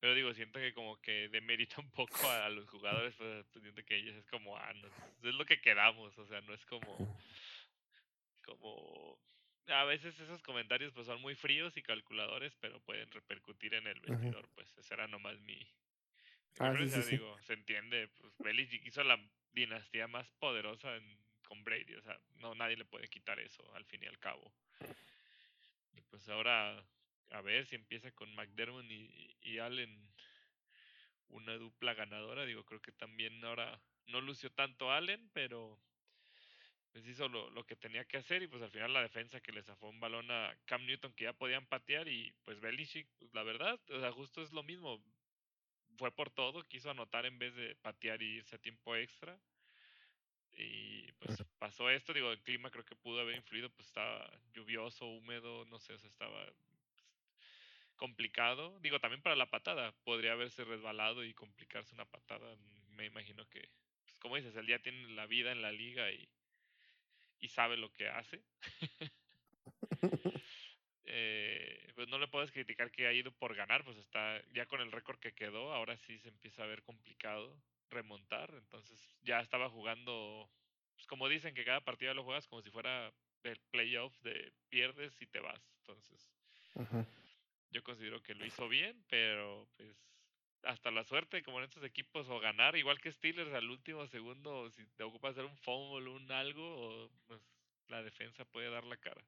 Pero 0.00 0.14
digo, 0.14 0.34
siento 0.34 0.58
que 0.58 0.74
como 0.74 1.00
que 1.00 1.28
demerita 1.28 1.80
un 1.80 1.90
poco 1.92 2.28
a, 2.28 2.48
los 2.48 2.68
jugadores, 2.68 3.14
pues 3.14 3.46
siento 3.62 3.84
que 3.84 3.96
ellos 3.96 4.16
es 4.16 4.26
como, 4.26 4.56
ah, 4.56 4.72
no, 4.72 4.88
es 5.28 5.34
lo 5.36 5.44
que 5.44 5.60
quedamos, 5.60 6.18
o 6.18 6.26
sea, 6.26 6.40
no 6.40 6.52
es 6.52 6.66
como, 6.66 7.16
como, 8.42 9.20
a 9.68 9.84
veces 9.84 10.18
esos 10.18 10.42
comentarios 10.42 10.92
pues 10.94 11.06
son 11.06 11.20
muy 11.20 11.36
fríos 11.36 11.76
y 11.76 11.82
calculadores, 11.82 12.56
pero 12.60 12.80
pueden 12.80 13.08
repercutir 13.12 13.74
en 13.74 13.86
el 13.86 14.00
vestidor, 14.00 14.48
pues 14.56 14.76
ese 14.78 14.94
era 14.94 15.06
nomás 15.06 15.38
mi, 15.42 15.64
Ah, 16.58 16.72
digo, 16.72 17.38
se 17.42 17.54
entiende, 17.54 18.08
pues 18.08 18.32
Belichick 18.38 18.84
hizo 18.86 19.02
la 19.02 19.18
dinastía 19.52 20.06
más 20.08 20.28
poderosa 20.38 20.98
con 21.44 21.64
Brady, 21.64 21.94
o 21.94 22.02
sea, 22.02 22.18
no 22.36 22.54
nadie 22.54 22.76
le 22.76 22.84
puede 22.84 23.08
quitar 23.08 23.40
eso 23.40 23.74
al 23.74 23.84
fin 23.84 24.02
y 24.02 24.06
al 24.06 24.18
cabo. 24.18 24.52
Y 25.92 26.00
pues 26.02 26.28
ahora 26.28 26.84
a 27.30 27.40
ver 27.40 27.66
si 27.66 27.76
empieza 27.76 28.10
con 28.12 28.34
McDermott 28.34 28.84
y, 28.90 29.58
Allen 29.58 30.08
una 31.28 31.54
dupla 31.56 31.94
ganadora, 31.94 32.44
digo, 32.44 32.64
creo 32.64 32.80
que 32.80 32.92
también 32.92 33.44
ahora 33.44 33.80
no 34.06 34.20
lució 34.20 34.50
tanto 34.50 34.90
Allen, 34.90 35.30
pero 35.32 35.78
pues 36.92 37.06
hizo 37.06 37.28
lo, 37.28 37.50
lo, 37.50 37.64
que 37.64 37.76
tenía 37.76 38.04
que 38.04 38.16
hacer 38.16 38.42
y 38.42 38.48
pues 38.48 38.62
al 38.62 38.70
final 38.70 38.92
la 38.92 39.02
defensa 39.02 39.40
que 39.40 39.52
le 39.52 39.62
zafó 39.62 39.88
un 39.88 40.00
balón 40.00 40.28
a 40.30 40.56
Cam 40.64 40.84
Newton 40.86 41.12
que 41.12 41.24
ya 41.24 41.32
podían 41.32 41.66
patear 41.66 42.08
y 42.08 42.32
pues 42.44 42.58
Belichick, 42.58 43.06
pues 43.18 43.32
la 43.32 43.44
verdad, 43.44 43.78
o 43.90 44.00
sea, 44.00 44.10
justo 44.10 44.42
es 44.42 44.52
lo 44.52 44.64
mismo, 44.64 45.00
fue 46.00 46.10
por 46.10 46.30
todo, 46.30 46.66
quiso 46.66 46.90
anotar 46.90 47.26
en 47.26 47.38
vez 47.38 47.54
de 47.54 47.76
patear 47.76 48.22
y 48.22 48.36
irse 48.36 48.56
a 48.56 48.58
tiempo 48.58 48.96
extra. 48.96 49.38
Y 50.54 51.12
pues 51.20 51.44
pasó 51.58 51.90
esto, 51.90 52.14
digo, 52.14 52.32
el 52.32 52.40
clima 52.40 52.70
creo 52.70 52.86
que 52.86 52.96
pudo 52.96 53.20
haber 53.20 53.36
influido, 53.36 53.68
pues 53.68 53.88
estaba 53.88 54.30
lluvioso, 54.54 55.04
húmedo, 55.04 55.66
no 55.66 55.78
sé, 55.78 55.92
o 55.92 55.98
sea, 55.98 56.08
estaba 56.08 56.46
complicado. 57.96 58.80
Digo, 58.80 58.98
también 58.98 59.20
para 59.20 59.36
la 59.36 59.50
patada, 59.50 59.92
podría 60.02 60.32
haberse 60.32 60.64
resbalado 60.64 61.22
y 61.22 61.34
complicarse 61.34 61.94
una 61.94 62.06
patada. 62.06 62.56
Me 62.96 63.04
imagino 63.04 63.46
que, 63.50 63.68
pues 64.06 64.16
como 64.18 64.36
dices, 64.36 64.56
el 64.56 64.64
día 64.64 64.78
tiene 64.78 65.06
la 65.10 65.26
vida 65.26 65.52
en 65.52 65.60
la 65.60 65.70
liga 65.70 66.10
y, 66.10 66.26
y 67.40 67.48
sabe 67.48 67.76
lo 67.76 67.92
que 67.92 68.08
hace. 68.08 68.42
eh, 71.12 71.92
pues 71.96 72.08
no 72.08 72.18
le 72.18 72.28
puedes 72.28 72.52
criticar 72.52 72.92
que 72.92 73.08
ha 73.08 73.12
ido 73.12 73.32
por 73.32 73.56
ganar, 73.56 73.82
pues 73.84 73.96
está 73.98 74.40
ya 74.52 74.66
con 74.66 74.80
el 74.80 74.92
récord 74.92 75.18
que 75.18 75.32
quedó, 75.32 75.72
ahora 75.72 75.96
sí 75.96 76.18
se 76.18 76.28
empieza 76.28 76.62
a 76.62 76.66
ver 76.66 76.82
complicado 76.82 77.60
remontar, 77.90 78.54
entonces 78.54 79.16
ya 79.22 79.40
estaba 79.40 79.68
jugando, 79.68 80.48
pues 80.94 81.08
como 81.08 81.28
dicen 81.28 81.52
que 81.52 81.64
cada 81.64 81.80
partida 81.80 82.14
lo 82.14 82.22
juegas 82.22 82.46
como 82.46 82.62
si 82.62 82.70
fuera 82.70 83.12
el 83.42 83.58
playoff 83.72 84.16
de 84.20 84.52
pierdes 84.68 85.20
y 85.20 85.26
te 85.26 85.40
vas, 85.40 85.60
entonces 85.78 86.32
yo 87.70 87.82
considero 87.82 88.22
que 88.22 88.34
lo 88.34 88.46
hizo 88.46 88.68
bien, 88.68 89.04
pero 89.08 89.68
pues 89.76 89.96
hasta 90.62 90.92
la 90.92 91.02
suerte 91.02 91.42
como 91.42 91.58
en 91.58 91.64
estos 91.64 91.82
equipos 91.82 92.28
o 92.28 92.38
ganar 92.38 92.76
igual 92.76 93.00
que 93.00 93.10
Steelers 93.10 93.52
al 93.52 93.68
último 93.68 94.06
segundo 94.06 94.70
si 94.70 94.86
te 94.96 95.02
ocupa 95.02 95.30
hacer 95.30 95.44
un 95.44 95.56
fumble 95.56 96.10
un 96.10 96.30
algo 96.30 96.62
o 96.62 97.10
pues 97.26 97.40
la 97.88 98.02
defensa 98.02 98.44
puede 98.44 98.70
dar 98.70 98.84
la 98.84 98.96
cara. 98.96 99.24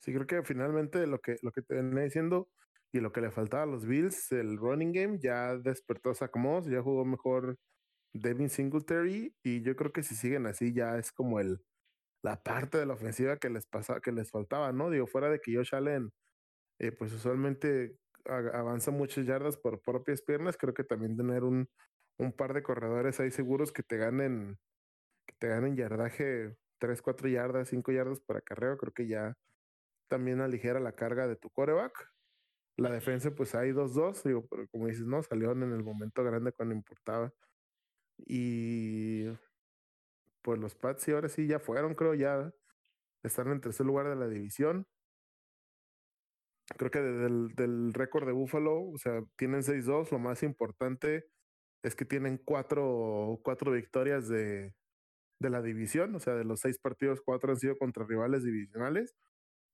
Sí, 0.00 0.12
creo 0.12 0.26
que 0.26 0.42
finalmente 0.44 1.06
lo 1.06 1.20
que, 1.20 1.36
lo 1.42 1.52
que 1.52 1.62
te 1.62 1.74
venía 1.74 2.04
diciendo 2.04 2.48
y 2.92 3.00
lo 3.00 3.12
que 3.12 3.20
le 3.20 3.30
faltaba 3.30 3.64
a 3.64 3.66
los 3.66 3.86
Bills, 3.86 4.32
el 4.32 4.56
running 4.56 4.92
game, 4.92 5.18
ya 5.20 5.56
despertó 5.56 6.10
a 6.10 6.38
Moss, 6.38 6.66
ya 6.66 6.82
jugó 6.82 7.04
mejor 7.04 7.58
Devin 8.14 8.50
Singletary 8.50 9.34
y 9.44 9.62
yo 9.62 9.76
creo 9.76 9.92
que 9.92 10.02
si 10.02 10.14
siguen 10.14 10.46
así 10.46 10.72
ya 10.72 10.98
es 10.98 11.12
como 11.12 11.40
el 11.40 11.60
la 12.22 12.42
parte 12.42 12.78
de 12.78 12.86
la 12.86 12.94
ofensiva 12.94 13.38
que 13.38 13.50
les 13.50 13.66
pasa, 13.66 14.00
que 14.00 14.12
les 14.12 14.30
faltaba, 14.30 14.72
¿no? 14.72 14.90
Digo, 14.90 15.06
fuera 15.06 15.30
de 15.30 15.40
que 15.40 15.54
Josh 15.56 15.74
Allen, 15.74 16.10
eh, 16.80 16.92
pues 16.92 17.12
usualmente 17.12 17.98
avanza 18.26 18.90
muchas 18.90 19.26
yardas 19.26 19.56
por 19.56 19.80
propias 19.82 20.22
piernas, 20.22 20.56
creo 20.56 20.74
que 20.74 20.84
también 20.84 21.16
tener 21.16 21.44
un, 21.44 21.68
un 22.18 22.32
par 22.32 22.54
de 22.54 22.62
corredores 22.62 23.20
ahí 23.20 23.30
seguros 23.30 23.72
que 23.72 23.82
te 23.82 23.96
ganen, 23.96 24.58
que 25.26 25.36
te 25.38 25.48
ganen 25.48 25.76
yardaje 25.76 26.56
3, 26.78 27.02
4 27.02 27.28
yardas, 27.28 27.68
5 27.70 27.92
yardas 27.92 28.20
para 28.20 28.40
acarreo, 28.40 28.76
creo 28.78 28.92
que 28.92 29.08
ya 29.08 29.36
también 30.08 30.40
aligera 30.40 30.80
la 30.80 30.92
carga 30.92 31.28
de 31.28 31.36
tu 31.36 31.50
coreback. 31.50 32.12
La 32.76 32.90
defensa, 32.90 33.32
pues 33.34 33.54
hay 33.54 33.72
2-2, 33.72 34.22
digo, 34.24 34.46
pero 34.48 34.68
como 34.68 34.86
dices, 34.86 35.04
no, 35.04 35.22
salieron 35.22 35.62
en 35.62 35.72
el 35.72 35.82
momento 35.82 36.22
grande 36.24 36.52
cuando 36.52 36.74
importaba. 36.74 37.32
Y 38.18 39.26
pues 40.42 40.60
los 40.60 40.74
Pats 40.74 41.02
sí, 41.02 41.12
ahora 41.12 41.28
sí 41.28 41.46
ya 41.46 41.58
fueron, 41.58 41.94
creo, 41.94 42.14
ya 42.14 42.52
están 43.22 43.48
en 43.48 43.60
tercer 43.60 43.86
lugar 43.86 44.08
de 44.08 44.16
la 44.16 44.28
división. 44.28 44.86
Creo 46.76 46.90
que 46.90 47.00
del, 47.00 47.54
del 47.54 47.94
récord 47.94 48.26
de 48.26 48.32
Buffalo, 48.32 48.82
o 48.82 48.98
sea, 48.98 49.22
tienen 49.36 49.62
6-2. 49.62 50.12
Lo 50.12 50.18
más 50.18 50.42
importante 50.42 51.26
es 51.82 51.96
que 51.96 52.04
tienen 52.04 52.38
cuatro, 52.44 53.40
cuatro 53.42 53.72
victorias 53.72 54.28
de, 54.28 54.74
de 55.40 55.50
la 55.50 55.62
división. 55.62 56.14
O 56.14 56.20
sea, 56.20 56.34
de 56.34 56.44
los 56.44 56.60
seis 56.60 56.78
partidos, 56.78 57.20
cuatro 57.24 57.50
han 57.50 57.58
sido 57.58 57.76
contra 57.78 58.04
rivales 58.04 58.44
divisionales 58.44 59.14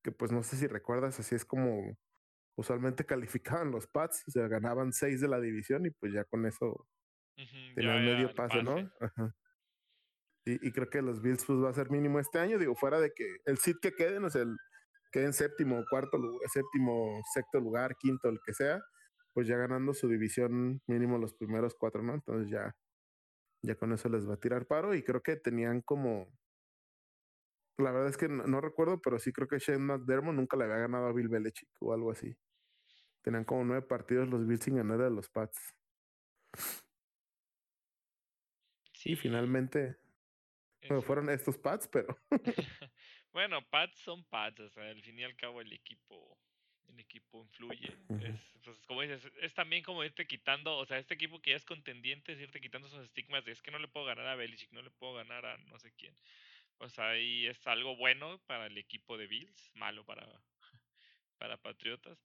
que 0.05 0.13
pues 0.13 0.31
no 0.31 0.43
sé 0.43 0.57
si 0.57 0.67
recuerdas, 0.69 1.19
así 1.19 1.35
es 1.35 1.45
como 1.45 1.97
usualmente 2.57 3.05
calificaban 3.07 3.73
los 3.73 3.89
Pats, 3.89 4.23
o 4.29 4.31
sea, 4.31 4.47
ganaban 4.47 4.93
seis 4.93 5.21
de 5.21 5.29
la 5.29 5.41
división 5.41 5.87
y 5.87 5.91
pues 5.91 6.13
ya 6.13 6.25
con 6.25 6.47
eso 6.47 6.87
tenían 7.75 8.05
medio 8.05 8.33
pase, 8.33 8.63
¿no? 8.63 8.79
Y, 10.47 10.69
y, 10.69 10.73
creo 10.73 10.91
que 10.91 11.01
los 11.01 11.23
Bills 11.23 11.43
pues 11.47 11.59
va 11.59 11.71
a 11.71 11.75
ser 11.75 11.91
mínimo 11.91 12.21
este 12.21 12.39
año, 12.39 12.59
digo, 12.59 12.75
fuera 12.75 13.01
de 13.01 13.13
que 13.15 13.39
el 13.47 13.57
sit 13.57 13.79
que 13.81 13.93
queden, 13.93 14.25
o 14.25 14.31
sea, 14.31 14.43
el, 14.43 14.55
queden 15.11 15.33
séptimo, 15.33 15.83
cuarto, 15.89 16.19
séptimo, 16.53 17.23
sexto 17.33 17.61
lugar, 17.61 17.97
quinto, 17.97 18.29
el 18.29 18.39
que 18.45 18.53
sea, 18.53 18.83
pues 19.33 19.47
ya 19.47 19.57
ganando 19.57 19.95
su 19.95 20.07
división 20.07 20.83
mínimo 20.87 21.17
los 21.17 21.35
primeros 21.35 21.75
cuatro, 21.79 22.03
¿no? 22.03 22.13
Entonces 22.13 22.51
ya, 22.51 22.77
ya 23.63 23.75
con 23.77 23.93
eso 23.95 24.11
les 24.11 24.29
va 24.29 24.35
a 24.35 24.41
tirar 24.41 24.67
paro 24.67 24.95
y 24.95 25.03
creo 25.03 25.23
que 25.23 25.37
tenían 25.37 25.81
como 25.81 26.29
la 27.79 27.91
verdad 27.91 28.09
es 28.09 28.17
que 28.17 28.29
no, 28.29 28.61
recuerdo, 28.61 29.01
pero 29.01 29.19
sí 29.19 29.33
creo 29.33 29.49
que 29.49 29.59
Shane 29.59 29.79
McDermott 29.79 30.35
nunca 30.35 30.57
le 30.57 30.65
había 30.65 30.77
ganado 30.77 31.07
a 31.07 31.13
Bill 31.13 31.29
Belichick 31.29 31.71
o 31.81 31.93
algo 31.93 32.11
así. 32.11 32.37
Tenían 33.23 33.45
como 33.45 33.65
nueve 33.65 33.83
partidos 33.83 34.29
los 34.29 34.47
Bills 34.47 34.65
sin 34.65 34.77
ganar 34.77 35.01
a 35.01 35.11
los 35.11 35.29
Pats. 35.29 35.75
Sí, 38.93 39.17
finalmente. 39.17 39.97
fueron 41.03 41.31
estos 41.31 41.59
Pats, 41.59 41.89
pero. 41.89 42.17
Bueno, 43.35 43.69
pads 43.69 43.99
son 43.99 44.23
pads, 44.27 44.61
o 44.61 44.71
sea, 44.71 44.89
al 44.89 45.03
fin 45.03 45.19
y 45.19 45.25
al 45.25 45.35
cabo 45.35 45.61
el 45.61 45.73
equipo 45.73 46.39
el 46.89 47.01
equipo 47.01 47.43
influye. 47.43 47.93
Es, 48.39 48.41
pues, 48.63 48.79
como 48.87 49.03
dices, 49.03 49.29
es 49.43 49.53
también 49.55 49.83
como 49.83 50.05
irte 50.05 50.27
quitando, 50.27 50.77
o 50.77 50.87
sea, 50.87 50.99
este 50.99 51.15
equipo 51.15 51.41
que 51.41 51.51
ya 51.51 51.57
es 51.57 51.65
contendiente, 51.65 52.33
es 52.33 52.41
irte 52.41 52.61
quitando 52.61 52.87
esos 52.87 53.05
estigmas 53.05 53.45
de 53.45 53.53
es 53.53 53.61
que 53.61 53.71
no 53.71 53.79
le 53.79 53.89
puedo 53.89 54.07
ganar 54.07 54.27
a 54.29 54.37
Belichick, 54.37 54.73
no 54.73 54.83
le 54.83 54.91
puedo 54.91 55.15
ganar 55.15 55.45
a 55.45 55.59
no 55.59 55.79
sé 55.79 55.93
quién. 55.97 56.15
Pues 56.79 56.99
ahí 56.99 57.47
es 57.47 57.67
algo 57.67 57.97
bueno 57.97 58.39
para 58.47 58.67
el 58.67 58.77
equipo 58.79 59.17
de 59.17 59.27
Bills, 59.27 59.71
malo 59.75 60.05
para, 60.05 60.27
para 61.39 61.57
Patriotas, 61.57 62.19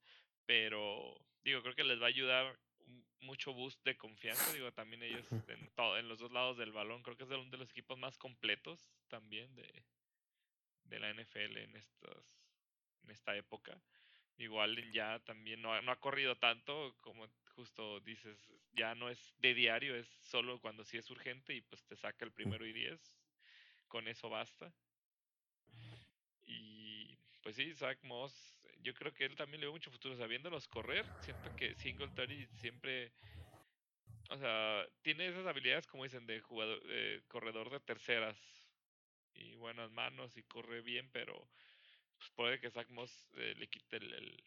pero 0.45 1.19
digo, 1.43 1.61
creo 1.61 1.75
que 1.75 1.83
les 1.83 2.01
va 2.01 2.05
a 2.05 2.09
ayudar 2.09 2.59
mucho 3.21 3.53
boost 3.53 3.83
de 3.83 3.97
confianza, 3.97 4.53
digo, 4.53 4.71
también 4.71 5.03
ellos 5.03 5.31
en, 5.31 5.69
todo, 5.75 5.97
en 5.97 6.07
los 6.07 6.19
dos 6.19 6.31
lados 6.31 6.57
del 6.57 6.71
balón, 6.71 7.03
creo 7.03 7.17
que 7.17 7.23
es 7.23 7.29
uno 7.29 7.49
de 7.49 7.57
los 7.57 7.69
equipos 7.69 7.97
más 7.97 8.17
completos 8.17 8.91
también 9.07 9.55
de, 9.55 9.83
de 10.85 10.99
la 10.99 11.13
NFL 11.13 11.57
en 11.57 11.75
estos 11.75 12.39
en 13.03 13.11
esta 13.11 13.35
época. 13.35 13.79
Igual 14.37 14.91
ya 14.91 15.19
también 15.19 15.61
no, 15.61 15.79
no 15.81 15.91
ha 15.91 15.99
corrido 15.99 16.37
tanto, 16.37 16.95
como 17.01 17.27
justo 17.55 17.99
dices, 17.99 18.37
ya 18.71 18.95
no 18.95 19.09
es 19.09 19.33
de 19.39 19.53
diario, 19.53 19.95
es 19.95 20.07
solo 20.21 20.59
cuando 20.61 20.85
sí 20.85 20.97
es 20.97 21.09
urgente 21.09 21.53
y 21.53 21.61
pues 21.61 21.83
te 21.85 21.97
saca 21.97 22.23
el 22.23 22.31
primero 22.31 22.65
y 22.65 22.71
diez, 22.71 23.18
con 23.89 24.07
eso 24.07 24.29
basta. 24.29 24.73
Y 26.45 27.17
pues 27.41 27.57
sí, 27.57 27.73
Zach 27.75 28.01
Moss, 28.03 28.33
yo 28.81 28.93
creo 28.93 29.13
que 29.13 29.25
él 29.25 29.35
también 29.35 29.61
le 29.61 29.67
ve 29.67 29.73
mucho 29.73 29.91
futuro, 29.91 30.15
sabiéndolos 30.15 30.67
correr, 30.67 31.05
siento 31.19 31.53
que 31.55 31.75
Singletary 31.75 32.47
siempre, 32.55 33.11
o 34.29 34.37
sea, 34.37 34.87
tiene 35.01 35.27
esas 35.27 35.45
habilidades 35.45 35.87
como 35.87 36.05
dicen 36.05 36.25
de 36.25 36.39
jugador, 36.39 36.81
corredor 37.27 37.69
de 37.69 37.79
terceras 37.81 38.37
y 39.33 39.55
buenas 39.55 39.91
manos 39.91 40.37
y 40.37 40.43
corre 40.43 40.81
bien, 40.81 41.09
pero 41.11 41.49
pues 42.17 42.29
puede 42.31 42.59
que 42.59 42.71
Zach 42.71 42.89
Moss 42.89 43.11
eh, 43.37 43.55
le 43.57 43.67
quite 43.67 43.97
el, 43.97 44.43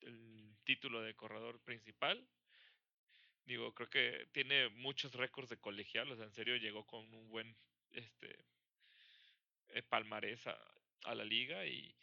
el, 0.00 0.56
título 0.64 1.02
de 1.02 1.14
corredor 1.14 1.60
principal. 1.60 2.26
Digo, 3.44 3.74
creo 3.74 3.90
que 3.90 4.28
tiene 4.32 4.70
muchos 4.70 5.12
récords 5.12 5.50
de 5.50 5.58
colegial, 5.58 6.10
o 6.10 6.16
sea, 6.16 6.24
en 6.24 6.32
serio 6.32 6.56
llegó 6.56 6.86
con 6.86 7.12
un 7.12 7.28
buen 7.28 7.54
este 7.90 8.30
eh, 8.30 8.53
palmarés 9.82 10.46
a, 10.46 10.56
a 11.04 11.14
la 11.14 11.24
liga 11.24 11.66
y 11.66 11.94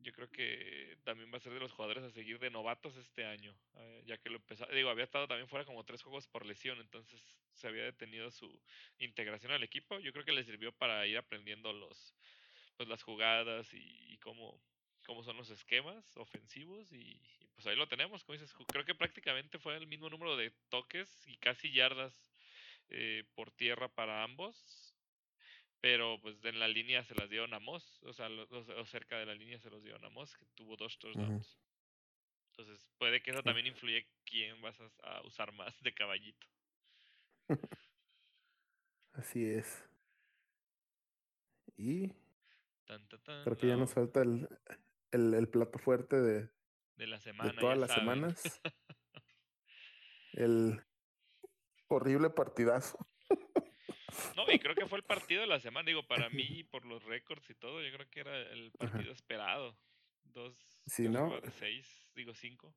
yo 0.00 0.12
creo 0.12 0.30
que 0.30 0.96
también 1.04 1.32
va 1.32 1.38
a 1.38 1.40
ser 1.40 1.52
de 1.52 1.60
los 1.60 1.72
jugadores 1.72 2.04
a 2.04 2.10
seguir 2.10 2.38
de 2.38 2.50
novatos 2.50 2.96
este 2.96 3.24
año, 3.24 3.54
eh, 3.76 4.02
ya 4.06 4.16
que 4.18 4.30
lo 4.30 4.36
empezó, 4.36 4.66
digo, 4.66 4.90
había 4.90 5.04
estado 5.04 5.26
también 5.26 5.48
fuera 5.48 5.64
como 5.64 5.84
tres 5.84 6.02
juegos 6.02 6.26
por 6.28 6.46
lesión, 6.46 6.78
entonces 6.80 7.20
se 7.54 7.66
había 7.66 7.84
detenido 7.84 8.30
su 8.30 8.60
integración 8.98 9.52
al 9.52 9.64
equipo. 9.64 9.98
Yo 9.98 10.12
creo 10.12 10.24
que 10.24 10.32
le 10.32 10.44
sirvió 10.44 10.72
para 10.72 11.06
ir 11.06 11.18
aprendiendo 11.18 11.72
los, 11.72 12.14
pues 12.76 12.88
las 12.88 13.02
jugadas 13.02 13.68
y, 13.72 14.16
cómo, 14.18 14.60
cómo 15.04 15.24
son 15.24 15.36
los 15.36 15.50
esquemas 15.50 16.16
ofensivos 16.16 16.92
y, 16.92 17.20
pues 17.54 17.66
ahí 17.66 17.76
lo 17.76 17.88
tenemos, 17.88 18.22
como 18.22 18.38
dices, 18.38 18.54
creo 18.68 18.84
que 18.84 18.94
prácticamente 18.94 19.58
fue 19.58 19.76
el 19.76 19.88
mismo 19.88 20.08
número 20.08 20.36
de 20.36 20.52
toques 20.68 21.26
y 21.26 21.36
casi 21.38 21.72
yardas 21.72 22.14
eh, 22.90 23.24
por 23.34 23.50
tierra 23.50 23.88
para 23.88 24.22
ambos, 24.22 24.87
pero 25.80 26.20
pues 26.20 26.44
en 26.44 26.58
la 26.58 26.68
línea 26.68 27.04
se 27.04 27.14
las 27.14 27.30
dio 27.30 27.44
a 27.44 27.58
Moss, 27.60 28.02
o 28.04 28.12
sea, 28.12 28.28
o 28.28 28.86
cerca 28.86 29.18
de 29.18 29.26
la 29.26 29.34
línea 29.34 29.58
se 29.60 29.70
los 29.70 29.82
dio 29.82 29.96
a 29.96 30.10
Moss, 30.10 30.36
que 30.36 30.46
tuvo 30.54 30.76
dos 30.76 30.98
touchdowns. 30.98 31.58
Entonces 32.50 32.88
puede 32.98 33.22
que 33.22 33.30
eso 33.30 33.42
también 33.42 33.66
influye 33.66 34.08
quién 34.24 34.60
vas 34.60 34.76
a 35.02 35.22
usar 35.22 35.52
más 35.52 35.80
de 35.82 35.94
caballito. 35.94 36.46
Así 39.12 39.44
es. 39.44 39.84
Y 41.76 42.12
Creo 43.44 43.56
que 43.56 43.68
ya 43.68 43.76
nos 43.76 43.92
falta 43.92 44.22
el, 44.22 44.48
el, 45.10 45.34
el, 45.34 45.48
plato 45.48 45.78
fuerte 45.78 46.16
de, 46.16 46.48
de 46.96 47.06
la 47.06 47.20
semana. 47.20 47.50
De 47.52 47.58
todas 47.58 47.76
las 47.76 47.92
semanas. 47.92 48.60
el 50.32 50.82
horrible 51.88 52.30
partidazo. 52.30 52.98
No, 54.36 54.50
y 54.50 54.58
creo 54.58 54.74
que 54.74 54.86
fue 54.86 54.98
el 54.98 55.04
partido 55.04 55.42
de 55.42 55.46
la 55.46 55.60
semana. 55.60 55.86
Digo, 55.86 56.06
para 56.06 56.28
mí, 56.30 56.64
por 56.64 56.84
los 56.84 57.04
récords 57.04 57.48
y 57.50 57.54
todo, 57.54 57.82
yo 57.82 57.92
creo 57.92 58.08
que 58.10 58.20
era 58.20 58.36
el 58.52 58.72
partido 58.72 59.12
esperado. 59.12 59.78
Dos, 60.24 60.54
sí, 60.86 61.08
¿no? 61.08 61.32
seis, 61.58 62.10
digo 62.14 62.34
cinco. 62.34 62.74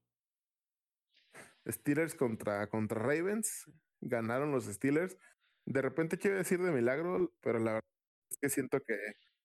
Steelers 1.68 2.16
contra, 2.16 2.68
contra 2.68 3.02
Ravens. 3.02 3.70
Ganaron 4.00 4.52
los 4.52 4.66
Steelers. 4.66 5.18
De 5.66 5.82
repente 5.82 6.18
quiero 6.18 6.38
decir 6.38 6.60
de 6.62 6.72
milagro, 6.72 7.34
pero 7.42 7.60
la 7.60 7.74
verdad 7.74 7.90
es 8.32 8.38
que 8.38 8.50
siento 8.50 8.80
que 8.82 8.96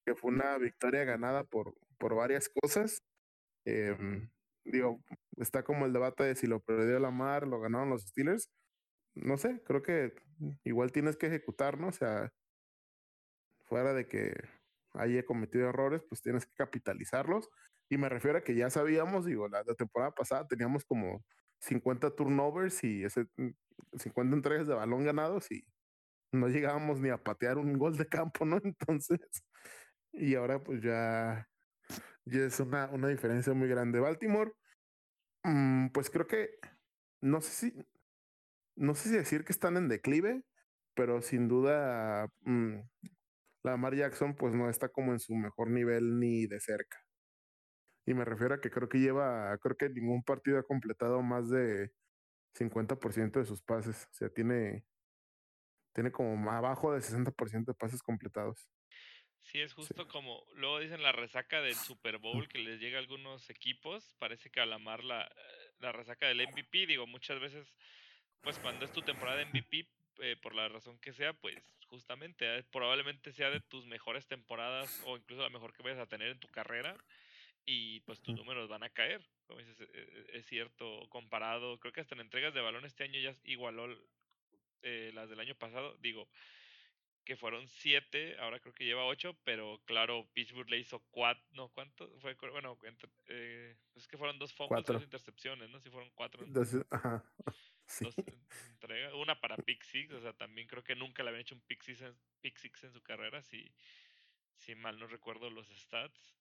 que 0.07 0.15
fue 0.15 0.31
una 0.31 0.57
victoria 0.57 1.05
ganada 1.05 1.43
por, 1.43 1.75
por 1.99 2.15
varias 2.15 2.49
cosas. 2.49 3.03
Em, 3.65 4.31
digo, 4.65 5.03
está 5.37 5.65
como 5.65 5.85
el 5.85 5.93
debate 5.93 6.23
de 6.23 6.37
si 6.37 6.47
lo 6.47 6.61
perdió 6.61 7.01
la 7.01 7.11
mar, 7.11 7.47
lo 7.47 7.61
ganaron 7.61 7.91
los 7.91 8.03
Steelers. 8.03 8.49
No 9.17 9.39
sé, 9.39 9.63
creo 9.65 9.83
que 9.83 10.15
igual 10.65 10.93
tienes 10.93 11.17
que 11.17 11.27
ejecutar, 11.27 11.81
¿no? 11.81 11.89
O 11.89 11.93
sea, 11.93 12.33
fuera 13.65 13.95
de 13.95 14.07
que 14.07 14.35
haya 14.95 15.25
cometido 15.25 15.69
errores, 15.69 16.03
pues 16.09 16.23
tienes 16.23 16.47
que 16.47 16.55
capitalizarlos. 16.55 17.49
Y 17.89 17.99
me 17.99 18.09
refiero 18.09 18.39
a 18.39 18.43
que 18.43 18.55
ya 18.55 18.71
sabíamos, 18.71 19.25
digo, 19.25 19.49
la, 19.49 19.65
temporada 19.65 20.13
pasada 20.13 20.47
teníamos 20.47 20.85
como 20.85 21.25
50 21.61 22.15
turnovers 22.15 22.83
y 22.85 23.05
ese, 23.05 23.27
50 23.95 24.23
mm, 24.23 24.35
entregas 24.35 24.67
de 24.67 24.75
balón 24.75 25.05
ganados 25.05 25.51
y 25.51 25.65
no 26.33 26.49
llegábamos 26.49 27.01
ni 27.01 27.11
a 27.11 27.23
patear 27.23 27.59
un 27.59 27.79
gol 27.79 27.97
de 27.97 28.07
campo, 28.09 28.45
¿no? 28.45 28.61
Entonces, 28.65 29.21
y 30.13 30.35
ahora 30.35 30.63
pues 30.63 30.83
ya, 30.83 31.49
ya 32.25 32.41
es 32.41 32.61
una, 32.61 32.87
una 32.91 33.09
diferencia 33.09 33.55
muy 33.55 33.69
grande. 33.69 34.01
Baltimore, 34.01 34.53
mm, 35.45 35.89
pues 35.89 36.11
creo 36.11 36.27
que, 36.27 36.51
no 37.21 37.41
sé 37.41 37.51
si, 37.71 37.87
no 38.77 38.95
sé 38.95 39.09
si 39.09 39.17
decir 39.17 39.45
que 39.45 39.53
están 39.53 39.77
en 39.77 39.89
declive, 39.89 40.43
pero 40.95 41.23
sin 41.23 41.49
duda 41.49 42.29
mm, 42.43 42.77
la 43.63 43.73
Lamar 43.73 43.95
Jackson 43.95 44.37
pues 44.37 44.55
no 44.55 44.71
está 44.71 44.89
como 44.89 45.13
en 45.13 45.19
su 45.19 45.35
mejor 45.35 45.71
nivel 45.71 46.19
ni 46.21 46.47
de 46.47 46.61
cerca. 46.61 46.99
Y 48.07 48.15
me 48.15 48.25
refiero 48.25 48.55
a 48.55 48.61
que 48.61 48.71
creo 48.71 48.89
que 48.89 49.01
lleva, 49.01 49.59
creo 49.59 49.77
que 49.77 49.89
ningún 49.89 50.23
partido 50.23 50.59
ha 50.59 50.63
completado 50.63 51.23
más 51.23 51.51
de 51.51 51.91
50% 52.55 53.41
de 53.41 53.45
sus 53.45 53.63
pases. 53.63 54.07
O 54.13 54.15
sea, 54.15 54.29
tiene, 54.29 54.85
tiene 55.93 56.13
como 56.13 56.51
abajo 56.51 56.93
de 56.93 57.01
60% 57.01 57.65
de 57.65 57.75
pases 57.75 58.03
completados. 58.03 58.71
Sí, 59.43 59.61
es 59.61 59.75
justo 59.75 60.09
como 60.09 60.45
luego 60.55 60.81
dicen 60.81 61.03
la 61.03 61.13
resaca 61.13 61.61
del 61.61 61.75
Super 61.75 62.19
Bowl 62.19 62.49
que 62.49 62.59
les 62.59 62.81
llega 62.81 62.99
a 62.99 63.01
algunos 63.01 63.49
equipos. 63.51 64.15
Parece 64.19 64.51
que 64.51 64.61
a 64.61 64.67
la 64.67 64.79
mar 64.79 65.05
la, 65.05 65.29
la 65.79 65.93
resaca 65.93 66.27
del 66.27 66.47
MVP, 66.47 66.87
digo, 66.87 67.07
muchas 67.07 67.41
veces, 67.41 67.75
pues 68.47 68.61
cuando 68.61 68.85
es 68.85 68.93
tu 68.93 69.03
temporada 69.03 69.39
de 69.39 69.47
MVP, 69.47 69.89
eh, 70.21 70.37
por 70.41 70.55
la 70.55 70.69
razón 70.69 70.97
que 71.01 71.13
sea, 71.13 71.33
pues 71.33 71.57
justamente 71.89 72.59
eh, 72.59 72.63
probablemente 72.71 73.33
sea 73.33 73.51
de 73.51 73.59
tus 73.59 73.87
mejores 73.87 74.29
temporadas 74.29 75.03
o 75.05 75.17
incluso 75.17 75.43
la 75.43 75.51
mejor 75.51 75.73
que 75.73 75.83
vayas 75.83 75.99
a 75.99 76.07
tener 76.07 76.29
en 76.29 76.39
tu 76.39 76.47
carrera 76.47 76.97
y 77.65 77.99
pues 78.03 78.21
tus 78.21 78.37
números 78.37 78.69
van 78.69 78.85
a 78.85 78.89
caer. 78.89 79.21
Como 79.49 79.59
dices, 79.59 79.77
eh, 79.81 80.27
es 80.35 80.47
cierto, 80.47 81.09
comparado, 81.09 81.81
creo 81.81 81.93
que 81.93 82.01
hasta 82.01 82.15
en 82.15 82.21
entregas 82.21 82.55
de 82.55 82.61
balón 82.61 82.85
este 82.85 83.03
año 83.03 83.19
ya 83.19 83.35
igualó 83.43 83.89
las 84.83 85.29
del 85.29 85.41
año 85.41 85.57
pasado. 85.57 85.97
Digo, 85.99 86.29
que 87.25 87.35
fueron 87.35 87.67
siete, 87.67 88.39
ahora 88.39 88.61
creo 88.61 88.75
que 88.75 88.85
lleva 88.85 89.07
ocho, 89.07 89.37
pero 89.43 89.81
claro, 89.87 90.29
Pittsburgh 90.35 90.71
le 90.71 90.79
hizo 90.79 91.03
cuatro, 91.11 91.45
no, 91.51 91.69
¿cuánto? 91.71 92.09
Fue, 92.21 92.37
bueno, 92.53 92.79
eh, 93.27 93.77
pues 93.93 94.05
es 94.05 94.09
que 94.09 94.17
fueron 94.17 94.39
dos 94.39 94.55
fumbles, 94.55 94.87
dos 94.87 95.03
intercepciones, 95.03 95.69
¿no? 95.69 95.81
Si 95.81 95.91
fueron 95.91 96.09
cuatro. 96.15 96.47
Dos, 96.47 96.77
ajá. 96.91 97.25
Dos 98.01 98.15
entregas, 98.71 99.15
una 99.15 99.41
para 99.41 99.57
pick 99.57 99.83
six, 99.85 100.13
o 100.13 100.21
sea, 100.21 100.33
también 100.33 100.67
creo 100.67 100.83
que 100.83 100.97
nunca 100.97 101.23
le 101.23 101.31
habían 101.31 101.43
hecho 101.43 101.55
un 101.55 101.63
pick 101.63 101.83
six 101.83 102.03
en, 102.03 102.15
pick 102.41 102.59
six 102.59 102.85
en 102.85 102.93
su 102.93 103.03
carrera, 103.03 103.43
si, 103.43 103.73
si 104.57 104.75
mal 104.75 104.99
no 104.99 105.07
recuerdo 105.07 105.51
los 105.51 105.69
stats. 105.69 106.35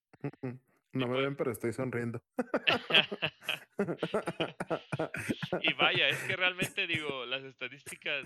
No 0.96 1.08
me 1.08 1.22
ven, 1.22 1.36
pero 1.36 1.52
estoy 1.52 1.74
sonriendo. 1.74 2.24
y 5.62 5.74
vaya, 5.74 6.08
es 6.08 6.24
que 6.24 6.36
realmente 6.38 6.88
digo, 6.88 7.26
las 7.26 7.44
estadísticas, 7.44 8.26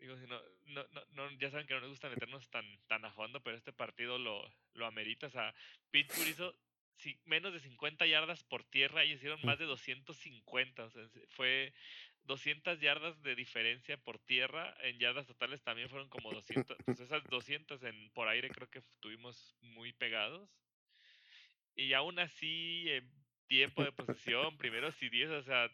Digo, 0.00 0.18
si 0.18 0.26
no, 0.26 0.40
no, 0.66 0.84
no, 1.12 1.30
ya 1.38 1.48
saben 1.48 1.64
que 1.64 1.74
no 1.74 1.80
nos 1.80 1.90
gusta 1.90 2.08
meternos 2.08 2.50
tan, 2.50 2.64
tan 2.88 3.04
a 3.04 3.12
fondo, 3.12 3.40
pero 3.40 3.56
este 3.56 3.72
partido 3.72 4.18
lo, 4.18 4.44
lo 4.74 4.86
amerita. 4.86 5.28
O 5.28 5.30
sea, 5.30 5.54
Pittsburgh 5.92 6.28
hizo 6.28 6.56
menos 7.24 7.52
de 7.52 7.60
50 7.60 8.06
yardas 8.06 8.44
por 8.44 8.64
tierra 8.64 9.04
y 9.04 9.12
hicieron 9.12 9.40
más 9.44 9.58
de 9.58 9.64
250. 9.64 10.84
O 10.84 10.90
sea, 10.90 11.02
fue 11.28 11.72
200 12.24 12.80
yardas 12.80 13.20
de 13.22 13.34
diferencia 13.34 13.96
por 13.96 14.18
tierra. 14.18 14.74
En 14.82 14.98
yardas 14.98 15.26
totales 15.26 15.62
también 15.62 15.88
fueron 15.88 16.08
como 16.08 16.32
200. 16.32 16.76
Pues 16.84 17.00
esas 17.00 17.24
200 17.24 17.82
en, 17.82 18.10
por 18.10 18.28
aire 18.28 18.50
creo 18.50 18.68
que 18.68 18.78
estuvimos 18.78 19.56
muy 19.60 19.92
pegados. 19.92 20.48
Y 21.74 21.92
aún 21.94 22.18
así, 22.18 22.84
en 22.88 23.10
tiempo 23.46 23.84
de 23.84 23.92
posesión, 23.92 24.56
primeros 24.58 25.02
y 25.02 25.08
10, 25.08 25.30
o 25.30 25.42
sea, 25.42 25.70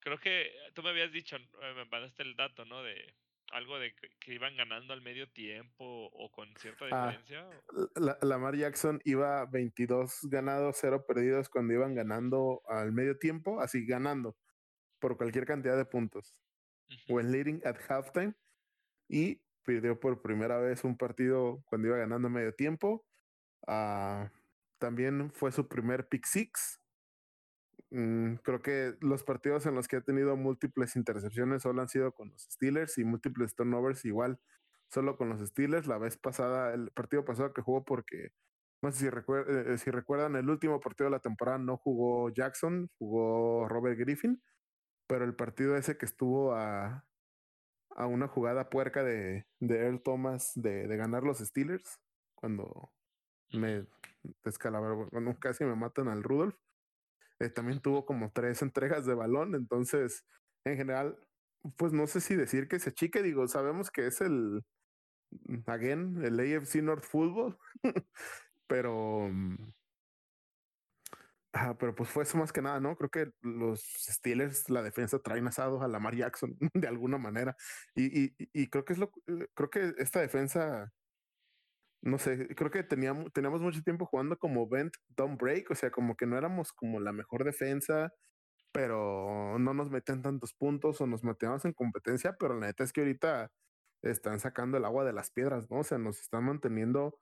creo 0.00 0.18
que 0.18 0.52
tú 0.74 0.82
me 0.82 0.90
habías 0.90 1.12
dicho, 1.12 1.38
me 1.60 1.84
mandaste 1.86 2.22
el 2.22 2.36
dato, 2.36 2.64
¿no? 2.64 2.82
De 2.82 3.14
algo 3.52 3.78
de 3.78 3.94
que, 4.20 4.34
iban 4.34 4.56
ganando 4.56 4.92
al 4.92 5.02
medio 5.02 5.28
tiempo 5.30 5.84
o 5.84 6.30
con 6.30 6.48
cierta 6.56 6.86
ah, 6.90 7.06
diferencia. 7.06 7.48
la, 7.96 8.18
Lamar 8.22 8.56
Jackson 8.56 9.00
iba 9.04 9.46
22 9.46 10.20
ganados, 10.24 10.76
0 10.80 11.04
perdidos 11.06 11.48
cuando 11.48 11.74
iban 11.74 11.94
ganando 11.94 12.62
al 12.68 12.92
medio 12.92 13.18
tiempo, 13.18 13.60
así 13.60 13.86
ganando 13.86 14.36
por 14.98 15.16
cualquier 15.16 15.46
cantidad 15.46 15.76
de 15.76 15.84
puntos. 15.84 16.36
When 17.08 17.30
leading 17.32 17.60
at 17.64 17.76
halftime 17.88 18.34
y 19.08 19.42
perdió 19.64 20.00
por 20.00 20.22
primera 20.22 20.58
vez 20.58 20.84
un 20.84 20.96
partido 20.96 21.62
cuando 21.66 21.88
iba 21.88 21.98
ganando 21.98 22.30
medio 22.30 22.54
tiempo. 22.54 23.04
Uh, 23.66 24.26
también 24.78 25.30
fue 25.32 25.52
su 25.52 25.68
primer 25.68 26.08
pick 26.08 26.24
six. 26.24 26.80
Mm, 27.90 28.34
creo 28.42 28.60
que 28.60 28.96
los 29.00 29.24
partidos 29.24 29.64
en 29.66 29.74
los 29.74 29.88
que 29.88 29.96
ha 29.96 30.00
tenido 30.02 30.36
múltiples 30.36 30.94
intercepciones 30.96 31.62
solo 31.62 31.80
han 31.82 31.88
sido 31.88 32.12
con 32.12 32.30
los 32.30 32.42
Steelers 32.42 32.98
y 32.98 33.04
múltiples 33.04 33.54
turnovers 33.54 34.04
igual 34.04 34.38
solo 34.90 35.16
con 35.16 35.28
los 35.30 35.40
Steelers. 35.40 35.86
La 35.86 35.98
vez 35.98 36.18
pasada, 36.18 36.74
el 36.74 36.90
partido 36.92 37.24
pasado 37.24 37.52
que 37.54 37.62
jugó 37.62 37.84
porque, 37.84 38.32
no 38.82 38.92
sé 38.92 38.98
si, 39.00 39.06
eh, 39.08 39.78
si 39.78 39.90
recuerdan, 39.90 40.36
el 40.36 40.50
último 40.50 40.80
partido 40.80 41.06
de 41.10 41.16
la 41.16 41.20
temporada 41.20 41.58
no 41.58 41.76
jugó 41.78 42.30
Jackson, 42.30 42.90
jugó 42.98 43.68
Robert 43.68 43.98
Griffin, 43.98 44.42
pero 45.08 45.24
el 45.24 45.34
partido 45.36 45.76
ese 45.76 45.98
que 45.98 46.06
estuvo 46.06 46.54
a, 46.54 47.06
a 47.96 48.06
una 48.06 48.28
jugada 48.28 48.70
puerca 48.70 49.04
de, 49.04 49.46
de 49.60 49.78
Earl 49.86 50.02
Thomas 50.02 50.52
de, 50.54 50.86
de 50.88 50.96
ganar 50.96 51.24
los 51.24 51.38
Steelers, 51.38 52.00
cuando 52.34 52.92
me 53.52 53.86
descalabró, 54.44 55.08
cuando 55.10 55.38
casi 55.38 55.64
me 55.64 55.76
matan 55.76 56.08
al 56.08 56.22
Rudolph. 56.22 56.56
Eh, 57.40 57.50
también 57.50 57.80
tuvo 57.80 58.04
como 58.04 58.30
tres 58.32 58.62
entregas 58.62 59.06
de 59.06 59.14
balón, 59.14 59.54
entonces, 59.54 60.24
en 60.64 60.76
general, 60.76 61.18
pues 61.76 61.92
no 61.92 62.06
sé 62.06 62.20
si 62.20 62.36
decir 62.36 62.68
que 62.68 62.78
se 62.78 62.92
chique, 62.92 63.22
digo, 63.22 63.46
sabemos 63.48 63.90
que 63.90 64.06
es 64.06 64.20
el, 64.20 64.64
again, 65.66 66.24
el 66.24 66.40
AFC 66.40 66.76
North 66.76 67.04
Football, 67.04 67.58
pero 68.66 69.28
mm, 69.30 69.56
pero 71.78 71.94
pues 71.94 72.10
fue 72.10 72.22
eso 72.24 72.38
más 72.38 72.52
que 72.52 72.62
nada, 72.62 72.80
¿no? 72.80 72.96
Creo 72.96 73.10
que 73.10 73.30
los 73.42 73.80
Steelers, 73.80 74.68
la 74.70 74.82
defensa 74.82 75.18
traen 75.18 75.46
asados 75.48 75.82
a 75.82 75.88
Lamar 75.88 76.14
Jackson 76.14 76.56
de 76.74 76.88
alguna 76.88 77.18
manera. 77.18 77.56
Y, 77.94 78.26
y, 78.26 78.34
y, 78.52 78.68
creo 78.68 78.84
que 78.84 78.92
es 78.92 78.98
lo, 78.98 79.10
eh, 79.26 79.48
creo 79.54 79.70
que 79.70 79.94
esta 79.98 80.20
defensa, 80.20 80.92
no 82.02 82.18
sé, 82.18 82.48
creo 82.54 82.70
que 82.70 82.82
teníamos, 82.84 83.32
teníamos 83.32 83.60
mucho 83.60 83.82
tiempo 83.82 84.06
jugando 84.06 84.38
como 84.38 84.68
Bent 84.68 84.94
Don't 85.16 85.40
Break, 85.40 85.70
o 85.70 85.74
sea, 85.74 85.90
como 85.90 86.16
que 86.16 86.26
no 86.26 86.38
éramos 86.38 86.72
como 86.72 87.00
la 87.00 87.12
mejor 87.12 87.44
defensa, 87.44 88.12
pero 88.72 89.58
no 89.58 89.74
nos 89.74 89.90
meten 89.90 90.22
tantos 90.22 90.54
puntos 90.54 91.00
o 91.00 91.06
nos 91.06 91.24
metíamos 91.24 91.64
en 91.64 91.72
competencia, 91.72 92.36
pero 92.38 92.58
la 92.58 92.68
neta 92.68 92.84
es 92.84 92.92
que 92.92 93.00
ahorita 93.02 93.50
están 94.02 94.40
sacando 94.40 94.78
el 94.78 94.84
agua 94.84 95.04
de 95.04 95.12
las 95.12 95.30
piedras, 95.30 95.70
¿no? 95.70 95.80
O 95.80 95.84
sea, 95.84 95.98
nos 95.98 96.20
están 96.20 96.44
manteniendo 96.44 97.18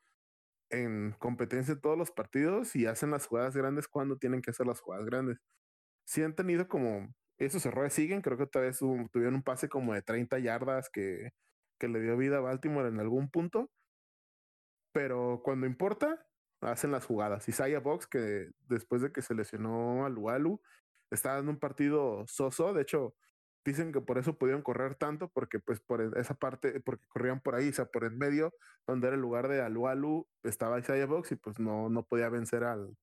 en 0.70 1.12
competencia 1.18 1.74
en 1.74 1.80
todos 1.80 1.98
los 1.98 2.10
partidos 2.10 2.76
y 2.76 2.86
hacen 2.86 3.10
las 3.10 3.26
jugadas 3.26 3.56
grandes 3.56 3.88
cuando 3.88 4.18
tienen 4.18 4.42
que 4.42 4.50
hacer 4.50 4.66
las 4.66 4.80
jugadas 4.80 5.06
grandes. 5.06 5.38
Si 6.06 6.22
han 6.22 6.34
tenido 6.34 6.68
como 6.68 7.14
esos 7.38 7.66
errores 7.66 7.92
siguen, 7.94 8.22
creo 8.22 8.36
que 8.36 8.44
otra 8.44 8.62
vez 8.62 8.78
tuvieron 8.78 9.36
un 9.36 9.42
pase 9.42 9.68
como 9.68 9.94
de 9.94 10.02
30 10.02 10.38
yardas 10.40 10.90
que, 10.90 11.30
que 11.78 11.88
le 11.88 12.00
dio 12.00 12.16
vida 12.16 12.38
a 12.38 12.40
Baltimore 12.40 12.88
en 12.88 13.00
algún 13.00 13.30
punto, 13.30 13.70
pero 14.96 15.42
cuando 15.44 15.66
importa, 15.66 16.26
hacen 16.62 16.90
las 16.90 17.04
jugadas. 17.04 17.46
Isaiah 17.50 17.80
Box, 17.80 18.06
que 18.06 18.48
después 18.60 19.02
de 19.02 19.12
que 19.12 19.20
se 19.20 19.34
lesionó 19.34 20.06
al 20.06 20.16
Walu, 20.16 20.58
está 21.10 21.34
dando 21.34 21.50
un 21.50 21.58
partido 21.58 22.24
soso, 22.26 22.72
de 22.72 22.80
hecho, 22.80 23.14
Dicen 23.66 23.90
que 23.90 24.00
por 24.00 24.16
eso 24.16 24.38
pudieron 24.38 24.62
correr 24.62 24.94
tanto, 24.94 25.28
porque 25.28 25.58
pues 25.58 25.80
por 25.80 26.00
e, 26.00 26.10
esa 26.20 26.34
parte, 26.34 26.78
porque 26.80 27.04
corrían 27.08 27.40
por 27.40 27.56
ahí, 27.56 27.68
o 27.68 27.72
sea, 27.72 27.86
por 27.86 28.04
en 28.04 28.16
medio, 28.16 28.54
donde 28.86 29.08
era 29.08 29.16
el 29.16 29.20
lugar 29.20 29.48
de 29.48 29.60
Alualu, 29.60 30.24
estaba 30.44 30.78
Isaiah 30.78 31.06
Box 31.06 31.32
y 31.32 31.36
pues 31.36 31.58
no, 31.58 31.88
no 31.90 32.04
podía 32.06 32.28
vencer 32.28 32.62
al, 32.62 32.96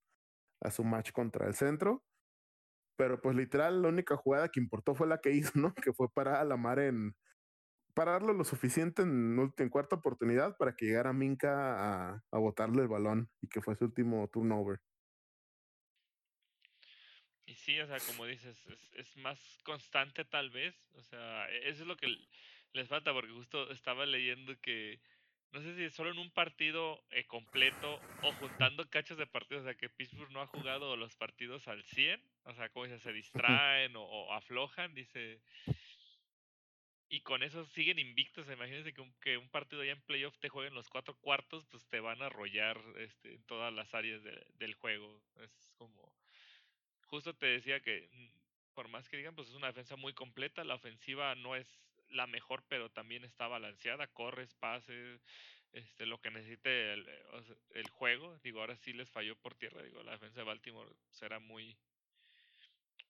a 0.61 0.71
su 0.71 0.85
match 0.85 1.11
contra 1.11 1.47
el 1.47 1.53
centro. 1.55 2.01
Pero 2.97 3.19
pues 3.21 3.35
literal, 3.35 3.81
la 3.81 3.89
única 3.89 4.15
jugada 4.15 4.47
que 4.47 4.61
importó 4.61 4.95
fue 4.95 5.05
la 5.05 5.19
que 5.19 5.31
hizo, 5.31 5.51
¿no? 5.55 5.73
Que 5.83 5.91
fue 5.91 6.07
para 6.09 6.41
la 6.45 6.55
mar 6.55 6.79
en, 6.79 7.13
para 7.93 8.13
darle 8.13 8.33
lo 8.33 8.43
suficiente 8.43 9.01
en, 9.01 9.53
en 9.57 9.69
cuarta 9.69 9.95
oportunidad 9.95 10.57
para 10.57 10.75
que 10.75 10.85
llegara 10.85 11.13
Minka 11.13 12.11
a, 12.11 12.23
a 12.31 12.37
botarle 12.37 12.81
el 12.81 12.87
balón 12.87 13.29
y 13.41 13.47
que 13.47 13.61
fue 13.61 13.75
su 13.75 13.85
último 13.85 14.27
turnover. 14.29 14.79
Y 17.45 17.55
sí, 17.55 17.79
o 17.79 17.87
sea, 17.87 17.99
como 17.99 18.25
dices, 18.25 18.57
es, 18.67 18.93
es, 18.93 19.17
más 19.17 19.39
constante 19.63 20.25
tal 20.25 20.49
vez. 20.49 20.75
O 20.93 21.03
sea, 21.03 21.49
e, 21.49 21.69
eso 21.69 21.83
es 21.83 21.87
lo 21.87 21.97
que 21.97 22.07
les 22.73 22.87
falta, 22.87 23.13
porque 23.13 23.31
justo 23.31 23.69
estaba 23.71 24.05
leyendo 24.05 24.59
que, 24.59 24.99
no 25.51 25.61
sé 25.61 25.75
si 25.75 25.89
solo 25.95 26.11
en 26.11 26.17
un 26.17 26.31
partido 26.31 27.03
eh, 27.11 27.25
completo 27.25 28.01
o 28.23 28.31
juntando 28.33 28.89
cachos 28.89 29.17
de 29.19 29.27
partidos, 29.27 29.61
o 29.61 29.65
sea, 29.65 29.75
que 29.75 29.87
Pittsburgh 29.89 30.31
no 30.31 30.41
ha 30.41 30.47
jugado 30.47 30.95
los 30.97 31.15
partidos 31.15 31.67
al 31.67 31.83
100, 31.83 32.19
o 32.45 32.55
sea, 32.55 32.69
como 32.69 32.85
dice, 32.85 32.99
se 32.99 33.13
distraen 33.13 33.93
o, 33.95 34.33
aflojan, 34.33 34.93
dice. 34.95 35.41
Y 37.13 37.21
con 37.21 37.43
eso 37.43 37.63
siguen 37.67 37.99
invictos. 37.99 38.49
Imagínense 38.49 38.91
que 38.91 39.37
un, 39.37 39.49
partido 39.49 39.83
ya 39.83 39.91
en 39.91 40.01
playoff 40.01 40.35
te 40.39 40.49
jueguen 40.49 40.73
los 40.73 40.89
cuatro 40.89 41.15
cuartos, 41.21 41.63
pues 41.69 41.85
te 41.85 41.99
van 41.99 42.19
a 42.23 42.25
arrollar 42.25 42.81
este, 42.97 43.35
en 43.35 43.43
todas 43.43 43.71
las 43.71 43.93
áreas 43.93 44.23
del 44.23 44.73
juego. 44.73 45.21
Es 45.43 45.71
como 45.77 46.11
justo 47.05 47.35
te 47.35 47.45
decía 47.45 47.79
que 47.81 48.09
mm, 48.11 48.73
por 48.73 48.87
más 48.87 49.07
que 49.07 49.17
digan, 49.17 49.35
pues 49.35 49.47
es 49.49 49.53
una 49.53 49.67
defensa 49.67 49.95
muy 49.95 50.13
completa. 50.13 50.63
La 50.63 50.73
ofensiva 50.73 51.35
no 51.35 51.55
es 51.55 51.67
la 52.09 52.25
mejor, 52.25 52.63
pero 52.67 52.89
también 52.89 53.23
está 53.23 53.47
balanceada. 53.47 54.07
Corres, 54.07 54.55
pases, 54.55 55.21
este, 55.71 56.07
lo 56.07 56.19
que 56.19 56.31
necesite 56.31 56.93
el, 56.93 57.07
eh, 57.07 57.55
el, 57.75 57.89
juego. 57.91 58.39
Digo, 58.43 58.61
ahora 58.61 58.75
sí 58.77 58.91
les 58.91 59.11
falló 59.11 59.35
por 59.35 59.53
tierra. 59.53 59.83
Digo, 59.83 60.01
la 60.01 60.13
defensa 60.13 60.39
de 60.39 60.47
Baltimore 60.47 60.89
será 61.11 61.37
muy, 61.37 61.77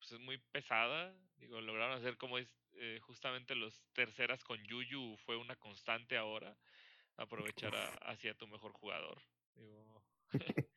pues 0.03 0.19
es 0.19 0.19
muy 0.19 0.37
pesada. 0.51 1.15
Digo, 1.37 1.61
lograron 1.61 1.97
hacer 1.97 2.17
como 2.17 2.37
es 2.37 2.49
eh, 2.73 2.99
justamente 3.01 3.55
los 3.55 3.81
terceras 3.93 4.43
con 4.43 4.61
Yuyu 4.65 5.15
fue 5.25 5.37
una 5.37 5.55
constante 5.55 6.17
ahora. 6.17 6.57
Aprovechar 7.15 7.73
hacia 8.01 8.33
tu 8.33 8.47
mejor 8.47 8.73
jugador. 8.73 9.21
Digo. 9.55 10.03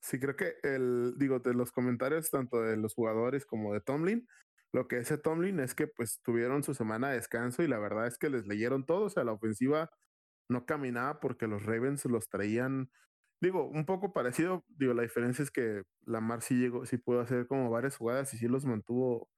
Sí, 0.00 0.20
creo 0.20 0.36
que 0.36 0.56
el, 0.62 1.14
digo, 1.16 1.38
de 1.38 1.54
los 1.54 1.72
comentarios 1.72 2.28
tanto 2.28 2.60
de 2.60 2.76
los 2.76 2.92
jugadores 2.92 3.46
como 3.46 3.72
de 3.72 3.80
Tomlin, 3.80 4.28
lo 4.70 4.86
que 4.86 4.98
dice 4.98 5.16
Tomlin 5.16 5.60
es 5.60 5.74
que 5.74 5.86
pues 5.86 6.20
tuvieron 6.22 6.62
su 6.62 6.74
semana 6.74 7.08
de 7.08 7.14
descanso 7.14 7.62
y 7.62 7.68
la 7.68 7.78
verdad 7.78 8.06
es 8.06 8.18
que 8.18 8.28
les 8.28 8.46
leyeron 8.46 8.84
todo, 8.84 9.06
o 9.06 9.08
sea, 9.08 9.24
la 9.24 9.32
ofensiva 9.32 9.90
no 10.50 10.66
caminaba 10.66 11.20
porque 11.20 11.46
los 11.46 11.62
Ravens 11.62 12.04
los 12.04 12.28
traían, 12.28 12.90
digo, 13.44 13.64
un 13.68 13.86
poco 13.86 14.12
parecido, 14.12 14.64
digo, 14.68 14.94
la 14.94 15.02
diferencia 15.02 15.42
es 15.42 15.50
que 15.50 15.82
Lamar 16.06 16.42
sí 16.42 16.56
llegó, 16.56 16.86
sí 16.86 16.98
pudo 16.98 17.20
hacer 17.20 17.46
como 17.46 17.70
varias 17.70 17.96
jugadas 17.96 18.32
y 18.34 18.38
sí 18.38 18.48
los 18.48 18.64
mantuvo 18.66 19.28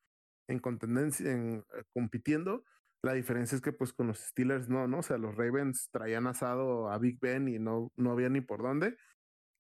en 0.48 0.58
contendencia, 0.60 1.30
en 1.30 1.64
eh, 1.74 1.82
compitiendo. 1.92 2.64
La 3.02 3.14
diferencia 3.14 3.56
es 3.56 3.62
que 3.62 3.72
pues 3.72 3.92
con 3.92 4.08
los 4.08 4.18
Steelers 4.18 4.68
no, 4.68 4.88
¿no? 4.88 5.00
O 5.00 5.02
sea, 5.02 5.18
los 5.18 5.36
Ravens 5.36 5.88
traían 5.92 6.26
asado 6.26 6.90
a 6.90 6.98
Big 6.98 7.18
Ben 7.20 7.48
y 7.48 7.58
no, 7.58 7.92
no 7.96 8.12
había 8.12 8.28
ni 8.28 8.40
por 8.40 8.62
dónde 8.62 8.96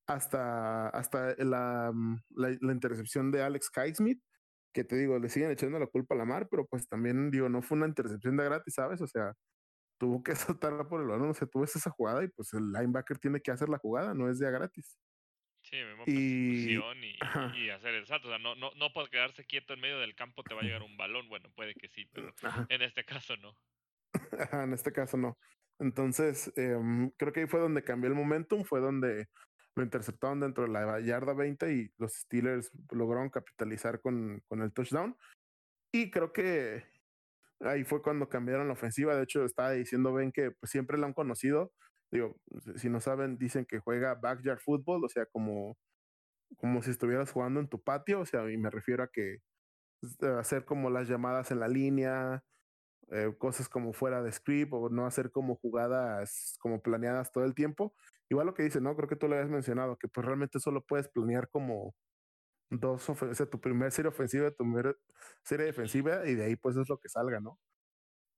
hasta, 0.06 0.88
hasta 0.88 1.34
la, 1.38 1.90
mm, 1.92 2.16
la, 2.36 2.72
intercepción 2.72 3.30
de 3.30 3.42
Alex 3.42 3.70
Highsmith, 3.76 4.22
que 4.72 4.84
te 4.84 4.96
digo, 4.96 5.18
le 5.18 5.28
siguen 5.28 5.50
echando 5.50 5.78
la 5.78 5.86
culpa 5.86 6.14
a 6.14 6.18
la 6.18 6.24
mar, 6.24 6.48
pero 6.50 6.66
pues 6.66 6.88
también 6.88 7.30
digo, 7.30 7.48
no 7.48 7.62
fue 7.62 7.78
una 7.78 7.88
intercepción 7.88 8.36
de 8.36 8.44
gratis, 8.44 8.74
¿sabes? 8.74 9.00
O 9.00 9.06
sea, 9.06 9.32
tuvo 9.98 10.22
que 10.22 10.34
soltarla 10.58 10.88
por 10.88 11.00
el 11.00 11.08
balón, 11.08 11.30
o 11.30 11.34
sea, 11.34 11.48
tú 11.48 11.60
ves 11.60 11.74
esa 11.76 11.90
jugada 11.90 12.24
y 12.24 12.28
pues 12.28 12.52
el 12.54 12.72
linebacker 12.72 13.18
tiene 13.18 13.40
que 13.40 13.50
hacer 13.50 13.68
la 13.68 13.78
jugada, 13.78 14.14
no 14.14 14.30
es 14.30 14.38
de 14.38 14.50
gratis. 14.50 14.98
Sí, 15.62 15.76
y... 16.06 16.74
y, 16.74 16.78
y, 17.56 17.70
hacer 17.70 17.94
el 17.94 18.06
salto. 18.06 18.28
O 18.28 18.30
sea, 18.30 18.38
no, 18.38 18.54
no, 18.54 18.70
no 18.76 18.92
por 18.92 19.10
quedarse 19.10 19.44
quieto 19.44 19.74
en 19.74 19.80
medio 19.80 19.98
del 19.98 20.14
campo 20.14 20.44
te 20.44 20.54
va 20.54 20.60
a 20.60 20.64
llegar 20.64 20.82
un 20.84 20.96
balón. 20.96 21.28
Bueno, 21.28 21.50
puede 21.56 21.74
que 21.74 21.88
sí, 21.88 22.08
pero 22.12 22.32
en 22.68 22.82
este 22.82 23.04
caso 23.04 23.36
no. 23.38 23.52
en 24.62 24.72
este 24.72 24.92
caso 24.92 25.16
no. 25.16 25.36
Entonces, 25.80 26.52
eh, 26.56 26.76
creo 27.16 27.32
que 27.32 27.40
ahí 27.40 27.46
fue 27.46 27.60
donde 27.60 27.82
cambió 27.82 28.08
el 28.08 28.14
momentum, 28.14 28.64
fue 28.64 28.80
donde 28.80 29.26
lo 29.74 29.82
interceptaron 29.82 30.40
dentro 30.40 30.64
de 30.64 30.70
la 30.70 31.00
yarda 31.00 31.34
20 31.34 31.72
y 31.74 31.90
los 31.98 32.14
Steelers 32.14 32.70
lograron 32.92 33.28
capitalizar 33.28 34.00
con, 34.00 34.40
con 34.46 34.62
el 34.62 34.72
touchdown. 34.72 35.16
Y 35.92 36.10
creo 36.10 36.32
que 36.32 36.84
ahí 37.60 37.84
fue 37.84 38.02
cuando 38.02 38.28
cambiaron 38.28 38.68
la 38.68 38.74
ofensiva. 38.74 39.16
De 39.16 39.24
hecho, 39.24 39.44
estaba 39.44 39.72
diciendo 39.72 40.12
Ben 40.12 40.32
que 40.32 40.50
pues, 40.52 40.70
siempre 40.70 40.98
lo 40.98 41.06
han 41.06 41.14
conocido. 41.14 41.72
Digo, 42.10 42.36
si 42.76 42.88
no 42.90 43.00
saben, 43.00 43.38
dicen 43.38 43.66
que 43.66 43.80
juega 43.80 44.14
backyard 44.14 44.60
football, 44.60 45.04
o 45.04 45.08
sea, 45.08 45.26
como, 45.26 45.76
como 46.58 46.82
si 46.82 46.90
estuvieras 46.90 47.32
jugando 47.32 47.60
en 47.60 47.68
tu 47.68 47.82
patio. 47.82 48.20
O 48.20 48.26
sea, 48.26 48.50
y 48.50 48.56
me 48.58 48.70
refiero 48.70 49.04
a 49.04 49.08
que 49.08 49.38
hacer 50.38 50.64
como 50.64 50.90
las 50.90 51.08
llamadas 51.08 51.50
en 51.50 51.60
la 51.60 51.68
línea, 51.68 52.44
eh, 53.10 53.34
cosas 53.38 53.68
como 53.68 53.92
fuera 53.92 54.22
de 54.22 54.32
script 54.32 54.72
o 54.74 54.88
no 54.90 55.06
hacer 55.06 55.30
como 55.30 55.56
jugadas 55.56 56.56
como 56.60 56.82
planeadas 56.82 57.32
todo 57.32 57.44
el 57.44 57.54
tiempo. 57.54 57.94
Igual 58.28 58.46
lo 58.46 58.54
que 58.54 58.64
dice, 58.64 58.80
¿no? 58.80 58.96
Creo 58.96 59.08
que 59.08 59.16
tú 59.16 59.28
lo 59.28 59.36
habías 59.36 59.50
mencionado, 59.50 59.96
que 59.98 60.08
pues 60.08 60.26
realmente 60.26 60.58
solo 60.60 60.84
puedes 60.84 61.08
planear 61.08 61.48
como 61.48 61.94
dos, 62.70 63.08
o 63.08 63.34
sea, 63.34 63.46
tu 63.46 63.60
primer 63.60 63.92
serie 63.92 64.08
ofensiva, 64.08 64.50
tu 64.50 64.64
primera 64.64 64.94
serie 65.42 65.66
defensiva 65.66 66.26
y 66.26 66.34
de 66.34 66.46
ahí 66.46 66.56
pues 66.56 66.76
es 66.76 66.88
lo 66.88 66.98
que 66.98 67.08
salga, 67.08 67.40
¿no? 67.40 67.58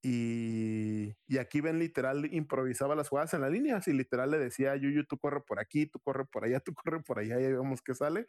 Y, 0.00 1.16
y, 1.26 1.38
aquí 1.38 1.60
Ben 1.60 1.80
literal 1.80 2.32
improvisaba 2.32 2.94
las 2.94 3.09
jugadas 3.09 3.34
en 3.34 3.40
la 3.40 3.50
línea, 3.50 3.78
así 3.78 3.92
literal 3.92 4.30
le 4.30 4.38
decía 4.38 4.76
Yuyu, 4.76 5.05
tú 5.06 5.18
corre 5.18 5.40
por 5.40 5.59
aquí, 5.59 5.86
tú 5.86 5.98
corre 5.98 6.24
por 6.24 6.44
allá, 6.44 6.60
tú 6.60 6.72
corre 6.72 7.02
por 7.02 7.18
allá, 7.18 7.40
y 7.40 7.52
vemos 7.52 7.82
que 7.82 7.94
sale. 7.96 8.26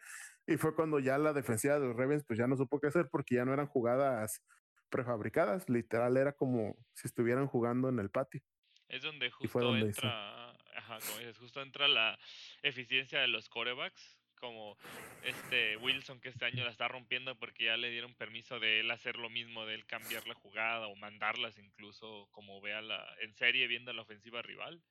Y 0.48 0.58
fue 0.58 0.74
cuando 0.74 1.00
ya 1.00 1.20
la 1.20 1.32
defensiva 1.32 1.80
de 1.80 1.86
los 1.86 1.96
Ravens 1.96 2.24
pues 2.26 2.40
ya 2.40 2.48
no 2.48 2.58
supo 2.58 2.80
qué 2.80 2.88
hacer 2.88 3.08
porque 3.12 3.36
ya 3.36 3.46
no 3.46 3.54
eran 3.54 3.68
jugadas 3.68 4.42
prefabricadas, 4.90 5.70
literal 5.70 6.18
era 6.18 6.34
como 6.34 6.76
si 6.96 7.08
estuvieran 7.08 7.46
jugando 7.46 7.88
en 7.90 8.00
el 8.00 8.10
patio. 8.10 8.42
Es 8.88 9.04
donde 9.04 9.30
justo 9.30 9.76
entra, 9.76 10.50
ajá, 10.76 10.98
como 11.06 11.20
dices, 11.20 11.38
justo 11.38 11.62
entra 11.62 11.88
la 11.88 12.18
eficiencia 12.64 13.20
de 13.20 13.28
los 13.28 13.48
corebacks, 13.48 14.19
como 14.40 14.78
este 15.24 15.78
Wilson 15.78 16.20
que 16.20 16.30
este 16.30 16.46
año 16.46 16.64
la 16.64 16.72
está 16.72 16.88
rompiendo 16.88 17.36
porque 17.36 17.66
ya 17.66 17.78
le 17.78 17.92
dieron 17.92 18.16
permiso 18.16 18.60
de 18.60 18.80
él 18.80 18.92
hacer 18.92 19.18
lo 19.18 19.30
mismo, 19.30 19.66
de 19.66 19.76
él 19.76 19.86
cambiar 19.86 20.28
la 20.28 20.34
jugada 20.34 20.88
o 20.88 20.96
mandarlas 20.96 21.58
incluso 21.58 22.28
como 22.32 22.62
vea 22.62 22.82
la 22.82 23.06
en 23.22 23.34
serie 23.36 23.68
viendo 23.68 23.94
la 23.94 24.02
ofensiva 24.02 24.42
rival. 24.42 24.82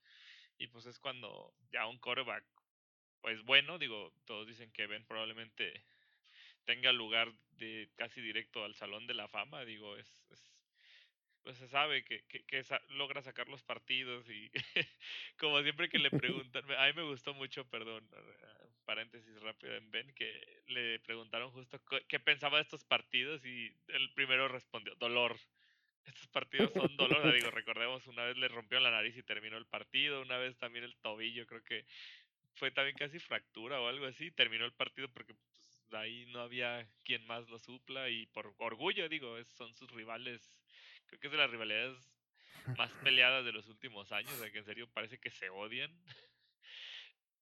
Y 0.59 0.67
pues 0.69 0.87
es 0.87 0.99
cuando 0.99 1.53
ya 1.73 1.87
un 1.87 1.99
coreback, 1.99 2.45
pues 3.21 3.43
bueno, 3.43 3.79
digo, 3.79 4.13
todos 4.25 4.47
dicen 4.47 4.71
que 4.73 4.87
Ben 4.87 5.05
probablemente 5.05 5.85
tenga 6.65 6.93
lugar 6.93 7.33
de 7.53 7.89
casi 7.97 8.21
directo 8.21 8.65
al 8.65 8.75
Salón 8.75 9.07
de 9.07 9.15
la 9.15 9.29
Fama, 9.29 9.65
digo, 9.65 9.97
es, 9.97 10.13
pues 10.29 11.57
se 11.57 11.69
sabe 11.69 12.05
que, 12.05 12.23
que, 12.25 12.65
logra 12.91 13.23
sacar 13.23 13.49
los 13.49 13.63
partidos 13.63 14.29
y 14.29 14.51
como 15.39 15.63
siempre 15.63 15.89
que 15.89 15.99
le 15.99 16.11
preguntan, 16.11 16.63
a 16.73 16.87
mí 16.87 16.93
me 16.95 17.05
gustó 17.05 17.33
mucho, 17.35 17.65
perdón, 17.65 18.07
paréntesis 18.89 19.39
rápido 19.43 19.77
en 19.77 19.91
Ben, 19.91 20.15
que 20.15 20.63
le 20.69 20.99
preguntaron 21.01 21.51
justo 21.51 21.79
qué 22.09 22.19
pensaba 22.19 22.57
de 22.57 22.63
estos 22.63 22.85
partidos 22.85 23.45
y 23.45 23.71
el 23.89 24.11
primero 24.15 24.49
respondió, 24.49 24.95
dolor. 24.95 25.37
Estos 26.07 26.27
partidos 26.29 26.73
son 26.73 26.97
dolor, 26.97 27.35
digo, 27.35 27.51
recordemos, 27.51 28.07
una 28.07 28.25
vez 28.25 28.39
le 28.39 28.49
rompió 28.49 28.81
la 28.81 28.91
nariz 28.91 29.15
y 29.15 29.23
terminó 29.23 29.59
el 29.59 29.67
partido, 29.67 30.23
una 30.23 30.39
vez 30.39 30.57
también 30.57 30.87
el 30.87 30.97
tobillo, 30.97 31.47
creo 31.47 31.63
que 31.63 31.85
fue 32.55 32.71
también 32.71 32.97
casi 32.97 33.19
fractura 33.19 33.79
o 33.79 33.89
algo 33.89 34.07
así, 34.07 34.31
terminó 34.31 34.65
el 34.65 34.73
partido 34.73 35.09
porque 35.09 35.35
pues, 35.35 35.93
ahí 35.93 36.25
no 36.33 36.41
había 36.41 36.89
quien 37.05 37.27
más 37.27 37.47
lo 37.51 37.59
supla 37.59 38.09
y 38.09 38.25
por 38.29 38.55
orgullo, 38.57 39.07
digo, 39.11 39.37
son 39.45 39.75
sus 39.75 39.91
rivales, 39.91 40.51
creo 41.09 41.21
que 41.21 41.27
es 41.27 41.33
de 41.33 41.39
las 41.39 41.51
rivalidades 41.51 42.11
más 42.79 42.91
peleadas 43.05 43.45
de 43.45 43.53
los 43.53 43.69
últimos 43.69 44.13
años, 44.13 44.41
de 44.41 44.51
que 44.51 44.59
en 44.59 44.65
serio 44.65 44.89
parece 44.89 45.19
que 45.19 45.31
se 45.31 45.51
odian. 45.51 45.93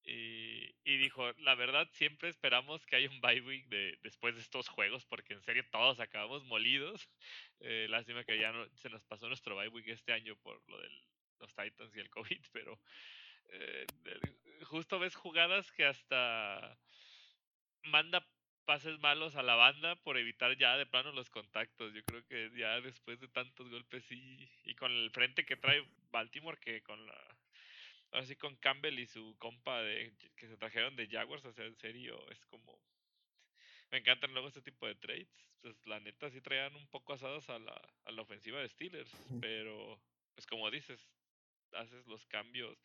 Y, 0.08 0.98
dijo, 0.98 1.32
la 1.38 1.56
verdad 1.56 1.88
siempre 1.92 2.28
esperamos 2.28 2.86
que 2.86 2.94
haya 2.94 3.10
un 3.10 3.20
bye 3.20 3.40
week 3.40 3.66
de, 3.66 3.98
después 4.02 4.36
de 4.36 4.40
estos 4.40 4.68
juegos, 4.68 5.04
porque 5.04 5.34
en 5.34 5.42
serio 5.42 5.64
todos 5.70 6.00
acabamos 6.00 6.44
molidos. 6.44 7.08
Eh, 7.60 7.86
lástima 7.88 8.22
que 8.22 8.38
ya 8.38 8.52
no, 8.52 8.68
se 8.76 8.90
nos 8.90 9.02
pasó 9.04 9.28
nuestro 9.28 9.56
bye 9.56 9.68
week 9.68 9.88
este 9.88 10.12
año 10.12 10.36
por 10.36 10.60
lo 10.68 10.78
de 10.78 10.90
los 11.40 11.54
Titans 11.54 11.96
y 11.96 12.00
el 12.00 12.10
COVID, 12.10 12.38
pero 12.52 12.78
eh, 13.48 13.86
justo 14.64 14.98
ves 14.98 15.14
jugadas 15.14 15.72
que 15.72 15.86
hasta 15.86 16.78
manda 17.84 18.26
pases 18.66 18.98
malos 18.98 19.36
a 19.36 19.42
la 19.42 19.54
banda 19.54 19.96
por 19.96 20.18
evitar 20.18 20.56
ya 20.58 20.76
de 20.76 20.84
plano 20.84 21.12
los 21.12 21.30
contactos. 21.30 21.94
Yo 21.94 22.04
creo 22.04 22.22
que 22.26 22.50
ya 22.54 22.78
después 22.82 23.18
de 23.20 23.28
tantos 23.28 23.70
golpes 23.70 24.04
y, 24.12 24.48
y 24.64 24.74
con 24.74 24.92
el 24.92 25.10
frente 25.10 25.46
que 25.46 25.56
trae 25.56 25.82
Baltimore, 26.10 26.58
que 26.60 26.82
con 26.82 27.06
la 27.06 27.35
así 28.12 28.36
con 28.36 28.56
Campbell 28.56 28.98
y 28.98 29.06
su 29.06 29.36
compa 29.38 29.82
de 29.82 30.12
que 30.36 30.48
se 30.48 30.56
trajeron 30.56 30.96
de 30.96 31.08
Jaguars, 31.08 31.44
o 31.44 31.52
sea, 31.52 31.64
en 31.64 31.76
serio, 31.76 32.18
es 32.30 32.44
como 32.46 32.80
me 33.90 33.98
encantan 33.98 34.32
luego 34.32 34.48
este 34.48 34.62
tipo 34.62 34.86
de 34.86 34.94
trades. 34.94 35.28
Pues 35.60 35.74
la 35.86 36.00
neta 36.00 36.30
sí 36.30 36.40
traían 36.40 36.74
un 36.76 36.86
poco 36.88 37.12
asados 37.12 37.48
a 37.48 37.58
la, 37.58 37.80
a 38.04 38.10
la 38.12 38.22
ofensiva 38.22 38.60
de 38.60 38.68
Steelers, 38.68 39.10
pero 39.40 40.00
pues 40.34 40.46
como 40.46 40.70
dices, 40.70 41.00
haces 41.72 42.06
los 42.06 42.26
cambios. 42.26 42.78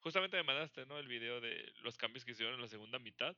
Justamente 0.00 0.36
me 0.36 0.44
mandaste, 0.44 0.86
¿no? 0.86 0.98
El 0.98 1.08
video 1.08 1.40
de 1.40 1.72
los 1.82 1.96
cambios 1.96 2.24
que 2.24 2.30
hicieron 2.32 2.54
en 2.54 2.60
la 2.60 2.68
segunda 2.68 2.98
mitad. 2.98 3.36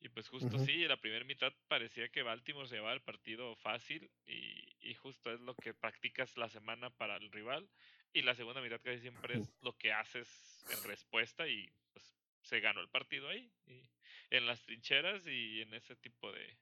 Y 0.00 0.08
pues 0.08 0.28
justo 0.28 0.58
sí, 0.58 0.82
en 0.82 0.88
la 0.88 0.96
primera 0.96 1.24
mitad 1.24 1.52
parecía 1.68 2.08
que 2.08 2.22
Baltimore 2.22 2.66
se 2.66 2.76
llevaba 2.76 2.94
el 2.94 3.02
partido 3.02 3.54
fácil 3.56 4.10
y, 4.26 4.74
y 4.80 4.94
justo 4.94 5.32
es 5.32 5.40
lo 5.40 5.54
que 5.54 5.74
practicas 5.74 6.36
la 6.36 6.48
semana 6.48 6.90
para 6.90 7.16
el 7.16 7.30
rival. 7.30 7.68
Y 8.12 8.22
la 8.22 8.34
segunda 8.34 8.60
mitad 8.60 8.80
casi 8.80 9.00
siempre 9.00 9.38
es 9.38 9.52
lo 9.62 9.76
que 9.76 9.92
haces 9.92 10.49
en 10.70 10.82
respuesta 10.84 11.48
y 11.48 11.70
pues 11.92 12.04
se 12.42 12.60
ganó 12.60 12.80
el 12.80 12.88
partido 12.88 13.28
ahí. 13.28 13.52
Y 13.66 13.88
en 14.30 14.46
las 14.46 14.62
trincheras 14.62 15.26
y 15.26 15.62
en 15.62 15.74
ese 15.74 15.96
tipo 15.96 16.32
de, 16.32 16.58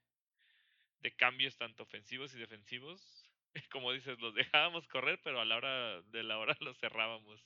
de 1.01 1.17
cambios 1.17 1.57
tanto 1.57 1.83
ofensivos 1.83 2.35
y 2.35 2.39
defensivos. 2.39 3.31
Como 3.73 3.93
dices, 3.93 4.19
los 4.21 4.35
dejábamos 4.35 4.87
correr, 4.89 5.21
pero 5.23 5.41
a 5.41 5.45
la 5.45 5.57
hora 5.57 6.03
de 6.03 6.23
la 6.23 6.39
hora 6.39 6.57
los 6.61 6.79
cerrábamos. 6.79 7.41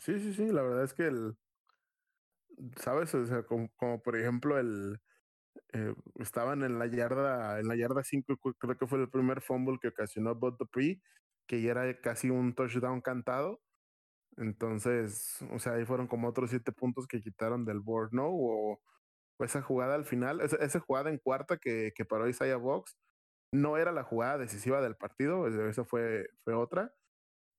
Sí, 0.00 0.18
sí, 0.18 0.32
sí, 0.34 0.46
la 0.52 0.62
verdad 0.62 0.84
es 0.84 0.94
que 0.94 1.06
el, 1.06 1.36
¿sabes? 2.76 3.14
O 3.14 3.26
sea, 3.26 3.42
como, 3.44 4.02
por 4.02 4.16
ejemplo 4.16 4.58
el, 4.58 4.98
eh, 5.72 5.94
estaban 6.16 6.62
en 6.62 6.78
la 6.78 6.86
yarda, 6.86 7.60
en 7.60 7.68
la 7.68 7.76
yarda 7.76 8.04
5, 8.04 8.36
creo 8.58 8.78
que 8.78 8.86
fue 8.86 9.00
el 9.00 9.10
primer 9.10 9.40
fumble 9.40 9.78
que 9.80 9.88
ocasionó 9.88 10.34
Bob 10.34 10.56
Dupree 10.58 11.00
que 11.48 11.62
ya 11.62 11.72
era 11.72 12.00
casi 12.00 12.30
un 12.30 12.54
touchdown 12.54 13.00
cantado. 13.00 13.60
Entonces, 14.38 15.38
o 15.52 15.58
sea, 15.58 15.74
ahí 15.74 15.84
fueron 15.84 16.06
como 16.06 16.28
otros 16.28 16.50
siete 16.50 16.72
puntos 16.72 17.06
que 17.06 17.20
quitaron 17.20 17.64
del 17.64 17.80
board, 17.80 18.10
¿no? 18.12 18.28
O, 18.30 18.80
esa 19.40 19.62
jugada 19.62 19.94
al 19.94 20.04
final, 20.04 20.40
esa, 20.40 20.56
esa, 20.56 20.80
jugada 20.80 21.10
en 21.10 21.18
cuarta 21.18 21.58
que, 21.58 21.92
que 21.94 22.04
paró 22.04 22.28
Isaiah 22.28 22.56
Box, 22.56 22.96
no 23.52 23.76
era 23.76 23.92
la 23.92 24.02
jugada 24.04 24.38
decisiva 24.38 24.80
del 24.80 24.96
partido, 24.96 25.46
esa 25.68 25.84
fue, 25.84 26.28
fue 26.44 26.54
otra, 26.54 26.92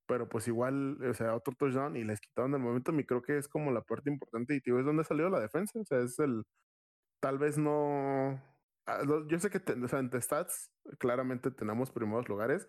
pero 0.08 0.28
pues 0.30 0.48
igual, 0.48 0.98
o 1.04 1.14
sea, 1.14 1.36
otro 1.36 1.54
touchdown 1.58 1.96
y 1.96 2.04
les 2.04 2.20
quitaron 2.22 2.54
el 2.54 2.62
momento, 2.62 2.92
y 2.94 3.06
creo 3.06 3.22
que 3.22 3.38
es 3.38 3.48
como 3.48 3.72
la 3.72 3.82
parte 3.82 4.10
importante 4.10 4.56
y 4.56 4.62
tío, 4.62 4.80
es 4.80 4.86
donde 4.86 5.04
salió 5.04 5.30
la 5.30 5.40
defensa, 5.40 5.80
o 5.80 5.86
sea, 5.86 6.00
es 6.02 6.20
el, 6.20 6.44
tal 7.22 7.38
vez 7.40 7.58
no, 7.58 8.42
ah, 8.88 9.02
yo 9.28 9.40
sé 9.40 9.50
que, 9.50 9.60
o 9.72 9.88
sea, 9.88 10.00
en 10.00 10.12
stats 10.22 10.72
claramente 11.00 11.52
tenemos 11.52 11.92
primeros 11.92 12.28
lugares, 12.30 12.68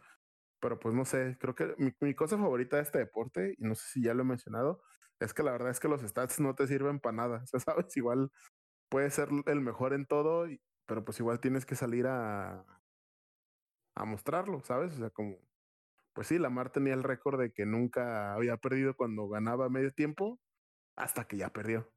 pero 0.61 0.79
pues 0.79 0.95
no 0.95 1.05
sé, 1.05 1.37
creo 1.41 1.55
que 1.55 1.75
mi, 1.79 2.15
cosa 2.15 2.37
favorita 2.37 2.77
de 2.77 2.83
este 2.83 2.99
deporte, 2.99 3.55
y 3.59 3.65
no 3.65 3.75
sé 3.75 3.89
si 3.89 4.03
ya 4.03 4.15
lo 4.15 4.23
he 4.23 4.27
mencionado, 4.27 4.83
es 5.19 5.35
que 5.35 5.43
la 5.43 5.53
verdad 5.53 5.71
es 5.71 5.81
que 5.81 5.89
los 5.89 6.03
stats 6.03 6.41
no 6.41 6.55
te 6.55 6.67
sirven 6.67 7.01
para 7.01 7.17
nada. 7.17 7.41
O 7.45 7.47
sea, 7.47 7.61
sabes, 7.61 7.97
igual 7.97 8.31
puedes 8.89 9.15
ser 9.15 9.29
el 9.47 9.61
mejor 9.61 9.93
en 9.93 10.07
todo, 10.07 10.47
pero 10.87 11.05
pues 11.05 11.19
igual 11.21 11.41
tienes 11.41 11.67
que 11.67 11.77
salir 11.77 12.07
a, 12.07 12.65
a 13.95 14.05
mostrarlo, 14.05 14.61
¿sabes? 14.61 14.95
O 14.95 14.99
sea, 14.99 15.11
como, 15.11 15.39
pues 16.13 16.29
sí, 16.29 16.39
Lamar 16.39 16.71
tenía 16.71 16.95
el 16.95 17.03
récord 17.03 17.41
de 17.41 17.53
que 17.53 17.67
nunca 17.67 18.35
había 18.35 18.57
perdido 18.57 18.95
cuando 18.95 19.29
ganaba 19.29 19.69
medio 19.69 19.93
tiempo, 19.93 20.41
hasta 20.97 21.27
que 21.27 21.37
ya 21.37 21.51
perdió. 21.53 21.91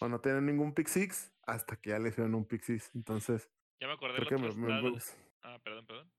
O 0.00 0.08
no 0.08 0.20
tenía 0.20 0.40
ningún 0.40 0.74
pick 0.74 0.88
six, 0.88 1.32
hasta 1.42 1.76
que 1.76 1.90
ya 1.90 1.98
le 1.98 2.08
hicieron 2.08 2.34
un 2.34 2.46
pick 2.46 2.62
six. 2.62 2.90
Entonces, 2.94 3.50
ya 3.80 3.86
me 3.86 3.94
acordé 3.94 4.16
creo 4.16 4.38
que 4.38 4.54
me, 4.56 5.00
Ah, 5.42 5.58
perdón, 5.64 5.86
perdón. 5.86 6.10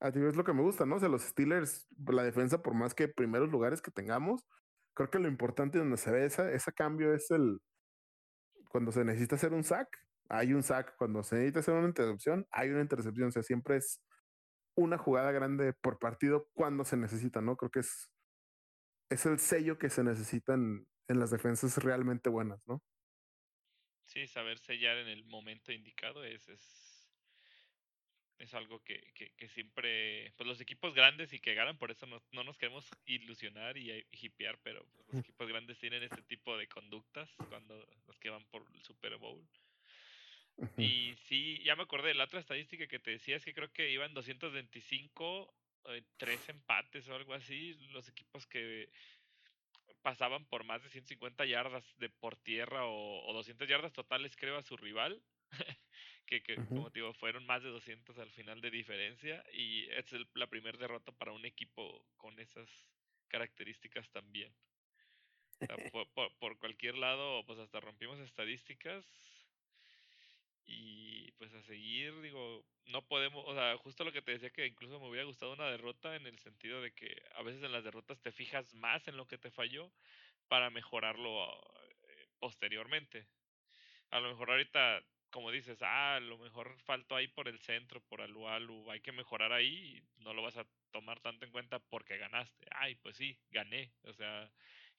A 0.00 0.12
ti 0.12 0.20
es 0.20 0.36
lo 0.36 0.44
que 0.44 0.52
me 0.52 0.62
gusta, 0.62 0.86
¿no? 0.86 0.96
O 0.96 1.00
sea, 1.00 1.08
los 1.08 1.22
Steelers, 1.22 1.86
la 2.06 2.22
defensa, 2.22 2.62
por 2.62 2.74
más 2.74 2.94
que 2.94 3.08
primeros 3.08 3.50
lugares 3.50 3.80
que 3.80 3.90
tengamos, 3.90 4.44
creo 4.94 5.10
que 5.10 5.18
lo 5.18 5.28
importante 5.28 5.78
donde 5.78 5.96
se 5.96 6.10
ve 6.10 6.26
esa, 6.26 6.50
ese 6.50 6.72
cambio 6.72 7.14
es 7.14 7.30
el 7.30 7.60
cuando 8.68 8.90
se 8.90 9.04
necesita 9.04 9.36
hacer 9.36 9.52
un 9.52 9.62
sack, 9.62 10.04
hay 10.28 10.52
un 10.52 10.62
sack. 10.62 10.96
Cuando 10.96 11.22
se 11.22 11.36
necesita 11.36 11.60
hacer 11.60 11.74
una 11.74 11.86
intercepción, 11.86 12.46
hay 12.50 12.70
una 12.70 12.80
intercepción. 12.80 13.28
O 13.28 13.30
sea, 13.30 13.42
siempre 13.42 13.76
es 13.76 14.02
una 14.74 14.98
jugada 14.98 15.30
grande 15.30 15.72
por 15.74 15.98
partido 15.98 16.48
cuando 16.54 16.84
se 16.84 16.96
necesita, 16.96 17.40
¿no? 17.40 17.56
Creo 17.56 17.70
que 17.70 17.80
es, 17.80 18.10
es 19.10 19.26
el 19.26 19.38
sello 19.38 19.78
que 19.78 19.90
se 19.90 20.02
necesita 20.02 20.54
en, 20.54 20.88
en 21.08 21.20
las 21.20 21.30
defensas 21.30 21.78
realmente 21.78 22.30
buenas, 22.30 22.60
¿no? 22.66 22.82
Sí, 24.02 24.26
saber 24.26 24.58
sellar 24.58 24.98
en 24.98 25.08
el 25.08 25.24
momento 25.24 25.72
indicado 25.72 26.24
es, 26.24 26.48
es 26.48 26.83
es 28.44 28.54
algo 28.54 28.82
que, 28.82 29.12
que, 29.14 29.48
siempre, 29.48 30.32
pues 30.36 30.46
los 30.46 30.60
equipos 30.60 30.94
grandes 30.94 31.32
y 31.32 31.40
que 31.40 31.54
ganan, 31.54 31.78
por 31.78 31.90
eso 31.90 32.06
no, 32.06 32.22
no 32.32 32.44
nos 32.44 32.56
queremos 32.56 32.88
ilusionar 33.06 33.76
y, 33.76 33.90
y 33.90 34.06
hipear, 34.10 34.58
pero 34.62 34.86
pues, 34.94 35.06
los 35.08 35.20
equipos 35.20 35.48
grandes 35.48 35.78
tienen 35.78 36.02
este 36.02 36.22
tipo 36.22 36.56
de 36.56 36.68
conductas 36.68 37.30
cuando 37.48 37.86
los 38.06 38.18
que 38.18 38.30
van 38.30 38.44
por 38.46 38.64
el 38.74 38.82
Super 38.82 39.16
Bowl. 39.16 39.42
Y 40.78 41.14
sí, 41.26 41.60
ya 41.64 41.74
me 41.74 41.82
acordé, 41.82 42.14
la 42.14 42.24
otra 42.24 42.38
estadística 42.38 42.86
que 42.86 43.00
te 43.00 43.10
decía 43.10 43.36
es 43.36 43.44
que 43.44 43.54
creo 43.54 43.72
que 43.72 43.90
iban 43.90 44.14
225, 44.14 45.54
eh, 45.86 46.02
tres 46.16 46.48
empates 46.48 47.08
o 47.08 47.14
algo 47.14 47.34
así, 47.34 47.74
los 47.90 48.08
equipos 48.08 48.46
que 48.46 48.88
pasaban 50.02 50.44
por 50.44 50.64
más 50.64 50.82
de 50.82 50.90
150 50.90 51.44
yardas 51.46 51.84
de 51.98 52.08
por 52.08 52.36
tierra 52.36 52.84
o, 52.84 53.26
o 53.26 53.32
200 53.32 53.66
yardas 53.68 53.92
totales 53.92 54.36
creo 54.36 54.56
a 54.56 54.62
su 54.62 54.76
rival. 54.76 55.20
que, 56.26 56.42
que 56.42 56.56
como 56.56 56.90
digo, 56.90 57.12
fueron 57.14 57.46
más 57.46 57.62
de 57.62 57.70
200 57.70 58.18
al 58.18 58.30
final 58.30 58.60
de 58.60 58.70
diferencia 58.70 59.44
y 59.52 59.88
es 59.90 60.06
la 60.34 60.46
primera 60.46 60.78
derrota 60.78 61.12
para 61.12 61.32
un 61.32 61.44
equipo 61.44 62.04
con 62.16 62.38
esas 62.40 62.68
características 63.28 64.10
también. 64.10 64.54
por, 65.92 66.32
por, 66.38 66.58
cualquier 66.58 66.96
lado, 66.96 67.44
pues 67.46 67.58
hasta 67.58 67.80
rompimos 67.80 68.18
estadísticas 68.20 69.04
Y 70.66 71.30
pues 71.32 71.52
a 71.54 71.62
seguir, 71.62 72.20
digo, 72.22 72.64
no 72.86 73.02
podemos, 73.02 73.44
o 73.46 73.54
sea, 73.54 73.76
justo 73.78 74.04
lo 74.04 74.12
que 74.12 74.22
te 74.22 74.32
decía 74.32 74.50
que 74.50 74.66
incluso 74.66 74.98
me 74.98 75.08
hubiera 75.08 75.26
gustado 75.26 75.52
una 75.52 75.70
derrota 75.70 76.16
en 76.16 76.26
el 76.26 76.38
sentido 76.38 76.80
de 76.80 76.92
que 76.92 77.22
a 77.36 77.42
veces 77.42 77.62
en 77.62 77.72
las 77.72 77.84
derrotas 77.84 78.20
te 78.20 78.32
fijas 78.32 78.72
más 78.74 79.06
en 79.08 79.16
lo 79.16 79.26
que 79.26 79.38
te 79.38 79.50
falló 79.50 79.90
para 80.48 80.70
mejorarlo 80.70 81.52
eh, 82.08 82.28
posteriormente. 82.38 83.26
A 84.10 84.20
lo 84.20 84.30
mejor 84.30 84.50
ahorita, 84.50 85.02
como 85.34 85.50
dices, 85.50 85.82
ah, 85.82 86.14
a 86.14 86.20
lo 86.20 86.38
mejor 86.38 86.78
faltó 86.84 87.16
ahí 87.16 87.26
por 87.26 87.48
el 87.48 87.58
centro, 87.58 88.00
por 88.02 88.20
Alualu, 88.20 88.88
hay 88.92 89.00
que 89.00 89.10
mejorar 89.10 89.52
ahí, 89.52 89.96
y 89.96 90.22
no 90.22 90.32
lo 90.32 90.42
vas 90.42 90.56
a 90.56 90.64
tomar 90.92 91.18
tanto 91.18 91.44
en 91.44 91.50
cuenta 91.50 91.80
porque 91.80 92.18
ganaste. 92.18 92.68
Ay, 92.70 92.94
pues 92.94 93.16
sí, 93.16 93.36
gané. 93.50 93.90
O 94.04 94.12
sea, 94.12 94.48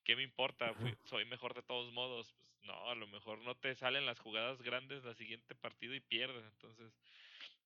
¿qué 0.03 0.17
me 0.17 0.23
importa? 0.23 0.73
soy 1.05 1.23
mejor 1.23 1.53
de 1.53 1.61
todos 1.63 1.93
modos. 1.93 2.33
Pues 2.33 2.51
no, 2.63 2.89
a 2.89 2.95
lo 2.95 3.07
mejor 3.07 3.39
no 3.43 3.55
te 3.55 3.75
salen 3.75 4.05
las 4.05 4.19
jugadas 4.19 4.61
grandes 4.61 5.05
la 5.05 5.13
siguiente 5.13 5.55
partido 5.55 5.95
y 5.95 6.01
pierdes. 6.01 6.43
Entonces, 6.43 6.99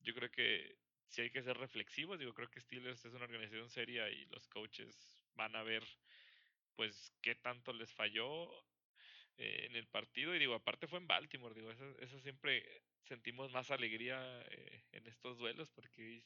yo 0.01 0.13
creo 0.13 0.29
que 0.29 0.77
sí 1.07 1.23
hay 1.23 1.31
que 1.31 1.41
ser 1.41 1.57
reflexivos. 1.57 2.19
Digo, 2.19 2.35
creo 2.35 2.51
que 2.51 2.61
Steelers 2.61 3.03
es 3.03 3.15
una 3.15 3.25
organización 3.25 3.67
seria 3.71 4.11
y 4.11 4.27
los 4.27 4.47
coaches 4.47 5.25
van 5.33 5.55
a 5.55 5.63
ver 5.63 5.83
pues 6.75 7.11
qué 7.23 7.33
tanto 7.33 7.73
les 7.73 7.91
falló 7.91 8.47
eh, 9.39 9.67
en 9.69 9.75
el 9.75 9.87
partido. 9.87 10.35
Y 10.35 10.39
digo, 10.39 10.53
aparte 10.53 10.87
fue 10.87 10.99
en 10.99 11.07
Baltimore, 11.07 11.55
digo, 11.55 11.71
eso, 11.71 11.97
eso 11.99 12.19
siempre 12.19 12.83
sentimos 13.03 13.51
más 13.51 13.71
alegría 13.71 14.19
eh, 14.49 14.83
en 14.91 15.07
estos 15.07 15.37
duelos 15.37 15.69
porque 15.71 16.23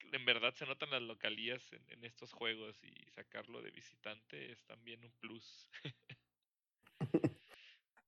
en 0.00 0.24
verdad 0.24 0.54
se 0.54 0.64
notan 0.64 0.90
las 0.90 1.02
localías 1.02 1.62
en, 1.72 2.04
estos 2.04 2.32
juegos 2.32 2.82
y 2.82 2.94
sacarlo 3.10 3.60
de 3.60 3.70
visitante 3.70 4.50
es 4.50 4.64
también 4.64 5.04
un 5.04 5.12
plus. 5.20 5.70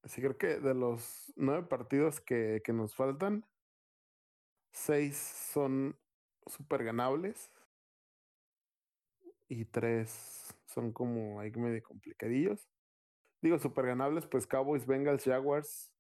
Sí, 0.05 0.23
creo 0.23 0.39
que 0.39 0.59
de 0.59 0.74
los 0.74 1.31
nueve 1.37 1.69
partidos 1.69 2.20
que, 2.20 2.62
que 2.65 2.73
nos 2.73 2.95
faltan, 2.95 3.45
seis 4.73 5.16
son 5.53 5.97
súper 6.47 6.82
ganables 6.82 7.53
y 9.47 9.66
tres 9.66 10.57
son 10.66 10.93
como 10.93 11.39
ahí 11.39 11.51
medio 11.51 11.82
complicadillos. 11.82 12.66
Digo, 13.41 13.59
súper 13.59 13.87
ganables, 13.87 14.27
pues 14.27 14.47
Cowboys, 14.47 14.87
Bengals, 14.87 15.25
Jaguars, 15.25 15.93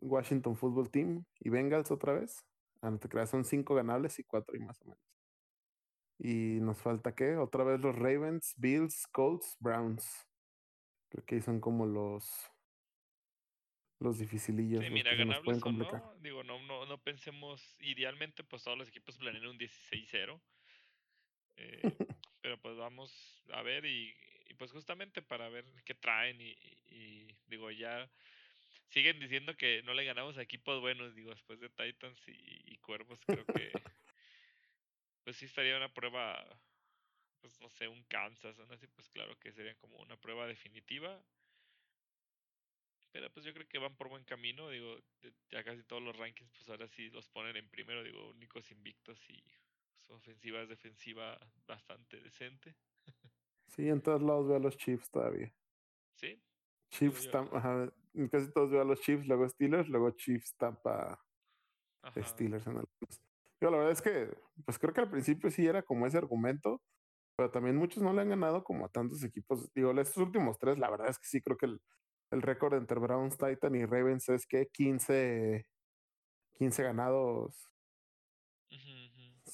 Washington 0.00 0.56
Football 0.56 0.90
Team 0.90 1.24
y 1.40 1.50
Bengals 1.50 1.90
otra 1.90 2.14
vez. 2.14 2.44
Ah, 2.80 2.90
no 2.90 2.98
te 2.98 3.08
creas, 3.08 3.30
son 3.30 3.44
cinco 3.44 3.74
ganables 3.74 4.18
y 4.18 4.24
cuatro 4.24 4.56
y 4.56 4.60
más 4.60 4.80
o 4.82 4.84
menos. 4.86 5.02
Y 6.18 6.60
nos 6.60 6.80
falta 6.80 7.14
qué? 7.14 7.36
Otra 7.36 7.64
vez 7.64 7.80
los 7.80 7.96
Ravens, 7.96 8.54
Bills, 8.56 9.06
Colts, 9.08 9.56
Browns. 9.58 10.28
Creo 11.08 11.24
que 11.24 11.36
ahí 11.36 11.40
son 11.40 11.60
como 11.60 11.86
los 11.86 12.50
los 14.00 14.18
dificilillos. 14.18 14.84
Sí, 14.84 14.90
mira, 14.90 15.14
ganables 15.14 15.62
o 15.62 15.72
no, 15.72 16.14
digo, 16.20 16.44
no, 16.44 16.60
no, 16.66 16.84
no 16.84 16.98
pensemos, 16.98 17.76
idealmente 17.80 18.44
pues 18.44 18.62
todos 18.62 18.76
los 18.76 18.88
equipos 18.88 19.16
planean 19.16 19.46
un 19.46 19.58
16-0. 19.58 20.40
Eh, 21.56 21.80
pero 22.42 22.60
pues 22.60 22.76
vamos 22.76 23.42
a 23.52 23.62
ver 23.62 23.86
y, 23.86 24.14
y, 24.46 24.54
pues 24.54 24.72
justamente 24.72 25.22
para 25.22 25.48
ver 25.48 25.64
qué 25.84 25.94
traen 25.94 26.40
y, 26.40 26.56
y, 26.86 27.26
digo 27.46 27.70
ya 27.70 28.08
siguen 28.90 29.18
diciendo 29.18 29.56
que 29.56 29.82
no 29.82 29.94
le 29.94 30.04
ganamos 30.04 30.38
a 30.38 30.42
equipos 30.42 30.80
buenos, 30.80 31.14
digo, 31.14 31.30
después 31.30 31.60
de 31.60 31.68
Titans 31.70 32.20
y, 32.26 32.76
Cuervos 32.78 33.18
creo 33.26 33.46
que 33.46 33.72
pues 35.24 35.36
sí 35.36 35.46
estaría 35.46 35.76
una 35.76 35.92
prueba, 35.92 36.44
pues 37.40 37.58
no 37.60 37.70
sé, 37.70 37.88
un 37.88 38.02
Kansas 38.04 38.58
o 38.58 38.72
así, 38.72 38.86
pues 38.88 39.08
claro 39.08 39.38
que 39.38 39.52
sería 39.52 39.74
como 39.76 39.96
una 39.96 40.16
prueba 40.16 40.46
definitiva 40.46 41.18
pero 43.14 43.30
pues 43.30 43.46
yo 43.46 43.54
creo 43.54 43.68
que 43.68 43.78
van 43.78 43.94
por 43.94 44.08
buen 44.08 44.24
camino, 44.24 44.68
digo, 44.70 44.98
ya 45.48 45.62
casi 45.62 45.84
todos 45.84 46.02
los 46.02 46.16
rankings 46.16 46.50
pues 46.50 46.68
ahora 46.68 46.88
sí 46.88 47.10
los 47.10 47.28
ponen 47.28 47.56
en 47.56 47.68
primero, 47.68 48.02
digo, 48.02 48.30
únicos 48.30 48.68
invictos 48.72 49.16
y 49.30 49.40
su 50.00 50.14
ofensiva 50.14 50.62
es 50.62 50.68
defensiva 50.68 51.38
bastante 51.64 52.20
decente. 52.20 52.74
Sí, 53.74 53.88
en 53.88 54.00
todos 54.00 54.22
lados 54.22 54.46
veo 54.46 54.56
a 54.56 54.60
los 54.60 54.76
Chiefs 54.76 55.10
todavía. 55.10 55.52
Sí. 56.14 56.40
Chiefs, 56.90 57.28
Tampa, 57.30 57.92
en 58.14 58.28
casi 58.28 58.52
todos 58.52 58.70
veo 58.70 58.82
a 58.82 58.84
los 58.84 59.00
Chiefs, 59.00 59.26
luego 59.26 59.48
Steelers, 59.48 59.88
luego 59.88 60.10
Chiefs, 60.12 60.54
Tampa, 60.56 61.20
Steelers 62.16 62.66
en 62.66 62.74
algunos. 62.74 63.22
Yo 63.60 63.70
la 63.70 63.78
verdad 63.78 63.92
es 63.92 64.02
que, 64.02 64.32
pues 64.64 64.78
creo 64.78 64.92
que 64.92 65.00
al 65.00 65.10
principio 65.10 65.50
sí 65.50 65.66
era 65.66 65.82
como 65.82 66.06
ese 66.06 66.18
argumento, 66.18 66.82
pero 67.36 67.50
también 67.50 67.76
muchos 67.76 68.02
no 68.02 68.12
le 68.12 68.22
han 68.22 68.28
ganado 68.28 68.62
como 68.62 68.86
a 68.86 68.88
tantos 68.88 69.24
equipos. 69.24 69.72
Digo, 69.74 69.90
estos 69.92 70.18
últimos 70.18 70.56
tres, 70.58 70.78
la 70.78 70.90
verdad 70.90 71.08
es 71.08 71.18
que 71.18 71.26
sí 71.26 71.40
creo 71.40 71.56
que 71.56 71.66
el, 71.66 71.80
el 72.30 72.42
récord 72.42 72.74
entre 72.74 73.00
Browns, 73.00 73.36
Titan 73.36 73.74
y 73.74 73.84
Ravens 73.86 74.28
es 74.28 74.46
que 74.46 74.68
15, 74.68 75.66
15 76.54 76.82
ganados, 76.84 77.72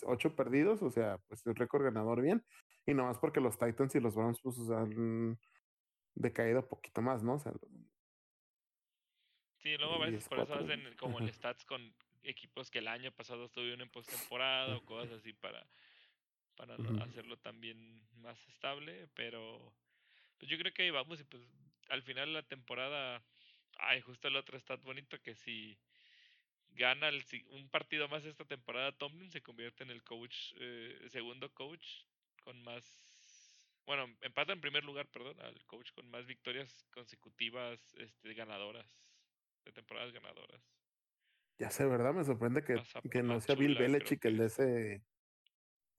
8 0.05 0.37
perdidos, 0.37 0.83
o 0.83 0.91
sea, 0.91 1.19
pues 1.29 1.47
el 1.47 1.55
récord 1.55 1.85
ganador 1.85 2.21
bien. 2.21 2.45
Y 2.91 2.95
nomás 2.95 3.19
porque 3.19 3.41
los 3.41 3.57
Titans 3.57 3.95
y 3.95 4.01
los 4.01 4.17
Browns 4.17 4.41
pues 4.41 4.59
han 4.71 5.39
decaído 6.17 6.59
un 6.59 6.69
poquito 6.69 7.01
más, 7.01 7.23
¿no? 7.23 7.35
O 7.35 7.39
sea, 7.39 7.53
sí, 9.59 9.77
luego 9.77 9.95
a 9.95 10.07
veces 10.07 10.29
por 10.29 10.41
eso 10.41 10.55
hacen 10.55 10.93
como 10.99 11.21
el 11.21 11.33
stats 11.33 11.65
con 11.65 11.95
equipos 12.25 12.69
que 12.69 12.81
el 12.81 12.89
año 12.89 13.13
pasado 13.13 13.45
estuvieron 13.45 13.83
en 13.83 13.91
postemporada 13.91 14.77
o 14.77 14.85
cosas 14.85 15.19
así 15.19 15.33
para, 15.33 15.65
para 16.57 16.75
hacerlo 17.05 17.37
también 17.39 18.03
más 18.17 18.45
estable, 18.49 19.07
pero 19.15 19.73
pues 20.39 20.51
yo 20.51 20.59
creo 20.59 20.75
que 20.75 20.83
ahí 20.83 20.91
vamos 20.91 21.21
y 21.21 21.25
pues 21.25 21.45
al 21.91 22.03
final 22.03 22.27
de 22.27 22.35
la 22.35 22.43
temporada, 22.43 23.23
ay, 23.79 24.01
justo 24.01 24.27
el 24.27 24.35
otro 24.35 24.59
está 24.59 24.75
bonito 24.77 25.17
que 25.23 25.37
si 25.37 25.79
gana 26.71 27.09
el, 27.09 27.25
un 27.51 27.69
partido 27.69 28.09
más 28.09 28.25
esta 28.25 28.45
temporada, 28.45 28.91
Tomlin 28.91 29.31
se 29.31 29.43
convierte 29.43 29.85
en 29.85 29.91
el 29.91 30.03
coach, 30.03 30.55
eh, 30.59 31.07
segundo 31.09 31.55
coach 31.55 31.87
con 32.41 32.63
más, 32.63 33.83
bueno, 33.87 34.07
empata 34.21 34.53
en 34.53 34.61
primer 34.61 34.85
lugar, 34.85 35.07
perdón, 35.09 35.39
al 35.41 35.65
coach 35.67 35.93
con 35.93 36.11
más 36.11 36.27
victorias 36.27 36.87
consecutivas 36.93 37.95
este, 37.95 38.35
ganadoras, 38.35 38.87
de 39.65 39.73
temporadas 39.73 40.13
ganadoras. 40.13 40.63
Ya 41.59 41.71
sé, 41.71 41.85
¿verdad? 41.85 42.15
Me 42.15 42.25
sorprende 42.25 42.65
que, 42.65 42.83
que 43.11 43.23
no 43.23 43.41
sea 43.41 43.55
Bill 43.55 43.77
Belichick 43.77 44.25
el 44.25 44.39
de 44.39 44.47
ese, 44.47 45.05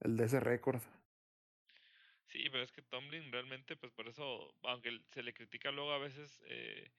el 0.00 0.16
de 0.16 0.24
ese 0.24 0.40
récord. 0.40 0.82
Sí, 2.32 2.48
pero 2.50 2.64
es 2.64 2.72
que 2.72 2.82
Tomlin 2.82 3.30
realmente, 3.30 3.76
pues 3.76 3.92
por 3.92 4.08
eso, 4.08 4.54
aunque 4.62 5.00
se 5.10 5.22
le 5.22 5.34
critica 5.34 5.70
luego 5.70 5.92
a 5.92 5.98
veces, 5.98 6.42
eh, 6.46 6.90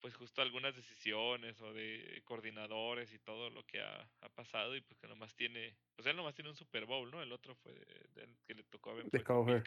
pues 0.00 0.14
justo 0.14 0.42
algunas 0.42 0.74
decisiones 0.74 1.60
o 1.60 1.72
de 1.72 2.22
coordinadores 2.24 3.12
y 3.12 3.18
todo 3.18 3.50
lo 3.50 3.64
que 3.64 3.80
ha, 3.80 4.08
ha, 4.20 4.28
pasado 4.30 4.74
y 4.74 4.80
pues 4.80 4.98
que 4.98 5.08
nomás 5.08 5.34
tiene, 5.34 5.76
pues 5.94 6.06
él 6.06 6.16
nomás 6.16 6.34
tiene 6.34 6.50
un 6.50 6.56
Super 6.56 6.86
Bowl, 6.86 7.10
¿no? 7.10 7.22
El 7.22 7.32
otro 7.32 7.54
fue 7.54 7.72
del 8.14 8.36
que 8.46 8.54
le 8.54 8.62
tocó 8.64 8.90
a 8.90 8.94
Ben 8.94 9.08
de 9.10 9.22
Cowher, 9.22 9.62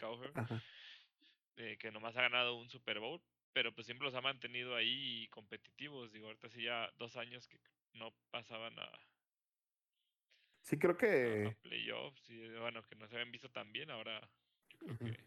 eh, 1.57 1.77
que 1.77 1.91
nomás 1.91 2.17
ha 2.17 2.23
ganado 2.23 2.55
un 2.55 2.69
Super 2.69 2.99
Bowl, 2.99 3.21
pero 3.53 3.73
pues 3.73 3.85
siempre 3.85 4.05
los 4.05 4.15
ha 4.15 4.21
mantenido 4.21 4.75
ahí 4.75 5.27
competitivos. 5.29 6.11
Digo, 6.11 6.27
ahorita 6.27 6.49
sí 6.49 6.63
ya 6.63 6.91
dos 6.97 7.15
años 7.15 7.47
que 7.47 7.59
no 7.93 8.11
pasaban 8.31 8.77
a, 8.79 8.89
Sí, 10.63 10.79
creo 10.79 10.97
que. 10.97 11.57
playoffs, 11.61 12.29
y 12.29 12.47
bueno, 12.57 12.81
que 12.83 12.95
no 12.95 13.07
se 13.07 13.15
habían 13.15 13.31
visto 13.31 13.49
tan 13.49 13.71
bien, 13.73 13.91
ahora 13.91 14.21
creo 14.79 14.97
que 14.97 15.25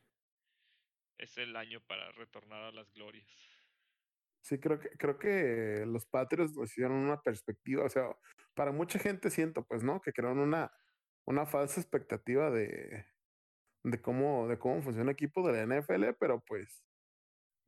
es 1.18 1.36
el 1.36 1.54
año 1.56 1.80
para 1.82 2.10
retornar 2.12 2.64
a 2.64 2.72
las 2.72 2.90
glorias. 2.94 3.55
Sí, 4.46 4.60
creo 4.60 4.78
que, 4.78 4.90
creo 4.90 5.18
que 5.18 5.84
los 5.88 6.06
Patriots 6.06 6.54
nos 6.54 6.70
hicieron 6.70 6.98
una 6.98 7.20
perspectiva, 7.20 7.84
o 7.84 7.88
sea, 7.88 8.16
para 8.54 8.70
mucha 8.70 9.00
gente 9.00 9.28
siento, 9.28 9.64
pues, 9.64 9.82
¿no? 9.82 10.00
Que 10.00 10.12
crearon 10.12 10.38
una, 10.38 10.70
una 11.24 11.46
falsa 11.46 11.80
expectativa 11.80 12.48
de, 12.52 13.06
de 13.82 14.00
cómo, 14.00 14.46
de 14.46 14.56
cómo 14.56 14.82
funciona 14.82 15.10
el 15.10 15.14
equipo 15.14 15.44
de 15.44 15.66
la 15.66 15.80
NFL, 15.80 16.12
pero 16.20 16.44
pues, 16.46 16.84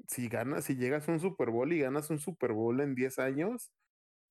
si 0.06 0.28
ganas, 0.28 0.66
si 0.66 0.76
llegas 0.76 1.08
a 1.08 1.12
un 1.12 1.18
Super 1.18 1.50
Bowl 1.50 1.72
y 1.72 1.80
ganas 1.80 2.10
un 2.10 2.20
Super 2.20 2.52
Bowl 2.52 2.80
en 2.80 2.94
10 2.94 3.18
años, 3.18 3.72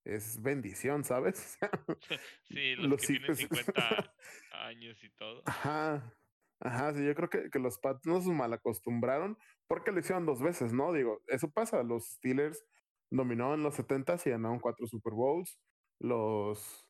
es 0.06 0.40
bendición, 0.40 1.04
¿sabes? 1.04 1.58
sí, 2.48 2.76
los, 2.76 3.02
que 3.02 3.06
tienen 3.08 3.36
50 3.36 4.14
años 4.52 5.04
y 5.04 5.10
todo. 5.10 5.42
Ajá, 5.44 6.17
Ajá, 6.60 6.92
sí, 6.94 7.04
yo 7.06 7.14
creo 7.14 7.28
que, 7.30 7.50
que 7.50 7.58
los 7.60 7.78
Pats 7.78 8.04
nos 8.06 8.26
mal 8.26 8.52
acostumbraron 8.52 9.38
porque 9.68 9.92
lo 9.92 10.00
hicieron 10.00 10.26
dos 10.26 10.42
veces, 10.42 10.72
¿no? 10.72 10.92
Digo, 10.92 11.22
eso 11.28 11.50
pasa. 11.50 11.82
Los 11.84 12.06
Steelers 12.14 12.64
dominaron 13.10 13.54
en 13.60 13.62
los 13.62 13.74
70s 13.76 14.26
y 14.26 14.30
ganaron 14.30 14.58
cuatro 14.60 14.86
Super 14.86 15.12
Bowls. 15.14 15.58
Los, 16.00 16.86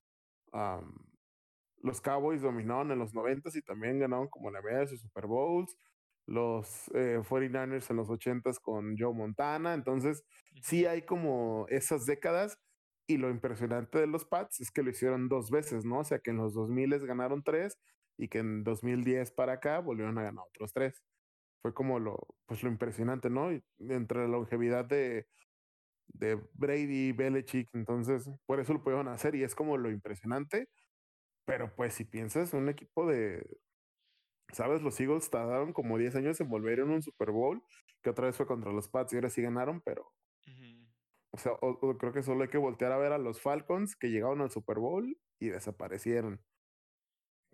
los 1.82 2.00
Cowboys 2.00 2.42
dominaron 2.42 2.90
en 2.90 2.98
los 2.98 3.14
90s 3.14 3.56
y 3.56 3.62
también 3.62 3.98
ganaron 4.00 4.28
como 4.28 4.50
la 4.50 4.60
media 4.62 4.80
de 4.80 4.88
sus 4.88 5.00
Super 5.00 5.26
Bowls. 5.26 5.76
Los 6.26 6.88
eh, 6.94 7.20
49ers 7.22 7.90
en 7.90 7.96
los 7.96 8.08
80s 8.10 8.58
con 8.60 8.96
Joe 8.98 9.14
Montana. 9.14 9.74
Entonces, 9.74 10.24
sí 10.62 10.86
hay 10.86 11.02
como 11.02 11.66
esas 11.68 12.04
décadas. 12.06 12.58
Y 13.06 13.16
lo 13.16 13.30
impresionante 13.30 13.98
de 13.98 14.06
los 14.06 14.26
Pats 14.26 14.60
es 14.60 14.70
que 14.70 14.82
lo 14.82 14.90
hicieron 14.90 15.28
dos 15.30 15.50
veces, 15.50 15.84
¿no? 15.86 16.00
O 16.00 16.04
sea, 16.04 16.18
que 16.18 16.30
en 16.30 16.36
los 16.36 16.52
2000 16.52 16.90
ganaron 17.06 17.42
tres 17.42 17.78
y 18.18 18.28
que 18.28 18.38
en 18.38 18.64
2010 18.64 19.30
para 19.32 19.54
acá 19.54 19.78
volvieron 19.78 20.18
a 20.18 20.24
ganar 20.24 20.44
otros 20.48 20.72
tres. 20.72 21.02
Fue 21.62 21.72
como 21.72 21.98
lo, 21.98 22.18
pues 22.46 22.62
lo 22.62 22.68
impresionante, 22.70 23.30
¿no? 23.30 23.50
entre 23.78 24.20
la 24.20 24.28
longevidad 24.28 24.84
de, 24.84 25.26
de 26.08 26.40
Brady, 26.54 27.12
Belichick, 27.12 27.68
entonces 27.74 28.30
por 28.46 28.60
eso 28.60 28.74
lo 28.74 28.82
pudieron 28.82 29.08
hacer 29.08 29.34
y 29.34 29.44
es 29.44 29.54
como 29.54 29.76
lo 29.76 29.90
impresionante. 29.90 30.68
Pero 31.46 31.74
pues 31.74 31.94
si 31.94 32.04
piensas, 32.04 32.52
un 32.52 32.68
equipo 32.68 33.06
de, 33.06 33.42
¿sabes? 34.52 34.82
Los 34.82 35.00
Eagles 35.00 35.30
tardaron 35.30 35.72
como 35.72 35.98
10 35.98 36.16
años 36.16 36.40
en 36.40 36.48
volver 36.48 36.80
en 36.80 36.90
un 36.90 37.02
Super 37.02 37.30
Bowl, 37.30 37.62
que 38.02 38.10
otra 38.10 38.26
vez 38.26 38.36
fue 38.36 38.46
contra 38.46 38.72
los 38.72 38.88
Pats 38.88 39.12
y 39.12 39.16
ahora 39.16 39.30
sí 39.30 39.42
ganaron, 39.42 39.80
pero... 39.80 40.12
O 41.30 41.36
sea, 41.36 41.52
creo 41.98 42.12
que 42.12 42.22
solo 42.22 42.42
hay 42.42 42.48
que 42.48 42.58
voltear 42.58 42.90
a 42.90 42.96
ver 42.96 43.12
a 43.12 43.18
los 43.18 43.40
Falcons 43.40 43.96
que 43.96 44.08
llegaron 44.10 44.40
al 44.40 44.50
Super 44.50 44.78
Bowl 44.78 45.18
y 45.38 45.48
desaparecieron. 45.48 46.42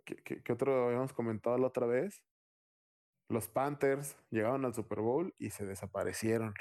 ¿Qué, 0.04 0.42
qué 0.42 0.52
otro 0.52 0.86
habíamos 0.86 1.12
comentado 1.12 1.56
la 1.58 1.66
otra 1.66 1.86
vez? 1.86 2.22
Los 3.28 3.48
Panthers 3.48 4.16
llegaron 4.30 4.64
al 4.64 4.74
Super 4.74 5.00
Bowl 5.00 5.34
y 5.38 5.50
se 5.50 5.64
desaparecieron. 5.64 6.54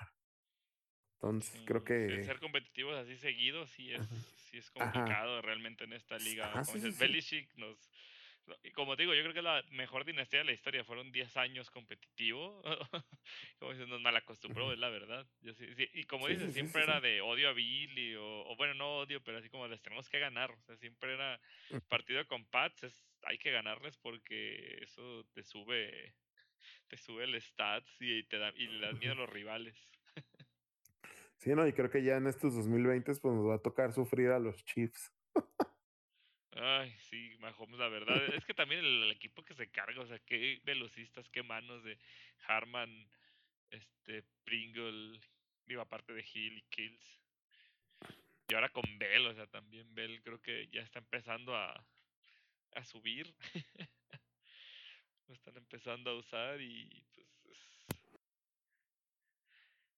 Entonces, 1.15 1.61
creo 1.65 1.83
que. 1.83 2.23
Ser 2.23 2.39
competitivos 2.39 2.95
así 2.97 3.15
seguidos 3.17 3.69
sí 3.69 3.93
es, 3.93 4.05
sí 4.49 4.57
es 4.57 4.69
complicado 4.71 5.41
realmente 5.41 5.85
en 5.85 5.93
esta 5.93 6.17
liga. 6.17 6.51
como 6.51 6.73
dices, 6.73 6.97
Belichick 6.99 7.53
nos. 7.55 7.77
Y 8.61 8.71
como 8.71 8.97
digo, 8.97 9.13
yo 9.13 9.21
creo 9.21 9.33
que 9.33 9.41
la 9.41 9.63
mejor 9.71 10.03
dinastía 10.03 10.39
de 10.39 10.45
la 10.45 10.51
historia 10.51 10.83
fueron 10.83 11.13
10 11.13 11.37
años 11.37 11.71
competitivo. 11.71 12.61
como 13.59 13.71
dices, 13.71 13.87
nos 13.87 14.01
malacostumbró, 14.01 14.73
es 14.73 14.79
la 14.79 14.89
verdad. 14.89 15.25
y 15.93 16.03
como 16.03 16.27
dices, 16.27 16.53
siempre 16.53 16.83
era 16.83 16.99
de 16.99 17.21
odio 17.21 17.47
a 17.47 17.53
Billy, 17.53 18.15
o, 18.15 18.45
o, 18.45 18.55
bueno, 18.57 18.73
no 18.73 18.97
odio, 18.97 19.23
pero 19.23 19.37
así 19.37 19.49
como 19.49 19.65
les 19.69 19.81
tenemos 19.81 20.09
que 20.09 20.19
ganar. 20.19 20.51
O 20.51 20.61
sea, 20.63 20.75
siempre 20.75 21.13
era 21.13 21.39
partido 21.87 22.27
con 22.27 22.43
Pats, 22.43 22.83
es, 22.83 23.05
hay 23.25 23.37
que 23.37 23.51
ganarles 23.51 23.97
porque 23.97 24.79
eso 24.81 25.25
te 25.33 25.43
sube 25.43 26.15
te 26.87 26.97
sube 26.97 27.23
el 27.23 27.41
stats 27.41 27.91
y 27.99 28.23
te 28.23 28.37
da 28.37 28.53
y 28.55 28.67
le 28.67 28.87
das 28.87 28.99
miedo 28.99 29.13
a 29.13 29.17
los 29.17 29.29
rivales. 29.29 29.75
Sí, 31.37 31.49
no, 31.49 31.67
y 31.67 31.73
creo 31.73 31.89
que 31.89 32.01
ya 32.01 32.15
en 32.15 32.27
estos 32.27 32.55
2020 32.55 33.15
pues 33.15 33.35
nos 33.35 33.45
va 33.45 33.55
a 33.55 33.61
tocar 33.61 33.91
sufrir 33.91 34.29
a 34.29 34.39
los 34.39 34.63
Chiefs. 34.63 35.11
Ay, 36.55 36.95
sí, 37.09 37.35
Mahomes, 37.39 37.79
la 37.79 37.89
verdad. 37.89 38.15
Es 38.33 38.45
que 38.45 38.53
también 38.53 38.79
el, 38.79 39.11
equipo 39.11 39.43
que 39.43 39.53
se 39.53 39.69
carga, 39.69 40.01
o 40.01 40.07
sea, 40.07 40.19
qué 40.19 40.61
velocistas, 40.63 41.27
qué 41.29 41.43
manos 41.43 41.83
de 41.83 41.97
Harman, 42.47 43.09
este, 43.71 44.23
Pringle, 44.45 45.19
digo, 45.65 45.81
aparte 45.81 46.13
de 46.13 46.23
Hill 46.33 46.59
y 46.59 46.61
Kills. 46.69 47.21
Y 48.47 48.53
ahora 48.53 48.69
con 48.69 48.83
Bell, 48.97 49.25
o 49.27 49.33
sea, 49.33 49.47
también 49.47 49.93
Bell 49.93 50.21
creo 50.23 50.41
que 50.41 50.69
ya 50.71 50.81
está 50.81 50.99
empezando 50.99 51.57
a, 51.57 51.85
a 52.75 52.83
subir. 52.83 53.33
Lo 55.27 55.33
están 55.33 55.57
empezando 55.57 56.11
a 56.11 56.15
usar 56.15 56.61
y 56.61 57.05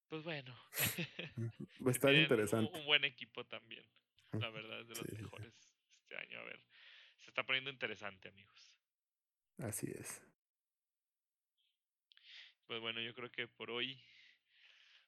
pues 0.08 0.24
pues 0.24 0.24
bueno. 0.24 0.56
Va 1.86 1.90
a 1.90 1.92
estar 1.92 2.14
interesante. 2.14 2.78
Un, 2.78 2.86
buen 2.86 3.04
equipo 3.04 3.46
también. 3.46 3.86
La 4.34 4.50
verdad 4.50 4.82
es 4.82 4.88
de 4.88 4.96
los 4.96 5.12
mejores 5.12 5.54
este 6.02 6.16
año. 6.16 6.40
A 6.40 6.44
ver, 6.44 6.62
se 7.20 7.30
está 7.30 7.44
poniendo 7.44 7.70
interesante, 7.70 8.30
amigos. 8.30 8.74
Así 9.58 9.88
es. 9.92 10.22
Pues 12.68 12.80
bueno, 12.82 13.02
yo 13.02 13.14
creo 13.14 13.32
que 13.32 13.48
por 13.48 13.72
hoy 13.72 14.02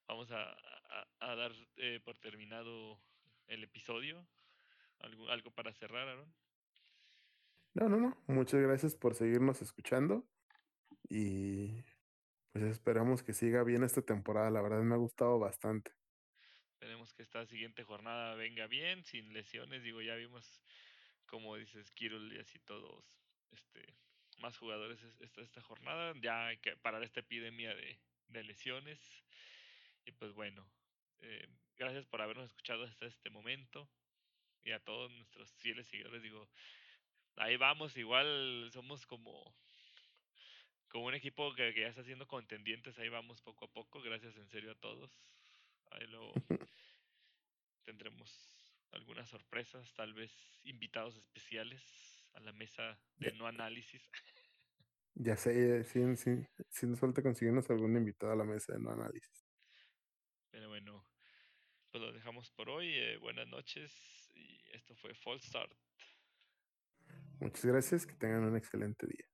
vamos 0.08 0.32
a, 0.32 0.58
a, 1.20 1.36
dar 1.36 1.54
eh, 1.78 2.00
por 2.04 2.18
terminado 2.18 3.00
el 3.48 3.64
episodio. 3.64 4.28
¿Algo, 5.00 5.30
¿Algo 5.30 5.52
para 5.52 5.74
cerrar, 5.74 6.08
Aaron? 6.08 6.34
No, 7.78 7.88
no, 7.90 7.98
no. 7.98 8.18
Muchas 8.26 8.60
gracias 8.60 8.96
por 8.96 9.14
seguirnos 9.14 9.62
escuchando. 9.62 10.28
Y 11.10 11.84
pues 12.52 12.64
esperamos 12.64 13.22
que 13.22 13.34
siga 13.34 13.64
bien 13.64 13.84
esta 13.84 14.02
temporada. 14.02 14.50
La 14.50 14.64
verdad 14.64 14.82
me 14.82 14.96
ha 14.96 14.98
gustado 14.98 15.38
bastante. 15.38 15.92
Esperemos 16.74 17.14
que 17.14 17.22
esta 17.22 17.46
siguiente 17.46 17.84
jornada 17.84 18.34
venga 18.34 18.66
bien, 18.66 19.06
sin 19.06 19.32
lesiones. 19.32 19.84
Digo, 19.84 20.02
ya 20.02 20.16
vimos, 20.16 20.64
como 21.28 21.56
dices, 21.56 21.92
Kirul 21.92 22.34
y 22.34 22.40
así 22.40 22.58
todos, 22.58 23.06
este, 23.52 23.94
más 24.40 24.58
jugadores 24.58 25.00
esta, 25.20 25.42
esta 25.42 25.62
jornada. 25.62 26.16
Ya 26.20 26.48
hay 26.48 26.58
que 26.58 26.76
parar 26.78 27.04
esta 27.04 27.20
epidemia 27.20 27.76
de, 27.76 28.00
de 28.30 28.44
lesiones. 28.44 29.00
Y 30.04 30.14
pues 30.14 30.34
bueno, 30.34 30.68
eh, 31.20 31.48
gracias 31.76 32.08
por 32.08 32.24
habernos 32.24 32.48
escuchado 32.48 32.86
hasta 32.86 33.06
este 33.06 33.30
momento. 33.30 33.88
Y 34.64 34.72
a 34.72 34.80
todos 34.80 35.12
nuestros 35.12 35.54
fieles 35.54 35.86
seguidores, 35.86 36.24
digo, 36.24 36.50
ahí 37.38 37.58
vamos, 37.58 37.98
igual 37.98 38.70
somos 38.72 39.06
como 39.06 39.56
como 40.90 41.06
un 41.06 41.16
equipo 41.16 41.54
que, 41.54 41.74
ya 41.74 41.88
está 41.88 42.02
haciendo 42.02 42.28
contendientes, 42.28 42.98
ahí 42.98 43.10
vamos 43.10 43.42
poco 43.42 43.66
a 43.66 43.72
poco, 43.72 44.02
gracias 44.02 44.36
en 44.38 44.48
serio 44.48 44.72
a 44.72 44.76
todos. 44.76 45.12
Ahí 45.92 46.08
luego 46.08 46.34
tendremos 47.86 48.74
algunas 48.92 49.30
sorpresas, 49.30 49.94
tal 49.94 50.14
vez 50.14 50.32
invitados 50.64 51.16
especiales 51.18 52.26
a 52.34 52.40
la 52.40 52.52
mesa 52.54 53.00
de 53.18 53.32
no 53.34 53.48
análisis. 53.48 54.02
Ya 55.14 55.36
sé, 55.36 55.84
sí, 55.84 56.00
sí, 56.16 56.32
sí 56.70 56.86
nos 56.86 57.00
falta 57.00 57.24
conseguirnos 57.24 57.70
algún 57.70 57.98
invitado 57.98 58.32
a 58.32 58.36
la 58.36 58.44
mesa 58.44 58.74
de 58.74 58.80
no 58.80 58.92
análisis. 58.92 59.46
Pero 60.52 60.70
bueno, 60.70 61.06
pues 61.92 62.02
lo 62.04 62.12
dejamos 62.12 62.52
por 62.52 62.70
hoy. 62.70 62.94
Eh, 62.94 63.18
buenas 63.18 63.48
noches 63.48 64.32
y 64.36 64.62
esto 64.74 64.96
fue 64.96 65.14
Fall 65.16 65.42
Start. 65.42 65.72
Muchas 67.40 67.66
gracias, 67.66 68.06
que 68.06 68.16
tengan 68.16 68.44
un 68.46 68.56
excelente 68.58 69.06
día. 69.08 69.26